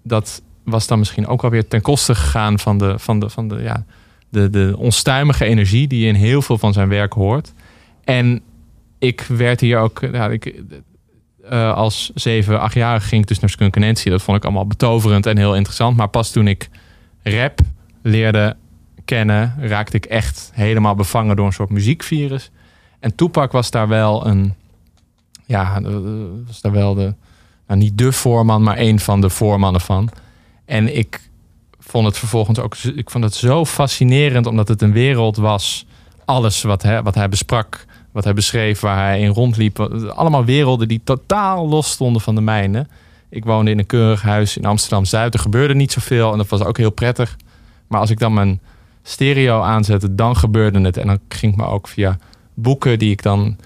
dat 0.03 0.43
was 0.65 0.87
dan 0.87 0.99
misschien 0.99 1.27
ook 1.27 1.43
wel 1.43 1.51
weer 1.51 1.69
ten 1.69 1.81
koste 1.81 2.15
gegaan 2.15 2.59
van 2.59 2.79
de, 2.79 2.99
van 2.99 3.21
de, 3.21 3.29
van 3.29 3.49
de, 3.49 3.63
ja, 3.63 3.85
de, 4.29 4.51
de 4.51 4.75
onstuimige 4.79 5.45
energie 5.45 5.87
die 5.89 6.01
je 6.01 6.09
in 6.09 6.15
heel 6.15 6.43
veel 6.43 6.59
van 6.59 6.73
zijn 6.73 6.89
werk 6.89 7.13
hoort. 7.13 7.53
En 8.05 8.41
ik 8.99 9.21
werd 9.21 9.61
hier 9.61 9.79
ook, 9.79 10.01
ja, 10.13 10.29
ik, 10.29 10.63
eh, 11.51 11.75
als 11.75 12.11
7, 12.15 12.61
8 12.61 12.75
jaar 12.75 13.01
ging 13.01 13.23
ik 13.23 13.29
dus 13.29 13.39
naar 13.39 13.51
Skunk 13.51 13.77
Nancy. 13.77 14.11
Dat 14.11 14.23
vond 14.23 14.37
ik 14.37 14.45
allemaal 14.45 14.67
betoverend 14.67 15.27
en 15.27 15.37
heel 15.37 15.55
interessant. 15.55 15.97
Maar 15.97 16.09
pas 16.09 16.31
toen 16.31 16.47
ik 16.47 16.69
rap 17.23 17.61
leerde 18.03 18.57
kennen, 19.05 19.55
raakte 19.59 19.97
ik 19.97 20.05
echt 20.05 20.51
helemaal 20.55 20.95
bevangen 20.95 21.37
door 21.37 21.47
een 21.47 21.53
soort 21.53 21.71
muziekvirus. 21.71 22.51
En 23.01 23.15
Tupac 23.15 23.53
was 23.53 23.71
daar 23.71 23.89
wel 23.89 24.27
een, 24.27 24.55
ja, 25.47 25.81
eh, 25.83 25.93
was 26.47 26.61
daar 26.61 26.73
wel 26.73 26.95
de, 26.95 27.15
nou 27.67 27.81
niet 27.81 27.99
de 27.99 28.13
voorman, 28.13 28.63
maar 28.63 28.79
een 28.79 29.01
van 29.01 29.21
de 29.21 29.31
voormannen 29.31 29.81
van. 29.81 30.11
En 30.65 30.97
ik 30.97 31.31
vond 31.79 32.07
het 32.07 32.19
vervolgens 32.19 32.59
ook, 32.59 32.77
ik 32.77 33.11
vond 33.11 33.25
het 33.25 33.35
zo 33.35 33.65
fascinerend, 33.65 34.47
omdat 34.47 34.69
het 34.69 34.83
een 34.83 34.93
wereld 34.93 35.37
was. 35.37 35.87
Alles 36.25 36.63
wat 36.63 36.83
hij, 36.83 37.03
wat 37.03 37.15
hij 37.15 37.29
besprak, 37.29 37.85
wat 38.13 38.25
hij 38.25 38.35
beschreef, 38.35 38.81
waar 38.81 38.97
hij 38.97 39.21
in 39.21 39.31
rondliep. 39.31 39.81
Allemaal 40.15 40.45
werelden 40.45 40.89
die 40.89 41.01
totaal 41.05 41.69
los 41.69 41.91
stonden 41.91 42.23
van 42.23 42.35
de 42.35 42.41
mijne. 42.41 42.87
Ik 43.29 43.45
woonde 43.45 43.71
in 43.71 43.79
een 43.79 43.87
keurig 43.87 44.23
huis 44.23 44.57
in 44.57 44.65
Amsterdam-Zuid. 44.65 45.35
Er 45.35 45.41
gebeurde 45.41 45.75
niet 45.75 45.93
zoveel 45.93 46.33
en 46.33 46.39
dat 46.39 46.49
was 46.49 46.63
ook 46.63 46.77
heel 46.77 46.91
prettig. 46.91 47.37
Maar 47.87 48.01
als 48.01 48.11
ik 48.11 48.19
dan 48.19 48.35
mijn 48.35 48.61
stereo 49.03 49.61
aanzette, 49.61 50.15
dan 50.15 50.37
gebeurde 50.37 50.81
het. 50.81 50.97
En 50.97 51.07
dan 51.07 51.19
ging 51.29 51.53
ik 51.53 51.59
me 51.59 51.67
ook 51.67 51.89
via 51.89 52.19
boeken 52.55 52.99
die 52.99 53.11
ik 53.11 53.23
dan 53.23 53.57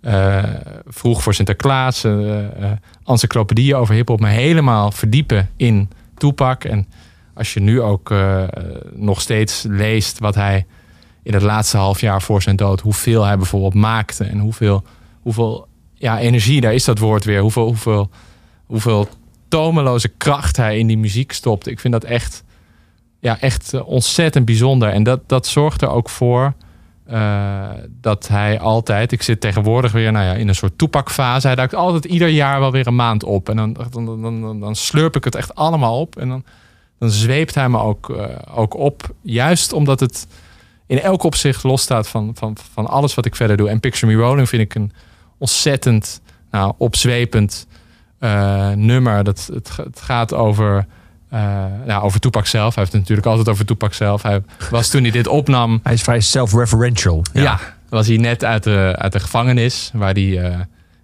eh, 0.00 0.44
vroeg 0.86 1.22
voor 1.22 1.34
Sinterklaas, 1.34 2.04
eh, 2.04 2.38
encyclopedieën 3.04 3.76
over 3.76 3.94
hiphop, 3.94 4.20
me 4.20 4.28
helemaal 4.28 4.90
verdiepen 4.90 5.50
in 5.56 5.90
Tupac. 6.16 6.64
En 6.64 6.88
als 7.34 7.54
je 7.54 7.60
nu 7.60 7.80
ook 7.80 8.14
nog 8.94 9.20
steeds 9.20 9.64
leest 9.68 10.18
wat 10.18 10.34
hij 10.34 10.66
in 11.24 11.34
het 11.34 11.42
laatste 11.42 11.76
half 11.76 12.00
jaar 12.00 12.22
voor 12.22 12.42
zijn 12.42 12.56
dood, 12.56 12.80
hoeveel 12.80 13.24
hij 13.24 13.36
bijvoorbeeld 13.36 13.74
maakte 13.74 14.24
en 14.24 14.38
hoeveel, 14.38 14.82
hoeveel 15.20 15.66
ja, 15.94 16.18
energie, 16.18 16.60
daar 16.60 16.74
is 16.74 16.84
dat 16.84 16.98
woord 16.98 17.24
weer, 17.24 17.40
hoeveel, 17.40 17.66
hoeveel, 17.66 18.10
hoeveel 18.66 19.08
tomeloze 19.48 20.08
kracht 20.08 20.56
hij 20.56 20.78
in 20.78 20.86
die 20.86 20.98
muziek 20.98 21.32
stopt. 21.32 21.66
Ik 21.66 21.80
vind 21.80 21.92
dat 21.92 22.04
echt, 22.04 22.44
ja, 23.20 23.40
echt 23.40 23.74
eh, 23.74 23.88
ontzettend 23.88 24.44
bijzonder. 24.44 24.88
En 24.88 25.02
dat, 25.02 25.28
dat 25.28 25.46
zorgt 25.46 25.82
er 25.82 25.88
ook 25.88 26.08
voor 26.08 26.54
eh, 27.04 27.68
dat 28.00 28.28
hij 28.28 28.60
altijd, 28.60 29.12
ik 29.12 29.22
zit 29.22 29.40
tegenwoordig 29.40 29.92
weer 29.92 30.12
nou 30.12 30.24
ja, 30.24 30.32
in 30.32 30.48
een 30.48 30.54
soort 30.54 30.78
toepakfase. 30.78 31.46
Hij 31.46 31.56
duikt 31.56 31.74
altijd 31.74 32.04
ieder 32.04 32.28
jaar 32.28 32.60
wel 32.60 32.72
weer 32.72 32.86
een 32.86 32.94
maand 32.94 33.24
op. 33.24 33.48
En 33.48 33.56
dan, 33.56 33.76
dan, 33.90 34.04
dan, 34.04 34.40
dan, 34.40 34.60
dan 34.60 34.76
slurp 34.76 35.16
ik 35.16 35.24
het 35.24 35.34
echt 35.34 35.54
allemaal 35.54 36.00
op. 36.00 36.16
En 36.16 36.28
dan, 36.28 36.44
dan 36.98 37.10
zweept 37.10 37.54
hij 37.54 37.68
me 37.68 37.78
ook, 37.78 38.10
eh, 38.10 38.24
ook 38.54 38.74
op. 38.74 39.14
Juist 39.22 39.72
omdat 39.72 40.00
het 40.00 40.26
in 40.94 41.00
elk 41.02 41.22
opzicht 41.22 41.62
losstaat 41.62 42.08
van, 42.08 42.30
van, 42.34 42.56
van 42.72 42.86
alles 42.86 43.14
wat 43.14 43.26
ik 43.26 43.36
verder 43.36 43.56
doe. 43.56 43.68
En 43.68 43.80
Picture 43.80 44.12
Me 44.12 44.22
Rolling 44.22 44.48
vind 44.48 44.62
ik 44.62 44.74
een 44.74 44.92
ontzettend 45.38 46.20
nou, 46.50 46.72
opzwepend 46.78 47.66
eh, 48.18 48.70
nummer. 48.70 49.24
Dat, 49.24 49.50
het, 49.52 49.70
ga- 49.70 49.82
het 49.82 50.00
gaat 50.00 50.34
over, 50.34 50.86
eh 51.30 51.64
nou, 51.86 52.02
over 52.02 52.20
Tupac 52.20 52.46
zelf. 52.46 52.74
Hij 52.74 52.82
heeft 52.82 52.92
het 52.92 53.00
natuurlijk 53.00 53.26
altijd 53.28 53.48
over 53.48 53.66
Tupac 53.66 53.94
zelf. 53.94 54.22
Hij 54.22 54.42
was 54.70 54.88
toen 54.88 55.02
hij 55.02 55.10
dit 55.10 55.26
opnam... 55.26 55.80
Hij 55.82 55.92
is 55.92 56.02
vrij 56.02 56.20
self-referential. 56.20 57.22
Ja. 57.32 57.58
was 57.88 58.06
hij 58.06 58.16
net 58.16 58.44
uit 58.44 58.62
de, 58.62 58.94
uit 58.98 59.12
de 59.12 59.20
gevangenis, 59.20 59.90
waar 59.94 60.12
hij 60.12 60.38
eh, 60.38 60.60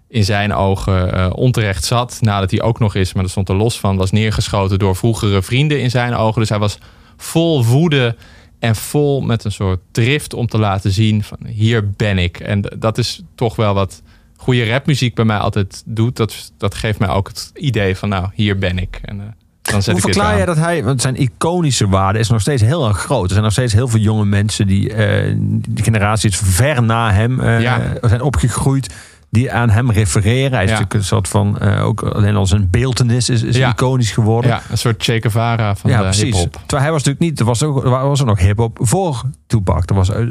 in 0.07 0.23
zijn 0.23 0.53
ogen 0.53 1.33
onterecht 1.35 1.83
zat. 1.83 2.17
Nadat 2.21 2.51
hij 2.51 2.61
ook 2.61 2.79
nog 2.79 2.95
is, 2.95 3.13
maar 3.13 3.23
dat 3.23 3.31
stond 3.31 3.49
er 3.49 3.55
los 3.55 3.79
van, 3.79 3.97
was 3.97 4.11
neergeschoten 4.11 4.79
door 4.79 4.95
vroegere 4.95 5.41
vrienden 5.41 5.81
in 5.81 5.89
zijn 5.89 6.13
ogen. 6.15 6.39
Dus 6.39 6.49
hij 6.49 6.59
was 6.59 6.77
vol 7.17 7.65
woede 7.65 8.15
en 8.61 8.75
vol 8.75 9.21
met 9.21 9.43
een 9.43 9.51
soort 9.51 9.79
drift 9.91 10.33
om 10.33 10.47
te 10.47 10.57
laten 10.57 10.91
zien 10.91 11.23
van 11.23 11.37
hier 11.45 11.89
ben 11.89 12.17
ik. 12.17 12.39
En 12.39 12.61
dat 12.77 12.97
is 12.97 13.23
toch 13.35 13.55
wel 13.55 13.73
wat 13.73 14.01
goede 14.37 14.69
rapmuziek 14.69 15.15
bij 15.15 15.25
mij 15.25 15.37
altijd 15.37 15.83
doet. 15.85 16.15
Dat, 16.15 16.51
dat 16.57 16.75
geeft 16.75 16.99
mij 16.99 17.09
ook 17.09 17.27
het 17.27 17.51
idee 17.53 17.95
van 17.95 18.09
nou, 18.09 18.27
hier 18.33 18.57
ben 18.57 18.77
ik. 18.77 18.99
En 19.01 19.19
eh, 19.19 19.25
dan 19.61 19.81
zet 19.81 19.93
Hoe 19.93 19.95
ik 19.95 20.13
verklaar 20.13 20.35
jij 20.35 20.45
dat 20.45 20.57
hij, 20.57 20.83
want 20.83 21.01
zijn 21.01 21.15
iconische 21.15 21.87
waarde 21.87 22.19
is 22.19 22.29
nog 22.29 22.41
steeds 22.41 22.61
heel 22.61 22.87
erg 22.87 22.97
groot. 22.97 23.23
Er 23.23 23.29
zijn 23.29 23.43
nog 23.43 23.51
steeds 23.51 23.73
heel 23.73 23.87
veel 23.87 23.99
jonge 23.99 24.25
mensen 24.25 24.67
die, 24.67 24.93
eh 24.93 25.35
die 25.69 25.83
generaties 25.83 26.37
ver 26.37 26.83
na 26.83 27.11
hem 27.11 27.39
eh, 27.39 27.61
Ja. 27.61 27.81
zijn 28.01 28.21
opgegroeid. 28.21 28.93
Die 29.31 29.51
aan 29.51 29.69
hem 29.69 29.91
refereren. 29.91 30.51
Hij 30.51 30.63
is 30.63 30.69
natuurlijk 30.69 30.93
een 30.93 31.03
soort 31.03 31.27
van, 31.27 31.59
eh, 31.59 31.85
ook 31.85 32.01
alleen 32.03 32.35
als 32.35 32.51
een 32.51 32.67
beeltenis 32.69 33.29
is, 33.29 33.43
iconisch 33.43 34.11
geworden. 34.11 34.51
Ja, 34.51 34.61
een 34.69 34.77
soort 34.77 35.03
Che 35.03 35.21
Guevara 35.21 35.75
van 35.75 35.89
Ja, 35.89 35.97
de 35.97 36.03
precies. 36.03 36.23
hip-hop. 36.23 36.51
Terwijl 36.53 36.81
hij 36.81 36.91
was 36.91 37.03
natuurlijk 37.03 37.19
niet, 37.29 37.39
er 37.39 37.45
was, 37.45 37.63
ook, 37.63 37.83
er 37.83 37.89
was 37.89 38.19
er 38.19 38.25
nog 38.25 38.39
hip-hop 38.39 38.77
voor 38.81 39.21
Tupac. 39.47 39.89
Er 39.89 39.95
was, 39.95 40.09
eh, 40.09 40.25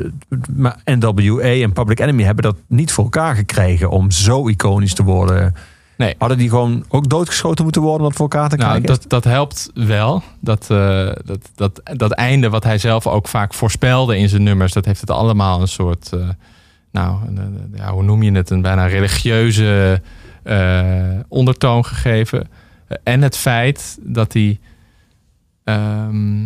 maar 0.56 0.76
NWA 0.84 1.42
en 1.42 1.72
Public 1.72 2.00
Enemy 2.00 2.22
hebben 2.22 2.44
dat 2.44 2.56
niet 2.66 2.92
voor 2.92 3.04
elkaar 3.04 3.34
gekregen 3.34 3.90
om 3.90 4.10
zo 4.10 4.48
iconisch 4.48 4.94
te 4.94 5.02
worden. 5.02 5.54
Nee. 5.96 6.14
Hadden 6.18 6.38
die 6.38 6.48
gewoon 6.48 6.84
ook 6.88 7.08
doodgeschoten 7.08 7.64
moeten 7.64 7.82
worden 7.82 8.00
om 8.00 8.06
dat 8.06 8.16
voor 8.16 8.28
elkaar 8.30 8.48
te 8.48 8.56
Nou, 8.56 8.68
krijgen? 8.68 8.86
dat, 8.86 9.04
dat 9.10 9.24
helpt 9.24 9.70
wel. 9.74 10.22
Dat, 10.40 10.66
eh, 10.70 11.08
dat, 11.24 11.50
dat, 11.54 11.80
dat 11.96 12.10
einde 12.12 12.48
wat 12.48 12.64
hij 12.64 12.78
zelf 12.78 13.06
ook 13.06 13.28
vaak 13.28 13.54
voorspelde 13.54 14.16
in 14.18 14.28
zijn 14.28 14.42
nummers, 14.42 14.72
dat 14.72 14.84
heeft 14.84 15.00
het 15.00 15.10
allemaal 15.10 15.60
een 15.60 15.68
soort, 15.68 16.10
nou, 16.92 17.16
een- 17.26 17.36
een- 17.36 17.72
ja, 17.74 17.92
hoe 17.92 18.02
noem 18.02 18.22
je 18.22 18.32
het, 18.32 18.50
een 18.50 18.62
bijna 18.62 18.86
religieuze 18.86 20.02
eh, 20.42 20.90
ondertoon 21.28 21.84
gegeven. 21.84 22.48
Eh, 22.86 22.96
en 23.02 23.22
het 23.22 23.36
feit 23.36 23.98
dat 24.02 24.32
hij, 24.32 24.58
ehm, 25.64 26.42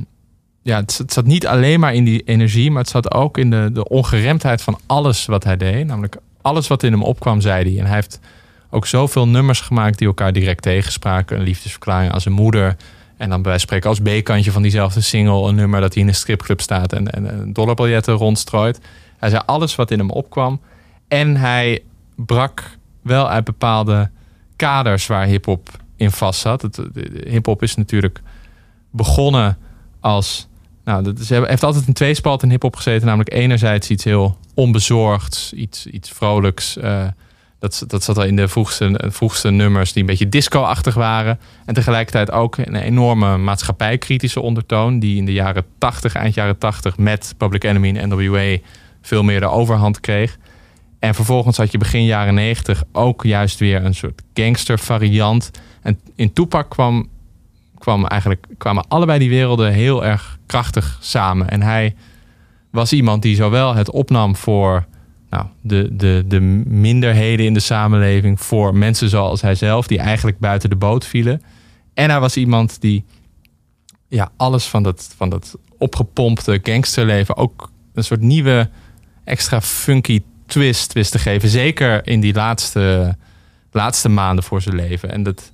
ja, 0.62 0.80
het, 0.80 1.04
zat 1.06 1.24
niet 1.26 1.46
alleen 1.46 1.80
maar 1.80 1.94
in 1.94 2.04
die 2.04 2.22
energie, 2.22 2.70
maar 2.70 2.82
het 2.82 2.90
zat 2.90 3.12
ook 3.14 3.38
in 3.38 3.50
de, 3.50 3.70
de 3.72 3.88
ongeremdheid 3.88 4.62
van 4.62 4.78
alles 4.86 5.26
wat 5.26 5.44
hij 5.44 5.56
deed. 5.56 5.86
Namelijk 5.86 6.16
alles 6.42 6.68
wat 6.68 6.82
in 6.82 6.92
hem 6.92 7.02
opkwam, 7.02 7.40
zei 7.40 7.70
hij. 7.70 7.78
En 7.80 7.86
hij 7.86 7.94
heeft 7.94 8.20
ook 8.70 8.86
zoveel 8.86 9.28
nummers 9.28 9.60
gemaakt 9.60 9.98
die 9.98 10.06
elkaar 10.06 10.32
direct 10.32 10.62
tegenspraken. 10.62 11.36
Een 11.36 11.42
liefdesverklaring 11.44 12.12
aan 12.12 12.20
zijn 12.20 12.34
moeder. 12.34 12.76
En 13.16 13.28
dan 13.30 13.42
bij 13.42 13.58
spreken 13.58 13.88
als 13.88 14.00
B-kantje 14.00 14.50
van 14.52 14.62
diezelfde 14.62 15.00
single... 15.00 15.48
een 15.48 15.54
nummer 15.54 15.80
dat 15.80 15.94
hij 15.94 16.02
in 16.02 16.08
een 16.08 16.14
stripclub 16.14 16.60
staat 16.60 16.92
en, 16.92 17.10
en, 17.10 17.30
en 17.30 17.52
dollarbiljetten 17.52 18.14
rondstrooit. 18.14 18.80
Hij 19.24 19.32
zei 19.32 19.44
alles 19.46 19.74
wat 19.74 19.90
in 19.90 19.98
hem 19.98 20.10
opkwam. 20.10 20.60
En 21.08 21.36
hij 21.36 21.82
brak 22.16 22.78
wel 23.02 23.28
uit 23.28 23.44
bepaalde 23.44 24.10
kaders 24.56 25.06
waar 25.06 25.26
hip-hop 25.26 25.68
in 25.96 26.10
vast 26.10 26.40
zat. 26.40 26.80
Hip-hop 27.26 27.62
is 27.62 27.74
natuurlijk 27.74 28.20
begonnen 28.90 29.58
als... 30.00 30.48
Nou, 30.84 31.02
dat 31.02 31.18
is, 31.18 31.28
heeft 31.28 31.62
altijd 31.62 31.86
een 31.86 31.94
tweespalt 31.94 32.42
in 32.42 32.50
hip-hop 32.50 32.76
gezeten. 32.76 33.06
Namelijk 33.06 33.32
enerzijds 33.32 33.90
iets 33.90 34.04
heel 34.04 34.38
onbezorgds, 34.54 35.52
iets, 35.52 35.86
iets 35.86 36.10
vrolijks... 36.10 36.76
eh, 36.76 37.06
dat, 37.58 37.84
dat 37.86 38.02
zat 38.02 38.18
al 38.18 38.24
in 38.24 38.36
de 38.36 38.48
vroegste, 38.48 39.00
vroegste 39.06 39.50
nummers 39.50 39.92
die 39.92 40.02
een 40.02 40.08
beetje 40.08 40.28
disco-achtig 40.28 40.94
waren. 40.94 41.38
En 41.64 41.74
tegelijkertijd 41.74 42.30
ook 42.30 42.56
een 42.56 42.74
enorme 42.74 43.36
maatschappijkritische 43.36 44.40
ondertoon. 44.40 44.98
Die 44.98 45.16
in 45.16 45.24
de 45.24 45.32
jaren 45.32 45.64
80, 45.78 46.14
eind 46.14 46.34
jaren 46.34 46.58
80 46.58 46.98
met 46.98 47.34
Public 47.36 47.64
Enemy 47.64 47.96
en 47.96 48.08
NWA 48.08 48.56
veel 49.04 49.22
meer 49.22 49.40
de 49.40 49.48
overhand 49.48 50.00
kreeg. 50.00 50.38
En 50.98 51.14
vervolgens 51.14 51.56
had 51.56 51.72
je 51.72 51.78
begin 51.78 52.04
jaren 52.04 52.34
90 52.34 52.82
ook 52.92 53.24
juist 53.24 53.58
weer 53.58 53.84
een 53.84 53.94
soort 53.94 54.22
gangster 54.34 54.78
variant. 54.78 55.50
En 55.82 56.00
in 56.14 56.32
Tupac 56.32 56.70
kwam, 56.70 57.08
kwam 57.78 58.06
eigenlijk, 58.06 58.46
kwamen 58.58 58.88
allebei 58.88 59.18
die 59.18 59.28
werelden 59.28 59.72
heel 59.72 60.04
erg 60.04 60.38
krachtig 60.46 60.98
samen. 61.00 61.48
En 61.50 61.62
hij 61.62 61.94
was 62.70 62.92
iemand 62.92 63.22
die 63.22 63.36
zowel 63.36 63.74
het 63.74 63.90
opnam 63.90 64.36
voor 64.36 64.86
nou, 65.30 65.46
de, 65.60 65.88
de, 65.96 66.24
de 66.26 66.40
minderheden 66.40 67.46
in 67.46 67.54
de 67.54 67.60
samenleving, 67.60 68.40
voor 68.40 68.74
mensen 68.76 69.08
zoals 69.08 69.40
hij 69.40 69.54
zelf, 69.54 69.86
die 69.86 69.98
eigenlijk 69.98 70.38
buiten 70.38 70.70
de 70.70 70.76
boot 70.76 71.06
vielen. 71.06 71.42
En 71.94 72.10
hij 72.10 72.20
was 72.20 72.36
iemand 72.36 72.80
die 72.80 73.04
ja, 74.08 74.30
alles 74.36 74.64
van 74.64 74.82
dat, 74.82 75.14
van 75.16 75.28
dat 75.28 75.56
opgepompte 75.78 76.60
gangsterleven 76.62 77.36
ook 77.36 77.70
een 77.94 78.04
soort 78.04 78.20
nieuwe, 78.20 78.70
extra 79.24 79.60
funky 79.60 80.22
twist 80.46 80.92
wist 80.92 81.12
te 81.12 81.18
geven. 81.18 81.48
Zeker 81.48 82.06
in 82.06 82.20
die 82.20 82.34
laatste, 82.34 83.16
laatste 83.72 84.08
maanden 84.08 84.44
voor 84.44 84.62
zijn 84.62 84.74
leven. 84.74 85.10
En 85.10 85.22
dat, 85.22 85.52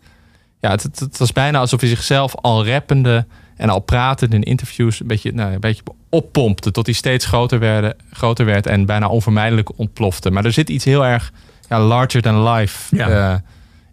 ja, 0.61 0.71
het, 0.71 0.83
het, 0.83 0.99
het 0.99 1.19
was 1.19 1.33
bijna 1.33 1.59
alsof 1.59 1.81
hij 1.81 1.89
zichzelf 1.89 2.35
al 2.35 2.67
rappende 2.67 3.27
en 3.57 3.69
al 3.69 3.81
pratend 3.81 4.35
in 4.35 4.43
interviews 4.43 5.01
een 5.01 5.07
beetje, 5.07 5.33
nou, 5.33 5.53
een 5.53 5.61
beetje 5.61 5.83
oppompte. 6.09 6.71
Tot 6.71 6.87
hij 6.87 6.95
steeds 6.95 7.27
groter, 7.27 7.59
werden, 7.59 7.97
groter 8.13 8.45
werd 8.45 8.67
en 8.67 8.87
bijna 8.87 9.09
onvermijdelijk 9.09 9.79
ontplofte. 9.79 10.31
Maar 10.31 10.45
er 10.45 10.53
zit 10.53 10.69
iets 10.69 10.85
heel 10.85 11.07
erg 11.07 11.33
ja, 11.69 11.81
larger 11.81 12.23
than 12.23 12.49
life 12.49 12.97
Ja. 12.97 13.09
eh, 13.33 13.39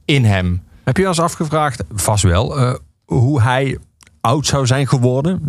in 0.05 0.25
hem. 0.25 0.63
Heb 0.83 0.97
je 0.97 1.07
eens 1.07 1.19
afgevraagd, 1.19 1.83
vast 1.93 2.23
wel, 2.23 2.57
eh, 2.59 2.73
hoe 3.05 3.41
hij 3.41 3.77
oud 4.21 4.45
zou 4.45 4.65
zijn 4.65 4.87
geworden? 4.87 5.41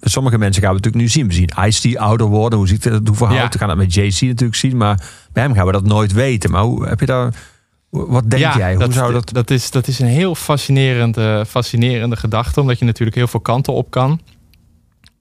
Sommige 0.00 0.38
mensen 0.38 0.62
gaan 0.62 0.74
we 0.74 0.76
natuurlijk 0.76 1.04
nu 1.04 1.10
zien. 1.10 1.26
We 1.26 1.34
zien 1.34 1.50
Ice-T 1.66 1.96
ouder 1.96 2.26
worden. 2.26 2.58
Hoe 2.58 2.68
ziet 2.68 2.84
het 2.84 3.08
hoe 3.08 3.16
verhoudt? 3.16 3.42
Ja. 3.42 3.48
We 3.48 3.58
gaan 3.58 3.68
dat 3.68 3.76
met 3.76 3.94
Jay-Z 3.94 4.20
natuurlijk 4.20 4.58
zien. 4.58 4.76
Maar 4.76 5.02
bij 5.32 5.42
hem 5.42 5.54
gaan 5.54 5.66
we 5.66 5.72
dat 5.72 5.86
nooit 5.86 6.12
weten. 6.12 6.50
Maar 6.50 6.62
hoe 6.62 6.86
heb 6.86 7.00
je 7.00 7.06
daar... 7.06 7.34
Wat 7.90 8.30
denk 8.30 8.42
ja, 8.42 8.56
jij? 8.56 8.74
Hoe 8.74 8.92
zou 8.92 9.12
dat... 9.12 9.32
Dat 9.32 9.50
is, 9.50 9.70
dat 9.70 9.86
is 9.86 9.98
een 9.98 10.06
heel 10.06 10.34
fascinerende, 10.34 11.44
fascinerende 11.48 12.16
gedachte, 12.16 12.60
omdat 12.60 12.78
je 12.78 12.84
natuurlijk 12.84 13.16
heel 13.16 13.26
veel 13.26 13.40
kanten 13.40 13.72
op 13.72 13.90
kan. 13.90 14.20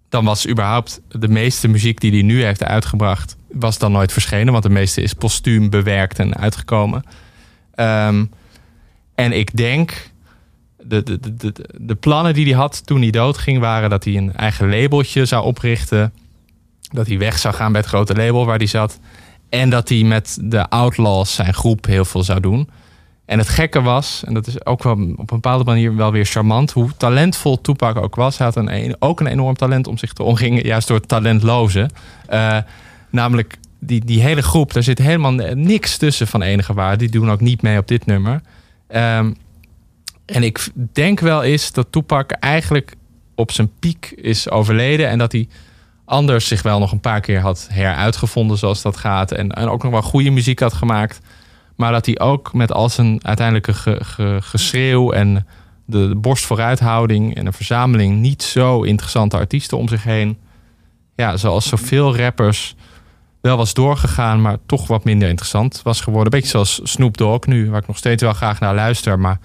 Dan 0.10 0.26
was 0.26 0.48
überhaupt 0.48 1.02
de 1.08 1.28
meeste 1.28 1.68
muziek 1.68 2.00
die 2.00 2.12
hij 2.12 2.22
nu 2.22 2.44
heeft 2.44 2.64
uitgebracht, 2.64 3.36
was 3.52 3.78
dan 3.78 3.92
nooit 3.92 4.12
verschenen, 4.12 4.52
want 4.52 4.64
de 4.64 4.70
meeste 4.70 5.02
is 5.02 5.14
postuum 5.14 5.70
bewerkt 5.70 6.20
en 6.20 6.36
uitgekomen. 6.36 7.04
Ehm, 7.76 8.26
en 9.16 9.32
ik 9.32 9.58
denk, 9.58 10.12
de, 10.86 11.04
de, 11.04 11.36
de, 11.36 11.54
de, 11.78 11.96
plannen 11.96 12.34
die 12.34 12.46
hij 12.46 12.54
had 12.54 12.86
toen 12.86 13.02
hij 13.02 13.12
doodging, 13.12 13.60
waren 13.60 13.90
dat 13.90 14.04
hij 14.04 14.18
een 14.18 14.34
eigen 14.36 14.70
labeltje 14.70 15.26
zou 15.26 15.46
oprichten. 15.46 16.14
Dat 16.92 17.08
hij 17.08 17.18
weg 17.18 17.40
zou 17.40 17.54
gaan 17.54 17.72
bij 17.72 17.82
het 17.82 17.90
grote 17.90 18.16
label 18.16 18.46
waar 18.46 18.58
hij 18.58 18.68
zat. 18.68 19.00
En 19.50 19.70
dat 19.70 19.90
hij 19.90 20.04
met 20.04 20.38
de 20.42 20.70
Outlaws, 20.70 21.36
zijn 21.36 21.54
groep, 21.54 21.86
heel 21.86 22.06
veel 22.06 22.24
zou 22.24 22.40
doen. 22.40 22.70
En 23.26 23.38
het 23.38 23.50
gekke 23.50 23.82
was, 23.82 24.24
en 24.26 24.34
dat 24.34 24.48
is 24.48 24.66
ook 24.66 24.84
wel 24.84 24.94
op 24.94 25.00
een 25.00 25.26
bepaalde 25.26 25.64
manier 25.64 25.96
wel 25.96 26.12
weer 26.12 26.26
charmant, 26.26 26.72
hoe 26.72 26.90
talentvol 26.98 27.62
Tupac 27.62 27.98
ook 27.98 28.16
was. 28.16 28.38
Hij 28.38 28.48
had 28.48 28.56
een, 28.56 28.96
ook 29.00 29.20
een 29.20 29.28
enorm 29.28 29.56
talent 29.56 29.88
om 29.88 29.98
zich 29.98 30.14
te 30.14 30.24
omringen, 30.24 30.66
juist 30.66 30.88
door 30.88 30.98
het 30.98 31.08
talentloze. 31.08 31.90
Eh, 32.28 32.58
namelijk, 33.10 33.58
die, 33.80 34.06
die 34.06 34.22
hele 34.22 34.42
groep, 34.42 34.74
daar 34.74 34.84
zit 34.84 34.98
helemaal 34.98 35.32
niks 35.54 35.98
tussen 35.98 36.28
van 36.28 36.42
enige 36.42 36.74
waarde. 36.74 36.98
Die 36.98 37.10
doen 37.10 37.32
ook 37.32 37.42
niet 37.42 37.62
mee 37.62 37.78
op 37.78 37.88
dit 37.88 38.06
nummer. 38.06 38.42
Ehm, 38.88 39.32
en 40.26 40.44
ik 40.44 40.70
denk 40.94 41.20
wel 41.20 41.44
eens 41.44 41.72
dat 41.72 41.88
Tupac 41.90 42.32
eigenlijk 42.32 42.96
op 43.36 43.52
zijn 43.52 43.72
piek 43.80 44.14
is 44.16 44.50
overleden. 44.50 45.10
En 45.10 45.18
dat 45.18 45.32
hij 45.32 45.48
anders 46.06 46.48
zich 46.48 46.62
wel 46.62 46.80
nog 46.80 46.92
een 46.92 47.00
paar 47.00 47.22
keer 47.22 47.40
had 47.40 47.68
heruitgevonden 47.72 48.58
zoals 48.58 48.82
dat 48.82 48.98
gaat. 48.98 49.32
En, 49.32 49.52
en 49.52 49.68
ook 49.68 49.84
nog 49.84 49.92
wel 49.92 50.02
goede 50.02 50.30
muziek 50.30 50.60
had 50.60 50.74
gemaakt. 50.74 51.20
Maar 51.76 51.92
dat 51.92 52.06
hij 52.06 52.20
ook 52.20 52.54
met 52.54 52.72
al 52.72 52.90
zijn 52.90 53.26
uiteindelijke 53.26 53.74
ge- 53.74 54.04
ge- 54.04 54.38
geschreeuw 54.42 55.12
en 55.12 55.48
de, 55.86 56.08
de 56.08 56.16
borstvooruithouding 56.16 57.36
en 57.36 57.46
een 57.46 57.54
verzameling 57.54 58.20
niet 58.20 58.44
zo 58.44 58.82
interessante 58.82 59.38
artiesten 59.38 59.78
om 59.78 59.88
zich 59.88 60.04
heen. 60.04 60.38
Ja, 61.16 61.38
zoals 61.38 61.68
zoveel 61.68 62.18
rappers 62.18 62.76
wel 63.42 63.58
was 63.58 63.74
doorgegaan, 63.74 64.42
maar 64.42 64.58
toch 64.66 64.88
wat 64.88 65.04
minder 65.04 65.30
interessant 65.30 65.82
was 65.84 66.02
geworden. 66.02 66.32
Beetje 66.32 66.50
zoals 66.50 66.80
Snoop 66.84 67.18
Dogg 67.18 67.46
nu, 67.48 67.70
waar 67.70 67.82
ik 67.82 67.88
nog 67.88 67.98
steeds 67.98 68.22
wel 68.24 68.34
graag 68.34 68.60
naar 68.60 68.76
luister. 68.76 69.20
Maar 69.20 69.40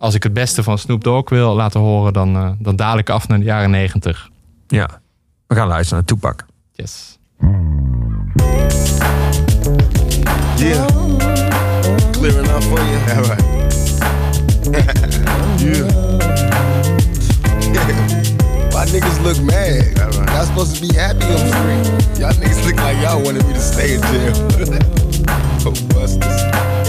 als 0.00 0.14
ik 0.14 0.22
het 0.22 0.32
beste 0.32 0.62
van 0.62 0.78
Snoop 0.78 1.04
Dogg 1.04 1.30
wil 1.30 1.54
laten 1.54 1.80
horen, 1.80 2.12
dan, 2.12 2.36
eh, 2.36 2.50
dan 2.58 2.76
daal 2.76 2.98
ik 2.98 3.10
af 3.10 3.28
naar 3.28 3.38
de 3.38 3.44
jaren 3.44 3.70
negentig. 3.70 4.28
Ja, 4.66 4.88
we 5.46 5.54
gaan 5.54 5.68
luisteren 5.68 6.04
naar 6.04 6.16
Tupac. 6.16 6.46
Yes. 6.72 7.18
Yeah. 10.56 10.86
Clear 12.10 12.38
enough 12.38 12.64
for 12.64 12.78
you? 12.78 12.98
All 13.16 13.22
right. 13.22 13.44
yeah. 15.64 15.88
Why 18.70 18.84
niggas 18.92 19.20
look 19.22 19.40
mad? 19.42 19.84
Y'all 20.28 20.44
supposed 20.44 20.74
to 20.74 20.80
be 20.86 20.94
happy 20.98 21.24
on 21.24 21.30
the 21.30 21.50
street. 21.50 22.18
Y'all 22.18 22.32
niggas 22.32 22.64
look 22.64 22.76
like 22.76 22.98
y'all 23.02 23.22
wanted 23.22 23.46
me 23.46 23.52
to 23.52 23.60
stay 23.60 23.94
in 23.94 24.00
jail. 24.00 24.34
oh, 25.66 25.74
busters. 25.88 26.79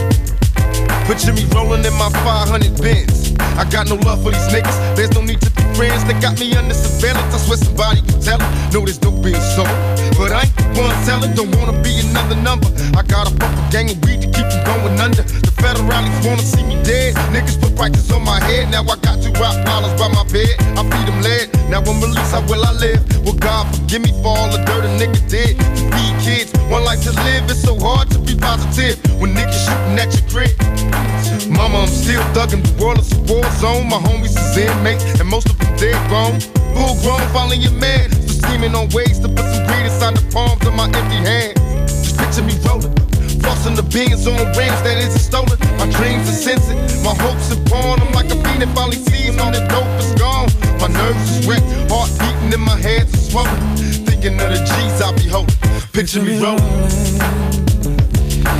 Picture 1.11 1.33
me 1.33 1.43
rolling 1.51 1.83
in 1.83 1.91
my 1.99 2.07
500 2.23 2.79
bins. 2.79 3.35
I 3.59 3.67
got 3.67 3.91
no 3.91 3.99
love 4.07 4.23
for 4.23 4.31
these 4.31 4.47
niggas. 4.47 4.95
There's 4.95 5.11
no 5.11 5.19
need 5.19 5.43
to 5.43 5.51
be 5.51 5.63
friends. 5.75 6.07
They 6.07 6.15
got 6.23 6.39
me 6.39 6.55
under 6.55 6.73
surveillance. 6.73 7.35
I 7.35 7.37
swear 7.43 7.57
somebody 7.59 7.99
can 7.99 8.15
tell 8.23 8.39
it. 8.39 8.47
No, 8.71 8.79
there's 8.87 9.01
no 9.03 9.11
being 9.11 9.35
sold. 9.51 9.67
But 10.15 10.31
I 10.31 10.47
ain't 10.47 10.55
the 10.55 10.71
one 10.79 10.95
selling. 11.03 11.35
Don't 11.35 11.51
wanna 11.59 11.75
be 11.83 11.99
another 11.99 12.39
number. 12.39 12.71
I 12.95 13.03
got 13.03 13.27
a 13.27 13.35
proper 13.35 13.59
gang 13.75 13.91
of 13.91 13.99
weed 14.07 14.23
to 14.23 14.31
keep 14.31 14.47
them 14.55 14.63
going 14.63 14.95
under. 15.03 15.27
The 15.27 15.51
federalists 15.59 16.23
wanna 16.23 16.47
see 16.47 16.63
me 16.63 16.79
dead. 16.87 17.19
Niggas 17.35 17.59
put 17.59 17.75
prices 17.75 18.07
on 18.09 18.23
my 18.23 18.39
head. 18.47 18.71
Now 18.71 18.87
I 18.87 18.95
got 19.03 19.19
two 19.19 19.35
rock 19.35 19.59
dollars 19.67 19.91
by 19.99 20.07
my 20.15 20.23
bed. 20.31 20.55
I 20.79 20.81
feed 20.87 21.11
them 21.11 21.19
lead. 21.19 21.51
Now 21.67 21.83
I'm 21.83 21.99
released. 21.99 22.31
How 22.31 22.39
will 22.47 22.63
I 22.63 22.71
live? 22.79 23.03
Well, 23.27 23.35
God 23.35 23.67
forgive 23.75 23.99
me 24.07 24.15
for 24.23 24.31
all 24.31 24.47
the 24.47 24.63
dirt 24.63 24.87
a 24.87 24.91
nigga 24.95 25.19
did. 25.27 25.59
To 25.59 25.83
feed 25.91 26.15
kids, 26.23 26.55
one 26.71 26.87
life 26.87 27.03
to 27.03 27.11
live. 27.27 27.51
It's 27.51 27.59
so 27.59 27.75
hard 27.75 28.07
to 28.15 28.19
be 28.23 28.31
positive 28.39 28.95
when 29.19 29.35
niggas 29.35 29.59
shooting 29.67 29.99
at 29.99 30.07
your 30.15 30.23
crib. 30.31 31.00
Mama, 31.49 31.83
I'm 31.83 31.87
still 31.87 32.21
thugging. 32.33 32.63
The 32.63 32.73
world 32.81 32.99
is 32.99 33.11
a 33.13 33.19
war 33.31 33.45
zone. 33.59 33.89
My 33.89 33.97
homies 33.97 34.35
is 34.35 34.57
inmates, 34.57 35.03
and 35.19 35.29
most 35.29 35.49
of 35.49 35.57
them 35.59 35.75
dead 35.77 35.97
grown. 36.09 36.39
Full 36.75 36.95
grown, 37.03 37.21
following 37.33 37.61
your 37.61 37.73
man. 37.73 38.11
Still 38.11 38.47
scheming 38.47 38.75
on 38.75 38.89
ways 38.89 39.19
to 39.19 39.27
put 39.27 39.45
some 39.45 39.65
greed 39.67 39.85
inside 39.85 40.15
the 40.17 40.25
palms 40.31 40.65
of 40.65 40.73
my 40.73 40.85
empty 40.85 41.19
hands. 41.21 41.59
Just 42.03 42.17
picture 42.17 42.43
me 42.43 42.55
rolling. 42.65 42.93
Flossing 43.41 43.75
the 43.75 43.83
beans 43.83 44.27
on 44.27 44.37
rings 44.53 44.79
that 44.85 44.97
isn't 44.97 45.19
stolen. 45.19 45.57
My 45.77 45.89
dreams 45.97 46.29
are 46.29 46.39
sensing, 46.45 46.77
my 47.03 47.15
hopes 47.15 47.51
are 47.51 47.61
born. 47.69 47.99
I'm 47.99 48.13
like 48.13 48.29
a 48.29 48.37
fiend 48.43 48.61
that 48.61 48.69
finally 48.75 48.97
sees 48.97 49.37
all 49.37 49.51
the 49.51 49.65
dope 49.67 49.89
is 49.97 50.13
gone. 50.19 50.49
My 50.79 50.87
nerves 50.87 51.37
is 51.37 51.47
wrecked, 51.47 51.65
heart 51.89 52.09
beating 52.19 52.53
in 52.53 52.61
my 52.61 52.77
head 52.77 53.09
swollen. 53.09 53.59
Thinking 54.05 54.39
of 54.39 54.49
the 54.53 54.61
G's 54.61 55.01
I 55.01 55.11
be 55.15 55.27
holding. 55.27 55.57
Picture 55.91 56.21
me 56.21 56.41
rolling. 56.41 57.60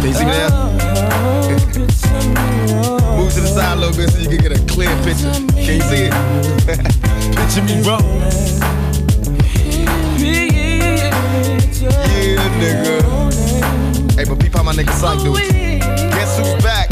You 0.04 0.14
see 0.14 0.26
now? 0.26 0.72
Move 3.18 3.32
to 3.34 3.42
the 3.42 3.48
side 3.48 3.78
a 3.78 3.80
little 3.80 3.96
bit 3.96 4.10
so 4.10 4.20
you 4.20 4.28
can 4.30 4.40
get 4.42 4.52
a 4.52 4.60
clear 4.66 4.90
picture. 5.04 5.32
Can 5.54 5.76
you 5.76 5.82
see 5.82 6.10
it? 6.10 6.14
picture 7.36 7.64
me 7.64 7.82
rolling. 7.88 8.22
Yeah, 12.22 12.50
nigga. 12.60 12.96
Hey, 14.16 14.26
but 14.26 14.40
peep 14.40 14.54
how 14.54 14.64
my 14.64 14.74
nigga 14.74 14.92
Psych 14.92 15.20
do 15.22 15.36
it. 15.36 15.52
Guess 15.82 16.38
who's 16.40 16.64
back? 16.64 16.90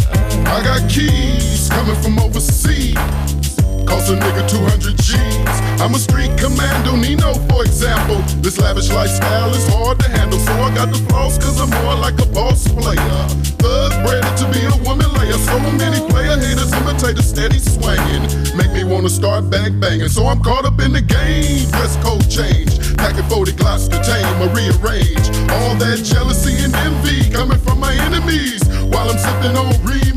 I 0.47 0.61
got 0.63 0.89
keys 0.89 1.69
coming 1.69 1.95
from 2.01 2.19
overseas. 2.19 2.95
Cost 3.89 4.09
a 4.09 4.15
nigga 4.15 4.47
200 4.47 4.95
G's. 5.01 5.57
I'm 5.81 5.95
a 5.95 5.99
street 5.99 6.31
commando, 6.37 6.95
Nino, 6.95 7.33
for 7.49 7.65
example. 7.65 8.21
This 8.39 8.59
lavish 8.59 8.89
lifestyle 8.91 9.49
is 9.49 9.67
hard 9.67 9.99
to 9.99 10.09
handle, 10.09 10.37
so 10.37 10.53
I 10.53 10.73
got 10.75 10.93
the 10.93 10.99
flaws, 11.09 11.37
cause 11.39 11.59
I'm 11.59 11.71
more 11.83 11.95
like 11.95 12.21
a 12.21 12.27
boss 12.27 12.67
player. 12.67 13.19
Thug 13.57 13.91
bred 14.05 14.23
to 14.37 14.45
be 14.53 14.61
a 14.69 14.77
woman 14.85 15.11
layer. 15.17 15.39
So 15.41 15.57
many 15.73 15.99
player 16.07 16.37
haters 16.37 16.71
imitate 16.73 17.17
a 17.17 17.23
steady 17.23 17.57
swinging. 17.57 18.29
Make 18.55 18.71
me 18.71 18.83
wanna 18.83 19.09
start 19.09 19.49
bang 19.49 19.79
banging. 19.79 20.09
So 20.09 20.27
I'm 20.27 20.41
caught 20.41 20.65
up 20.65 20.79
in 20.79 20.93
the 20.93 21.01
game. 21.01 21.65
Dress 21.71 21.97
code 22.03 22.29
change. 22.29 22.77
Packing 22.97 23.25
40 23.25 23.53
glocks 23.53 23.89
to 23.89 23.97
tame 24.05 24.37
or 24.43 24.53
rearrange. 24.53 25.27
All 25.49 25.73
that 25.81 26.03
jealousy 26.03 26.55
and 26.63 26.75
envy 26.75 27.31
coming 27.31 27.59
from 27.59 27.79
my 27.79 27.93
enemies. 28.05 28.61
While 28.91 29.09
I'm 29.09 29.17
sipping 29.17 29.57
on 29.57 29.73
Remain, 29.83 30.08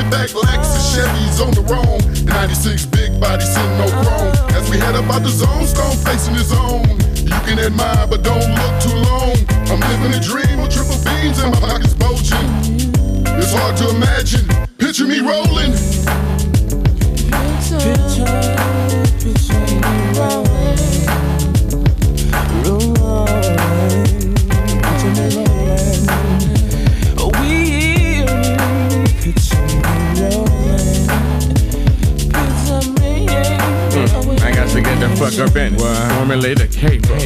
running 0.00 0.10
back 0.10 0.30
Lexus 0.30 0.96
Chevys 0.96 1.44
on 1.44 1.52
the. 1.52 1.60
The 1.60 2.24
96 2.24 2.86
big 2.86 3.20
body 3.20 3.44
sitting 3.44 3.78
no 3.78 3.88
chrome. 3.88 4.34
As 4.56 4.68
we 4.70 4.78
head 4.78 4.94
up 4.94 5.04
out 5.10 5.22
the 5.22 5.28
zone, 5.28 5.66
stone 5.66 5.96
facing 6.04 6.34
his 6.34 6.52
own. 6.52 6.88
You 7.16 7.40
can 7.46 7.58
admire, 7.58 8.06
but 8.06 8.22
don't 8.22 8.48
look 8.54 8.80
too 8.80 8.96
long. 8.96 9.36
I'm 9.68 9.80
living 9.80 10.14
a 10.14 10.20
dream 10.20 10.60
with 10.60 10.72
triple 10.72 10.98
beams 11.04 11.42
in 11.42 11.50
my 11.50 11.60
pockets 11.60 11.94
bulging. 11.94 12.48
It's 13.38 13.52
hard 13.52 13.76
to 13.78 13.90
imagine. 13.90 14.46
Picture 14.78 15.06
me 15.06 15.20
rolling. 15.20 15.74
I 19.82 19.99
got 35.20 35.32
to 35.32 35.36
get 35.36 35.44
the 35.44 35.50
fuck 35.50 35.50
up 35.50 35.56
in 35.56 35.74
it. 35.74 36.14
Formulate 36.14 36.60
a 36.60 36.68
caper. 36.68 37.16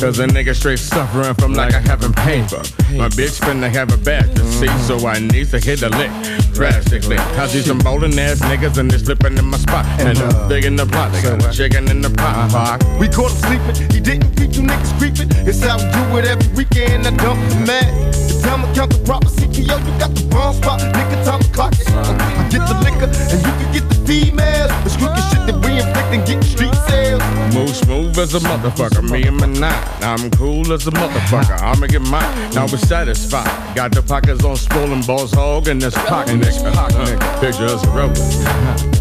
Cause 0.00 0.18
a 0.18 0.26
nigga 0.26 0.54
straight 0.54 0.78
suffering 0.78 1.34
from 1.34 1.54
like 1.54 1.74
I 1.74 1.80
haven't 1.80 2.16
paper. 2.16 2.62
My 2.96 3.08
bitch 3.08 3.40
finna 3.40 3.70
have 3.72 3.92
a 3.92 3.96
bad 3.96 4.36
to 4.36 4.44
see, 4.52 4.68
so 4.86 5.06
I 5.06 5.18
need 5.18 5.48
to 5.50 5.58
hit 5.58 5.82
a 5.82 5.88
lick 5.88 6.10
drastically. 6.52 7.16
I 7.16 7.46
see 7.46 7.62
some 7.62 7.78
bowling 7.78 8.18
ass 8.18 8.40
niggas 8.40 8.78
and 8.78 8.90
they 8.90 8.98
slipping 8.98 9.36
in 9.38 9.46
my 9.46 9.56
spot. 9.56 9.86
And 10.00 10.18
I'm 10.18 10.28
uh, 10.28 10.48
big 10.48 10.64
in 10.64 10.76
the 10.76 10.86
plot, 10.86 11.12
they 11.12 11.22
got 11.22 11.52
chicken 11.52 11.88
in 11.88 12.02
the 12.02 12.10
pot. 12.10 12.50
pot. 12.50 12.84
We 13.00 13.08
caught 13.08 13.30
him 13.30 13.38
sleeping. 13.38 13.90
He 13.90 14.00
didn't 14.00 14.36
keep 14.36 14.54
you 14.54 14.62
niggas 14.62 14.92
creeping. 14.98 15.28
It's 15.46 15.62
how 15.62 15.78
we 15.78 15.84
do 15.90 16.18
it 16.18 16.26
every 16.26 16.52
weekend. 16.54 17.06
I 17.06 17.10
dump 17.16 17.40
the 17.50 17.64
man. 17.66 18.12
The 18.12 18.40
time 18.44 18.64
I 18.64 18.74
count 18.74 18.92
the 18.92 19.02
proper 19.04 19.28
CTO, 19.28 19.76
you 19.80 19.98
got 19.98 20.14
the 20.14 20.28
wrong 20.34 20.54
spot. 20.54 20.80
Nigga, 20.80 21.24
time 21.24 21.40
to 21.40 21.48
clock 21.50 21.74
it. 21.80 21.88
I 21.88 22.48
get 22.50 22.66
the 22.68 22.76
liquor 22.84 23.08
and 23.08 23.40
you 23.40 23.52
can 23.58 23.72
get 23.72 23.88
the 23.88 23.98
females. 24.06 24.70
The 24.84 24.90
squeaky 24.90 25.22
shit 25.30 25.42
that 25.48 25.58
we 25.64 25.80
inflict 25.80 26.10
and 26.12 26.26
get 26.26 26.44
street 26.44 26.74
sales. 26.88 27.22
Move 27.54 27.74
smooth 27.74 28.18
as 28.18 28.34
a 28.34 28.40
motherfucker, 28.40 29.08
me 29.10 29.24
and 29.24 29.36
my 29.36 29.46
nine. 29.46 29.86
I'm 30.02 30.30
cool 30.32 30.72
as 30.72 30.86
a 30.86 30.90
motherfucker, 30.90 31.60
I'ma 31.60 31.86
get 31.86 32.02
mine. 32.02 32.32
Now 32.54 32.66
we're 32.66 32.81
satisfied. 32.86 33.76
Got 33.76 33.92
the 33.92 34.02
pockets 34.02 34.44
on 34.44 34.56
swollen 34.56 35.02
balls 35.02 35.32
hog 35.32 35.68
and 35.68 35.80
this 35.80 35.94
pocket 35.94 36.40
nigga. 36.40 36.74
Pocket 36.74 36.96
nigga. 36.96 37.40
Picture 37.40 37.66
us 37.66 37.84
a 37.84 37.90
rover. 37.90 38.92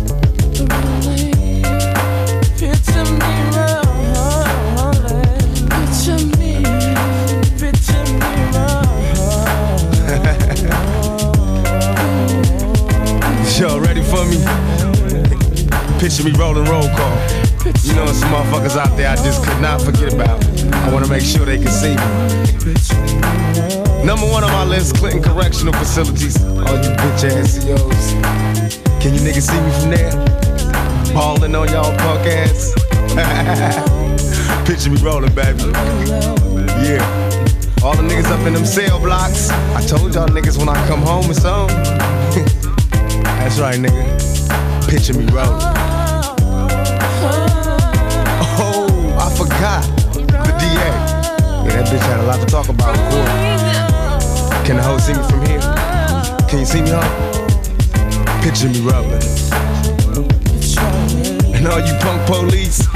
Y'all 13.62 13.80
ready 13.80 14.02
for 14.02 14.26
me? 14.26 14.38
Picture 15.99 16.24
me 16.24 16.32
rolling 16.32 16.66
roll 16.66 16.90
call. 16.98 17.16
You 17.84 17.94
know, 17.94 18.08
some 18.08 18.32
motherfuckers 18.32 18.76
out 18.76 18.98
there 18.98 19.10
I 19.10 19.16
just 19.18 19.45
could 19.45 19.62
not 19.62 19.82
forget 19.82 20.14
about. 20.14 20.51
I 20.84 20.90
wanna 20.91 21.08
make 21.08 21.24
sure 21.24 21.45
they 21.45 21.58
can 21.58 21.68
see 21.68 21.95
me. 21.95 22.41
Number 24.03 24.26
one 24.26 24.44
on 24.44 24.52
my 24.52 24.66
list, 24.66 24.95
Clinton 24.98 25.22
Correctional 25.22 25.74
Facilities. 25.74 26.44
All 26.44 26.58
you 26.58 26.90
bitch 26.98 27.24
ass 27.30 27.52
CEOs. 27.53 28.14
Can 29.02 29.14
you 29.14 29.22
niggas 29.22 29.48
see 29.49 29.60
me 29.62 29.72
from 29.80 29.91
there? 29.91 30.12
Balling 31.14 31.56
on 31.56 31.68
y'all 31.70 31.95
punk 31.98 32.26
ass. 32.26 32.74
Picture 34.68 34.90
me 34.90 35.02
rolling, 35.02 35.34
baby. 35.36 35.60
Yeah. 36.82 37.02
All 37.84 37.95
the 37.95 38.03
niggas 38.03 38.32
up 38.32 38.45
in 38.48 38.53
them 38.53 38.66
cell 38.66 38.99
blocks. 38.99 39.49
I 39.49 39.82
told 39.86 40.16
y'all 40.16 40.28
niggas 40.28 40.58
when 40.58 40.70
I 40.70 40.88
come 40.88 41.02
home 41.02 41.30
it's 41.30 41.45
on. 41.45 41.68
That's 43.24 43.60
right, 43.60 43.80
nigga. 43.80 44.90
Picture 44.90 45.14
me 45.14 45.26
rolling. 45.32 45.62
Oh, 48.64 49.18
I 49.20 49.30
forgot. 49.38 50.01
Bitch 51.91 52.07
had 52.07 52.22
a 52.22 52.23
lot 52.23 52.39
to 52.39 52.45
talk 52.45 52.69
about. 52.69 52.95
in. 52.95 53.03
Can 54.65 54.77
the 54.77 54.84
hoe 54.84 54.97
see 54.97 55.13
me 55.13 55.23
from 55.27 55.45
here? 55.45 55.59
Can 56.47 56.59
you 56.59 56.65
see 56.65 56.81
me, 56.81 56.89
hoe? 56.89 57.03
Picture 58.41 58.69
me 58.69 58.80
rolling. 58.80 59.22
And 61.53 61.68
all 61.68 61.81
you 61.81 61.93
punk 61.99 62.26
police, 62.27 62.88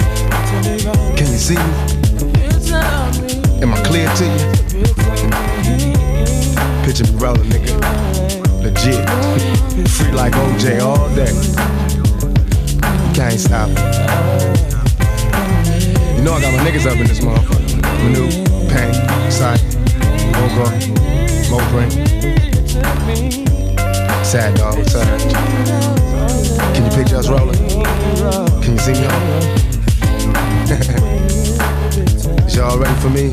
can 1.18 1.28
you 1.28 1.42
see 1.48 1.56
me? 1.56 1.72
Am 3.62 3.74
I 3.74 3.82
clear 3.84 4.08
to 4.16 4.26
you? 4.32 4.40
Picture 6.86 7.12
me 7.12 7.20
rolling, 7.20 7.50
nigga. 7.52 7.76
Legit. 8.64 9.04
Free 9.90 10.12
like 10.12 10.34
OJ 10.34 10.80
all 10.82 11.10
day. 11.16 11.34
Can't 13.14 13.40
stop 13.40 13.70
it. 13.72 13.78
You 16.16 16.24
know 16.24 16.34
I 16.34 16.42
got 16.42 16.54
my 16.54 16.64
niggas 16.64 16.86
up 16.90 16.98
in 16.98 17.08
this 17.08 17.20
motherfucker. 17.20 17.66
Manu, 18.04 18.55
Pain, 18.76 18.94
Sight, 19.32 19.62
Mogo, 20.36 20.66
Moprin. 21.50 21.90
Sad 24.26 24.56
dog, 24.58 24.78
what's 24.78 24.96
up? 24.96 25.08
Can 26.74 26.84
you 26.84 26.92
picture 26.92 27.16
us 27.16 27.30
rolling? 27.30 27.58
Can 28.62 28.74
you 28.74 28.80
see 28.80 28.92
me 28.92 29.06
on? 29.08 29.22
Y'all 32.50 32.78
ready 32.78 33.00
for 33.00 33.10
me? 33.10 33.30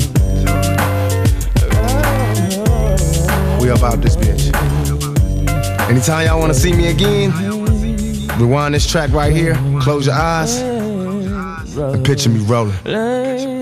We 3.61 3.67
about 3.69 4.01
this 4.01 4.15
bitch. 4.15 4.49
Anytime 5.89 6.25
y'all 6.27 6.39
wanna 6.39 6.53
see 6.53 6.71
me 6.71 6.87
again, 6.87 7.33
rewind 8.39 8.75
this 8.75 8.87
track 8.89 9.11
right 9.11 9.33
here, 9.35 9.55
close 9.81 10.05
your 10.05 10.15
eyes, 10.15 10.61
and 10.61 12.05
picture 12.05 12.29
me 12.29 12.39
rolling. 12.45 13.52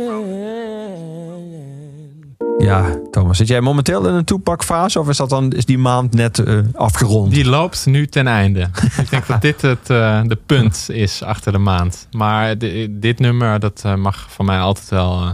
Ja, 2.72 2.99
Thomas, 3.11 3.38
zit 3.38 3.48
jij 3.48 3.61
momenteel 3.61 4.07
in 4.07 4.14
een 4.14 4.23
toepakfase 4.26 4.99
of 4.99 5.10
is 5.10 5.18
dat 5.18 5.30
dan 5.30 5.52
is 5.52 5.65
die 5.65 5.77
maand 5.77 6.14
net 6.14 6.39
eh, 6.39 6.60
afgerond? 6.73 7.34
Die 7.34 7.45
loopt 7.45 7.85
nu 7.85 8.07
ten 8.07 8.27
einde. 8.27 8.60
ik 9.02 9.10
denk 9.10 9.27
dat 9.27 9.41
dit 9.41 9.61
het 9.61 9.89
eh, 9.89 10.22
de 10.23 10.38
punt 10.45 10.88
is 10.91 11.23
achter 11.23 11.52
de 11.52 11.57
maand. 11.57 12.07
Maar 12.11 12.57
di- 12.57 12.88
dit 12.99 13.19
nummer, 13.19 13.60
dat 13.60 13.81
eh, 13.85 13.95
mag 13.95 14.26
van 14.31 14.45
mij 14.45 14.60
altijd 14.60 14.89
wel, 14.89 15.31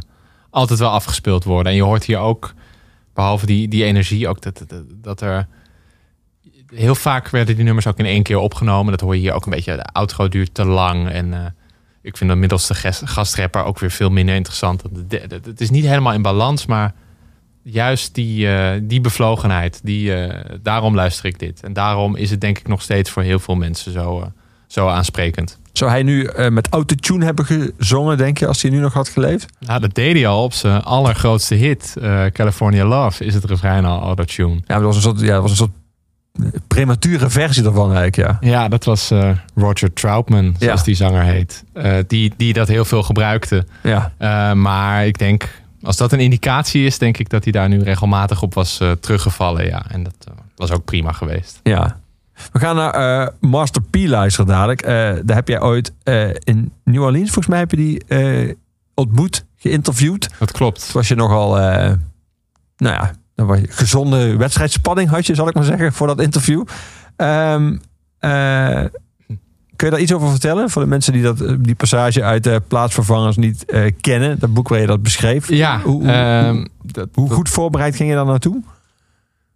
altijd 0.49 0.79
wel 0.79 0.89
afgespeeld 0.89 1.43
worden. 1.43 1.71
En 1.71 1.77
je 1.77 1.83
hoort 1.83 2.03
hier 2.03 2.17
ook, 2.17 2.53
behalve 3.13 3.45
die, 3.45 3.67
die 3.67 3.83
energie, 3.83 4.27
ook 4.27 4.41
dat, 4.41 4.63
dat, 4.67 4.83
dat 5.01 5.21
er... 5.21 5.47
Heel 6.75 6.95
vaak 6.95 7.29
werden 7.29 7.55
die 7.55 7.63
nummers 7.65 7.87
ook 7.87 7.97
in 7.99 8.05
één 8.05 8.23
keer 8.23 8.37
opgenomen. 8.37 8.91
Dat 8.91 9.01
hoor 9.01 9.15
je 9.15 9.21
hier 9.21 9.33
ook 9.33 9.45
een 9.45 9.51
beetje. 9.51 9.75
De 9.75 9.83
outro 9.91 10.27
duurt 10.27 10.53
te 10.53 10.65
lang. 10.65 11.09
En 11.09 11.55
ik 12.01 12.17
vind 12.17 12.29
de 12.29 12.35
middelste 12.35 12.73
gas- 12.73 13.01
gastrapper 13.05 13.63
ook 13.63 13.79
weer 13.79 13.91
veel 13.91 14.09
minder 14.09 14.35
interessant. 14.35 14.83
Het 15.09 15.61
is 15.61 15.69
niet 15.69 15.85
helemaal 15.85 16.13
in 16.13 16.21
balans, 16.21 16.65
maar 16.65 16.93
juist 17.69 18.15
die, 18.15 18.47
eh, 18.55 18.69
die 18.83 19.01
bevlogenheid, 19.01 19.79
die, 19.83 20.13
eh, 20.13 20.55
daarom 20.61 20.95
luister 20.95 21.25
ik 21.25 21.39
dit. 21.39 21.61
En 21.63 21.73
daarom 21.73 22.15
is 22.15 22.29
het 22.31 22.41
denk 22.41 22.57
ik 22.59 22.67
nog 22.67 22.81
steeds 22.81 23.09
voor 23.09 23.23
heel 23.23 23.39
veel 23.39 23.55
mensen 23.55 23.91
zo, 23.91 24.19
eh, 24.21 24.27
zo 24.67 24.87
aansprekend. 24.87 25.57
Zou 25.71 25.91
hij 25.91 26.03
nu 26.03 26.23
eh, 26.25 26.49
met 26.49 26.67
autotune 26.69 27.25
hebben 27.25 27.45
gezongen, 27.45 28.17
denk 28.17 28.37
je, 28.37 28.47
als 28.47 28.61
hij 28.61 28.71
nu 28.71 28.77
nog 28.79 28.93
had 28.93 29.09
geleefd? 29.09 29.45
Nou, 29.59 29.79
dat 29.79 29.95
deed 29.95 30.13
hij 30.15 30.27
al 30.27 30.43
op 30.43 30.53
zijn 30.53 30.81
allergrootste 30.83 31.55
hit, 31.55 31.93
California 32.33 32.85
Love, 32.85 33.25
is 33.25 33.33
het 33.33 33.43
refrein 33.43 33.85
al 33.85 34.01
autotune. 34.01 34.59
Ja, 34.65 34.75
dat 34.75 34.83
was 34.83 34.95
een 34.95 35.01
soort, 35.01 35.19
ja, 35.19 35.33
dat 35.33 35.41
was 35.41 35.51
een 35.51 35.57
soort 35.57 35.71
premature 36.67 37.29
versie 37.29 37.63
daarvan 37.63 37.93
eigenlijk, 37.95 38.15
ja. 38.15 38.49
Ja, 38.49 38.67
dat 38.67 38.83
was 38.83 39.11
Roger 39.55 39.93
Troutman, 39.93 40.55
zoals 40.59 40.79
Ja. 40.79 40.85
die 40.85 40.95
zanger 40.95 41.23
heet. 41.23 41.63
Die, 42.07 42.33
die 42.37 42.53
dat 42.53 42.67
heel 42.67 42.85
veel 42.85 43.03
gebruikte. 43.03 43.65
Ja, 43.83 44.11
maar 44.53 45.05
ik 45.05 45.17
denk, 45.17 45.49
als 45.87 45.97
dat 45.97 46.11
een 46.11 46.19
indicatie 46.19 46.85
is, 46.85 46.97
denk 46.97 47.17
ik 47.17 47.29
dat 47.29 47.43
hij 47.43 47.51
daar 47.51 47.69
nu 47.69 47.83
regelmatig 47.83 48.41
op 48.41 48.53
was 48.53 48.79
eh, 48.79 48.91
teruggevallen. 48.91 49.65
Ja, 49.65 49.85
en 49.89 50.03
dat 50.03 50.15
eh, 50.27 50.33
was 50.55 50.71
ook 50.71 50.85
prima 50.85 51.11
geweest. 51.11 51.59
ja. 51.63 51.99
We 52.51 52.59
gaan 52.59 52.75
naar 52.75 52.93
eh, 52.93 53.33
Master 53.39 53.81
P 53.81 53.95
luisteren 53.95 54.47
dadelijk. 54.47 54.83
Daar 55.25 55.35
heb 55.35 55.47
jij 55.47 55.61
ooit 55.61 55.93
in 56.43 56.73
New 56.83 57.01
Orleans, 57.01 57.31
volgens 57.31 57.47
mij 57.47 57.59
heb 57.59 57.71
je 57.71 57.77
die 57.77 58.03
ontmoet, 58.93 59.45
geïnterviewd. 59.55 60.29
Dat 60.39 60.51
klopt. 60.51 60.83
Toen 60.83 60.93
was 60.93 61.07
je 61.07 61.15
nogal, 61.15 61.55
nou 61.55 61.97
ja, 62.77 63.11
dan 63.35 63.47
was 63.47 63.59
je 63.59 63.67
gezonde 63.69 64.35
wedstrijdspanning 64.35 65.09
had 65.09 65.25
je, 65.25 65.35
zal 65.35 65.47
ik 65.47 65.53
maar 65.53 65.63
zeggen, 65.63 65.93
voor 65.93 66.07
dat 66.07 66.21
interview. 66.21 66.63
Eh, 68.19 68.85
kun 69.77 69.87
je 69.87 69.93
daar 69.93 70.01
iets 70.01 70.13
over 70.13 70.29
vertellen? 70.29 70.69
Voor 70.69 70.81
de 70.81 70.87
mensen 70.87 71.13
die 71.13 71.21
dat, 71.21 71.41
eh, 71.41 71.53
die 71.59 71.75
passage 71.75 72.23
uit 72.23 72.47
eh, 72.47 72.55
Plaatsvervangers 72.67 73.35
niet 73.37 73.65
eh, 73.65 73.91
kennen. 74.01 74.39
Dat 74.39 74.53
boek 74.53 74.67
waar 74.67 74.79
je 74.79 74.87
dat 74.87 75.01
beschreef. 75.01 75.49
Ja, 75.49 75.79
Hoe- 75.81 75.93
hoe- 76.03 76.11
ehm, 76.11 76.65
dat, 76.83 77.07
Hoe 77.13 77.27
dat- 77.27 77.35
goed 77.37 77.49
voorbereid 77.49 77.95
ging 77.95 78.09
je 78.09 78.15
daar 78.15 78.25
naartoe? 78.25 78.61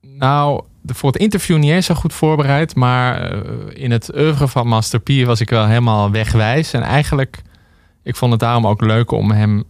Nou, 0.01 0.63
voor 0.85 1.11
het 1.11 1.21
interview 1.21 1.57
niet 1.57 1.71
eens 1.71 1.85
zo 1.85 1.93
goed 1.95 2.13
voorbereid. 2.13 2.75
Maar 2.75 3.33
in 3.73 3.91
het 3.91 4.15
oeuvre 4.15 4.47
van 4.47 4.67
Master 4.67 4.99
P 4.99 5.09
was 5.25 5.41
ik 5.41 5.49
wel 5.49 5.65
helemaal 5.67 6.11
wegwijs. 6.11 6.73
En 6.73 6.81
eigenlijk, 6.81 7.41
ik 8.03 8.15
vond 8.15 8.31
het 8.31 8.39
daarom 8.39 8.67
ook 8.67 8.81
leuk 8.81 9.11
om 9.11 9.31
hem 9.31 9.63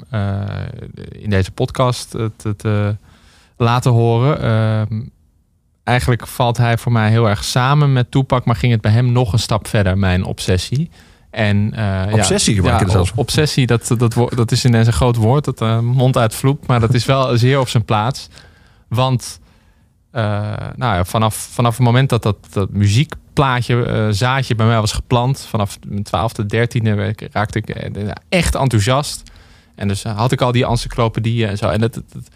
in 1.12 1.30
deze 1.30 1.52
podcast 1.52 2.10
te, 2.38 2.56
te 2.58 2.96
laten 3.58 3.92
horen. 3.92 4.40
Eigenlijk 5.84 6.28
valt 6.28 6.58
hij 6.58 6.78
voor 6.78 6.92
mij 6.92 7.10
heel 7.10 7.30
erg 7.30 7.44
samen 7.44 7.94
met 7.94 8.12
Toepak. 8.12 8.46
Maar 8.46 8.56
ging 8.56 8.72
het 8.72 8.82
bij 8.82 8.92
hem 8.92 9.12
nog 9.12 9.34
een 9.34 9.40
stap 9.40 9.68
verder, 9.68 9.98
mijn 9.98 10.24
obsessie. 10.24 10.90
En, 11.30 11.74
eh, 11.74 12.14
Obsessie 12.14 12.64
ja, 12.64 12.80
ja, 12.80 12.90
zelfs. 12.90 13.12
Obsessie, 13.16 13.68
dat, 13.68 13.88
dat, 13.98 14.16
dat 14.36 14.52
is 14.52 14.66
ineens 14.66 14.88
een 14.88 14.94
groot 14.94 15.16
woord. 15.16 15.46
Dat 15.46 15.62
eh, 15.62 15.80
mond 15.80 16.18
uitvloept. 16.18 16.68
Maar 16.68 16.80
dat 16.80 16.94
is 16.94 17.06
wel 17.06 17.38
zeer 17.38 17.60
op 17.60 17.68
zijn 17.68 17.86
plaats. 17.86 18.28
Want 18.88 19.40
eh, 20.12 20.24
nou 20.76 20.96
ja, 20.96 21.06
vanaf, 21.06 21.36
vanaf 21.36 21.78
het 21.78 21.86
moment 21.86 22.10
dat 22.10 22.24
dat, 22.24 22.38
dat 22.52 22.70
muziekplaatje, 22.70 24.08
zaadje 24.12 24.56
bij 24.56 24.66
mij 24.66 24.80
was 24.80 24.92
geplant, 24.92 25.46
vanaf 25.50 25.78
mijn 25.88 26.04
twaalfde, 26.04 26.46
dertiende 26.46 26.94
week 26.94 27.28
raakte 27.32 27.58
ik 27.58 27.70
echt 28.30 28.56
enthousiast. 28.56 29.24
En 29.76 29.88
dus 29.88 30.04
had 30.04 30.32
ik 30.32 30.42
al 30.42 30.52
die 30.52 30.66
encyclopedieën 30.66 31.50
en 31.50 31.58
zo. 31.58 31.68
En 31.68 31.80
dat, 31.80 31.94
dat, 31.94 32.28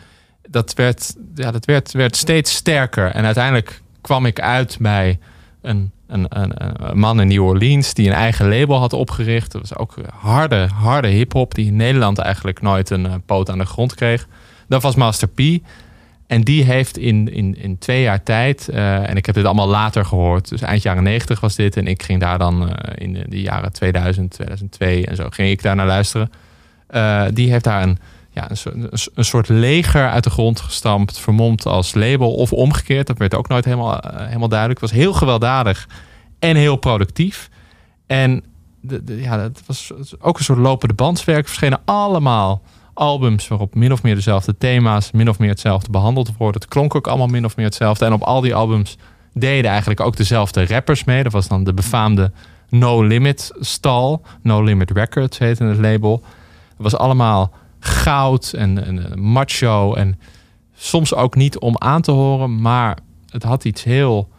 dat, 0.47 0.73
werd, 0.73 1.15
ja, 1.35 1.51
dat 1.51 1.65
werd, 1.65 1.91
werd 1.91 2.15
steeds 2.15 2.53
sterker. 2.53 3.11
En 3.11 3.25
uiteindelijk 3.25 3.81
kwam 4.01 4.25
ik 4.25 4.39
uit 4.39 4.77
bij 4.79 5.19
een, 5.61 5.91
een, 6.07 6.25
een, 6.29 6.97
man 6.97 7.21
in 7.21 7.27
New 7.27 7.43
Orleans 7.43 7.93
die 7.93 8.07
een 8.07 8.13
eigen 8.13 8.49
label 8.49 8.77
had 8.77 8.93
opgericht. 8.93 9.51
Dat 9.51 9.61
was 9.61 9.77
ook 9.77 9.95
harde, 10.13 10.67
harde 10.73 11.07
hip-hop 11.07 11.55
die 11.55 11.65
in 11.65 11.75
Nederland 11.75 12.17
eigenlijk 12.17 12.61
nooit 12.61 12.89
een 12.89 13.05
eh, 13.05 13.13
poot 13.25 13.49
aan 13.49 13.57
de 13.57 13.65
grond 13.65 13.95
kreeg. 13.95 14.27
Dat 14.67 14.81
was 14.81 14.95
Master 14.95 15.27
P. 15.27 15.39
En 16.27 16.41
die 16.41 16.63
heeft 16.63 16.97
in, 16.97 17.33
in, 17.33 17.61
in 17.61 17.77
twee 17.77 18.01
jaar 18.01 18.23
tijd, 18.23 18.69
eh, 18.69 19.09
en 19.09 19.15
ik 19.15 19.25
heb 19.25 19.35
dit 19.35 19.45
allemaal 19.45 19.67
later 19.67 20.05
gehoord, 20.05 20.49
dus 20.49 20.61
eind 20.61 20.81
jaren 20.81 21.03
90 21.03 21.39
was 21.39 21.55
dit. 21.55 21.77
En 21.77 21.87
ik 21.87 22.03
ging 22.03 22.19
daar 22.19 22.37
dan 22.37 22.69
eh, 22.69 22.93
in 22.95 23.25
de, 23.29 23.41
jaren 23.41 23.71
2000, 23.71 24.31
2002 24.31 25.05
en 25.05 25.15
zo, 25.15 25.27
ging 25.29 25.49
ik 25.49 25.61
daar 25.61 25.75
naar 25.75 25.85
luisteren. 25.85 26.31
Die 27.33 27.51
heeft 27.51 27.63
daar 27.63 27.83
een, 27.83 27.97
ja, 28.35 28.49
een, 29.13 29.25
soort, 29.25 29.49
leger 29.49 30.09
uit 30.09 30.23
de 30.23 30.29
grond 30.29 30.59
gestampt, 30.59 31.19
vermomd 31.19 31.65
als 31.65 31.93
label 31.93 32.33
of 32.33 32.53
omgekeerd. 32.53 33.07
Dat 33.07 33.17
werd 33.17 33.35
ook 33.35 33.47
nooit 33.47 33.65
helemaal, 33.65 33.99
eh, 33.99 34.27
helemaal 34.27 34.47
duidelijk. 34.47 34.81
Het 34.81 34.89
was 34.89 34.99
heel 34.99 35.13
gewelddadig 35.13 35.87
en 36.39 36.55
heel 36.55 36.75
productief. 36.75 37.49
En 38.07 38.43
de, 38.81 39.21
ja, 39.21 39.39
het 39.39 39.61
was 39.65 39.91
ook 40.19 40.37
een 40.37 40.43
soort 40.43 40.59
lopende 40.59 40.93
bandswerk. 40.93 41.47
Verschenen 41.47 41.81
allemaal 41.85 42.61
albums 42.93 43.47
waarop 43.47 43.75
min 43.75 43.91
of 43.91 44.03
meer 44.03 44.15
dezelfde 44.15 44.57
thema's, 44.57 45.11
min 45.11 45.29
of 45.29 45.39
meer 45.39 45.49
hetzelfde 45.49 45.91
behandeld 45.91 46.37
worden. 46.37 46.61
Het 46.61 46.69
klonk 46.69 46.95
ook 46.95 47.07
allemaal 47.07 47.27
min 47.27 47.45
of 47.45 47.55
meer 47.55 47.65
hetzelfde. 47.65 48.05
En 48.05 48.13
op 48.13 48.21
al 48.21 48.41
die 48.41 48.55
albums 48.55 48.97
deden 49.33 49.71
eigenlijk 49.71 49.99
ook 49.99 50.17
dezelfde 50.17 50.65
rappers 50.65 51.03
mee. 51.03 51.23
Dat 51.23 51.31
was 51.31 51.47
dan 51.47 51.63
de 51.63 51.73
befaamde 51.73 52.31
No 52.69 53.03
Limit 53.03 53.51
stal. 53.59 54.21
No 54.41 54.63
Limit 54.63 54.91
Records 54.91 55.37
heette 55.37 55.63
het 55.63 55.77
label. 55.77 56.23
Was 56.77 56.95
allemaal 56.95 57.51
goud 57.85 58.53
en, 58.53 58.85
en 58.85 59.21
macho 59.21 59.93
en 59.93 60.19
soms 60.75 61.13
ook 61.13 61.35
niet 61.35 61.59
om 61.59 61.77
aan 61.77 62.01
te 62.01 62.11
horen, 62.11 62.61
maar 62.61 62.97
het 63.29 63.43
had 63.43 63.65
iets 63.65 63.83
heel, 63.83 64.29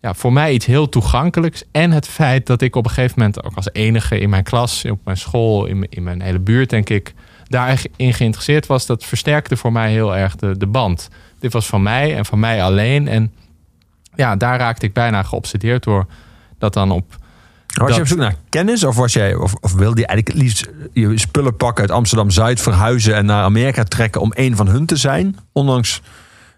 ja, 0.00 0.14
voor 0.14 0.32
mij 0.32 0.52
iets 0.52 0.66
heel 0.66 0.88
toegankelijks. 0.88 1.64
En 1.72 1.90
het 1.90 2.08
feit 2.08 2.46
dat 2.46 2.62
ik 2.62 2.76
op 2.76 2.84
een 2.84 2.90
gegeven 2.90 3.18
moment 3.18 3.44
ook 3.44 3.56
als 3.56 3.68
enige 3.72 4.18
in 4.18 4.30
mijn 4.30 4.42
klas, 4.42 4.84
op 4.84 5.00
mijn 5.04 5.16
school, 5.16 5.66
in, 5.66 5.86
in 5.88 6.02
mijn 6.02 6.22
hele 6.22 6.38
buurt, 6.38 6.70
denk 6.70 6.88
ik, 6.88 7.14
daarin 7.44 8.14
geïnteresseerd 8.14 8.66
was, 8.66 8.86
dat 8.86 9.04
versterkte 9.04 9.56
voor 9.56 9.72
mij 9.72 9.90
heel 9.90 10.16
erg 10.16 10.36
de, 10.36 10.56
de 10.56 10.66
band. 10.66 11.08
Dit 11.38 11.52
was 11.52 11.66
van 11.66 11.82
mij 11.82 12.16
en 12.16 12.26
van 12.26 12.38
mij 12.38 12.62
alleen. 12.62 13.08
En 13.08 13.32
ja, 14.14 14.36
daar 14.36 14.58
raakte 14.58 14.86
ik 14.86 14.92
bijna 14.92 15.22
geobsedeerd 15.22 15.82
door 15.82 16.06
dat 16.58 16.72
dan 16.72 16.90
op 16.90 17.18
Was 17.70 17.86
Dat- 17.86 17.94
je 17.96 18.02
op 18.02 18.08
zoek 18.08 18.18
naar 18.18 18.34
kennis 18.48 18.84
of, 18.84 18.96
was 18.96 19.12
jij, 19.12 19.34
of, 19.34 19.54
of 19.60 19.72
wilde 19.72 20.00
je 20.00 20.06
eigenlijk 20.06 20.38
het 20.38 20.46
liefst 20.46 20.68
je 20.92 21.18
spullen 21.18 21.56
pakken 21.56 21.80
uit 21.82 21.90
Amsterdam-Zuid, 21.90 22.60
verhuizen 22.60 23.14
en 23.14 23.26
naar 23.26 23.44
Amerika 23.44 23.84
trekken 23.84 24.20
om 24.20 24.32
een 24.34 24.56
van 24.56 24.68
hun 24.68 24.86
te 24.86 24.96
zijn? 24.96 25.36
Ondanks 25.52 26.00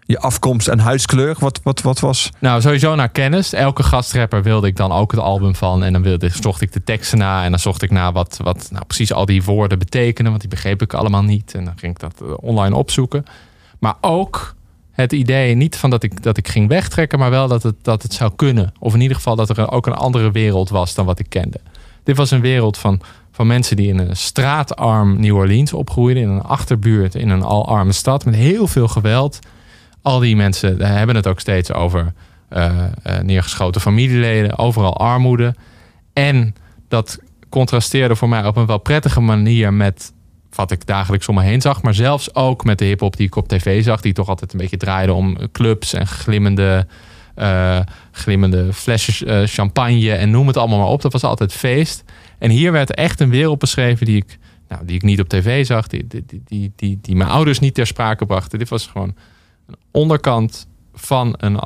je 0.05 0.19
afkomst 0.19 0.67
en 0.67 0.79
huidskleur. 0.79 1.35
Wat, 1.39 1.59
wat, 1.63 1.81
wat 1.81 1.99
was... 1.99 2.29
Nou, 2.39 2.61
sowieso 2.61 2.95
naar 2.95 3.09
kennis. 3.09 3.53
Elke 3.53 3.83
gastrapper 3.83 4.43
wilde 4.43 4.67
ik 4.67 4.75
dan 4.75 4.91
ook 4.91 5.11
het 5.11 5.19
album 5.19 5.55
van. 5.55 5.83
En 5.83 5.93
dan 5.93 6.01
wilde, 6.01 6.29
zocht 6.41 6.61
ik 6.61 6.71
de 6.73 6.83
teksten 6.83 7.17
na. 7.17 7.43
En 7.43 7.49
dan 7.49 7.59
zocht 7.59 7.81
ik 7.81 7.91
naar 7.91 8.11
wat, 8.11 8.39
wat 8.43 8.67
nou, 8.71 8.85
precies 8.85 9.13
al 9.13 9.25
die 9.25 9.43
woorden 9.43 9.79
betekenen. 9.79 10.29
Want 10.29 10.41
die 10.41 10.49
begreep 10.49 10.81
ik 10.81 10.93
allemaal 10.93 11.23
niet. 11.23 11.53
En 11.53 11.65
dan 11.65 11.73
ging 11.77 11.93
ik 11.93 11.99
dat 11.99 12.13
eh, 12.21 12.27
online 12.35 12.75
opzoeken. 12.75 13.25
Maar 13.79 13.95
ook 14.01 14.55
het 14.93 15.11
idee, 15.11 15.55
niet 15.55 15.75
van 15.75 15.89
dat 15.89 16.03
ik, 16.03 16.23
dat 16.23 16.37
ik 16.37 16.47
ging 16.47 16.67
wegtrekken. 16.67 17.19
Maar 17.19 17.29
wel 17.29 17.47
dat 17.47 17.63
het, 17.63 17.75
dat 17.81 18.03
het 18.03 18.13
zou 18.13 18.31
kunnen. 18.35 18.73
Of 18.79 18.93
in 18.93 19.01
ieder 19.01 19.15
geval 19.15 19.35
dat 19.35 19.49
er 19.49 19.71
ook 19.71 19.87
een 19.87 19.93
andere 19.93 20.31
wereld 20.31 20.69
was 20.69 20.93
dan 20.93 21.05
wat 21.05 21.19
ik 21.19 21.29
kende. 21.29 21.59
Dit 22.03 22.17
was 22.17 22.31
een 22.31 22.41
wereld 22.41 22.77
van, 22.77 23.01
van 23.31 23.47
mensen 23.47 23.75
die 23.75 23.87
in 23.87 23.99
een 23.99 24.15
straatarm 24.15 25.19
New 25.19 25.35
Orleans 25.35 25.73
opgroeiden. 25.73 26.23
In 26.23 26.29
een 26.29 26.41
achterbuurt, 26.41 27.15
in 27.15 27.29
een 27.29 27.43
al 27.43 27.67
arme 27.67 27.91
stad. 27.91 28.25
Met 28.25 28.35
heel 28.35 28.67
veel 28.67 28.87
geweld. 28.87 29.39
Al 30.01 30.19
die 30.19 30.35
mensen 30.35 30.81
hebben 30.81 31.15
het 31.15 31.27
ook 31.27 31.39
steeds 31.39 31.71
over 31.71 32.13
eh, 32.49 32.83
eh, 33.03 33.19
neergeschoten 33.23 33.81
familieleden, 33.81 34.57
overal 34.57 34.97
armoede. 34.97 35.55
En 36.13 36.55
dat 36.87 37.19
contrasteerde 37.49 38.15
voor 38.15 38.29
mij 38.29 38.45
op 38.45 38.55
een 38.55 38.65
wel 38.65 38.77
prettige 38.77 39.21
manier 39.21 39.73
met 39.73 40.13
wat 40.55 40.71
ik 40.71 40.85
dagelijks 40.85 41.27
om 41.27 41.35
me 41.35 41.41
heen 41.43 41.61
zag. 41.61 41.81
Maar 41.81 41.93
zelfs 41.93 42.35
ook 42.35 42.63
met 42.63 42.77
de 42.79 42.85
hip-hop 42.85 43.17
die 43.17 43.25
ik 43.27 43.35
op 43.35 43.47
tv 43.47 43.83
zag, 43.83 44.01
die 44.01 44.13
toch 44.13 44.27
altijd 44.27 44.53
een 44.53 44.59
beetje 44.59 44.77
draaide 44.77 45.13
om 45.13 45.37
clubs 45.51 45.93
en 45.93 46.07
glimmende, 46.07 46.87
eh, 47.35 47.79
glimmende 48.11 48.73
flesjes 48.73 49.23
eh, 49.23 49.41
champagne 49.45 50.11
en 50.13 50.31
noem 50.31 50.47
het 50.47 50.57
allemaal 50.57 50.79
maar 50.79 50.87
op. 50.87 51.01
Dat 51.01 51.11
was 51.13 51.23
altijd 51.23 51.53
feest. 51.53 52.03
En 52.39 52.49
hier 52.49 52.71
werd 52.71 52.93
echt 52.95 53.19
een 53.19 53.29
wereld 53.29 53.59
beschreven 53.59 54.05
die 54.05 54.15
ik, 54.17 54.37
nou, 54.67 54.85
die 54.85 54.95
ik 54.95 55.03
niet 55.03 55.19
op 55.19 55.29
tv 55.29 55.65
zag, 55.65 55.87
die, 55.87 56.07
die, 56.07 56.25
die, 56.45 56.71
die, 56.75 56.99
die, 57.01 57.15
mijn 57.15 57.29
ouders 57.29 57.59
niet 57.59 57.73
ter 57.73 57.87
sprake 57.87 58.25
brachten. 58.25 58.59
Dit 58.59 58.69
was 58.69 58.87
gewoon 58.87 59.13
een 59.67 59.75
onderkant 59.91 60.67
van, 60.93 61.33
een 61.37 61.59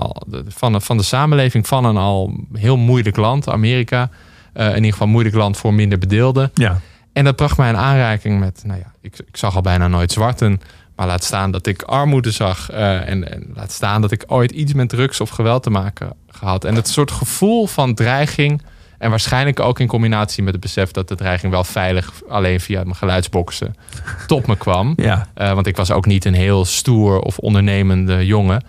van, 0.48 0.72
de- 0.72 0.82
van 0.82 0.98
de 0.98 1.04
samenleving 1.04 1.68
van 1.68 1.86
een 1.86 1.98
al 1.98 2.34
heel 2.54 2.78
moeilijk 2.78 3.16
land, 3.16 3.50
Amerika. 3.50 4.10
Eh, 4.54 4.68
in 4.70 4.76
ieder 4.76 4.92
geval 4.92 5.08
moeilijk 5.08 5.36
land 5.36 5.58
voor 5.58 5.74
minder 5.74 5.98
bedeelden. 5.98 6.52
Ja. 6.54 6.80
En 7.18 7.24
dat 7.24 7.36
bracht 7.36 7.58
mij 7.58 7.70
in 7.70 7.78
aanraking 7.78 8.40
met, 8.40 8.62
nou 8.66 8.80
ja, 8.80 8.92
ik, 9.02 9.20
ik 9.20 9.38
zag 9.38 9.56
al 9.56 9.62
bijna 9.62 9.88
nooit 9.88 10.12
zwarten. 10.12 10.62
Maar 10.96 11.08
laat 11.08 11.24
staan 11.24 11.52
dat 11.52 11.68
ik 11.68 11.82
armoede 11.82 12.32
zag. 12.32 12.70
eh, 12.70 13.10
en, 13.10 13.32
en 13.32 13.52
laat 13.56 13.72
staan 13.72 14.02
dat 14.02 14.12
ik 14.12 14.24
ooit 14.28 14.52
iets 14.52 14.74
met 14.74 14.90
drugs 14.90 15.22
of 15.22 15.30
geweld 15.30 15.64
te 15.64 15.70
maken 15.70 16.10
gehad. 16.28 16.66
En 16.66 16.76
het 16.76 16.88
soort 16.88 17.12
gevoel 17.12 17.68
van 17.68 17.94
dreiging. 17.94 18.62
En 18.98 19.10
waarschijnlijk 19.10 19.60
ook 19.60 19.80
in 19.80 19.88
combinatie 19.88 20.44
met 20.44 20.54
het 20.54 20.62
besef 20.62 20.92
dat 20.92 21.08
de 21.08 21.16
dreiging 21.16 21.52
wel 21.52 21.64
veilig 21.64 22.12
alleen 22.30 22.60
via 22.60 22.84
mijn 22.84 22.96
geluidsboxen 22.96 23.76
tot 24.28 24.48
me 24.48 24.58
kwam. 24.58 24.94
Ja. 24.96 25.28
Eh, 25.34 25.54
want 25.54 25.68
ik 25.68 25.76
was 25.76 25.92
ook 25.92 26.06
niet 26.06 26.26
een 26.26 26.34
heel 26.34 26.66
stoer 26.66 27.20
of 27.20 27.38
ondernemende 27.38 28.26
jongen. 28.26 28.64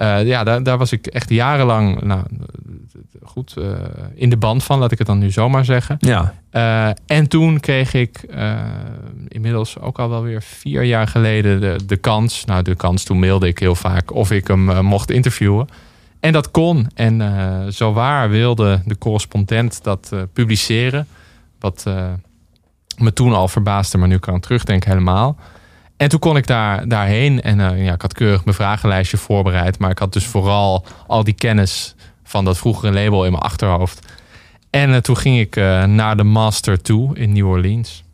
Eh, 0.00 0.26
ja, 0.26 0.44
daar, 0.44 0.62
daar 0.62 0.78
was 0.78 0.92
ik 0.92 1.06
echt 1.06 1.30
jarenlang 1.30 2.02
nou, 2.02 2.22
goed 3.22 3.56
eh, 3.56 3.64
in 4.14 4.30
de 4.30 4.36
band 4.36 4.64
van, 4.64 4.78
laat 4.78 4.92
ik 4.92 4.98
het 4.98 5.06
dan 5.06 5.18
nu 5.18 5.30
zomaar 5.30 5.64
zeggen. 5.64 5.96
Ja. 5.98 6.34
Eh, 6.50 6.90
en 7.06 7.28
toen 7.28 7.60
kreeg 7.60 7.94
ik 7.94 8.22
inmiddels 9.28 9.78
ook 9.78 9.98
al 9.98 10.08
wel 10.08 10.22
weer 10.22 10.42
vier 10.42 10.82
jaar 10.82 11.08
geleden 11.08 11.60
de, 11.60 11.78
de 11.86 11.96
kans. 11.96 12.44
Nou, 12.44 12.62
de 12.62 12.74
kans, 12.74 13.04
toen 13.04 13.18
mailde 13.18 13.46
ik 13.46 13.58
heel 13.58 13.74
vaak 13.74 14.14
of 14.14 14.30
ik 14.30 14.46
hem 14.46 14.84
mocht 14.84 15.10
interviewen. 15.10 15.68
En 16.20 16.32
dat 16.32 16.50
kon. 16.50 16.88
En 16.94 17.20
eh 17.20 17.66
zowaar 17.68 18.30
wilde 18.30 18.82
de 18.84 18.98
correspondent 18.98 19.82
dat 19.84 20.12
publiceren. 20.32 21.06
Wat 21.58 21.84
me 22.98 23.12
toen 23.12 23.32
al 23.32 23.48
verbaasde, 23.48 23.98
maar 23.98 24.08
nu 24.08 24.18
kan 24.18 24.34
ik 24.34 24.42
terugdenken 24.42 24.90
helemaal. 24.90 25.36
En 26.00 26.08
toen 26.08 26.18
kon 26.18 26.36
ik 26.36 26.46
daar, 26.46 26.88
daarheen. 26.88 27.42
En 27.42 27.60
eh, 27.60 27.84
ja, 27.84 27.92
ik 27.92 28.02
had 28.02 28.12
keurig 28.12 28.44
mijn 28.44 28.56
vragenlijstje 28.56 29.16
voorbereid. 29.16 29.78
Maar 29.78 29.90
ik 29.90 29.98
had 29.98 30.12
dus 30.12 30.26
vooral 30.26 30.84
al 31.06 31.24
die 31.24 31.34
kennis 31.34 31.94
van 32.24 32.44
dat 32.44 32.58
vroegere 32.58 32.92
label 32.92 33.24
in 33.24 33.30
mijn 33.30 33.42
achterhoofd. 33.42 34.06
En 34.70 34.94
eh, 34.94 35.00
toen 35.00 35.16
ging 35.16 35.38
ik 35.38 35.56
eh, 35.56 35.84
naar 35.84 36.16
de 36.16 36.22
Master 36.22 36.82
toe 36.82 37.16
in 37.16 37.32
New 37.32 37.48
Orleans. 37.48 38.04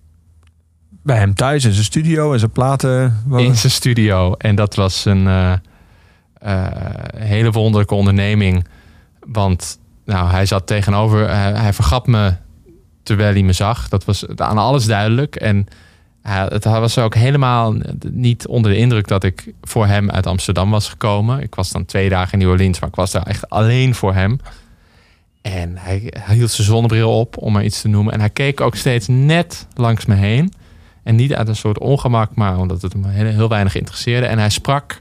Bij 0.89 1.17
hem 1.17 1.35
thuis 1.35 1.65
in 1.65 1.73
zijn 1.73 1.85
studio 1.85 2.33
en 2.33 2.39
zijn 2.39 2.51
platen. 2.51 3.25
In 3.37 3.57
zijn 3.57 3.73
studio. 3.73 4.35
En 4.35 4.55
dat 4.55 4.75
was 4.75 5.05
een 5.05 5.61
hele 7.17 7.51
wonderlijke 7.51 7.95
onderneming. 7.95 8.67
Want 9.27 9.79
nou, 10.05 10.31
hij 10.31 10.47
zat 10.47 10.67
tegenover, 10.67 11.31
hij 11.59 11.73
vergat 11.73 12.07
me 12.07 12.35
terwijl 13.03 13.33
hij 13.33 13.43
me 13.43 13.53
zag. 13.53 13.89
Dat 13.89 14.05
was 14.05 14.27
aan 14.37 14.59
alles 14.59 14.85
duidelijk. 14.85 15.37
En 15.37 15.67
het 16.27 16.65
was 16.65 16.99
ook 16.99 17.15
helemaal 17.15 17.75
niet 18.11 18.47
onder 18.47 18.71
de 18.71 18.77
indruk 18.77 19.09
dat 19.09 19.25
ik 19.25 19.53
voor 19.63 19.87
hem 19.87 20.11
uit 20.11 20.27
Amsterdam 20.27 20.71
was 20.71 20.89
gekomen. 20.89 21.41
Ik 21.41 21.55
was 21.55 21.71
dan 21.71 21.85
twee 21.85 22.09
dagen 22.09 22.33
in 22.33 22.39
New 22.39 22.49
Orleans, 22.49 22.81
maar 22.81 22.89
ik 22.89 22.95
was 22.95 23.11
daar 23.11 23.27
echt 23.27 23.51
alleen 23.51 23.95
voor 23.95 24.15
hem. 24.15 24.39
En 25.43 25.77
hij, 25.77 26.13
hield 26.29 26.51
zijn 26.51 26.67
zonnebril 26.67 27.19
op, 27.19 27.37
om 27.37 27.53
maar 27.53 27.65
iets 27.65 27.81
te 27.81 27.89
noemen. 27.89 28.13
En 28.13 28.21
hij 28.21 28.31
keek 28.31 28.61
ook 28.61 28.75
steeds 28.75 29.07
net 29.09 29.67
langs 29.75 30.07
me 30.07 30.15
heen. 30.15 30.53
En 31.03 31.15
niet 31.15 31.35
uit 31.35 31.49
een 31.49 31.57
soort 31.57 31.79
ongemak, 31.79 32.35
maar 32.35 32.59
omdat 32.59 32.83
het 32.83 32.93
hem 32.93 33.05
heel, 33.05 33.27
heel 33.27 33.49
weinig 33.49 33.75
interesseerde. 33.75 34.27
En 34.27 34.39
hij 34.39 34.51
sprak, 34.51 35.01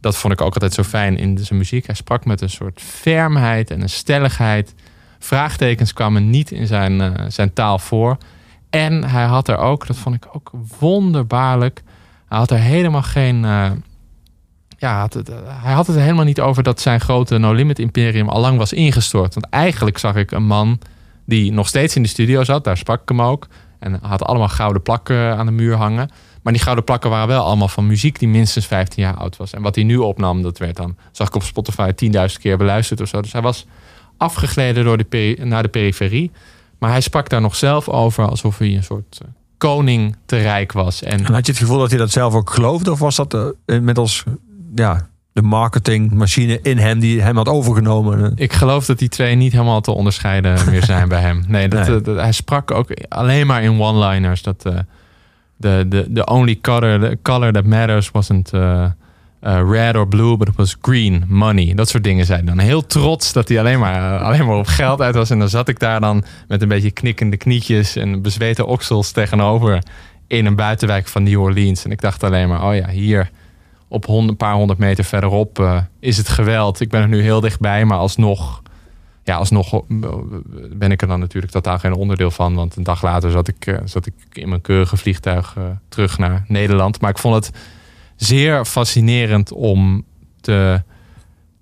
dat 0.00 0.16
vond 0.16 0.32
ik 0.32 0.40
ook 0.40 0.54
altijd 0.54 0.72
zo 0.72 0.82
fijn 0.82 1.16
in 1.16 1.38
zijn 1.38 1.58
muziek. 1.58 1.86
Hij 1.86 1.94
sprak 1.94 2.24
met 2.24 2.40
een 2.40 2.50
soort 2.50 2.80
fermheid 2.80 3.70
en 3.70 3.80
een 3.80 3.90
stelligheid. 3.90 4.74
Vraagtekens 5.18 5.92
kwamen 5.92 6.30
niet 6.30 6.50
in 6.50 6.66
zijn, 6.66 7.00
eh, 7.00 7.24
zijn 7.28 7.52
taal 7.52 7.78
voor. 7.78 8.18
En 8.72 9.04
hij 9.04 9.24
had 9.24 9.48
er 9.48 9.56
ook, 9.58 9.86
dat 9.86 9.96
vond 9.96 10.14
ik 10.14 10.26
ook 10.32 10.50
wonderbaarlijk. 10.78 11.82
Hij 12.28 12.38
had 12.38 12.50
er 12.50 12.58
helemaal 12.58 13.02
geen. 13.02 13.44
eh, 13.44 13.70
ja, 14.78 14.98
had 14.98 15.14
het, 15.14 15.30
hij 15.46 15.72
had 15.72 15.86
het 15.86 15.96
er 15.96 16.02
helemaal 16.02 16.24
niet 16.24 16.40
over 16.40 16.62
dat 16.62 16.80
zijn 16.80 17.00
grote 17.00 17.38
No 17.38 17.52
Limit 17.52 17.78
imperium 17.78 18.28
al 18.28 18.40
lang 18.40 18.58
was 18.58 18.72
ingestort. 18.72 19.34
Want 19.34 19.46
eigenlijk 19.50 19.98
zag 19.98 20.14
ik 20.14 20.30
een 20.30 20.46
man 20.46 20.78
die 21.24 21.52
nog 21.52 21.68
steeds 21.68 21.96
in 21.96 22.02
de 22.02 22.08
studio 22.08 22.44
zat. 22.44 22.64
Daar 22.64 22.76
sprak 22.76 23.02
ik 23.02 23.08
hem 23.08 23.22
ook. 23.22 23.46
En 23.78 23.98
had 24.02 24.24
allemaal 24.24 24.48
gouden 24.48 24.82
plakken 24.82 25.36
aan 25.36 25.46
de 25.46 25.52
muur 25.52 25.76
hangen. 25.76 26.10
Maar 26.42 26.52
die 26.52 26.62
gouden 26.62 26.84
plakken 26.84 27.10
waren 27.10 27.28
wel 27.28 27.44
allemaal 27.44 27.68
van 27.68 27.86
muziek 27.86 28.18
die 28.18 28.28
minstens 28.28 28.66
15 28.66 29.02
jaar 29.02 29.16
oud 29.16 29.36
was. 29.36 29.52
En 29.52 29.62
wat 29.62 29.74
hij 29.74 29.84
nu 29.84 29.96
opnam, 29.96 30.42
dat 30.42 30.58
werd 30.58 30.76
dan, 30.76 30.96
zag 31.10 31.26
ik 31.26 31.34
op 31.34 31.42
Spotify 31.42 31.90
10.000 32.04 32.10
keer 32.40 32.56
beluisterd 32.56 33.00
of 33.00 33.08
zo. 33.08 33.20
Dus 33.20 33.32
hij 33.32 33.42
was 33.42 33.66
afgegleden 34.16 34.84
door 34.84 34.96
de 35.08 35.38
naar 35.44 35.62
de 35.62 35.68
periferie. 35.68 36.30
Maar 36.82 36.90
hij 36.90 37.00
sprak 37.00 37.28
daar 37.28 37.40
nog 37.40 37.56
zelf 37.56 37.88
over 37.88 38.28
alsof 38.28 38.58
hij 38.58 38.74
een 38.76 38.82
soort 38.82 39.18
eh, 39.22 39.28
koning 39.58 40.16
te 40.26 40.36
rijk 40.36 40.72
was. 40.72 41.02
En 41.02 41.24
En 41.24 41.32
had 41.32 41.46
je 41.46 41.52
het 41.52 41.60
gevoel 41.60 41.78
dat 41.78 41.90
hij 41.90 41.98
dat 41.98 42.10
zelf 42.10 42.34
ook 42.34 42.50
geloofde? 42.50 42.90
Of 42.92 42.98
was 42.98 43.16
dat 43.16 43.34
eh, 43.34 43.46
inmiddels 43.66 44.24
ja, 44.74 45.08
de 45.32 45.42
marketingmachine 45.42 46.58
in 46.62 46.78
hem 46.78 47.00
die 47.00 47.20
hem 47.22 47.36
had 47.36 47.48
overgenomen? 47.48 48.32
Ik 48.36 48.52
geloof 48.52 48.86
dat 48.86 48.98
die 48.98 49.08
twee 49.08 49.34
niet 49.34 49.52
helemaal 49.52 49.80
te 49.80 49.90
onderscheiden 49.90 50.58
meer 50.70 50.84
zijn 50.84 51.08
bij 51.08 51.20
hem. 51.20 51.44
Nee, 51.48 51.68
dat, 51.68 51.86
Nee. 51.88 51.96
eh, 51.98 52.04
dat- 52.04 52.16
hij 52.16 52.32
sprak 52.32 52.70
ook 52.70 52.88
alleen 53.08 53.46
maar 53.46 53.62
in 53.62 53.80
one-liners. 53.80 54.42
Dat 54.42 54.62
de 55.56 55.88
the 56.14 56.24
only 56.26 56.58
color, 56.62 57.00
the 57.00 57.18
color 57.22 57.52
that 57.52 57.64
matters 57.64 58.10
wasn't 58.10 58.50
eh, 59.42 59.70
red 59.70 59.96
or 59.96 60.08
blue, 60.08 60.36
but 60.36 60.48
it 60.48 60.56
was 60.56 60.76
green, 60.80 61.24
money. 61.28 61.74
Dat 61.74 61.88
soort 61.88 62.04
dingen 62.04 62.26
hij 62.26 62.44
dan. 62.44 62.58
Heel 62.58 62.86
trots 62.86 63.32
dat 63.32 63.48
hij 63.48 63.58
alleen 63.58 63.78
maar, 63.78 64.14
eh, 64.14 64.26
alleen 64.26 64.46
maar 64.46 64.56
op 64.56 64.66
geld 64.66 65.00
uit 65.00 65.14
was. 65.14 65.30
En 65.30 65.38
dan 65.38 65.48
zat 65.48 65.68
ik 65.68 65.78
daar 65.78 66.00
dan 66.00 66.24
met 66.48 66.62
een 66.62 66.68
beetje 66.68 66.90
knikkende 66.90 67.36
knietjes 67.36 67.96
en 67.96 68.22
bezweten 68.22 68.66
oksels 68.66 69.10
tegenover 69.10 69.82
in 70.26 70.46
een 70.46 70.56
buitenwijk 70.56 71.08
van 71.08 71.22
New 71.22 71.40
Orleans. 71.40 71.84
En 71.84 71.90
ik 71.90 72.00
dacht 72.00 72.22
alleen 72.22 72.48
maar, 72.48 72.64
oh 72.68 72.74
ja, 72.74 72.88
hier 72.88 73.30
op 73.88 74.08
een 74.08 74.36
paar 74.36 74.54
honderd 74.54 74.78
meter 74.78 75.04
verderop 75.04 75.58
eh, 75.58 75.78
is 76.00 76.16
het 76.16 76.28
geweld. 76.28 76.80
Ik 76.80 76.88
ben 76.88 77.02
er 77.02 77.08
nu 77.08 77.22
heel 77.22 77.40
dichtbij, 77.40 77.84
maar 77.84 77.98
alsnog, 77.98 78.62
ja, 79.24 79.36
alsnog 79.36 79.82
ben 80.72 80.90
ik 80.90 81.02
er 81.02 81.08
dan 81.08 81.20
natuurlijk 81.20 81.52
totaal 81.52 81.78
geen 81.78 81.94
onderdeel 81.94 82.30
van. 82.30 82.54
Want 82.54 82.76
een 82.76 82.82
dag 82.82 83.02
later 83.02 83.30
zat 83.30 83.48
ik, 83.48 83.80
zat 83.84 84.06
ik 84.06 84.14
in 84.32 84.48
mijn 84.48 84.60
keurige 84.60 84.96
vliegtuig 84.96 85.56
terug 85.88 86.18
naar 86.18 86.44
Nederland. 86.48 87.00
Maar 87.00 87.10
ik 87.10 87.18
vond 87.18 87.34
het 87.34 87.54
zeer 88.16 88.64
fascinerend 88.64 89.52
om 89.52 90.04
te, 90.40 90.82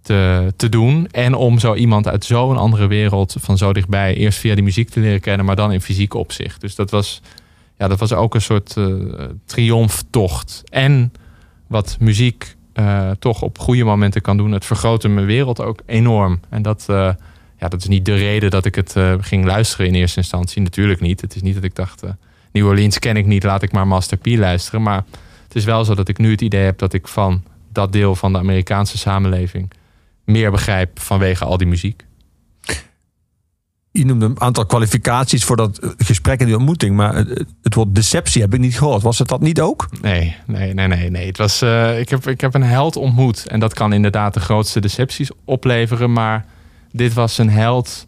te, 0.02 0.52
te 0.56 0.68
doen. 0.68 1.08
En 1.10 1.34
om 1.34 1.58
zo 1.58 1.74
iemand 1.74 2.08
uit 2.08 2.24
zo'n 2.24 2.56
andere 2.56 2.86
wereld 2.86 3.36
van 3.38 3.58
zo 3.58 3.72
dichtbij 3.72 4.14
eerst 4.14 4.38
via 4.38 4.54
die 4.54 4.64
muziek 4.64 4.88
te 4.88 5.00
leren 5.00 5.20
kennen, 5.20 5.46
maar 5.46 5.56
dan 5.56 5.72
in 5.72 5.80
fysiek 5.80 6.14
opzicht. 6.14 6.60
Dus 6.60 6.74
dat 6.74 6.90
was, 6.90 7.20
ja, 7.78 7.88
dat 7.88 7.98
was 7.98 8.12
ook 8.12 8.34
een 8.34 8.42
soort 8.42 8.76
eh 8.76 8.94
triomftocht. 9.44 10.62
En 10.70 11.12
wat 11.66 11.96
muziek 12.00 12.56
eh, 12.72 13.10
toch 13.18 13.42
op 13.42 13.58
goede 13.58 13.84
momenten 13.84 14.20
kan 14.22 14.36
doen, 14.36 14.52
het 14.52 14.64
vergrootte 14.64 15.08
mijn 15.08 15.26
wereld 15.26 15.60
ook 15.60 15.80
enorm. 15.86 16.40
En 16.48 16.62
dat, 16.62 16.84
eh, 16.88 17.10
ja, 17.58 17.68
dat 17.68 17.80
is 17.80 17.88
niet 17.88 18.04
de 18.04 18.14
reden 18.14 18.50
dat 18.50 18.64
ik 18.64 18.74
het 18.74 18.94
ging 19.20 19.44
luisteren 19.44 19.86
in 19.86 19.94
eerste 19.94 20.18
instantie. 20.18 20.62
Natuurlijk 20.62 21.00
niet. 21.00 21.20
Het 21.20 21.34
is 21.34 21.42
niet 21.42 21.54
dat 21.54 21.64
ik 21.64 21.74
dacht, 21.74 22.02
New 22.52 22.66
Orleans 22.66 22.98
ken 22.98 23.16
ik 23.16 23.26
niet, 23.26 23.42
laat 23.42 23.62
ik 23.62 23.72
maar 23.72 23.86
Master 23.86 24.18
P 24.18 24.26
luisteren. 24.26 24.82
Maar 24.82 25.04
het 25.50 25.58
is 25.58 25.64
wel 25.64 25.84
zo 25.84 25.94
dat 25.94 26.08
ik 26.08 26.18
nu 26.18 26.30
het 26.30 26.40
idee 26.40 26.64
heb 26.64 26.78
dat 26.78 26.92
ik 26.92 27.08
van 27.08 27.42
dat 27.72 27.92
deel 27.92 28.14
van 28.14 28.32
de 28.32 28.38
Amerikaanse 28.38 28.98
samenleving 28.98 29.70
meer 30.24 30.50
begrijp 30.50 31.00
vanwege 31.00 31.44
al 31.44 31.56
die 31.56 31.66
muziek. 31.66 32.04
Je 33.92 34.04
noemde 34.04 34.26
een 34.26 34.40
aantal 34.40 34.66
kwalificaties 34.66 35.44
voor 35.44 35.56
dat 35.56 35.94
gesprek 35.96 36.40
en 36.40 36.46
die 36.46 36.56
ontmoeting. 36.56 36.96
Maar 36.96 37.14
het, 37.62 37.74
woord 37.74 37.94
deceptie 37.94 38.42
heb 38.42 38.54
ik 38.54 38.60
niet 38.60 38.78
gehoord. 38.78 39.02
Was 39.02 39.18
het 39.18 39.28
dat 39.28 39.40
niet 39.40 39.60
ook? 39.60 39.88
Nee, 40.00 40.36
nee, 40.46 40.74
nee, 40.74 40.86
nee. 40.86 41.10
nee. 41.10 41.26
Het 41.26 41.38
was, 41.38 41.62
eh, 41.62 41.98
ik, 41.98 42.08
heb, 42.08 42.26
ik 42.26 42.40
heb 42.40 42.54
een 42.54 42.62
held 42.62 42.96
ontmoet. 42.96 43.46
En 43.46 43.60
dat 43.60 43.74
kan 43.74 43.92
inderdaad 43.92 44.34
de 44.34 44.40
grootste 44.40 44.80
decepties 44.80 45.30
opleveren. 45.44 46.12
Maar 46.12 46.46
dit 46.92 47.12
was 47.12 47.38
een 47.38 47.50
held 47.50 48.06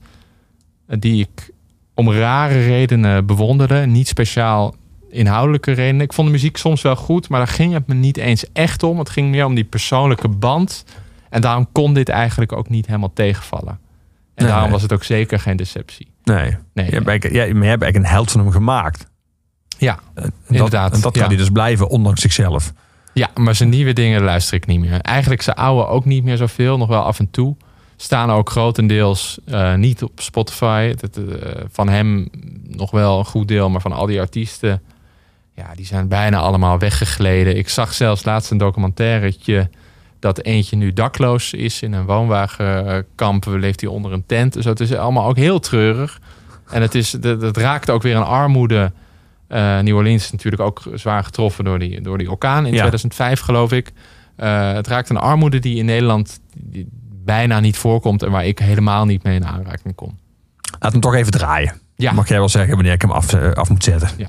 die 0.86 1.20
ik 1.20 1.50
om 1.94 2.12
rare 2.12 2.64
redenen 2.64 3.26
bewonderde. 3.26 3.86
Niet 3.86 4.08
speciaal 4.08 4.74
inhoudelijke 5.12 5.72
redenen. 5.72 6.00
Ik 6.04 6.12
vond 6.12 6.26
de 6.26 6.32
muziek 6.32 6.56
soms 6.56 6.82
wel 6.82 6.96
goed, 6.96 7.28
maar 7.28 7.38
daar 7.38 7.48
ging 7.54 7.72
het 7.72 7.86
me 7.86 7.94
niet 7.94 8.16
eens 8.16 8.52
echt 8.52 8.82
om. 8.82 8.98
Het 8.98 9.10
ging 9.10 9.30
meer 9.30 9.44
om 9.44 9.54
die 9.54 9.64
persoonlijke 9.64 10.28
band. 10.28 10.84
En 11.30 11.40
daarom 11.40 11.68
kon 11.72 11.94
dit 11.94 12.08
eigenlijk 12.08 12.52
ook 12.52 12.68
niet 12.68 12.86
helemaal 12.86 13.12
tegenvallen. 13.12 13.78
En 14.34 14.44
Nee. 14.44 14.52
daarom 14.52 14.70
was 14.70 14.82
het 14.82 14.92
ook 14.92 15.04
zeker 15.04 15.38
geen 15.40 15.56
deceptie. 15.56 16.10
Nee. 16.24 16.56
Nee, 16.74 16.86
Je 16.86 16.92
hebt 16.92 17.08
eigenlijk, 17.08 17.34
ja, 17.34 17.54
maar 17.54 17.62
je 17.62 17.68
hebt 17.68 17.82
eigenlijk 17.82 17.96
een 17.96 18.16
held 18.16 18.30
van 18.30 18.40
hem 18.40 18.50
gemaakt. 18.50 19.06
Ja, 19.78 19.98
En 20.14 20.22
dat, 20.22 20.32
Inderdaad, 20.48 20.92
En 20.94 21.00
dat 21.00 21.12
kan 21.12 21.22
ja. 21.22 21.28
hij 21.28 21.36
dus 21.36 21.50
blijven, 21.50 21.88
ondanks 21.88 22.20
zichzelf. 22.20 22.72
Ja, 23.14 23.28
maar 23.34 23.54
zijn 23.54 23.68
nieuwe 23.68 23.92
dingen 23.92 24.22
luister 24.22 24.54
ik 24.54 24.66
niet 24.66 24.80
meer. 24.80 25.00
Eigenlijk 25.00 25.42
zijn 25.42 25.56
oude 25.56 25.86
ook 25.86 26.04
niet 26.04 26.24
meer 26.24 26.36
zoveel, 26.36 26.78
nog 26.78 26.88
wel 26.88 27.02
af 27.02 27.18
en 27.18 27.30
toe. 27.30 27.56
Staan 27.96 28.30
ook 28.30 28.50
grotendeels 28.50 29.38
eh, 29.44 29.74
niet 29.74 30.02
op 30.02 30.20
Spotify. 30.20 30.94
Dat, 30.94 31.16
eh, 31.16 31.50
van 31.70 31.88
hem 31.88 32.28
nog 32.68 32.90
wel 32.90 33.18
een 33.18 33.24
goed 33.24 33.48
deel, 33.48 33.70
maar 33.70 33.80
van 33.80 33.92
al 33.92 34.06
die 34.06 34.20
artiesten... 34.20 34.82
Ja, 35.54 35.74
die 35.74 35.86
zijn 35.86 36.08
bijna 36.08 36.38
allemaal 36.38 36.78
weggegleden. 36.78 37.56
Ik 37.56 37.68
zag 37.68 37.94
zelfs 37.94 38.24
laatst 38.24 38.50
een 38.50 38.58
documentairetje... 38.58 39.70
dat 40.18 40.42
eentje 40.42 40.76
nu 40.76 40.92
dakloos 40.92 41.52
is 41.52 41.82
in 41.82 41.92
een 41.92 42.04
woonwagenkamp. 42.04 43.46
Leeft 43.46 43.80
hij 43.80 43.90
onder 43.90 44.12
een 44.12 44.26
tent. 44.26 44.52
Dus 44.52 44.64
het 44.64 44.80
is 44.80 44.94
allemaal 44.94 45.28
ook 45.28 45.36
heel 45.36 45.60
treurig. 45.60 46.20
En 46.70 46.82
het, 46.82 46.94
is, 46.94 47.10
dat 47.10 47.56
raakt 47.56 47.90
ook 47.90 48.02
weer 48.02 48.16
een 48.16 48.22
armoede... 48.22 48.92
Eh, 49.48 49.78
New 49.78 49.96
Orleans 49.96 50.24
is 50.24 50.30
natuurlijk 50.32 50.62
ook 50.62 50.82
zwaar 50.94 51.24
getroffen 51.24 51.64
door 51.64 51.78
die, 51.78 52.00
door 52.00 52.18
die 52.18 52.30
orkaan 52.30 52.66
in 52.66 52.72
Ja. 52.72 52.78
2005, 52.78 53.40
geloof 53.40 53.72
ik. 53.72 53.92
Eh, 54.36 54.72
het 54.72 54.86
raakt 54.86 55.08
een 55.08 55.16
armoede 55.16 55.58
die 55.58 55.76
in 55.76 55.84
Nederland 55.84 56.40
die 56.56 56.88
bijna 57.24 57.60
niet 57.60 57.76
voorkomt 57.76 58.22
en 58.22 58.30
waar 58.30 58.46
ik 58.46 58.58
helemaal 58.58 59.04
niet 59.04 59.22
mee 59.22 59.34
in 59.34 59.46
aanraking 59.46 59.94
kom. 59.94 60.18
Laat 60.78 60.92
hem 60.92 61.00
toch 61.00 61.14
even 61.14 61.32
draaien. 61.32 61.80
Ja. 61.96 62.12
Mag 62.12 62.28
jij 62.28 62.38
wel 62.38 62.48
zeggen 62.48 62.74
wanneer 62.74 62.92
ik 62.92 63.00
hem 63.02 63.10
af, 63.10 63.32
eh, 63.32 63.52
af 63.52 63.68
moet 63.70 63.84
zetten? 63.84 64.08
Ja. 64.16 64.28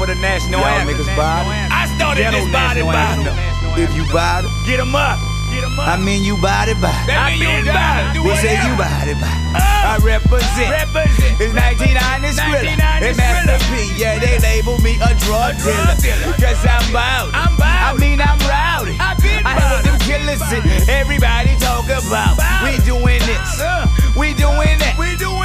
For 0.00 0.06
the 0.08 0.16
national 0.16 0.60
Y'all 0.64 0.80
anthem. 0.80 0.96
niggas 0.96 1.12
bout 1.12 1.44
it? 1.44 1.68
I 1.68 1.84
started 1.92 2.24
Ghetto 2.24 2.40
this 2.40 2.48
body 2.48 2.80
body. 2.80 3.28
If 3.76 3.92
you 3.92 4.08
bout 4.08 4.44
it, 4.48 4.50
Get 4.64 4.80
'em 4.80 4.96
up. 4.96 5.20
Get 5.52 5.60
'em 5.62 5.76
up. 5.78 5.88
I 5.92 5.96
mean 6.00 6.24
you 6.24 6.40
bout 6.40 6.68
it, 6.72 6.80
bout. 6.80 6.96
I 7.04 7.36
mean 7.36 7.68
body. 7.68 8.16
Do 8.16 8.24
We 8.24 8.32
say 8.40 8.56
you 8.64 8.72
bout 8.80 9.04
it, 9.12 9.20
bout. 9.20 9.36
I 9.60 9.98
represent. 10.00 10.70
Represent. 10.72 11.36
It's 11.36 11.52
1990 11.52 12.32
Skrilla 12.32 12.80
1990 12.80 13.08
and 13.12 13.16
Master 13.20 13.58
Skrilla. 13.60 13.92
P. 13.92 14.00
Yeah, 14.00 14.18
they 14.24 14.38
label 14.40 14.78
me 14.80 14.96
a 15.04 15.12
drug 15.20 15.52
dealer. 15.60 15.96
dealer. 16.00 16.32
Cause 16.40 16.64
I'm 16.64 16.86
bout. 16.96 17.28
I'm 17.36 17.52
bout 17.60 17.92
I 17.92 17.98
mean 18.00 18.20
I'm 18.24 18.38
rowdy. 18.48 18.96
I 19.00 19.12
been 19.20 19.44
I 19.44 19.52
hear 19.60 19.68
what 19.68 19.84
them 19.84 19.98
killers 20.08 20.40
and 20.48 20.64
everybody 20.88 21.52
talk 21.60 21.84
about. 21.92 22.36
Bout 22.40 22.62
We 22.64 22.80
it. 22.80 22.84
doing 22.88 23.20
this. 23.28 23.60
Uh. 23.60 23.84
We 24.16 24.32
doing 24.34 24.76
that. 24.80 24.96
We 24.98 25.16
doing 25.16 25.34
what? 25.36 25.39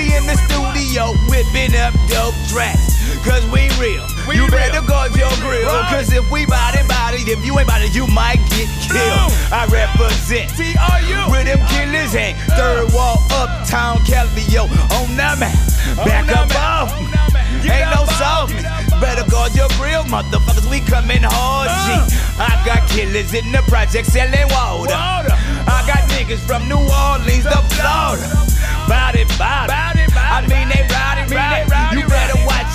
We 0.00 0.16
in 0.16 0.24
the 0.24 0.36
studio 0.48 1.12
whipping 1.28 1.76
up 1.76 1.92
dope 2.08 2.32
tracks. 2.48 2.96
Cause 3.20 3.44
we 3.52 3.68
real. 3.76 4.08
We 4.26 4.36
you 4.36 4.48
real. 4.48 4.56
better 4.56 4.80
guard 4.80 5.14
your 5.14 5.28
grill. 5.44 5.68
Right. 5.68 5.92
Cause 5.92 6.10
if 6.10 6.24
we 6.30 6.46
body 6.46 6.80
body, 6.88 7.18
If 7.28 7.44
you 7.44 7.58
ain't 7.58 7.68
it, 7.68 7.94
you 7.94 8.06
might 8.06 8.40
get 8.48 8.64
killed. 8.88 9.28
I 9.52 9.68
represent 9.68 10.56
T-R-U. 10.56 11.30
where 11.30 11.44
them 11.44 11.60
killers 11.68 12.14
hang. 12.14 12.34
Third 12.56 12.94
wall, 12.94 13.20
uptown, 13.30 13.98
Calvio 14.08 14.72
on 14.96 15.10
the 15.20 15.36
map. 15.36 15.52
Back 16.08 16.32
above. 16.32 16.96
Ain't 17.68 17.92
no 17.92 18.06
softness. 18.16 18.89
Better 19.00 19.24
guard 19.30 19.54
your 19.54 19.68
grill, 19.80 20.04
motherfuckers. 20.04 20.68
We 20.70 20.80
coming 20.80 21.22
hard, 21.22 21.70
G. 21.88 22.16
I 22.38 22.60
got 22.66 22.88
killers 22.88 23.32
in 23.32 23.50
the 23.50 23.62
project 23.66 24.06
selling 24.06 24.46
water. 24.52 24.92
I 24.94 25.82
got 25.86 26.04
niggas 26.10 26.40
from 26.40 26.68
New 26.68 26.76
Orleans 26.76 27.44
to 27.44 27.60
Florida. 27.74 28.28
Bout 28.88 29.14
it, 29.16 29.28
bout 29.38 29.70
it. 29.96 30.10
I 30.16 30.46
mean, 30.46 30.68
they 30.68 30.86
ride 30.92 31.64
it, 31.64 31.69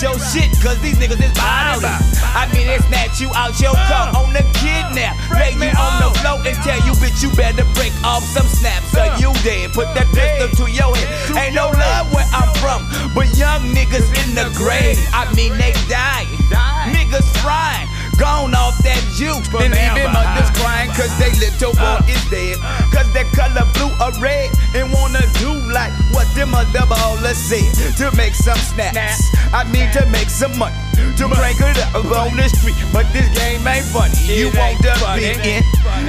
your 0.02 0.18
shit, 0.20 0.52
cause 0.60 0.80
these 0.82 0.98
niggas 0.98 1.22
is 1.22 1.32
it. 1.32 1.38
I 1.40 2.50
mean, 2.54 2.68
they 2.68 2.80
snatch 2.88 3.22
you 3.22 3.32
out 3.34 3.60
your 3.60 3.76
car 3.88 4.12
on 4.16 4.34
the 4.34 4.44
kidnap. 4.60 5.16
Lay 5.32 5.56
you 5.56 5.72
on 5.76 5.94
the 6.04 6.12
floor 6.20 6.40
and 6.44 6.58
tell 6.64 6.80
you, 6.84 6.94
bitch, 7.00 7.24
you 7.24 7.32
better 7.36 7.64
break 7.76 7.94
off 8.04 8.24
some 8.24 8.48
snaps 8.48 8.92
or 8.96 9.08
you 9.22 9.32
dead. 9.44 9.72
Put 9.74 9.94
that 9.96 10.08
pistol 10.12 10.66
to 10.66 10.72
your 10.72 10.96
head. 10.96 11.38
Ain't 11.38 11.56
no 11.56 11.72
love 11.72 12.12
where 12.14 12.28
I'm 12.34 12.52
from, 12.60 12.84
but 13.14 13.32
young 13.38 13.62
niggas 13.72 14.10
in 14.26 14.36
the 14.36 14.52
grave. 14.56 15.00
I 15.14 15.32
mean, 15.36 15.58
they 15.58 15.74
dying. 15.88 16.28
Niggas 16.92 17.28
frying. 17.42 17.88
Gone 18.18 18.56
off 18.56 18.78
that 18.84 19.02
juice. 19.16 19.48
And 19.60 19.76
even 19.76 20.12
mothers 20.12 20.52
crying 20.56 20.90
cause 20.96 21.12
they 21.20 21.32
little 21.36 21.74
boy 21.76 22.00
is 22.08 22.22
dead. 22.32 22.58
Cause 22.92 23.08
they 23.12 23.24
color 23.36 23.68
blue 23.76 23.92
or 24.00 24.12
red. 24.24 24.52
And 24.74 24.92
wanna 24.92 25.24
do 25.40 25.52
like 25.72 25.92
what 26.12 26.28
them 26.36 26.56
other 26.56 26.88
ballers 26.88 27.36
said. 27.36 27.68
To 28.00 28.16
make 28.16 28.34
some 28.34 28.58
snaps. 28.58 29.32
I 29.54 29.64
mean 29.72 29.92
to 29.92 30.06
make 30.08 30.30
some 30.30 30.58
money. 30.58 30.76
To 30.96 31.28
break 31.28 31.60
it 31.60 31.80
up 31.96 32.06
on 32.06 32.36
the 32.36 32.48
street. 32.50 32.76
But 32.92 33.12
this 33.12 33.28
game 33.38 33.66
ain't 33.68 33.86
funny. 33.86 34.16
You 34.24 34.52
want 34.56 34.80
to 34.84 34.94
be 35.16 35.36
in. 35.44 35.64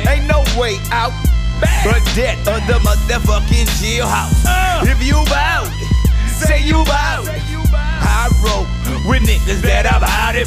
Ain't 0.06 0.26
no 0.26 0.42
way 0.58 0.78
out. 0.90 1.12
But 1.60 2.04
that 2.20 2.36
other 2.46 2.78
motherfucking 2.84 3.66
jailhouse. 3.80 4.44
If 4.84 5.02
you 5.02 5.16
bout 5.24 5.68
it, 5.72 5.88
say 6.28 6.62
you 6.62 6.84
bout. 6.84 7.24
I 7.26 8.28
roll 8.44 8.66
with 9.06 9.22
niggas 9.22 9.62
that 9.62 9.86
about 9.86 10.34
it. 10.34 10.46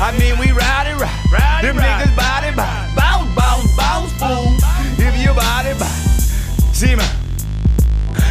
I 0.00 0.16
mean, 0.18 0.38
we 0.38 0.52
ride 0.52 0.88
it 0.88 0.96
right. 0.96 1.62
Them 1.62 1.76
niggas 1.76 2.16
it, 2.48 2.56
bout 2.56 2.80
bounce, 2.96 3.30
bounce, 3.36 3.76
bounce, 3.76 4.12
fool. 4.16 4.56
If 4.98 5.14
you 5.20 5.32
it, 5.68 5.78
bout 5.78 6.00
see 6.72 6.96
man, 6.96 7.14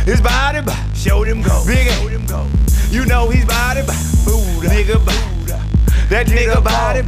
his 0.05 0.21
body, 0.21 0.61
bout 0.61 0.95
show 0.95 1.23
them 1.23 1.41
go. 1.41 1.63
Big 1.65 1.87
show 1.87 2.09
them 2.09 2.25
go. 2.25 2.47
You 2.89 3.05
know 3.05 3.29
he's 3.29 3.45
body, 3.45 3.81
bout 3.85 3.95
food, 4.25 4.65
nigga, 4.65 5.03
bout. 5.05 5.38
That 6.09 6.25
nigga 6.27 6.63
body, 6.63 7.01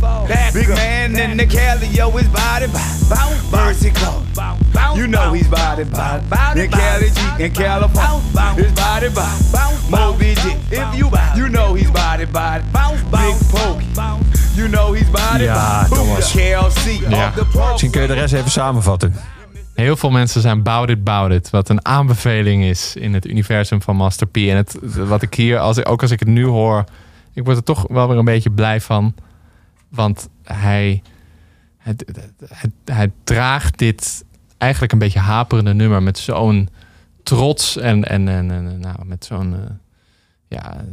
bout. 0.00 0.28
Big 0.54 0.68
man 0.68 1.14
in 1.18 1.36
the 1.36 1.44
Calio, 1.46 2.10
his 2.18 2.28
body. 2.28 2.66
Mercy 3.52 3.90
call. 3.90 4.22
You 4.96 5.06
know 5.06 5.32
he's 5.32 5.48
body, 5.48 5.84
bout. 5.84 6.22
In 6.56 6.70
Cali 6.70 7.10
G, 7.10 7.20
in 7.44 7.52
California, 7.52 8.54
his 8.54 8.72
body, 8.72 9.08
bout. 9.10 9.90
Moby 9.90 10.34
Dick, 10.34 10.56
if 10.70 10.94
you 10.94 11.10
you 11.36 11.48
know 11.48 11.74
he's 11.74 11.90
body, 11.90 12.24
body. 12.26 12.64
Big 13.10 13.36
Pokey, 13.50 13.86
you 14.54 14.68
know 14.68 14.92
he's 14.94 15.10
body, 15.10 15.44
Ja. 15.44 15.84
Thomas. 15.88 16.32
Ja. 16.32 17.32
Misschien 17.70 17.90
kun 17.90 18.00
je 18.02 18.06
de 18.06 18.14
rest 18.14 18.34
even 18.34 18.50
samenvatten. 18.50 19.14
Heel 19.74 19.96
veel 19.96 20.10
mensen 20.10 20.40
zijn 20.40 20.62
bout 20.62 20.88
it, 20.90 21.04
bout 21.04 21.30
it. 21.30 21.50
Wat 21.50 21.68
een 21.68 21.84
aanbeveling 21.86 22.64
is 22.64 22.94
in 22.96 23.14
het 23.14 23.26
universum 23.26 23.82
van 23.82 23.96
Master 23.96 24.26
P. 24.26 24.36
En 24.36 24.56
het, 24.56 24.76
wat 24.82 25.22
ik 25.22 25.34
hier, 25.34 25.58
als, 25.58 25.76
ik- 25.76 25.88
ook 25.88 26.02
als 26.02 26.10
ik 26.10 26.18
het 26.18 26.28
nu 26.28 26.44
hoor... 26.46 26.84
Ik 27.36 27.44
word 27.44 27.56
er 27.56 27.62
toch 27.62 27.84
wel 27.88 28.08
weer 28.08 28.18
een 28.18 28.24
beetje 28.24 28.50
blij 28.50 28.80
van. 28.80 29.14
Want 29.88 30.28
hij, 30.42 31.02
hij, 31.76 31.94
hij, 32.44 32.70
hij 32.84 33.12
draagt 33.24 33.78
dit 33.78 34.24
eigenlijk 34.58 34.92
een 34.92 34.98
beetje 34.98 35.18
haperende 35.18 35.74
nummer... 35.74 36.02
met 36.02 36.18
zo'n 36.18 36.68
trots 37.22 37.76
en, 37.76 38.04
en, 38.08 38.28
en, 38.28 38.50
en 38.50 38.80
nou, 38.80 39.04
met 39.04 39.24
zo'n... 39.24 39.54
eh, 39.54 39.60
ja, 40.48 40.84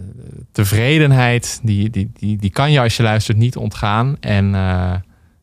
tevredenheid, 0.52 1.60
die, 1.64 1.90
die, 1.90 2.12
die, 2.14 2.38
die 2.38 2.50
kan 2.50 2.72
je 2.72 2.80
als 2.80 2.98
je 2.98 3.04
luistert 3.04 3.38
niet 3.38 3.56
ontgaan. 3.58 4.18
En 4.20 4.46
eh, 4.56 4.94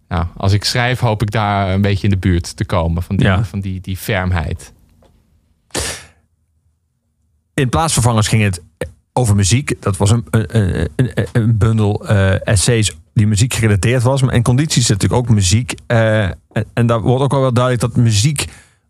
nou, 0.09 0.27
als 0.37 0.53
ik 0.53 0.65
schrijf, 0.65 1.01
hoop 1.01 1.23
ik 1.23 1.31
daar 1.31 1.73
een 1.75 1.81
beetje 1.81 2.05
in 2.05 2.11
de 2.11 2.19
buurt 2.19 2.57
te 2.57 2.65
komen 2.65 3.03
van 3.03 3.17
die, 3.17 3.27
Ja. 3.27 3.45
van 3.45 3.61
die, 3.61 3.81
die 3.81 3.97
fermheid. 3.97 4.73
In 7.55 7.69
plaatsvervangers 7.69 8.29
ging 8.29 8.43
het 8.43 8.63
over 9.21 9.37
muziek. 9.37 9.75
Dat 9.81 9.97
was 9.97 10.11
een, 10.11 10.25
een, 10.31 10.89
een, 10.97 11.11
een 11.33 11.59
bundel 11.59 12.09
eh, 12.09 12.47
essays 12.47 12.97
die 13.15 13.27
muziek 13.27 13.55
gerelateerd 13.55 14.03
was. 14.03 14.23
En 14.23 14.43
condities 14.43 14.83
is 14.83 14.89
natuurlijk 14.89 15.21
ook 15.21 15.35
muziek. 15.35 15.75
Eh, 15.87 16.25
en, 16.25 16.65
en 16.73 16.87
daar 16.87 17.01
wordt 17.01 17.25
ook 17.25 17.31
wel 17.31 17.41
wel 17.41 17.53
duidelijk 17.53 17.95
dat 17.95 18.03
muziek 18.03 18.45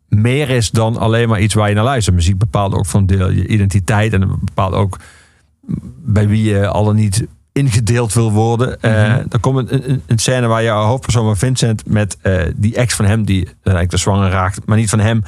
meer 0.09 0.51
is 0.51 0.71
dan 0.71 0.97
alleen 0.97 1.29
maar 1.29 1.41
iets 1.41 1.55
waar 1.55 1.69
je 1.69 1.75
naar 1.75 1.85
luistert. 1.85 2.17
Muziek 2.17 2.39
bepaalt 2.39 2.75
ook 2.75 2.87
van 2.87 3.07
deel 3.07 3.31
je 3.31 3.47
identiteit. 3.47 4.13
En 4.13 4.39
bepaalt 4.41 4.75
ook 4.75 4.99
bij 6.05 6.29
wie 6.29 6.43
je 6.43 6.69
al 6.69 6.85
dan 6.85 6.95
niet 6.97 7.27
ingedeeld 7.53 8.13
wil 8.13 8.33
worden. 8.33 8.81
Eh 8.81 9.17
Dan 9.29 9.41
komt 9.41 9.71
een, 9.71 9.91
een, 9.91 10.03
een 10.07 10.19
scène 10.19 10.47
waar 10.47 10.63
je 10.63 10.71
hoofdpersoon 10.71 11.25
van 11.25 11.37
Vincent 11.37 11.87
met 11.87 12.19
die 12.57 12.75
ex 12.75 12.95
van 12.95 13.05
hem, 13.05 13.25
die 13.25 13.45
eigenlijk 13.45 13.91
de 13.91 13.97
zwanger 13.97 14.31
raakt, 14.31 14.67
maar 14.67 14.77
niet 14.77 14.91
van 14.91 15.01
hem. 15.01 15.23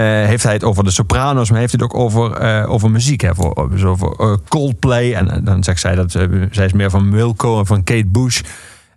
Eh, 0.00 0.26
heeft 0.26 0.42
hij 0.42 0.52
het 0.52 0.64
over 0.64 0.84
de 0.84 0.90
soprano's, 0.90 1.50
maar 1.50 1.58
heeft 1.60 1.72
het 1.72 1.82
ook 1.82 1.94
over, 1.94 2.32
eh, 2.32 2.70
over 2.70 2.90
muziek. 2.90 3.20
Hè, 3.20 3.34
voor, 3.34 3.68
dus 3.70 3.84
over 3.84 4.12
eh, 4.18 4.34
Coldplay. 4.48 5.14
En, 5.14 5.44
dan 5.44 5.64
zegt 5.64 5.80
zij 5.80 5.94
dat 5.94 6.10
zij 6.50 6.64
is 6.64 6.72
meer 6.72 6.90
van 6.90 7.10
Wilco 7.10 7.58
en 7.58 7.66
van 7.66 7.84
Kate 7.84 8.06
Bush. 8.06 8.40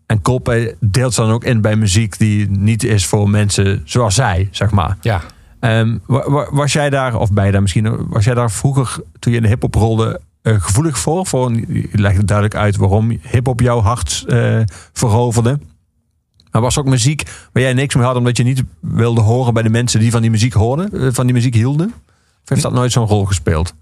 En 0.05 0.21
Coldplay 0.21 0.75
deelt 0.79 1.13
ze 1.13 1.21
dan 1.21 1.31
ook 1.31 1.43
in 1.43 1.61
bij 1.61 1.75
muziek 1.75 2.17
die 2.17 2.49
niet 2.49 2.83
is 2.83 3.05
voor 3.05 3.29
mensen 3.29 3.81
zoals 3.85 4.15
zij, 4.15 4.47
zeg 4.51 4.71
maar. 4.71 4.97
Ja. 5.01 5.21
Ehm, 5.59 5.97
wa- 6.05 6.29
wa- 6.29 6.47
was 6.51 6.73
jij 6.73 6.89
daar, 6.89 7.15
of 7.15 7.29
je 7.29 7.51
daar 7.51 7.61
misschien, 7.61 8.07
was 8.09 8.25
jij 8.25 8.33
daar 8.33 8.51
vroeger, 8.51 8.95
toen 9.19 9.31
je 9.31 9.37
in 9.37 9.43
de 9.43 9.49
hip-hop 9.49 9.75
rolde, 9.75 10.21
gevoelig 10.43 10.97
voor? 10.97 11.25
voor? 11.25 11.51
Je 11.53 11.89
legt 11.91 12.27
duidelijk 12.27 12.57
uit 12.57 12.75
waarom 12.75 13.19
hip-hop 13.21 13.59
jouw 13.59 13.81
hart 13.81 14.23
eh, 14.27 14.59
veroverde. 14.93 15.59
Maar 16.53 16.61
was 16.61 16.77
ook 16.77 16.85
muziek 16.85 17.23
waar 17.51 17.63
jij 17.63 17.73
niks 17.73 17.95
mee 17.95 18.05
had, 18.05 18.15
omdat 18.15 18.37
je 18.37 18.43
niet 18.43 18.63
wilde 18.79 19.21
horen 19.21 19.53
bij 19.53 19.63
de 19.63 19.69
mensen 19.69 19.99
die 19.99 20.11
van 20.11 20.21
die 20.21 20.31
muziek 20.31 20.53
hoorden, 20.53 20.91
eh, 20.91 21.07
van 21.11 21.25
die 21.25 21.35
muziek 21.35 21.53
hielden? 21.53 21.93
Of 22.43 22.49
heeft 22.49 22.61
dat 22.61 22.73
nooit 22.73 22.91
zo'n 22.91 23.07
rol 23.07 23.25
gespeeld? 23.25 23.73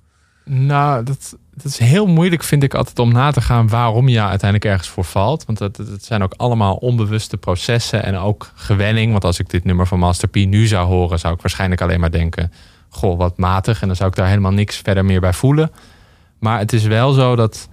Nou, 0.46 1.04
dat, 1.04 1.38
dat 1.54 1.66
is 1.66 1.78
heel 1.78 2.08
moeilijk, 2.08 2.44
vind 2.44 2.64
ik 2.64 2.74
altijd, 2.74 3.00
om 3.00 3.12
na 3.12 3.32
te 3.32 3.42
gaan 3.42 3.68
waarom 3.68 4.08
je 4.08 4.20
uiteindelijk 4.20 4.66
ergens 4.66 4.90
voor 4.90 5.04
valt. 5.04 5.46
Want 5.46 5.58
dat, 5.58 5.76
dat 5.76 6.04
zijn 6.04 6.24
ook 6.24 6.34
allemaal 6.38 6.76
onbewuste 6.76 7.38
processen 7.38 8.04
en 8.04 8.16
ook 8.16 8.52
gewenning. 8.56 9.12
Want 9.12 9.24
als 9.24 9.40
ik 9.40 9.50
dit 9.50 9.64
nummer 9.64 9.88
van 9.88 10.00
Master 10.00 10.30
P 10.30 10.36
nu 10.36 10.68
zou 10.68 10.88
horen, 10.88 11.20
zou 11.20 11.34
ik 11.34 11.42
waarschijnlijk 11.42 11.82
alleen 11.82 12.00
maar 12.00 12.12
denken: 12.12 12.52
Goh, 12.90 13.18
wat 13.18 13.38
matig. 13.38 13.82
En 13.82 13.88
dan 13.88 13.96
zou 13.96 14.10
ik 14.10 14.16
daar 14.16 14.28
helemaal 14.28 14.52
niks 14.52 14.78
verder 14.78 15.06
meer 15.06 15.22
bij 15.22 15.34
voelen. 15.34 15.72
Maar 16.40 16.60
het 16.60 16.74
is 16.74 16.84
wel 16.84 17.12
zo 17.12 17.36
dat 17.36 17.70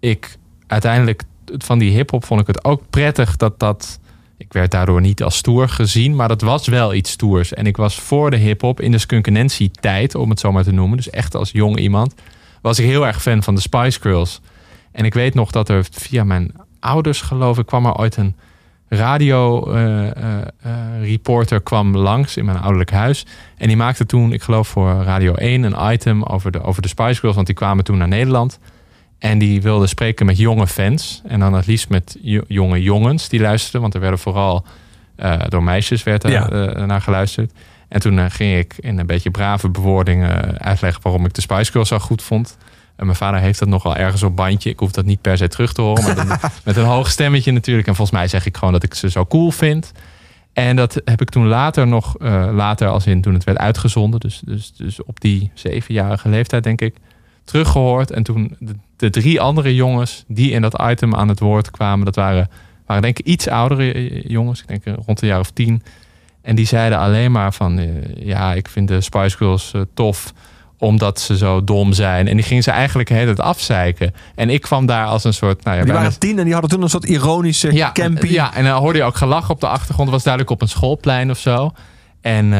ik 0.00 0.36
uiteindelijk 0.66 1.22
van 1.44 1.78
die 1.78 1.90
hip-hop 1.90 2.24
vond 2.24 2.40
ik 2.40 2.46
het 2.46 2.64
ook 2.64 2.82
prettig 2.90 3.36
dat 3.36 3.58
dat. 3.58 4.00
Ik 4.42 4.52
werd 4.52 4.70
daardoor 4.70 5.00
niet 5.00 5.22
als 5.22 5.36
stoer 5.36 5.68
gezien, 5.68 6.16
maar 6.16 6.28
dat 6.28 6.40
was 6.40 6.66
wel 6.66 6.94
iets 6.94 7.10
stoers. 7.10 7.54
En 7.54 7.66
ik 7.66 7.76
was 7.76 8.00
voor 8.00 8.30
de 8.30 8.36
hip-hop 8.36 8.80
in 8.80 8.90
de 8.90 8.98
skunkenentie-tijd, 8.98 10.14
om 10.14 10.30
het 10.30 10.40
zo 10.40 10.52
maar 10.52 10.62
te 10.62 10.72
noemen. 10.72 10.96
Dus 10.96 11.10
echt 11.10 11.34
als 11.34 11.50
jong 11.50 11.78
iemand, 11.78 12.14
was 12.62 12.78
ik 12.78 12.84
heel 12.84 13.06
erg 13.06 13.22
fan 13.22 13.42
van 13.42 13.54
de 13.54 13.60
Spice 13.60 14.00
Girls. 14.00 14.40
En 14.92 15.04
ik 15.04 15.14
weet 15.14 15.34
nog 15.34 15.50
dat 15.50 15.68
er 15.68 15.84
via 15.90 16.24
mijn 16.24 16.52
ouders, 16.80 17.20
geloof 17.20 17.58
ik, 17.58 17.66
kwam 17.66 17.86
er 17.86 17.94
ooit 17.94 18.16
een 18.16 18.36
radio-reporter 18.88 21.60
kwam 21.60 21.96
langs 21.96 22.36
in 22.36 22.44
mijn 22.44 22.58
ouderlijk 22.58 22.90
huis. 22.90 23.26
En 23.56 23.68
die 23.68 23.76
maakte 23.76 24.06
toen, 24.06 24.32
ik 24.32 24.42
geloof 24.42 24.68
voor 24.68 25.02
Radio 25.02 25.34
1, 25.34 25.62
een 25.62 25.92
item 25.92 26.22
over 26.22 26.50
de, 26.50 26.62
over 26.62 26.82
de 26.82 26.88
Spice 26.88 27.20
Girls. 27.20 27.34
Want 27.34 27.46
die 27.46 27.56
kwamen 27.56 27.84
toen 27.84 27.98
naar 27.98 28.08
Nederland. 28.08 28.58
En 29.22 29.38
die 29.38 29.62
wilde 29.62 29.86
spreken 29.86 30.26
met 30.26 30.38
jonge 30.38 30.66
fans. 30.66 31.22
En 31.26 31.40
dan 31.40 31.52
het 31.52 31.66
liefst 31.66 31.88
met 31.88 32.16
jo- 32.20 32.44
jonge 32.48 32.82
jongens 32.82 33.28
die 33.28 33.40
luisterden. 33.40 33.80
Want 33.80 33.94
er 33.94 34.00
werden 34.00 34.18
vooral 34.18 34.64
eh, 35.16 35.40
door 35.48 35.62
meisjes 35.62 36.02
werd 36.02 36.24
er, 36.24 36.30
Ja. 36.30 36.48
eh, 36.48 36.84
naar 36.84 37.00
geluisterd. 37.00 37.52
En 37.88 38.00
toen 38.00 38.18
eh, 38.18 38.24
ging 38.28 38.58
ik 38.58 38.74
in 38.80 38.98
een 38.98 39.06
beetje 39.06 39.30
brave 39.30 39.68
bewoordingen 39.68 40.58
uitleggen 40.58 41.02
waarom 41.02 41.24
ik 41.24 41.34
de 41.34 41.40
Spice 41.40 41.70
Girls 41.72 41.88
zo 41.88 41.98
goed 41.98 42.22
vond. 42.22 42.56
En 42.96 43.04
mijn 43.06 43.16
vader 43.18 43.40
heeft 43.40 43.58
dat 43.58 43.68
nogal 43.68 43.96
ergens 43.96 44.22
op 44.22 44.36
bandje. 44.36 44.70
Ik 44.70 44.78
hoef 44.78 44.90
dat 44.92 45.04
niet 45.04 45.20
per 45.20 45.36
se 45.36 45.48
terug 45.48 45.72
te 45.72 45.80
horen. 45.82 46.04
Maar 46.04 46.14
dan, 46.14 46.26
met 46.64 46.76
een 46.76 46.84
hoog 46.84 47.10
stemmetje 47.10 47.52
natuurlijk. 47.52 47.86
En 47.88 47.94
volgens 47.94 48.16
mij 48.18 48.28
zeg 48.28 48.46
ik 48.46 48.56
gewoon 48.56 48.72
dat 48.72 48.82
ik 48.82 48.94
ze 48.94 49.10
zo 49.10 49.26
cool 49.26 49.50
vind. 49.50 49.92
En 50.52 50.76
dat 50.76 51.00
heb 51.04 51.20
ik 51.20 51.28
toen 51.30 51.46
later 51.46 51.86
nog, 51.86 52.14
later 52.52 52.88
als 52.88 53.06
in 53.06 53.20
toen 53.22 53.34
het 53.34 53.44
werd 53.44 53.58
uitgezonden. 53.58 54.20
Dus, 54.20 54.40
dus, 54.44 54.72
dus 54.76 55.02
op 55.04 55.20
die 55.20 55.50
zevenjarige 55.54 56.28
leeftijd 56.28 56.62
denk 56.64 56.80
ik. 56.80 56.96
Teruggehoord. 57.44 58.10
En 58.10 58.22
toen 58.22 58.56
de, 58.58 58.74
de 58.96 59.10
drie 59.10 59.40
andere 59.40 59.74
jongens 59.74 60.24
die 60.28 60.50
in 60.50 60.62
dat 60.62 60.82
item 60.82 61.14
aan 61.14 61.28
het 61.28 61.40
woord 61.40 61.70
kwamen. 61.70 62.04
Dat 62.04 62.14
waren, 62.16 62.48
waren 62.86 63.02
denk 63.02 63.18
ik 63.18 63.26
iets 63.26 63.48
oudere 63.48 64.22
jongens. 64.28 64.60
Ik 64.60 64.68
denk 64.68 64.84
eh, 64.84 64.94
rond 65.06 65.22
een 65.22 65.28
jaar 65.28 65.40
of 65.40 65.50
tien. 65.50 65.82
En 66.42 66.54
die 66.54 66.66
zeiden 66.66 66.98
alleen 66.98 67.32
maar 67.32 67.52
van... 67.52 67.78
eh, 67.78 67.86
ja, 68.26 68.52
ik 68.54 68.68
vind 68.68 68.88
de 68.88 69.00
Spice 69.00 69.36
Girls 69.36 69.72
eh, 69.74 69.80
tof 69.94 70.32
omdat 70.78 71.20
ze 71.20 71.36
zo 71.36 71.64
dom 71.64 71.92
zijn. 71.92 72.28
En 72.28 72.36
die 72.36 72.44
gingen 72.44 72.62
ze 72.62 72.70
eigenlijk 72.70 73.08
de 73.08 73.14
hele 73.14 73.34
tijd 73.34 73.46
afzeiken. 73.46 74.14
En 74.34 74.50
ik 74.50 74.60
kwam 74.60 74.86
daar 74.86 75.06
als 75.06 75.24
een 75.24 75.34
soort... 75.34 75.64
Nou 75.64 75.76
ja, 75.76 75.82
Die 75.82 75.92
bijna- 75.92 76.06
waren 76.08 76.20
tien 76.20 76.38
en 76.38 76.44
die 76.44 76.52
hadden 76.52 76.70
toen 76.70 76.82
een 76.82 76.88
soort 76.90 77.04
ironische 77.04 77.72
ja, 77.72 77.92
campy. 77.92 78.26
Ja, 78.26 78.54
en 78.54 78.64
dan 78.64 78.80
hoorde 78.80 78.98
je 78.98 79.04
ook 79.04 79.16
gelach 79.16 79.50
op 79.50 79.60
de 79.60 79.66
achtergrond. 79.68 80.00
Het 80.06 80.10
was 80.10 80.22
duidelijk 80.22 80.52
op 80.52 80.62
een 80.62 80.68
schoolplein 80.68 81.30
of 81.30 81.38
zo. 81.38 81.72
En, 82.20 82.52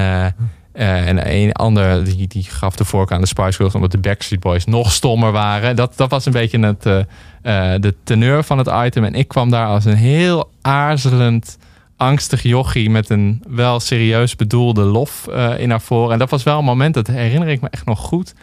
eh, 0.72 1.08
en 1.08 1.32
een 1.32 1.52
ander 1.52 2.04
die, 2.04 2.26
die 2.26 2.42
gaf 2.42 2.76
de 2.76 2.84
voorkeur 2.84 3.16
aan 3.16 3.22
de 3.22 3.28
Spice 3.28 3.52
Girls... 3.52 3.74
omdat 3.74 3.90
de 3.90 3.98
Backstreet 3.98 4.40
Boys 4.40 4.64
nog 4.64 4.92
stommer 4.92 5.32
waren. 5.32 5.76
Dat, 5.76 5.96
dat 5.96 6.10
was 6.10 6.26
een 6.26 6.32
beetje 6.32 6.58
het, 6.58 6.86
eh, 6.86 6.98
eh, 7.74 7.80
de 7.80 7.94
teneur 8.04 8.44
van 8.44 8.58
het 8.58 8.70
item. 8.86 9.04
En 9.04 9.14
ik 9.14 9.28
kwam 9.28 9.50
daar 9.50 9.66
als 9.66 9.84
een 9.84 9.96
heel 9.96 10.50
aarzelend, 10.60 11.58
angstig 11.96 12.42
jochie... 12.42 12.90
met 12.90 13.10
een 13.10 13.42
wel 13.48 13.80
serieus 13.80 14.36
bedoelde 14.36 14.82
lof 14.82 15.28
in 15.58 15.68
naar 15.68 15.80
voren. 15.80 16.12
En 16.12 16.18
dat 16.18 16.30
was 16.30 16.42
wel 16.42 16.58
een 16.58 16.64
moment, 16.64 16.94
dat 16.94 17.06
herinner 17.06 17.48
ik 17.48 17.60
me 17.60 17.68
echt 17.70 17.86
nog 17.86 17.98
goed... 17.98 18.34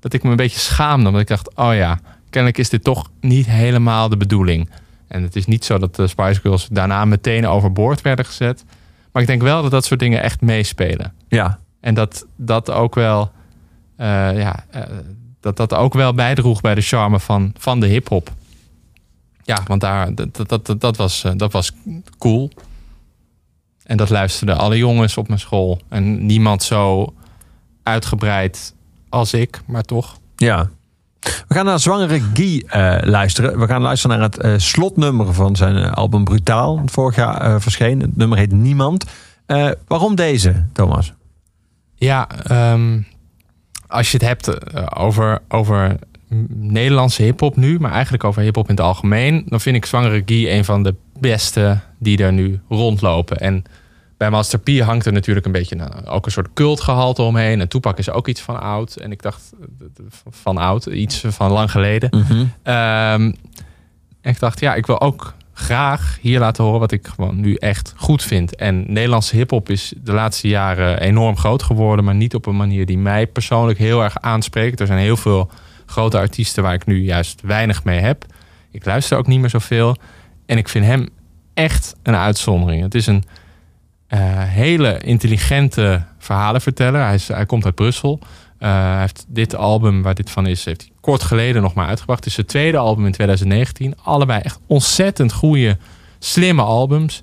dat 0.00 0.12
ik 0.12 0.22
me 0.22 0.30
een 0.30 0.36
beetje 0.36 0.58
schaamde. 0.58 1.06
Omdat 1.06 1.20
ik 1.20 1.28
dacht, 1.28 1.56
oh 1.56 1.74
ja, 1.74 1.98
kennelijk 2.30 2.58
is 2.58 2.68
dit 2.68 2.84
toch 2.84 3.10
niet 3.20 3.46
helemaal 3.46 4.08
de 4.08 4.16
bedoeling... 4.16 4.70
En 5.08 5.22
het 5.22 5.36
is 5.36 5.46
niet 5.46 5.64
zo 5.64 5.78
dat 5.78 5.96
de 5.96 6.06
Spice 6.06 6.40
Girls 6.40 6.68
daarna 6.70 7.04
meteen 7.04 7.46
overboord 7.46 8.00
werden 8.00 8.24
gezet. 8.24 8.64
Maar 9.12 9.22
ik 9.22 9.28
denk 9.28 9.42
wel 9.42 9.62
dat 9.62 9.70
dat 9.70 9.84
soort 9.84 10.00
dingen 10.00 10.22
echt 10.22 10.40
meespelen. 10.40 11.12
Ja. 11.28 11.58
En 11.80 11.94
dat 11.94 12.26
dat 12.36 12.70
ook 12.70 12.94
wel, 12.94 13.30
eh, 13.96 14.38
ja, 14.38 14.64
eh, 14.70 14.82
dat 15.40 15.56
dat 15.56 15.74
ook 15.74 15.94
wel 15.94 16.14
bijdroeg 16.14 16.60
bij 16.60 16.74
de 16.74 16.80
charme 16.80 17.20
van, 17.20 17.52
van 17.58 17.80
de 17.80 17.86
hip-hop. 17.86 18.30
Ja, 19.42 19.62
want 19.66 19.80
daar, 19.80 20.14
dat, 20.14 20.48
dat, 20.48 20.66
dat, 20.66 20.80
dat, 20.80 20.96
was, 20.96 21.24
eh, 21.24 21.32
dat 21.36 21.52
was 21.52 21.72
cool. 22.18 22.50
En 23.82 23.96
dat 23.96 24.10
luisterden 24.10 24.58
alle 24.58 24.76
jongens 24.76 25.16
op 25.16 25.28
mijn 25.28 25.40
school. 25.40 25.80
En 25.88 26.26
niemand 26.26 26.62
zo 26.62 27.14
uitgebreid 27.82 28.74
als 29.08 29.32
ik, 29.32 29.60
maar 29.66 29.82
toch. 29.82 30.18
Ja. 30.36 30.68
We 31.20 31.54
gaan 31.54 31.64
naar 31.64 31.80
Zwangere 31.80 32.20
Guy 32.34 32.64
luisteren. 33.00 33.58
We 33.58 33.66
gaan 33.66 33.82
luisteren 33.82 34.18
naar 34.18 34.30
het 34.30 34.62
slotnummer 34.62 35.34
van 35.34 35.56
zijn 35.56 35.90
album 35.90 36.24
Brutaal. 36.24 36.82
Vorig 36.86 37.16
jaar 37.16 37.40
eh, 37.40 37.60
verscheen. 37.60 38.00
Het 38.00 38.16
nummer 38.16 38.38
heet 38.38 38.52
Niemand. 38.52 39.04
Waarom 39.86 40.14
deze, 40.14 40.66
Thomas? 40.72 41.12
Ja, 41.98 42.28
ehm, 42.42 43.00
als 43.86 44.10
je 44.10 44.16
het 44.16 44.26
hebt 44.26 44.48
eh, 44.48 44.86
over, 44.94 45.42
over 45.48 45.96
Nederlandse 46.48 47.22
hip-hop 47.22 47.56
nu, 47.56 47.78
maar 47.78 47.92
eigenlijk 47.92 48.24
over 48.24 48.42
hip-hop 48.42 48.68
in 48.68 48.74
het 48.74 48.84
algemeen, 48.84 49.44
dan 49.46 49.60
vind 49.60 49.76
ik 49.76 49.86
Zwangere 49.86 50.22
Guy 50.26 50.48
een 50.48 50.64
van 50.64 50.82
de 50.82 50.94
beste 51.20 51.80
die 51.98 52.18
er 52.18 52.32
nu 52.32 52.60
rondlopen. 52.68 53.40
En 53.40 53.64
bij 54.16 54.30
Master 54.30 54.58
P 54.58 54.68
hangt 54.80 55.06
er 55.06 55.12
natuurlijk 55.12 55.46
een 55.46 55.52
beetje 55.52 55.76
nou, 55.76 56.06
ook 56.06 56.26
een 56.26 56.32
soort 56.32 56.52
cultgehalte 56.54 57.22
omheen. 57.22 57.60
En 57.60 57.68
Toepak 57.68 57.98
is 57.98 58.10
ook 58.10 58.28
iets 58.28 58.40
van 58.40 58.60
oud. 58.60 58.96
En 58.96 59.12
ik 59.12 59.22
dacht 59.22 59.52
eh, 59.80 59.86
van 60.30 60.56
oud, 60.56 60.86
iets 60.86 61.24
van 61.26 61.50
lang 61.50 61.70
geleden. 61.70 62.10
Ehm, 62.62 63.32
en 64.20 64.30
ik 64.30 64.38
dacht, 64.38 64.60
ja, 64.60 64.74
ik 64.74 64.86
wil 64.86 65.00
ook 65.00 65.34
graag 65.58 66.18
hier 66.20 66.38
laten 66.38 66.64
horen 66.64 66.80
wat 66.80 66.92
ik 66.92 67.06
gewoon 67.06 67.40
nu 67.40 67.54
echt 67.54 67.92
goed 67.96 68.22
vind. 68.22 68.56
En 68.56 68.84
Nederlandse 68.86 69.36
hip-hop 69.36 69.68
is 69.68 69.92
de 69.96 70.12
laatste 70.12 70.48
jaren 70.48 71.00
enorm 71.00 71.36
groot 71.36 71.62
geworden, 71.62 72.04
maar 72.04 72.14
niet 72.14 72.34
op 72.34 72.46
een 72.46 72.56
manier 72.56 72.86
die 72.86 72.98
mij 72.98 73.26
persoonlijk 73.26 73.78
heel 73.78 74.02
erg 74.02 74.20
aanspreekt. 74.20 74.80
Er 74.80 74.86
zijn 74.86 74.98
heel 74.98 75.16
veel 75.16 75.50
grote 75.86 76.18
artiesten 76.18 76.62
waar 76.62 76.74
ik 76.74 76.86
nu 76.86 77.02
juist 77.02 77.40
weinig 77.40 77.84
mee 77.84 78.00
heb. 78.00 78.24
Ik 78.70 78.84
luister 78.84 79.18
ook 79.18 79.26
niet 79.26 79.40
meer 79.40 79.50
zoveel. 79.50 79.96
En 80.46 80.58
ik 80.58 80.68
vind 80.68 80.84
hem 80.84 81.08
echt 81.54 81.94
een 82.02 82.16
uitzondering. 82.16 82.82
Het 82.82 82.94
is 82.94 83.06
een 83.06 83.24
eh, 84.06 84.20
hele 84.42 84.98
intelligente 84.98 86.04
verhalenverteller. 86.18 87.04
Hij, 87.04 87.14
is, 87.14 87.28
hij 87.28 87.46
komt 87.46 87.64
uit 87.64 87.74
Brussel. 87.74 88.18
Eh, 88.58 88.70
hij 88.70 89.00
heeft 89.00 89.24
dit 89.28 89.54
album, 89.54 90.02
waar 90.02 90.14
dit 90.14 90.30
van 90.30 90.46
is, 90.46 90.64
heeft 90.64 90.80
hij 90.80 90.90
kort 91.08 91.22
geleden 91.22 91.62
nog 91.62 91.74
maar 91.74 91.86
uitgebracht. 91.86 92.18
Het 92.18 92.28
is 92.28 92.34
zijn 92.34 92.46
tweede 92.46 92.76
album 92.76 93.06
in 93.06 93.12
2019. 93.12 93.94
Allebei 94.02 94.40
echt 94.40 94.60
ontzettend 94.66 95.32
goede, 95.32 95.76
slimme 96.18 96.62
albums. 96.62 97.20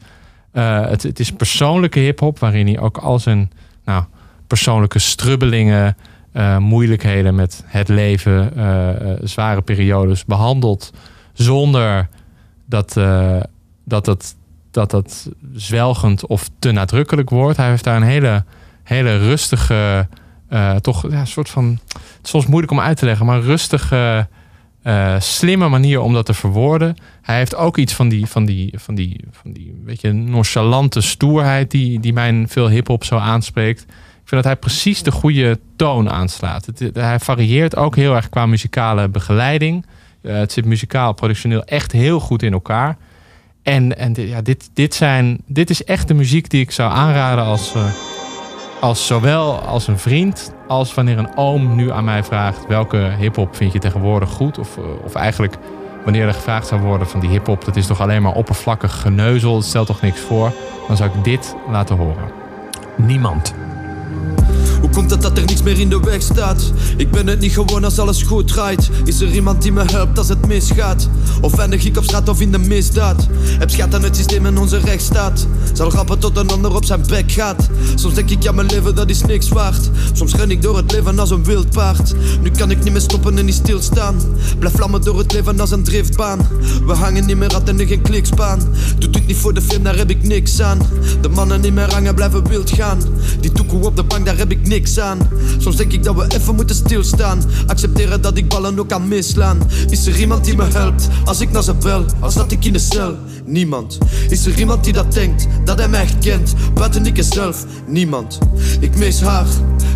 Eh, 0.52 0.86
het, 0.86 1.04
het 1.04 1.20
is 1.20 1.32
persoonlijke 1.32 2.00
hip-hop, 2.00 2.40
waarin 2.40 2.68
hij 2.68 2.80
ook 2.80 2.98
al 2.98 3.20
zijn 3.20 3.52
nou, 3.84 4.04
persoonlijke 4.48 5.00
strubbelingen, 5.00 5.98
eh, 6.32 6.58
moeilijkheden 6.58 7.36
met 7.36 7.64
het 7.66 7.88
leven, 7.88 8.58
eh, 8.58 9.14
zware 9.24 9.62
periodes 9.62 10.26
behandelt. 10.26 10.92
Zonder 11.34 12.10
dat, 12.66 12.94
dat, 13.84 14.06
dat, 14.06 14.36
dat 14.72 14.92
dat 14.92 15.30
zwelgend 15.54 16.26
of 16.26 16.50
te 16.60 16.72
nadrukkelijk 16.72 17.30
wordt. 17.30 17.58
Hij 17.58 17.70
heeft 17.70 17.84
daar 17.84 17.96
een 17.96 18.04
hele, 18.04 18.44
hele 18.84 19.18
rustige, 19.18 20.08
eh, 20.56 20.76
toch 20.76 21.12
ja, 21.12 21.20
een 21.20 21.28
soort 21.28 21.50
van. 21.50 21.80
Het 21.88 22.24
is 22.24 22.30
soms 22.30 22.46
moeilijk 22.46 22.72
om 22.72 22.80
uit 22.80 22.98
te 22.98 23.06
leggen, 23.06 23.26
maar 23.26 23.40
rustige, 23.40 24.28
eh, 24.82 25.20
slimme 25.20 25.68
manier 25.68 26.02
om 26.02 26.14
dat 26.14 26.26
te 26.26 26.34
verwoorden. 26.34 26.96
Hij 27.22 27.38
heeft 27.38 27.56
ook 27.56 27.78
iets 27.78 27.94
van 27.94 28.10
die, 28.10 28.26
van 28.26 28.46
die, 28.46 28.74
van 28.78 28.96
die, 28.96 29.26
van 29.32 29.52
die 29.52 29.82
weet 29.86 30.02
je, 30.02 30.12
nonchalante 30.12 31.02
stoerheid 31.02 31.72
die, 31.72 32.00
die 32.00 32.14
mijn 32.14 32.48
veel 32.50 32.70
hip-hop 32.70 33.04
zo 33.04 33.18
aanspreekt. 33.18 33.82
Ik 33.82 34.32
vind 34.32 34.44
dat 34.44 34.44
hij 34.44 34.56
precies 34.56 35.04
de 35.04 35.12
goede 35.12 35.60
toon 35.76 36.10
aanslaat. 36.10 36.68
Hij 36.94 37.20
varieert 37.20 37.76
ook 37.76 37.96
heel 37.96 38.16
erg 38.16 38.30
qua 38.30 38.46
muzikale 38.46 39.10
begeleiding. 39.10 39.86
Eh, 40.22 40.36
het 40.36 40.52
zit 40.52 40.66
muzikaal, 40.66 41.14
productioneel 41.14 41.64
echt 41.64 41.92
heel 41.92 42.20
goed 42.20 42.44
in 42.44 42.54
elkaar. 42.54 42.98
En, 43.64 43.98
en 43.98 44.14
ja, 44.16 44.42
dit, 44.42 44.70
dit, 44.74 44.94
zijn, 44.94 45.42
dit 45.46 45.70
is 45.70 45.84
echt 45.84 46.08
de 46.08 46.14
muziek 46.14 46.50
die 46.50 46.62
ik 46.62 46.72
zou 46.72 46.92
aanraden 46.92 47.44
als, 47.44 47.74
als 48.80 49.08
zowel 49.08 49.60
als 49.60 49.88
een 49.88 50.00
vriend 50.00 50.54
als 50.68 50.94
wanneer 50.94 51.18
een 51.18 51.38
oom 51.38 51.76
nu 51.76 51.92
aan 51.92 52.04
mij 52.04 52.24
vraagt 52.24 52.68
welke 52.68 52.98
hip-hop 52.98 53.56
vind 53.56 53.74
je 53.74 53.80
tegenwoordig 53.80 54.30
goed. 54.30 54.58
Of, 54.58 54.78
eh, 54.78 54.84
of 55.04 55.16
eigenlijk 55.16 55.58
wanneer 56.04 56.28
er 56.28 56.34
gevraagd 56.34 56.68
zou 56.68 56.82
worden 56.82 57.08
van 57.08 57.20
die 57.20 57.30
hip-hop, 57.30 57.66
dat 57.66 57.76
is 57.76 57.88
toch 57.88 58.02
alleen 58.02 58.22
maar 58.22 58.34
oppervlakkig 58.34 59.02
geneuzel, 59.02 59.56
het 59.56 59.66
stelt 59.66 59.88
toch 59.88 60.02
niks 60.02 60.20
voor. 60.20 60.52
Dan 60.88 60.98
zou 60.98 61.10
ik 61.10 61.24
dit 61.24 61.56
laten 61.70 61.96
horen. 61.96 62.32
Niemand. 62.96 63.54
Hoe 64.82 64.90
komt 64.90 65.12
het 65.12 65.22
dat 65.22 65.38
er 65.38 65.46
niets 65.46 65.64
meer 65.64 65.80
in 65.80 65.90
de 65.90 66.00
weg 66.00 66.22
staat? 66.22 66.72
Ik 66.98 67.12
ben 67.12 67.28
het 67.28 67.40
niet 67.40 67.54
gewoon 67.54 67.84
als 67.84 68.00
alles 68.00 68.22
goed 68.22 68.48
draait. 68.48 68.90
Is 69.04 69.22
er 69.22 69.32
iemand 69.32 69.62
die 69.62 69.72
me 69.72 69.84
helpt 69.86 70.18
als 70.18 70.30
het 70.30 70.48
misgaat? 70.48 71.10
Of 71.42 71.58
eindig 71.58 71.86
ik 71.86 71.98
op 71.98 72.04
straat 72.04 72.30
of 72.30 72.42
in 72.42 72.52
de 72.52 72.58
misdaad? 72.58 73.28
Heb 73.60 73.70
schat 73.70 73.96
aan 73.96 74.04
het 74.04 74.16
systeem 74.16 74.46
en 74.46 74.58
onze 74.58 74.78
rechtsstaat. 74.78 75.48
Zal 75.74 75.90
grappen 75.90 76.20
tot 76.20 76.38
een 76.38 76.50
ander 76.50 76.76
op 76.76 76.86
zijn 76.86 77.04
bek 77.08 77.32
gaat. 77.32 77.70
Soms 77.96 78.14
denk 78.14 78.30
ik, 78.30 78.44
ja, 78.44 78.52
mijn 78.52 78.68
leven 78.68 78.96
dat 78.96 79.10
is 79.10 79.22
niks 79.22 79.50
waard. 79.50 79.90
Soms 80.14 80.36
ren 80.36 80.52
ik 80.52 80.62
door 80.62 80.78
het 80.78 80.92
leven 80.92 81.20
als 81.20 81.30
een 81.30 81.44
wild 81.44 81.70
paard. 81.70 82.14
Nu 82.42 82.50
kan 82.50 82.72
ik 82.72 82.84
niet 82.84 82.92
meer 82.92 83.02
stoppen 83.02 83.38
en 83.38 83.46
niet 83.46 83.56
stilstaan. 83.56 84.16
Blijf 84.60 84.76
vlammen 84.76 85.02
door 85.02 85.18
het 85.18 85.34
leven 85.34 85.60
als 85.60 85.72
een 85.72 85.84
driftbaan. 85.84 86.40
We 86.86 86.94
hangen 86.94 87.26
niet 87.26 87.38
meer 87.38 87.54
uit 87.54 87.70
en 87.70 87.88
geen 87.88 88.02
klikspaan. 88.02 88.60
Doet 88.98 89.16
het 89.16 89.28
niet 89.28 89.38
voor 89.38 89.54
de 89.54 89.62
film, 89.62 89.84
daar 89.84 89.98
heb 89.98 90.10
ik 90.10 90.24
niks 90.24 90.62
aan. 90.62 90.80
De 91.22 91.30
mannen 91.30 91.62
niet 91.62 91.74
meer 91.74 91.94
hangen, 91.94 92.16
blijven 92.16 92.48
wild 92.48 92.70
gaan. 92.70 93.00
Die 93.40 93.52
toekoe 93.52 93.86
op 93.86 93.96
de 93.96 94.04
bank, 94.04 94.26
daar 94.26 94.38
heb 94.38 94.52
ik 94.52 94.65
niks 94.68 95.00
aan. 95.00 95.20
Soms 95.58 95.76
denk 95.76 95.92
ik 95.92 96.04
dat 96.04 96.16
we 96.16 96.36
even 96.36 96.56
moeten 96.56 96.76
stilstaan. 96.76 97.44
Accepteren 97.68 98.22
dat 98.22 98.38
ik 98.38 98.48
ballen 98.48 98.80
ook 98.80 98.90
kan 98.90 99.08
mislaan. 99.08 99.58
Is 99.90 100.08
er 100.08 100.20
iemand 100.20 100.46
die 100.46 100.56
me 100.56 100.64
helpt 100.64 101.08
als 101.26 101.42
ik 101.42 101.52
naar 101.52 101.64
ze 101.64 101.74
bel? 101.74 102.06
Als 102.20 102.34
dat 102.34 102.52
ik 102.52 102.66
in 102.66 102.74
de 102.74 102.80
cel? 102.80 103.18
Niemand. 103.46 103.98
Is 104.30 104.46
er 104.46 104.60
iemand 104.60 104.84
die 104.84 104.94
dat 104.94 105.14
denkt, 105.14 105.48
dat 105.64 105.78
hij 105.78 105.88
mij 105.88 106.08
kent? 106.20 106.54
Buiten 106.74 107.06
ik 107.06 107.24
zelf, 107.24 107.66
niemand. 107.88 108.38
Ik 108.80 108.98
mis 108.98 109.22
haar, 109.22 109.48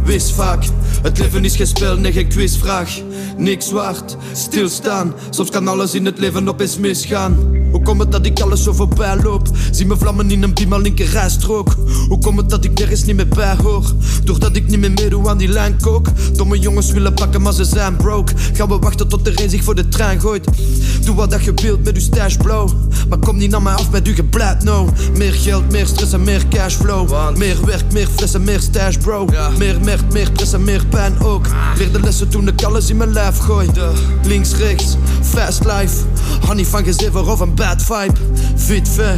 wees 0.05 0.31
vaak. 0.31 0.63
Het 1.01 1.17
leven 1.17 1.45
is 1.45 1.55
geen 1.55 1.67
spel, 1.67 1.97
nee 1.97 2.11
geen 2.11 2.27
quizvraag. 2.27 2.89
Niks 3.38 3.71
waard, 3.71 4.17
stilstaan. 4.34 5.13
Soms 5.30 5.49
kan 5.49 5.67
alles 5.67 5.93
in 5.93 6.05
het 6.05 6.19
leven 6.19 6.49
opeens 6.49 6.77
misgaan. 6.77 7.57
Hoe 7.71 7.81
komt 7.81 7.99
het 7.99 8.11
dat 8.11 8.26
ik 8.26 8.39
alles 8.39 8.63
zo 8.63 8.73
voorbij 8.73 9.21
loop? 9.21 9.47
Zie 9.71 9.85
me 9.85 9.97
vlammen 9.97 10.31
in 10.31 10.43
een 10.43 10.81
linker 10.81 11.05
rijstrook. 11.05 11.76
Hoe 12.07 12.19
komt 12.19 12.38
het 12.38 12.49
dat 12.49 12.65
ik 12.65 12.80
nergens 12.80 13.03
niet 13.03 13.15
meer 13.15 13.27
bij 13.27 13.55
hoor? 13.63 13.93
Doordat 14.23 14.55
ik 14.55 14.67
niet 14.67 14.80
meer 14.80 14.91
meedoe 14.91 15.30
aan 15.30 15.38
die 15.38 15.47
lijnkook. 15.47 16.07
Domme 16.35 16.59
jongens 16.59 16.91
willen 16.91 17.13
pakken, 17.13 17.41
maar 17.41 17.53
ze 17.53 17.65
zijn 17.65 17.95
broke. 17.95 18.34
Gaan 18.53 18.67
we 18.67 18.80
wachten 18.80 19.07
tot 19.07 19.27
er 19.27 19.41
een 19.41 19.49
zich 19.49 19.63
voor 19.63 19.76
de 19.76 19.88
trein 19.88 20.19
gooit? 20.19 20.47
Doe 21.05 21.15
wat 21.15 21.31
dat 21.31 21.43
je 21.43 21.53
wilt 21.53 21.84
met 21.84 21.95
uw 21.95 22.01
stash 22.01 22.35
blow. 22.35 22.69
Maar 23.09 23.19
kom 23.19 23.38
niet 23.40 23.52
naar 23.52 23.61
mij 23.61 23.74
af 23.74 23.90
met 23.90 24.07
uw 24.07 24.14
geblijt, 24.14 24.64
no. 24.64 24.90
Meer 25.18 25.34
geld, 25.34 25.72
meer 25.72 25.86
stress 25.86 26.14
en 26.14 26.24
meer 26.24 26.48
cashflow. 26.48 27.38
Meer 27.38 27.66
werk, 27.66 27.91
meer 27.91 28.07
flessen, 28.16 28.44
meer 28.44 28.60
stash, 28.60 28.98
bro. 28.98 29.28
Meer 29.57 29.80
merk, 29.82 30.11
meer 30.11 30.32
press 30.32 30.53
en 30.53 30.64
meer 30.64 30.86
pijn 30.86 31.20
ook. 31.20 31.48
Leer 31.78 31.91
de 31.91 31.99
lessen 31.99 32.30
toen 32.30 32.48
ik 32.48 32.64
alles 32.64 32.90
in 32.90 32.98
mijn 32.98 33.14
lijf 33.14 33.38
gooi. 33.38 33.70
Links, 34.24 34.56
rechts, 34.56 34.95
fast 35.22 35.64
life. 35.66 35.95
Honey 36.48 36.66
van 36.66 36.84
gezever 36.84 37.32
of 37.32 37.40
een 37.40 37.56
bad 37.56 37.82
vibe. 37.82 38.20
Fit 38.56 38.90
ver, 38.90 39.16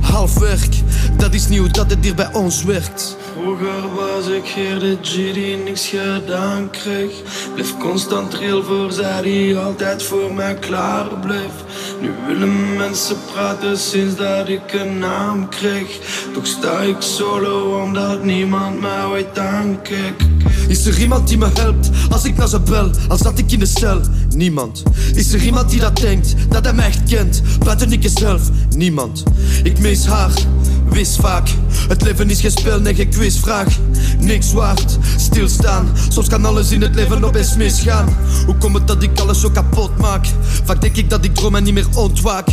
half 0.00 0.38
werk. 0.38 0.74
Dat 1.16 1.34
is 1.34 1.48
nieuw 1.48 1.68
dat 1.68 1.90
het 1.90 1.98
hier 2.04 2.14
bij 2.14 2.32
ons 2.32 2.64
werkt. 2.64 3.16
Vroeger 3.44 3.94
was 3.94 4.26
ik 4.26 4.44
hier 4.44 4.78
de 4.78 4.98
G 5.02 5.12
die 5.32 5.56
niks 5.56 5.86
gedaan 5.86 6.70
kreeg. 6.70 7.10
Bleef 7.54 7.78
constant 7.78 8.34
real 8.34 8.62
voor 8.62 8.92
zij 8.92 9.22
die 9.22 9.56
altijd 9.56 10.02
voor 10.02 10.34
mij 10.34 10.54
klaar 10.54 11.06
bleef. 11.20 11.52
Nu 12.00 12.10
willen 12.26 12.76
mensen 12.76 13.16
praten 13.32 13.78
sinds 13.78 14.16
dat 14.16 14.48
ik 14.48 14.72
een 14.72 14.98
naam 14.98 15.48
kreeg. 15.48 15.88
Toch 16.32 16.46
sta 16.46 16.80
ik 16.80 16.96
solo 16.98 17.82
omdat 17.82 18.24
niemand 18.24 18.80
mij 18.80 19.04
ooit 19.04 19.38
aankeek. 19.38 20.26
Is 20.68 20.86
er 20.86 20.98
iemand 21.00 21.28
die 21.28 21.38
me 21.38 21.48
helpt 21.54 21.90
als 22.10 22.24
ik 22.24 22.36
naar 22.36 22.48
ze 22.48 22.60
bel? 22.60 22.90
Als 23.08 23.20
zat 23.20 23.38
ik 23.38 23.52
in 23.52 23.58
de 23.58 23.66
cel? 23.66 24.00
Niemand. 24.28 24.82
Is 25.14 25.32
er 25.32 25.42
iemand 25.42 25.70
die 25.70 25.80
dat 25.80 25.96
denkt, 25.96 26.34
dat 26.48 26.64
hij 26.64 26.74
mij 26.74 26.86
echt 26.86 27.04
kent? 27.04 27.42
Buiten 27.64 27.92
ik 27.92 28.10
zelf? 28.14 28.42
Niemand. 28.76 29.22
Ik 29.62 29.78
mis 29.78 30.06
haar, 30.06 30.32
wist 30.94 31.16
vaak. 31.16 31.48
Het 31.88 32.02
leven 32.02 32.30
is 32.30 32.40
geen 32.40 32.50
spel, 32.50 32.80
nee 32.80 32.94
geen 32.94 33.08
quizvraag. 33.08 33.68
Niks 34.18 34.52
waard, 34.52 34.98
stilstaan. 35.16 35.88
Soms 36.08 36.28
kan 36.28 36.44
alles 36.44 36.70
in 36.70 36.82
het 36.82 36.94
leven 36.94 37.24
opeens 37.24 37.56
misgaan. 37.56 38.16
Hoe 38.46 38.56
komt 38.56 38.74
het 38.74 38.86
dat 38.86 39.02
ik 39.02 39.20
alles 39.20 39.40
zo 39.40 39.50
kapot 39.50 39.98
maak? 39.98 40.26
Vaak 40.64 40.80
denk 40.80 40.96
ik 40.96 41.10
dat 41.10 41.24
ik 41.24 41.34
droom 41.34 41.54
en 41.54 41.62
niet 41.62 41.74
meer 41.74 41.86
ontwaak. 41.94 42.46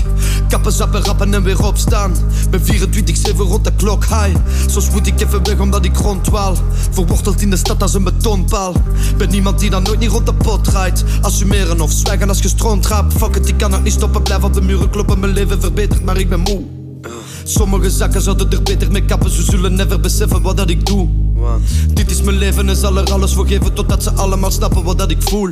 Kappen, 0.47 0.71
zappen, 0.71 1.03
rappen 1.03 1.33
en 1.33 1.43
weer 1.43 1.63
opstaan. 1.63 2.13
Ben 2.49 2.61
24-7 2.61 3.35
rond 3.35 3.63
de 3.63 3.71
klok 3.75 4.05
high. 4.05 4.35
Soms 4.65 4.89
moet 4.89 5.07
ik 5.07 5.21
even 5.21 5.43
weg 5.43 5.59
omdat 5.59 5.85
ik 5.85 5.97
rondwaal. 5.97 6.55
Verworteld 6.91 7.41
in 7.41 7.49
de 7.49 7.57
stad 7.57 7.81
als 7.81 7.93
een 7.93 8.03
betonpaal. 8.03 8.73
Ben 9.17 9.29
niemand 9.29 9.59
die 9.59 9.69
dan 9.69 9.83
nooit 9.83 9.99
niet 9.99 10.09
rond 10.09 10.25
de 10.25 10.33
pot 10.33 10.63
draait. 10.63 11.03
Assumeren 11.21 11.81
of 11.81 11.91
zwijgen 11.91 12.29
als 12.29 12.39
je 12.39 12.47
stront. 12.47 12.87
Fuck 13.17 13.35
it, 13.35 13.47
ik 13.47 13.57
kan 13.57 13.71
het 13.71 13.83
niet 13.83 13.93
stoppen. 13.93 14.21
Blijf 14.23 14.43
op 14.43 14.53
de 14.53 14.61
muren 14.61 14.89
kloppen. 14.89 15.19
Mijn 15.19 15.33
leven 15.33 15.61
verbetert, 15.61 16.03
maar 16.03 16.17
ik 16.17 16.29
ben 16.29 16.39
moe. 16.39 16.80
Sommige 17.43 17.89
zakken 17.89 18.21
zouden 18.21 18.51
er 18.51 18.63
beter 18.63 18.91
mee 18.91 19.05
kappen. 19.05 19.29
Ze 19.29 19.43
zullen 19.43 19.75
never 19.75 19.99
beseffen 19.99 20.41
wat 20.41 20.57
dat 20.57 20.69
ik 20.69 20.85
doe. 20.85 21.09
Dit 21.93 22.11
is 22.11 22.21
mijn 22.21 22.37
leven 22.37 22.69
en 22.69 22.75
zal 22.75 22.97
er 22.97 23.11
alles 23.11 23.33
voor 23.33 23.47
geven 23.47 23.73
totdat 23.73 24.03
ze 24.03 24.11
allemaal 24.11 24.51
snappen 24.51 24.83
wat 24.83 24.97
dat 24.97 25.11
ik 25.11 25.21
voel. 25.21 25.49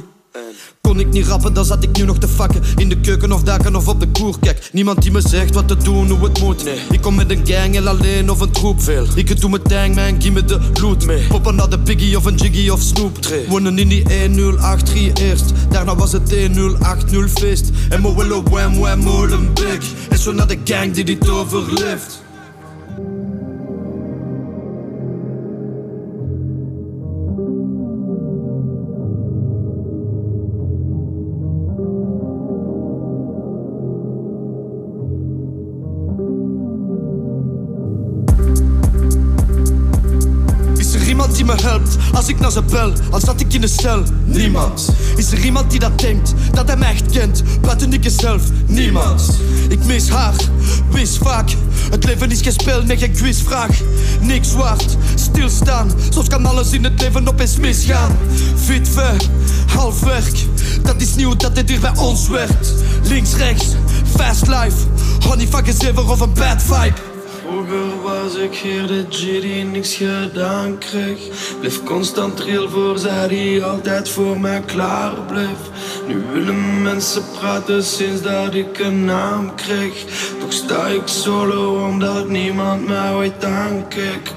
Kon 0.81 0.99
ik 0.99 1.09
niet 1.09 1.27
rappen, 1.27 1.53
dan 1.53 1.65
zat 1.65 1.83
ik 1.83 1.97
nu 1.97 2.03
nog 2.03 2.17
te 2.17 2.27
vakken. 2.27 2.61
In 2.75 2.89
de 2.89 2.99
keuken 2.99 3.31
of 3.31 3.43
daken 3.43 3.75
of 3.75 3.87
op 3.87 3.99
de 3.99 4.07
koer. 4.07 4.39
Kijk, 4.39 4.69
niemand 4.73 5.01
die 5.01 5.11
me 5.11 5.21
zegt 5.21 5.53
wat 5.53 5.67
te 5.67 5.77
doen, 5.77 6.09
hoe 6.09 6.27
het 6.27 6.39
moet. 6.39 6.63
Nee. 6.63 6.79
Ik 6.91 7.01
kom 7.01 7.15
met 7.15 7.31
een 7.31 7.47
gang 7.47 7.75
en 7.75 7.87
alleen 7.87 8.29
of 8.29 8.39
een 8.39 8.51
troep. 8.51 8.81
Veel. 8.81 9.07
Ik 9.15 9.41
doe 9.41 9.49
mijn 9.49 9.63
dang, 9.63 9.95
man, 9.95 10.21
give 10.21 10.31
me 10.31 10.45
de 10.45 10.59
loot. 10.81 11.05
Mee. 11.05 11.27
Poppen 11.27 11.55
naar 11.55 11.69
de 11.69 11.79
Biggie 11.79 12.17
of 12.17 12.25
een 12.25 12.35
Jiggy 12.35 12.69
of 12.69 12.81
Snoop 12.81 13.21
Tree. 13.21 13.47
Wonen 13.47 13.79
in 13.79 13.87
die 13.87 14.03
1083 14.03 15.13
eerst. 15.13 15.53
Daarna 15.69 15.95
was 15.95 16.11
het 16.11 16.29
1080 16.29 17.29
feest. 17.31 17.69
En 17.89 18.01
mo 18.01 18.15
willen 18.15 18.49
wham 18.49 18.79
wham 18.79 19.53
big 19.53 19.79
En 20.09 20.19
zo 20.19 20.31
naar 20.31 20.47
de 20.47 20.57
gang 20.63 20.93
die 20.93 21.03
dit 21.03 21.29
overleeft 21.29 22.18
ik 42.29 42.39
naar 42.39 42.51
ze 42.51 42.61
bel? 42.61 42.93
Al 43.11 43.19
zat 43.19 43.39
ik 43.39 43.53
in 43.53 43.61
de 43.61 43.67
cel? 43.67 44.03
Niemand. 44.25 44.89
Is 45.15 45.31
er 45.31 45.45
iemand 45.45 45.71
die 45.71 45.79
dat 45.79 45.99
denkt, 45.99 46.33
dat 46.51 46.67
hij 46.67 46.77
mij 46.77 46.91
echt 46.91 47.11
kent? 47.11 47.43
Buiten 47.61 47.93
ik 47.93 48.09
zelf? 48.09 48.41
Niemand. 48.65 49.39
Ik 49.69 49.85
mis 49.85 50.09
haar, 50.09 50.33
wist 50.91 51.17
vaak. 51.17 51.49
Het 51.91 52.05
leven 52.05 52.31
is 52.31 52.41
geen 52.41 52.51
spel, 52.51 52.83
nee 52.83 52.97
geen 52.97 53.11
quizvraag. 53.11 53.81
Niks 54.21 54.53
waard, 54.53 54.97
stilstaan. 55.15 55.91
Soms 56.09 56.27
kan 56.27 56.45
alles 56.45 56.71
in 56.71 56.83
het 56.83 57.01
leven 57.01 57.27
opeens 57.27 57.57
misgaan. 57.57 58.17
Fit 58.55 58.89
ver, 58.89 59.21
half 59.75 59.99
werk. 59.99 60.45
Dat 60.83 61.01
is 61.01 61.15
nieuw 61.15 61.35
dat 61.35 61.55
dit 61.55 61.69
hier 61.69 61.79
bij 61.79 61.97
ons 61.97 62.27
werkt. 62.27 62.73
Links, 63.03 63.33
rechts, 63.33 63.65
fast 64.15 64.47
life. 64.47 64.77
Honey 65.27 65.47
fucking 65.47 65.75
zever 65.79 66.09
of 66.09 66.19
een 66.19 66.33
bad 66.33 66.63
vibe. 66.63 67.08
Vroeger 67.49 68.01
was 68.01 68.35
ik 68.35 68.55
hier 68.55 68.87
de 68.87 69.05
G 69.09 69.41
die 69.41 69.63
niks 69.63 69.95
gedaan 69.95 70.77
kreeg. 70.77 71.19
Bleef 71.59 71.83
constant 71.83 72.39
real 72.39 72.69
voor 72.69 72.97
zij 72.97 73.27
die 73.27 73.63
altijd 73.63 74.09
voor 74.09 74.39
mij 74.39 74.61
klaar 74.65 75.13
bleef. 75.27 75.59
Nu 76.07 76.23
willen 76.33 76.81
mensen 76.81 77.23
praten 77.39 77.83
sinds 77.83 78.21
dat 78.21 78.53
ik 78.53 78.79
een 78.79 79.05
naam 79.05 79.55
kreeg. 79.55 80.05
Toch 80.39 80.53
sta 80.53 80.87
ik 80.87 81.01
solo 81.05 81.87
omdat 81.87 82.29
niemand 82.29 82.87
mij 82.87 83.13
ooit 83.13 83.45
aankeek. 83.45 84.33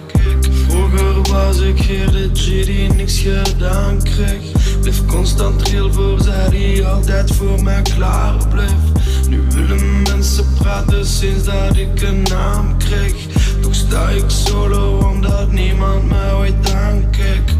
Vroeger 0.69 1.33
was 1.33 1.61
ik 1.61 1.79
hier 1.79 2.11
de 2.11 2.31
G 2.35 2.65
die 2.65 2.93
niks 2.93 3.19
gedaan 3.19 4.03
kreeg. 4.03 4.62
Bleef 4.83 5.07
constant 5.07 5.69
real 5.69 5.93
voor 5.93 6.21
zij 6.21 6.49
die 6.51 6.87
altijd 6.87 7.35
voor 7.35 7.63
mij 7.63 7.83
klaar 7.83 8.49
bleef. 8.49 9.27
Nu 9.29 9.43
willen 9.49 10.03
mensen 10.03 10.45
praten 10.59 11.07
sinds 11.07 11.45
dat 11.45 11.77
ik 11.77 12.03
een 12.03 12.23
naam 12.23 12.79
kreeg. 12.79 13.27
Toch 13.61 13.75
sta 13.75 14.09
ik 14.09 14.25
solo 14.27 14.99
omdat 14.99 15.53
niemand 15.53 16.09
mij 16.09 16.35
ooit 16.35 16.73
aankeek. 16.75 17.57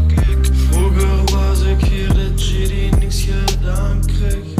Vroeger 0.71 1.23
was 1.31 1.61
ik 1.61 1.81
hier 1.81 2.13
de 2.13 2.31
G 2.35 2.67
die 2.67 2.95
niks 2.99 3.21
gedaan 3.21 3.99
kreeg. 4.05 4.53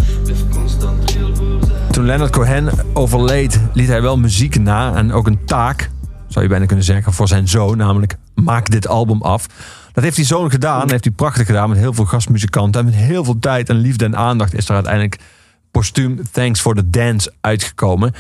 Toen 1.91 2.05
Leonard 2.05 2.31
Cohen 2.31 2.69
overleed, 2.93 3.59
liet 3.73 3.87
hij 3.87 4.01
wel 4.01 4.17
muziek 4.17 4.59
na 4.59 4.95
en 4.95 5.11
ook 5.13 5.27
een 5.27 5.45
taak, 5.45 5.89
zou 6.27 6.43
je 6.43 6.49
bijna 6.49 6.65
kunnen 6.65 6.85
zeggen, 6.85 7.13
voor 7.13 7.27
zijn 7.27 7.47
zoon, 7.47 7.77
namelijk 7.77 8.17
maak 8.35 8.69
dit 8.69 8.87
album 8.87 9.21
af. 9.21 9.47
Dat 9.93 10.03
heeft 10.03 10.15
die 10.15 10.25
zoon 10.25 10.51
gedaan, 10.51 10.89
heeft 10.89 11.03
hij 11.03 11.13
prachtig 11.13 11.45
gedaan 11.45 11.69
met 11.69 11.77
heel 11.77 11.93
veel 11.93 12.05
gastmuzikanten 12.05 12.79
en 12.79 12.85
met 12.85 12.95
heel 12.95 13.23
veel 13.23 13.39
tijd 13.39 13.69
en 13.69 13.75
liefde 13.75 14.05
en 14.05 14.17
aandacht 14.17 14.53
is 14.53 14.69
er 14.69 14.75
uiteindelijk 14.75 15.19
postuum 15.71 16.21
Thanks 16.31 16.61
for 16.61 16.75
the 16.75 16.89
Dance 16.89 17.33
uitgekomen. 17.41 18.13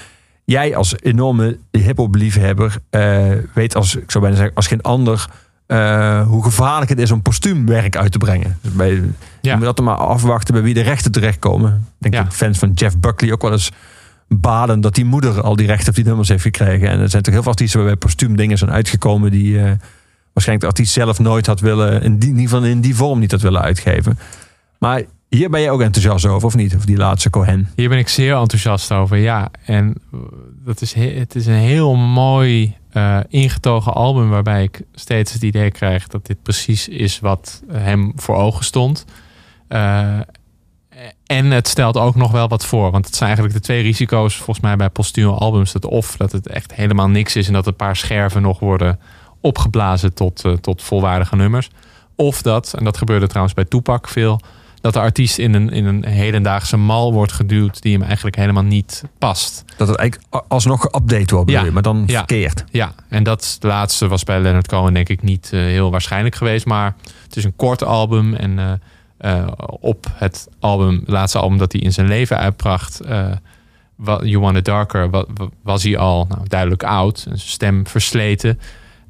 Jij 0.45 0.75
als 0.75 0.95
enorme 1.01 1.57
hip-hop 1.71 2.15
liefhebber 2.15 2.75
eh, 2.89 3.31
weet 3.53 3.75
als, 3.75 3.95
ik 3.95 4.11
zou 4.11 4.23
bijna 4.23 4.37
zeggen, 4.37 4.55
als 4.55 4.67
geen 4.67 4.81
ander 4.81 5.29
eh, 5.65 6.27
hoe 6.27 6.43
gevaarlijk 6.43 6.89
het 6.89 6.99
is 6.99 7.11
om 7.11 7.21
postuumwerk 7.21 7.97
uit 7.97 8.11
te 8.11 8.17
brengen. 8.17 8.57
Dus 8.61 8.71
bij, 8.71 9.01
Je 9.41 9.55
moet 9.55 9.65
altijd 9.65 9.87
maar 9.87 9.97
afwachten 9.97 10.53
bij 10.53 10.63
wie 10.63 10.73
de 10.73 10.81
rechten 10.81 11.11
terechtkomen. 11.11 11.87
Ik 11.99 12.11
denk 12.11 12.23
dat 12.23 12.33
fans 12.33 12.57
van 12.59 12.71
Jeff 12.71 12.97
Buckley 12.97 13.31
ook 13.31 13.41
wel 13.41 13.51
eens 13.51 13.71
baden 14.27 14.81
dat 14.81 14.95
die 14.95 15.05
moeder 15.05 15.41
al 15.41 15.55
die 15.55 15.67
rechten 15.67 15.89
op 15.89 15.95
die 15.95 16.05
nummers 16.05 16.29
heeft 16.29 16.43
gekregen. 16.43 16.89
En 16.89 16.99
er 16.99 17.09
zijn 17.09 17.23
toch 17.23 17.33
heel 17.33 17.43
veel 17.43 17.51
artiesten 17.51 17.79
waarbij 17.79 17.97
postuumdingen 17.97 18.57
zijn 18.57 18.71
uitgekomen 18.71 19.31
die 19.31 19.59
eh, 19.59 19.71
waarschijnlijk 20.33 20.59
de 20.59 20.67
artiest 20.67 20.93
zelf 20.93 21.19
nooit 21.19 21.45
had 21.45 21.59
willen, 21.59 22.01
in, 22.01 22.19
die, 22.19 22.29
ieder 22.29 22.43
geval 22.43 22.63
in 22.63 22.81
die 22.81 22.95
vorm 22.95 23.19
niet 23.19 23.31
had 23.31 23.41
willen 23.41 23.61
uitgeven. 23.61 24.19
Maar 24.79 25.03
hier 25.29 25.49
ben 25.49 25.61
je 25.61 25.71
ook 25.71 25.81
enthousiast 25.81 26.25
over, 26.25 26.47
of 26.47 26.55
niet? 26.55 26.75
Of 26.75 26.85
die 26.85 26.97
laatste 26.97 27.29
Cohen. 27.29 27.69
Hier 27.75 27.89
ben 27.89 27.97
ik 27.97 28.07
zeer 28.07 28.35
enthousiast 28.35 28.91
over, 28.91 29.17
ja. 29.17 29.49
En 29.65 29.95
dat 30.65 30.81
is, 30.81 30.93
he- 30.93 31.19
het 31.19 31.35
is 31.35 31.45
een 31.45 31.53
heel 31.53 31.95
mooi 31.95 32.75
eh, 32.89 33.19
ingetogen 33.27 33.93
album 33.93 34.29
waarbij 34.29 34.63
ik 34.63 34.81
steeds 34.93 35.33
het 35.33 35.43
idee 35.43 35.71
krijg 35.71 36.07
dat 36.07 36.25
dit 36.25 36.43
precies 36.43 36.87
is 36.87 37.19
wat 37.19 37.63
hem 37.71 38.11
voor 38.15 38.35
ogen 38.35 38.63
stond. 38.65 39.05
Eh, 39.67 40.19
en 41.25 41.51
het 41.51 41.67
stelt 41.67 41.97
ook 41.97 42.15
nog 42.15 42.31
wel 42.31 42.47
wat 42.47 42.65
voor. 42.65 42.91
Want 42.91 43.05
het 43.05 43.15
zijn 43.15 43.29
eigenlijk 43.29 43.59
de 43.59 43.65
twee 43.65 43.81
risico's 43.81 44.35
volgens 44.35 44.59
mij 44.59 44.75
bij 44.75 44.89
postume 44.89 45.31
albums. 45.31 45.71
Dat 45.71 45.85
of 45.85 46.17
dat 46.17 46.31
het 46.31 46.47
echt 46.47 46.73
helemaal 46.75 47.09
niks 47.09 47.35
is 47.35 47.47
en 47.47 47.53
dat 47.53 47.67
een 47.67 47.75
paar 47.75 47.95
scherven 47.95 48.41
nog 48.41 48.59
worden 48.59 48.99
opgeblazen 49.43 50.13
tot, 50.13 50.45
eh, 50.45 50.51
tot 50.51 50.81
volwaardige 50.81 51.35
nummers. 51.35 51.69
Of 52.15 52.41
dat, 52.41 52.73
en 52.77 52.83
dat 52.83 52.97
gebeurde 52.97 53.27
trouwens 53.27 53.53
bij 53.55 53.65
Toepak 53.65 54.07
veel, 54.07 54.39
dat 54.81 54.93
de 54.93 54.99
artiest 54.99 55.37
in 55.37 55.53
een, 55.53 55.69
in 55.69 55.85
een 55.85 56.05
hedendaagse 56.05 56.77
mal 56.77 57.13
wordt 57.13 57.31
geduwd 57.31 57.81
die 57.81 57.93
hem 57.93 58.03
eigenlijk 58.03 58.35
helemaal 58.35 58.63
niet 58.63 59.03
past. 59.17 59.63
Dat 59.77 59.87
het 59.87 59.97
eigenlijk 59.97 60.45
alsnog 60.47 60.87
geüpdate 60.87 61.33
wordt, 61.33 61.51
je, 61.51 61.71
maar 61.71 61.81
dan 61.81 62.03
ja, 62.05 62.17
verkeerd. 62.17 62.63
Ja, 62.71 62.93
en 63.09 63.23
dat 63.23 63.57
laatste 63.59 64.07
was 64.07 64.23
bij 64.23 64.39
Leonard 64.39 64.67
Cohen 64.67 64.93
denk 64.93 65.09
ik 65.09 65.21
niet 65.21 65.49
eh, 65.53 65.59
heel 65.59 65.91
waarschijnlijk 65.91 66.35
geweest. 66.35 66.65
Maar 66.65 66.95
het 67.23 67.35
is 67.35 67.43
een 67.43 67.55
kort 67.55 67.83
album. 67.83 68.33
En 68.33 68.81
eh, 69.17 69.47
op 69.79 70.05
het 70.13 70.47
album, 70.59 70.99
het 70.99 71.09
laatste 71.09 71.39
album 71.39 71.57
dat 71.57 71.71
hij 71.71 71.81
in 71.81 71.93
zijn 71.93 72.07
leven 72.07 72.37
uitbracht... 72.37 73.01
You 74.05 74.39
Want 74.39 74.57
It 74.57 74.65
Darker, 74.65 75.09
wa- 75.09 75.25
wa- 75.33 75.49
was 75.61 75.83
hij 75.83 75.97
al 75.97 76.25
nou, 76.29 76.41
duidelijk 76.47 76.83
oud. 76.83 77.19
Zijn 77.19 77.39
stem 77.39 77.87
versleten. 77.87 78.59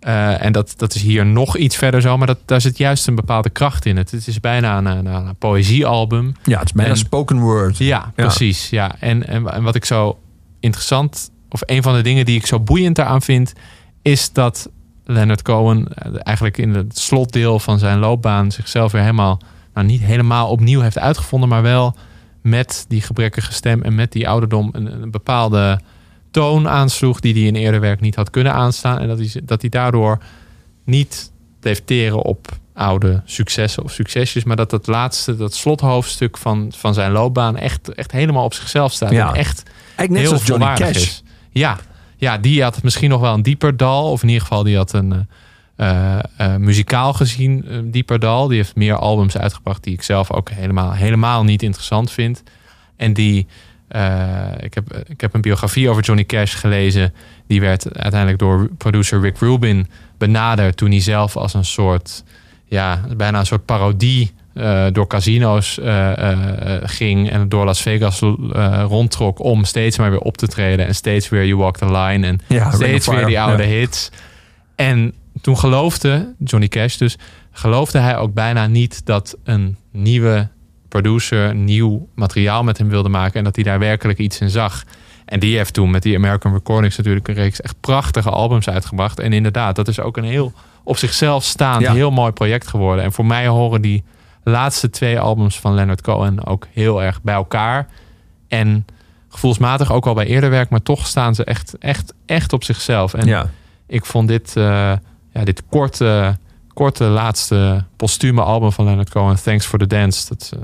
Eh, 0.03 0.43
en 0.45 0.51
dat, 0.51 0.73
dat 0.77 0.95
is 0.95 1.01
hier 1.01 1.25
nog 1.25 1.57
iets 1.57 1.75
verder 1.75 2.01
zo. 2.01 2.17
Maar 2.17 2.27
dat, 2.27 2.39
daar 2.45 2.61
zit 2.61 2.77
juist 2.77 3.07
een 3.07 3.15
bepaalde 3.15 3.49
kracht 3.49 3.85
in. 3.85 3.97
Het, 3.97 4.11
het 4.11 4.27
is 4.27 4.39
bijna 4.39 4.77
een, 4.77 4.85
een, 4.85 5.05
een 5.05 5.35
poëziealbum. 5.35 6.33
Ja, 6.43 6.57
het 6.59 6.67
is 6.67 6.73
bijna 6.73 6.91
En- 6.91 6.97
spoken 6.97 7.39
word. 7.39 7.77
ja, 7.77 8.11
precies. 8.15 8.69
Ja. 8.69 8.95
En, 8.99 9.27
en, 9.27 9.53
en 9.53 9.63
wat 9.63 9.75
ik 9.75 9.85
zo 9.85 10.19
interessant, 10.59 11.31
of 11.49 11.61
een 11.65 11.83
van 11.83 11.95
de 11.95 12.01
dingen 12.01 12.25
die 12.25 12.37
ik 12.37 12.45
zo 12.45 12.59
boeiend 12.59 12.95
daaraan 12.95 13.21
vind, 13.21 13.53
is 14.01 14.31
dat 14.31 14.69
Leonard 15.05 15.41
Cohen 15.41 15.87
eh, 15.93 16.11
eigenlijk 16.23 16.57
in 16.57 16.73
het 16.75 16.97
slotdeel 16.99 17.59
van 17.59 17.79
zijn 17.79 17.99
loopbaan 17.99 18.51
zichzelf 18.51 18.91
weer 18.91 19.01
helemaal, 19.01 19.39
nou 19.73 19.87
niet 19.87 20.01
helemaal 20.01 20.49
opnieuw 20.49 20.81
heeft 20.81 20.97
uitgevonden, 20.99 21.49
maar 21.49 21.61
wel 21.61 21.95
met 22.41 22.85
die 22.87 23.01
gebrekkige 23.01 23.53
stem 23.53 23.81
en 23.81 23.95
met 23.95 24.11
die 24.11 24.29
ouderdom 24.29 24.69
een, 24.71 25.01
een 25.01 25.11
bepaalde 25.11 25.79
toon 26.33 26.69
aansloeg 26.69 27.19
die 27.19 27.33
hij 27.33 27.43
in 27.43 27.55
eerder 27.55 27.79
werk 27.79 28.01
niet 28.01 28.15
had 28.15 28.29
kunnen 28.29 28.53
aanstaan. 28.53 28.99
En 28.99 29.07
dat 29.07 29.17
hij, 29.17 29.41
dat 29.43 29.61
hij 29.61 29.69
daardoor 29.69 30.17
niet 30.83 31.31
bleef 31.59 31.81
teren 31.85 32.21
op 32.21 32.47
oude 32.73 33.21
successen 33.25 33.83
of 33.83 33.91
succesjes, 33.91 34.43
maar 34.43 34.55
dat 34.55 34.69
dat 34.69 34.87
laatste, 34.87 35.37
dat 35.37 35.53
slothoofdstuk 35.53 36.37
van, 36.37 36.71
van 36.75 36.93
zijn 36.93 37.11
loopbaan 37.11 37.57
echt, 37.57 37.93
echt 37.93 38.11
helemaal 38.11 38.45
op 38.45 38.53
zichzelf 38.53 38.91
staat. 38.91 39.11
Ja. 39.11 39.29
En 39.29 39.35
echt 39.35 39.63
Eigenlijk 39.95 40.29
net 40.29 40.39
heel 40.39 40.57
Johnny 40.57 40.75
Cash. 40.75 40.95
is. 40.95 41.23
Ja, 41.51 41.77
ja, 42.17 42.37
die 42.37 42.63
had 42.63 42.83
misschien 42.83 43.09
nog 43.09 43.21
wel 43.21 43.33
een 43.33 43.41
dieper 43.41 43.77
dal, 43.77 44.11
of 44.11 44.21
in 44.21 44.27
ieder 44.27 44.41
geval 44.41 44.63
die 44.63 44.75
had 44.75 44.93
een, 44.93 45.11
eh, 45.11 45.19
eh, 45.75 46.19
eh, 46.37 46.55
muzikaal 46.55 47.13
gezien 47.13 47.65
uh, 47.67 47.79
Dieper 47.83 48.19
Dal. 48.19 48.47
Die 48.47 48.57
heeft 48.57 48.75
meer 48.75 48.95
albums 48.95 49.37
uitgebracht 49.37 49.83
die 49.83 49.93
ik 49.93 50.01
zelf 50.01 50.31
ook 50.31 50.49
helemaal, 50.49 50.93
helemaal 50.93 51.43
niet 51.43 51.63
interessant 51.63 52.11
vind. 52.11 52.43
En 52.95 53.13
die, 53.13 53.47
ik, 54.59 54.73
heb, 54.73 55.03
ik 55.07 55.21
heb 55.21 55.33
een 55.33 55.41
biografie 55.41 55.89
over 55.89 56.03
Johnny 56.03 56.23
Cash 56.23 56.55
gelezen. 56.55 57.13
Die 57.47 57.61
werd 57.61 57.97
uiteindelijk 57.97 58.39
door 58.39 58.69
producer 58.77 59.21
Rick 59.21 59.37
Rubin 59.37 59.87
benaderd 60.17 60.77
toen 60.77 60.89
hij 60.89 60.99
zelf 60.99 61.37
als 61.37 61.53
een 61.53 61.65
soort, 61.65 62.23
ja, 62.65 63.01
bijna 63.17 63.39
een 63.39 63.45
soort 63.45 63.65
parodie 63.65 64.31
door 64.91 65.07
casino's 65.07 65.79
ging 66.83 67.29
en 67.29 67.49
door 67.49 67.65
Las 67.65 67.81
Vegas 67.81 68.19
rondtrok 68.87 69.39
om 69.39 69.63
steeds 69.63 69.97
maar 69.97 70.09
weer 70.09 70.19
op 70.19 70.37
te 70.37 70.47
treden 70.47 70.87
en 70.87 70.95
steeds 70.95 71.29
weer 71.29 71.45
You 71.45 71.59
Walk 71.59 71.77
the 71.77 71.91
Line 71.91 72.27
en 72.27 72.39
Ja, 72.47 72.71
steeds 72.71 73.07
weer 73.07 73.25
die 73.25 73.39
oude 73.39 73.63
ja. 73.63 73.69
hits. 73.69 74.11
En 74.75 75.13
toen 75.41 75.57
geloofde 75.57 76.33
Johnny 76.43 76.67
Cash 76.67 76.95
dus, 76.95 77.17
geloofde 77.51 77.99
hij 77.99 78.17
ook 78.17 78.33
bijna 78.33 78.67
niet 78.67 79.05
dat 79.05 79.37
een 79.43 79.77
nieuwe 79.91 80.47
producer 81.01 81.55
nieuw 81.55 82.07
materiaal 82.15 82.63
met 82.63 82.77
hem 82.77 82.89
wilde 82.89 83.09
maken 83.09 83.37
en 83.37 83.43
dat 83.43 83.55
hij 83.55 83.63
daar 83.63 83.79
werkelijk 83.79 84.19
iets 84.19 84.39
in 84.39 84.49
zag. 84.49 84.83
En 85.25 85.39
die 85.39 85.57
heeft 85.57 85.73
toen 85.73 85.91
met 85.91 86.03
die 86.03 86.15
American 86.15 86.53
Recordings 86.53 86.97
natuurlijk 86.97 87.27
een 87.27 87.33
reeks 87.33 87.61
echt 87.61 87.75
prachtige 87.79 88.29
albums 88.29 88.69
uitgebracht. 88.69 89.19
En 89.19 89.33
inderdaad, 89.33 89.75
dat 89.75 89.87
is 89.87 89.99
ook 89.99 90.17
een 90.17 90.23
heel 90.23 90.53
op 90.83 90.97
zichzelf 90.97 91.43
staand 91.43 91.81
Ja. 91.81 91.93
heel 91.93 92.11
mooi 92.11 92.31
project 92.31 92.67
geworden. 92.67 93.03
En 93.03 93.11
voor 93.11 93.25
mij 93.25 93.47
horen 93.47 93.81
die 93.81 94.03
laatste 94.43 94.89
twee 94.89 95.19
albums 95.19 95.59
van 95.59 95.73
Leonard 95.73 96.01
Cohen 96.01 96.45
ook 96.45 96.67
heel 96.71 97.03
erg 97.03 97.21
bij 97.21 97.33
elkaar. 97.33 97.87
En 98.47 98.85
gevoelsmatig 99.29 99.91
ook 99.91 100.05
al 100.05 100.13
bij 100.13 100.25
eerder 100.25 100.49
werk, 100.49 100.69
maar 100.69 100.81
toch 100.81 101.07
staan 101.07 101.35
ze 101.35 101.43
echt, 101.43 101.77
echt, 101.77 102.13
echt 102.25 102.53
op 102.53 102.63
zichzelf. 102.63 103.13
En 103.13 103.27
Ja. 103.27 103.49
ik 103.87 104.05
vond 104.05 104.27
dit, 104.27 104.55
eh, 104.57 104.63
ja, 105.33 105.43
dit 105.43 105.63
korte, 105.69 106.37
korte 106.73 107.03
laatste 107.03 107.83
postume 107.95 108.41
album 108.41 108.71
van 108.71 108.85
Leonard 108.85 109.09
Cohen, 109.09 109.43
Thanks 109.43 109.65
for 109.65 109.79
the 109.79 109.87
Dance, 109.87 110.27
dat 110.29 110.51
eh, 110.53 110.59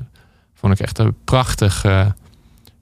vond 0.59 0.73
ik 0.73 0.79
echt 0.79 0.97
een 0.97 1.15
prachtig, 1.23 1.83
eh, 1.83 2.05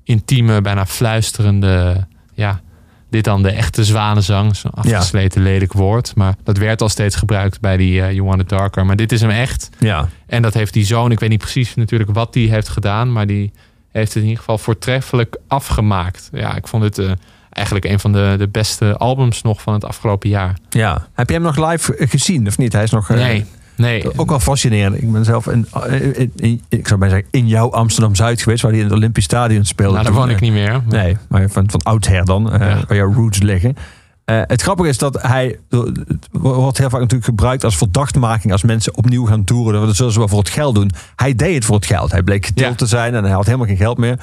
intieme, 0.03 0.61
bijna 0.61 0.85
fluisterende, 0.85 2.07
ja, 2.33 2.61
dit 3.09 3.23
dan 3.23 3.43
de 3.43 3.51
echte 3.51 3.83
zwanenzang, 3.85 4.55
zo'n 4.55 4.71
afgesleten 4.71 5.41
lelijk 5.41 5.73
woord, 5.73 6.15
maar 6.15 6.35
dat 6.43 6.57
werd 6.57 6.81
al 6.81 6.89
steeds 6.89 7.15
gebruikt 7.15 7.59
bij 7.59 7.77
die 7.77 8.01
eh, 8.01 8.11
You 8.11 8.23
Want 8.23 8.41
It 8.41 8.49
Darker, 8.49 8.85
maar 8.85 8.95
dit 8.95 9.11
is 9.11 9.21
hem 9.21 9.29
echt. 9.29 9.69
Ja. 9.79 10.09
En 10.25 10.41
dat 10.41 10.53
heeft 10.53 10.73
die 10.73 10.85
zoon, 10.85 11.11
ik 11.11 11.19
weet 11.19 11.29
niet 11.29 11.39
precies 11.39 11.75
natuurlijk 11.75 12.13
wat 12.13 12.33
die 12.33 12.49
heeft 12.49 12.67
gedaan, 12.69 13.11
maar 13.11 13.27
die 13.27 13.51
heeft 13.91 14.07
het 14.07 14.15
in 14.15 14.29
ieder 14.29 14.39
geval 14.39 14.57
voortreffelijk 14.57 15.37
afgemaakt. 15.47 16.29
Ja, 16.31 16.55
ik 16.55 16.67
vond 16.67 16.83
het 16.83 16.97
eh, 16.97 17.11
eigenlijk 17.49 17.85
een 17.85 17.99
van 17.99 18.11
de, 18.11 18.35
de 18.37 18.47
beste 18.47 18.97
albums 18.97 19.41
nog 19.41 19.61
van 19.61 19.73
het 19.73 19.85
afgelopen 19.85 20.29
jaar. 20.29 20.57
ja. 20.69 21.07
Heb 21.13 21.27
je 21.27 21.33
hem 21.33 21.43
nog 21.43 21.69
live 21.69 21.95
gezien 21.99 22.47
of 22.47 22.57
niet? 22.57 22.73
Hij 22.73 22.83
is 22.83 22.91
nog... 22.91 23.09
Nee, 23.09 23.45
nee. 23.77 24.17
Ook 24.19 24.29
wel 24.29 24.39
fascinerend. 24.39 25.01
Ik 25.01 25.11
ben 25.11 25.25
zelf 25.25 25.47
in, 25.47 25.67
in- 25.89 26.15
in- 26.15 26.31
in- 26.35 26.61
ik 26.69 26.87
zou 26.87 26.99
bijna 26.99 27.15
zeggen, 27.15 27.31
in 27.39 27.47
jouw 27.47 27.71
Amsterdam-Zuid 27.71 28.41
geweest, 28.41 28.61
waar 28.61 28.71
hij 28.71 28.79
in 28.79 28.85
het 28.87 28.95
Olympisch 28.95 29.23
Stadion 29.23 29.65
speelde. 29.65 29.93
Nou, 29.93 30.05
daar 30.05 30.13
woon 30.13 30.29
ik 30.29 30.35
eh, 30.35 30.41
niet 30.41 30.51
meer. 30.51 30.81
Nee, 30.89 31.17
maar 31.29 31.49
van, 31.49 31.69
van 31.69 31.81
oudsher 31.83 32.25
dan, 32.25 32.51
eh, 32.53 32.59
waar 32.59 32.95
jouw 32.97 33.13
roots 33.13 33.39
liggen. 33.41 33.75
Eh, 34.25 34.41
het 34.47 34.61
grappige 34.61 34.89
is 34.89 34.97
dat 34.97 35.21
hij, 35.21 35.59
wordt 36.31 36.77
heel 36.77 36.89
vaak 36.89 36.99
natuurlijk 36.99 37.29
gebruikt 37.29 37.63
als 37.63 37.77
verdachtmaking 37.77 38.51
als 38.51 38.63
mensen 38.63 38.97
opnieuw 38.97 39.25
gaan 39.25 39.43
toeren. 39.43 39.85
Dat 39.85 39.95
zullen 39.95 40.11
ze 40.11 40.19
wel 40.19 40.27
voor 40.27 40.39
het 40.39 40.49
geld 40.49 40.75
doen. 40.75 40.91
Hij 41.15 41.35
deed 41.35 41.55
het 41.55 41.65
voor 41.65 41.75
het 41.75 41.85
geld. 41.85 42.11
Hij 42.11 42.23
bleek 42.23 42.45
getild 42.45 42.69
Ja. 42.69 42.75
te 42.75 42.85
zijn 42.85 43.15
en 43.15 43.23
hij 43.23 43.33
had 43.33 43.45
helemaal 43.45 43.67
geen 43.67 43.77
geld 43.77 43.97
meer. 43.97 44.19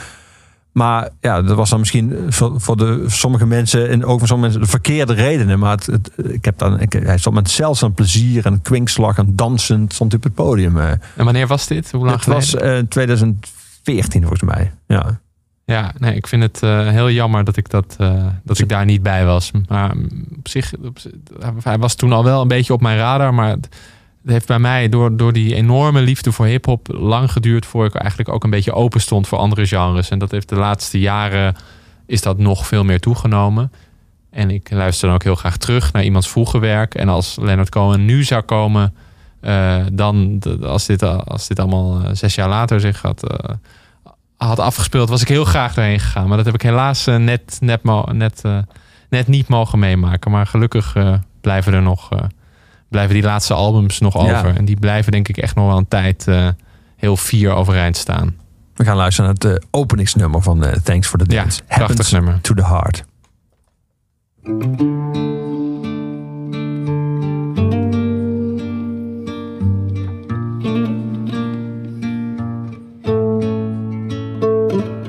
Maar 0.75 1.09
ja, 1.21 1.43
dat 1.43 1.57
was 1.57 1.71
dan 1.71 1.79
misschien 1.79 2.17
voor, 2.29 2.61
voor 2.61 2.77
de, 2.77 3.05
sommige 3.07 3.47
mensen 3.47 3.89
en 3.89 4.05
ook 4.05 4.19
voor 4.19 4.29
sommige 4.29 4.51
mensen 4.51 4.61
de 4.61 4.79
verkeerde 4.79 5.13
redenen. 5.15 5.59
Maar 5.59 5.71
het, 5.71 5.87
het- 5.87 6.11
ik 6.25 6.45
heb 6.45 6.59
dan, 6.59 6.81
ik, 6.81 6.93
hij 6.93 7.19
stond 7.19 7.35
met 7.35 7.51
zelfs 7.51 7.83
een 7.83 7.93
plezier 7.95 8.47
en 8.47 8.63
kwinkslag 8.63 9.19
en 9.19 9.37
dansend 9.37 9.93
stond 9.95 10.13
hij 10.13 10.21
op 10.21 10.27
het 10.27 10.35
podium. 10.35 10.79
eh. 10.79 10.91
En 10.91 11.25
wanneer 11.25 11.47
was 11.47 11.67
dit? 11.67 11.91
Hoe 11.93 12.05
lang 12.05 12.17
Het 12.17 12.27
was 12.27 12.51
geleden? 12.51 12.77
eh 12.79 12.83
2014 12.89 14.21
volgens 14.21 14.43
mij. 14.43 14.73
Ja. 14.87 15.21
Ja, 15.67 15.93
nee, 15.99 16.15
ik 16.15 16.27
vind 16.27 16.43
het 16.43 16.63
eh, 16.63 16.89
heel 16.89 17.11
jammer 17.11 17.45
dat 17.45 17.57
ik, 17.57 17.71
dat, 17.71 17.95
eh, 17.99 18.27
dat 18.43 18.59
ik 18.59 18.69
daar 18.69 18.85
niet 18.85 19.03
bij 19.03 19.25
was. 19.25 19.51
Maar 19.69 19.97
mm, 19.97 20.09
op 20.39 20.49
zich, 20.49 20.73
op 20.85 20.99
zich- 20.99 21.13
hij 21.63 21.79
was 21.79 21.95
toen 21.95 22.13
al 22.13 22.25
wel 22.25 22.41
een 22.43 22.49
beetje 22.49 22.73
op 22.73 22.81
mijn 22.81 22.99
radar. 22.99 23.35
Maar 23.35 23.57
het 24.25 24.33
heeft 24.33 24.47
bij 24.47 24.59
mij 24.59 24.89
door, 24.89 25.17
door 25.17 25.33
die 25.33 25.55
enorme 25.55 26.01
liefde 26.01 26.33
voor 26.33 26.47
hip-hop 26.47 26.89
lang 26.91 27.33
geduurd. 27.33 27.67
voor 27.67 27.85
ik 27.85 27.95
eigenlijk 27.95 28.29
ook 28.29 28.45
een 28.45 28.51
beetje 28.51 28.73
open 28.73 29.01
stond 29.01 29.29
voor 29.29 29.39
andere 29.39 29.67
genres. 29.67 30.11
En 30.11 30.19
dat 30.19 30.31
heeft 30.31 30.49
de 30.49 30.57
laatste 30.57 31.01
jaren 31.01 31.57
is 32.07 32.23
dat 32.23 32.39
nog 32.39 32.67
veel 32.67 32.85
meer 32.85 33.01
toegenomen. 33.01 33.73
En 34.31 34.51
ik 34.51 34.71
luister 34.71 35.07
dan 35.07 35.17
ook 35.17 35.23
heel 35.23 35.35
graag 35.35 35.57
terug 35.57 35.93
naar 35.93 36.05
iemands 36.05 36.29
vroege 36.29 36.59
werk. 36.59 36.95
En 36.95 37.09
als 37.09 37.37
Leonard 37.41 37.69
Cohen 37.69 38.05
nu 38.05 38.25
zou 38.25 38.43
komen, 38.43 38.95
eh, 39.41 39.85
dan, 39.93 40.43
als 40.63 40.87
dit, 40.87 41.03
als 41.03 41.49
dit 41.49 41.59
allemaal 41.59 42.01
eh, 42.01 42.11
zes 42.13 42.35
jaar 42.35 42.49
later 42.49 42.81
zich 42.81 43.03
had, 43.03 43.29
eh, 43.29 43.55
had 44.37 44.59
afgespeeld, 44.59 45.09
was 45.09 45.23
ik 45.23 45.29
heel 45.29 45.45
graag 45.45 45.75
daarheen 45.75 46.01
gegaan. 46.01 46.29
Maar 46.29 46.37
dat 46.37 46.47
heb 46.47 46.55
ik 46.55 46.63
helaas 46.63 47.05
net, 47.05 47.59
net, 47.61 47.83
net, 48.13 48.43
net 49.09 49.29
niet 49.29 49.49
mogen 49.49 49.79
meemaken. 49.79 50.31
Maar 50.31 50.47
gelukkig 50.47 50.97
blijven 51.41 51.73
er 51.73 51.83
nog 51.83 52.09
blijven 52.95 53.15
die 53.15 53.23
laatste 53.25 53.55
albums 53.55 54.01
nog 54.01 54.15
Ja. 54.15 54.21
over. 54.39 54.57
En 54.57 54.65
die 54.65 54.77
blijven 54.77 55.13
denk 55.13 55.29
ik 55.29 55.37
echt 55.37 55.55
nog 55.55 55.67
wel 55.67 55.77
een 55.77 55.89
tijd 55.89 56.29
eh, 56.29 56.49
heel 56.97 57.17
fier 57.17 57.51
overeind 57.53 57.97
staan. 57.97 58.37
We 58.75 58.85
gaan 58.85 58.97
luisteren 58.97 59.35
naar 59.41 59.51
het 59.53 59.63
eh, 59.63 59.69
openingsnummer 59.71 60.43
van 60.43 60.65
eh, 60.65 60.73
Thanks 60.73 61.09
for 61.09 61.19
the 61.19 61.25
Ja, 61.35 61.41
Dance. 61.43 61.63
prachtig 61.63 61.87
Happens 61.89 62.11
nummer. 62.13 62.41
to 62.41 62.55
the 62.55 62.65
Heart. 62.65 63.05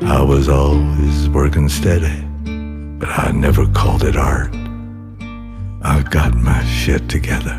I 0.07 0.21
was 0.23 0.47
always 0.47 1.27
working 1.29 1.67
steady, 1.69 2.21
but 2.99 3.09
I 3.09 3.31
never 3.31 3.65
called 3.67 4.03
it 4.03 4.15
art. 4.15 4.53
I 5.81 6.01
got 6.09 6.33
my 6.35 6.63
shit 6.65 7.09
together, 7.09 7.57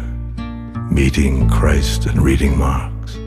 meeting 0.96 1.46
Christ 1.50 2.06
and 2.06 2.22
reading 2.22 2.56
Marx. 2.56 3.18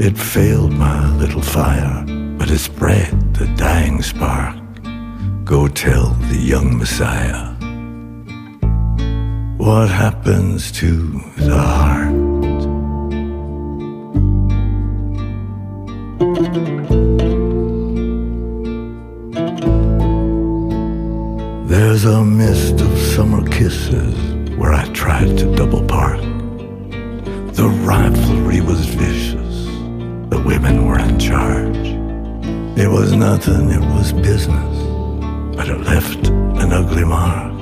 It 0.00 0.18
failed 0.18 0.72
my 0.72 1.08
little 1.16 1.40
fire, 1.40 2.04
but 2.36 2.50
it 2.50 2.58
spread 2.58 3.34
the 3.34 3.46
dying 3.56 4.02
spark. 4.02 4.56
Go 5.44 5.68
tell 5.68 6.06
the 6.32 6.36
young 6.36 6.76
Messiah 6.76 7.54
what 9.58 9.90
happens 9.90 10.72
to 10.72 11.22
the 11.36 11.56
heart. 11.56 12.14
There's 21.68 22.04
a 22.06 22.24
mist 22.24 22.80
of 22.80 22.98
summer 22.98 23.48
kisses 23.48 24.16
where 24.56 24.72
I 24.72 24.84
tried 24.86 25.38
to 25.38 25.54
double 25.54 25.84
park. 25.86 26.33
The 27.54 27.68
rivalry 27.68 28.60
was 28.60 28.84
vicious, 28.84 29.66
the 30.28 30.42
women 30.44 30.86
were 30.86 30.98
in 30.98 31.20
charge. 31.20 31.86
It 32.76 32.88
was 32.88 33.12
nothing, 33.12 33.70
it 33.70 33.80
was 33.80 34.12
business, 34.12 34.76
but 35.56 35.68
it 35.68 35.80
left 35.82 36.26
an 36.26 36.72
ugly 36.72 37.04
mark. 37.04 37.52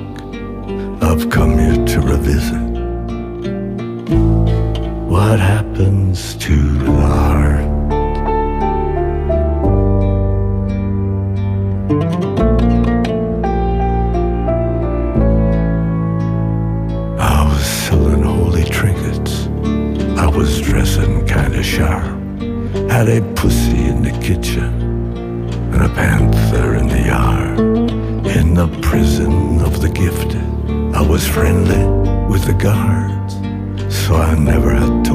I've 1.03 1.29
come 1.29 1.59
here 1.59 1.85
to 1.85 2.01
revisit 2.01 2.63
what 5.07 5.39
happens 5.39 6.33
to 6.37 6.55
the 6.55 6.91
heart. 6.91 7.73
Was 20.35 20.61
dressing 20.61 21.25
kinda 21.27 21.61
sharp. 21.61 22.17
Had 22.89 23.07
a 23.07 23.21
pussy 23.35 23.85
in 23.85 24.01
the 24.01 24.11
kitchen 24.19 24.73
and 25.71 25.81
a 25.83 25.89
panther 25.89 26.75
in 26.75 26.87
the 26.87 27.01
yard. 27.01 27.59
In 28.37 28.55
the 28.55 28.67
prison 28.81 29.61
of 29.61 29.81
the 29.81 29.89
gifted, 29.89 30.41
I 30.95 31.01
was 31.01 31.27
friendly 31.27 31.83
with 32.31 32.45
the 32.45 32.53
guards, 32.53 33.35
so 33.95 34.15
I 34.15 34.33
never 34.35 34.71
had 34.71 35.05
to 35.05 35.12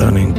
stunning 0.00 0.29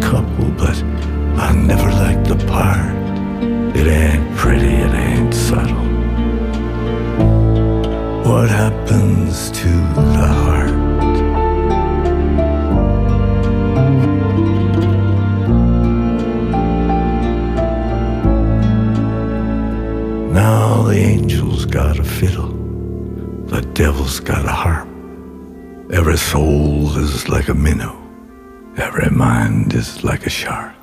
like 30.04 30.28
a 30.28 30.30
shark. 30.30 30.76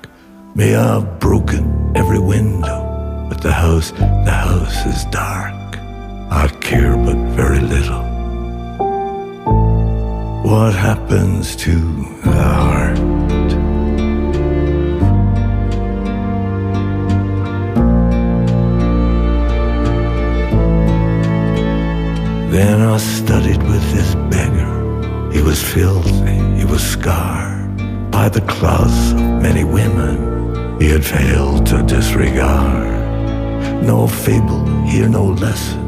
May 0.55 0.75
I've 0.75 1.19
broken 1.19 1.63
every 1.95 2.19
window, 2.19 2.79
but 3.29 3.41
the 3.41 3.51
house, 3.51 3.91
the 3.91 4.35
house 4.47 4.85
is 4.85 5.05
dark. 5.05 5.53
I 6.43 6.49
care 6.59 6.97
but 6.97 7.15
very 7.33 7.61
little. 7.61 8.03
What 10.43 10.73
happens 10.73 11.55
to 11.57 11.75
the 12.23 12.31
heart? 12.31 12.97
Then 22.51 22.81
I 22.81 22.97
studied 22.97 23.63
with 23.63 23.85
this 23.93 24.13
beggar. 24.33 25.31
He 25.31 25.41
was 25.41 25.63
filthy, 25.63 26.39
he 26.59 26.65
was 26.65 26.83
scarred 26.83 27.48
by 28.19 28.27
the 28.27 28.41
claws 28.41 29.13
of 29.13 29.17
many 29.41 29.63
women 29.63 30.17
he 30.77 30.89
had 30.89 31.05
failed 31.05 31.65
to 31.65 31.81
disregard. 31.83 32.91
No 33.91 34.07
fable, 34.07 34.65
hear 34.91 35.07
no 35.07 35.23
lesson, 35.43 35.79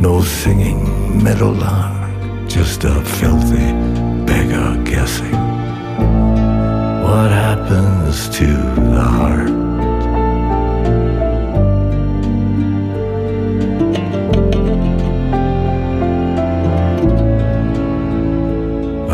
no 0.00 0.22
singing 0.22 0.80
meadowlark, 1.22 2.48
just 2.48 2.84
a 2.84 2.94
filthy 3.18 3.68
beggar 4.24 4.68
guessing. 4.90 5.36
What 7.06 7.30
happens 7.46 8.30
to 8.38 8.46
the 8.94 9.06
heart? 9.18 9.50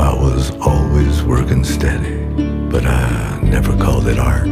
I 0.08 0.12
was 0.26 0.52
always 0.60 1.24
working 1.24 1.64
steady, 1.64 2.15
never 3.66 3.84
called 3.84 4.06
it 4.06 4.18
art. 4.18 4.46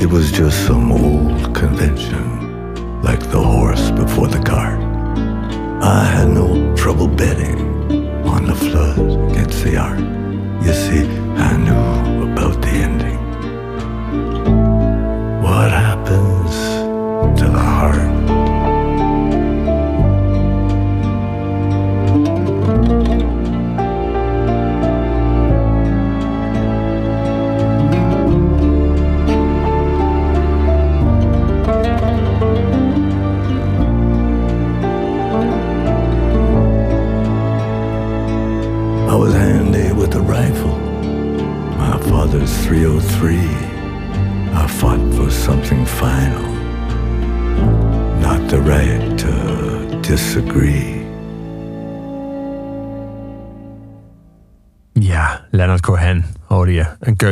It 0.00 0.06
was 0.06 0.32
just 0.32 0.66
some 0.66 0.90
old 0.90 1.54
convention, 1.54 3.02
like 3.02 3.20
the 3.20 3.42
horse 3.42 3.90
before 3.90 4.28
the 4.28 4.42
cart. 4.42 4.80
I 5.82 6.04
had 6.04 6.28
no 6.28 6.74
trouble 6.76 7.08
betting 7.08 7.58
on 8.26 8.46
the 8.46 8.54
flood 8.54 8.98
against 9.30 9.62
the 9.64 9.76
art. 9.76 10.00
You 10.64 10.72
see, 10.72 11.06
I 11.36 11.56
knew 11.58 11.85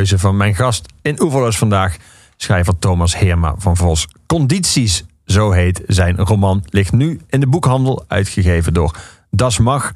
van 0.09 0.37
mijn 0.37 0.55
gast 0.55 0.87
in 1.03 1.23
Oeverloos 1.23 1.59
vandaag. 1.59 1.97
Schrijver 2.37 2.79
Thomas 2.79 3.19
Heerma 3.19 3.55
van 3.59 3.77
Vos. 3.77 4.09
Condities, 4.27 5.05
zo 5.25 5.51
heet 5.51 5.83
zijn 5.87 6.17
roman. 6.17 6.65
Ligt 6.69 6.93
nu 6.93 7.21
in 7.29 7.41
de 7.41 7.47
boekhandel, 7.47 8.05
uitgegeven 8.09 8.75
door 8.75 8.97
Das 9.31 9.59
Mag. 9.59 9.93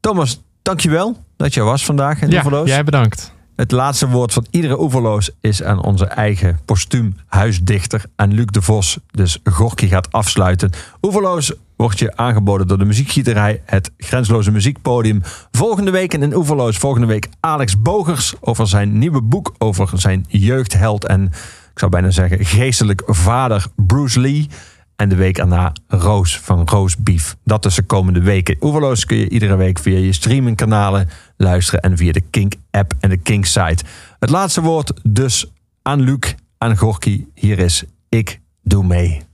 Thomas, 0.00 0.40
dankjewel 0.62 1.16
dat 1.36 1.54
je 1.54 1.60
er 1.60 1.66
was 1.66 1.84
vandaag 1.84 2.20
in 2.20 2.30
Ja, 2.30 2.36
Oeverloos. 2.36 2.68
jij 2.68 2.84
bedankt. 2.84 3.32
Het 3.56 3.70
laatste 3.72 4.08
woord 4.08 4.32
van 4.32 4.46
iedere 4.50 4.80
Oeverloos 4.80 5.30
is 5.40 5.62
aan 5.62 5.82
onze 5.82 6.04
eigen 6.04 6.60
postuum 6.64 7.16
huisdichter, 7.26 8.04
aan 8.16 8.32
Luc 8.32 8.46
de 8.46 8.62
Vos. 8.62 8.98
Dus 9.10 9.38
Gorky 9.44 9.86
gaat 9.88 10.12
afsluiten. 10.12 10.70
Oeverloos 11.02 11.52
wordt 11.80 11.98
je 11.98 12.16
aangeboden 12.16 12.66
door 12.66 12.78
de 12.78 12.84
muziekgieterij, 12.84 13.62
het 13.64 13.90
Grensloze 13.98 14.50
Muziekpodium. 14.50 15.22
Volgende 15.50 15.90
week 15.90 16.14
in 16.14 16.34
Oeverloos, 16.34 16.76
volgende 16.76 17.06
week 17.06 17.28
Alex 17.40 17.82
Bogers 17.82 18.34
over 18.40 18.68
zijn 18.68 18.98
nieuwe 18.98 19.22
boek 19.22 19.54
over 19.58 19.88
zijn 19.94 20.24
jeugdheld 20.28 21.06
en, 21.06 21.24
ik 21.72 21.78
zou 21.78 21.90
bijna 21.90 22.10
zeggen, 22.10 22.44
geestelijk 22.44 23.02
vader 23.06 23.66
Bruce 23.76 24.20
Lee. 24.20 24.48
En 24.96 25.08
de 25.08 25.14
week 25.14 25.38
erna 25.38 25.72
Roos 25.88 26.38
van 26.38 26.62
Roos 26.64 26.96
Beef. 26.96 27.36
Dat 27.44 27.64
is 27.64 27.74
de 27.74 27.82
komende 27.82 28.20
weken. 28.20 28.56
Oeverloos 28.60 29.04
kun 29.04 29.16
je 29.16 29.28
iedere 29.28 29.56
week 29.56 29.78
via 29.78 29.98
je 29.98 30.12
streamingkanalen 30.12 31.08
luisteren. 31.36 31.80
En 31.80 31.96
via 31.96 32.12
de 32.12 32.22
Kink-app 32.30 32.92
en 33.00 33.10
de 33.10 33.16
Kink-site. 33.16 33.84
Het 34.18 34.30
laatste 34.30 34.60
woord 34.60 34.92
dus 35.02 35.46
aan 35.82 36.00
Luc, 36.00 36.34
aan 36.58 36.76
Gorky. 36.76 37.24
Hier 37.34 37.58
is 37.58 37.84
Ik 38.08 38.40
Doe 38.62 38.84
Mee. 38.84 39.29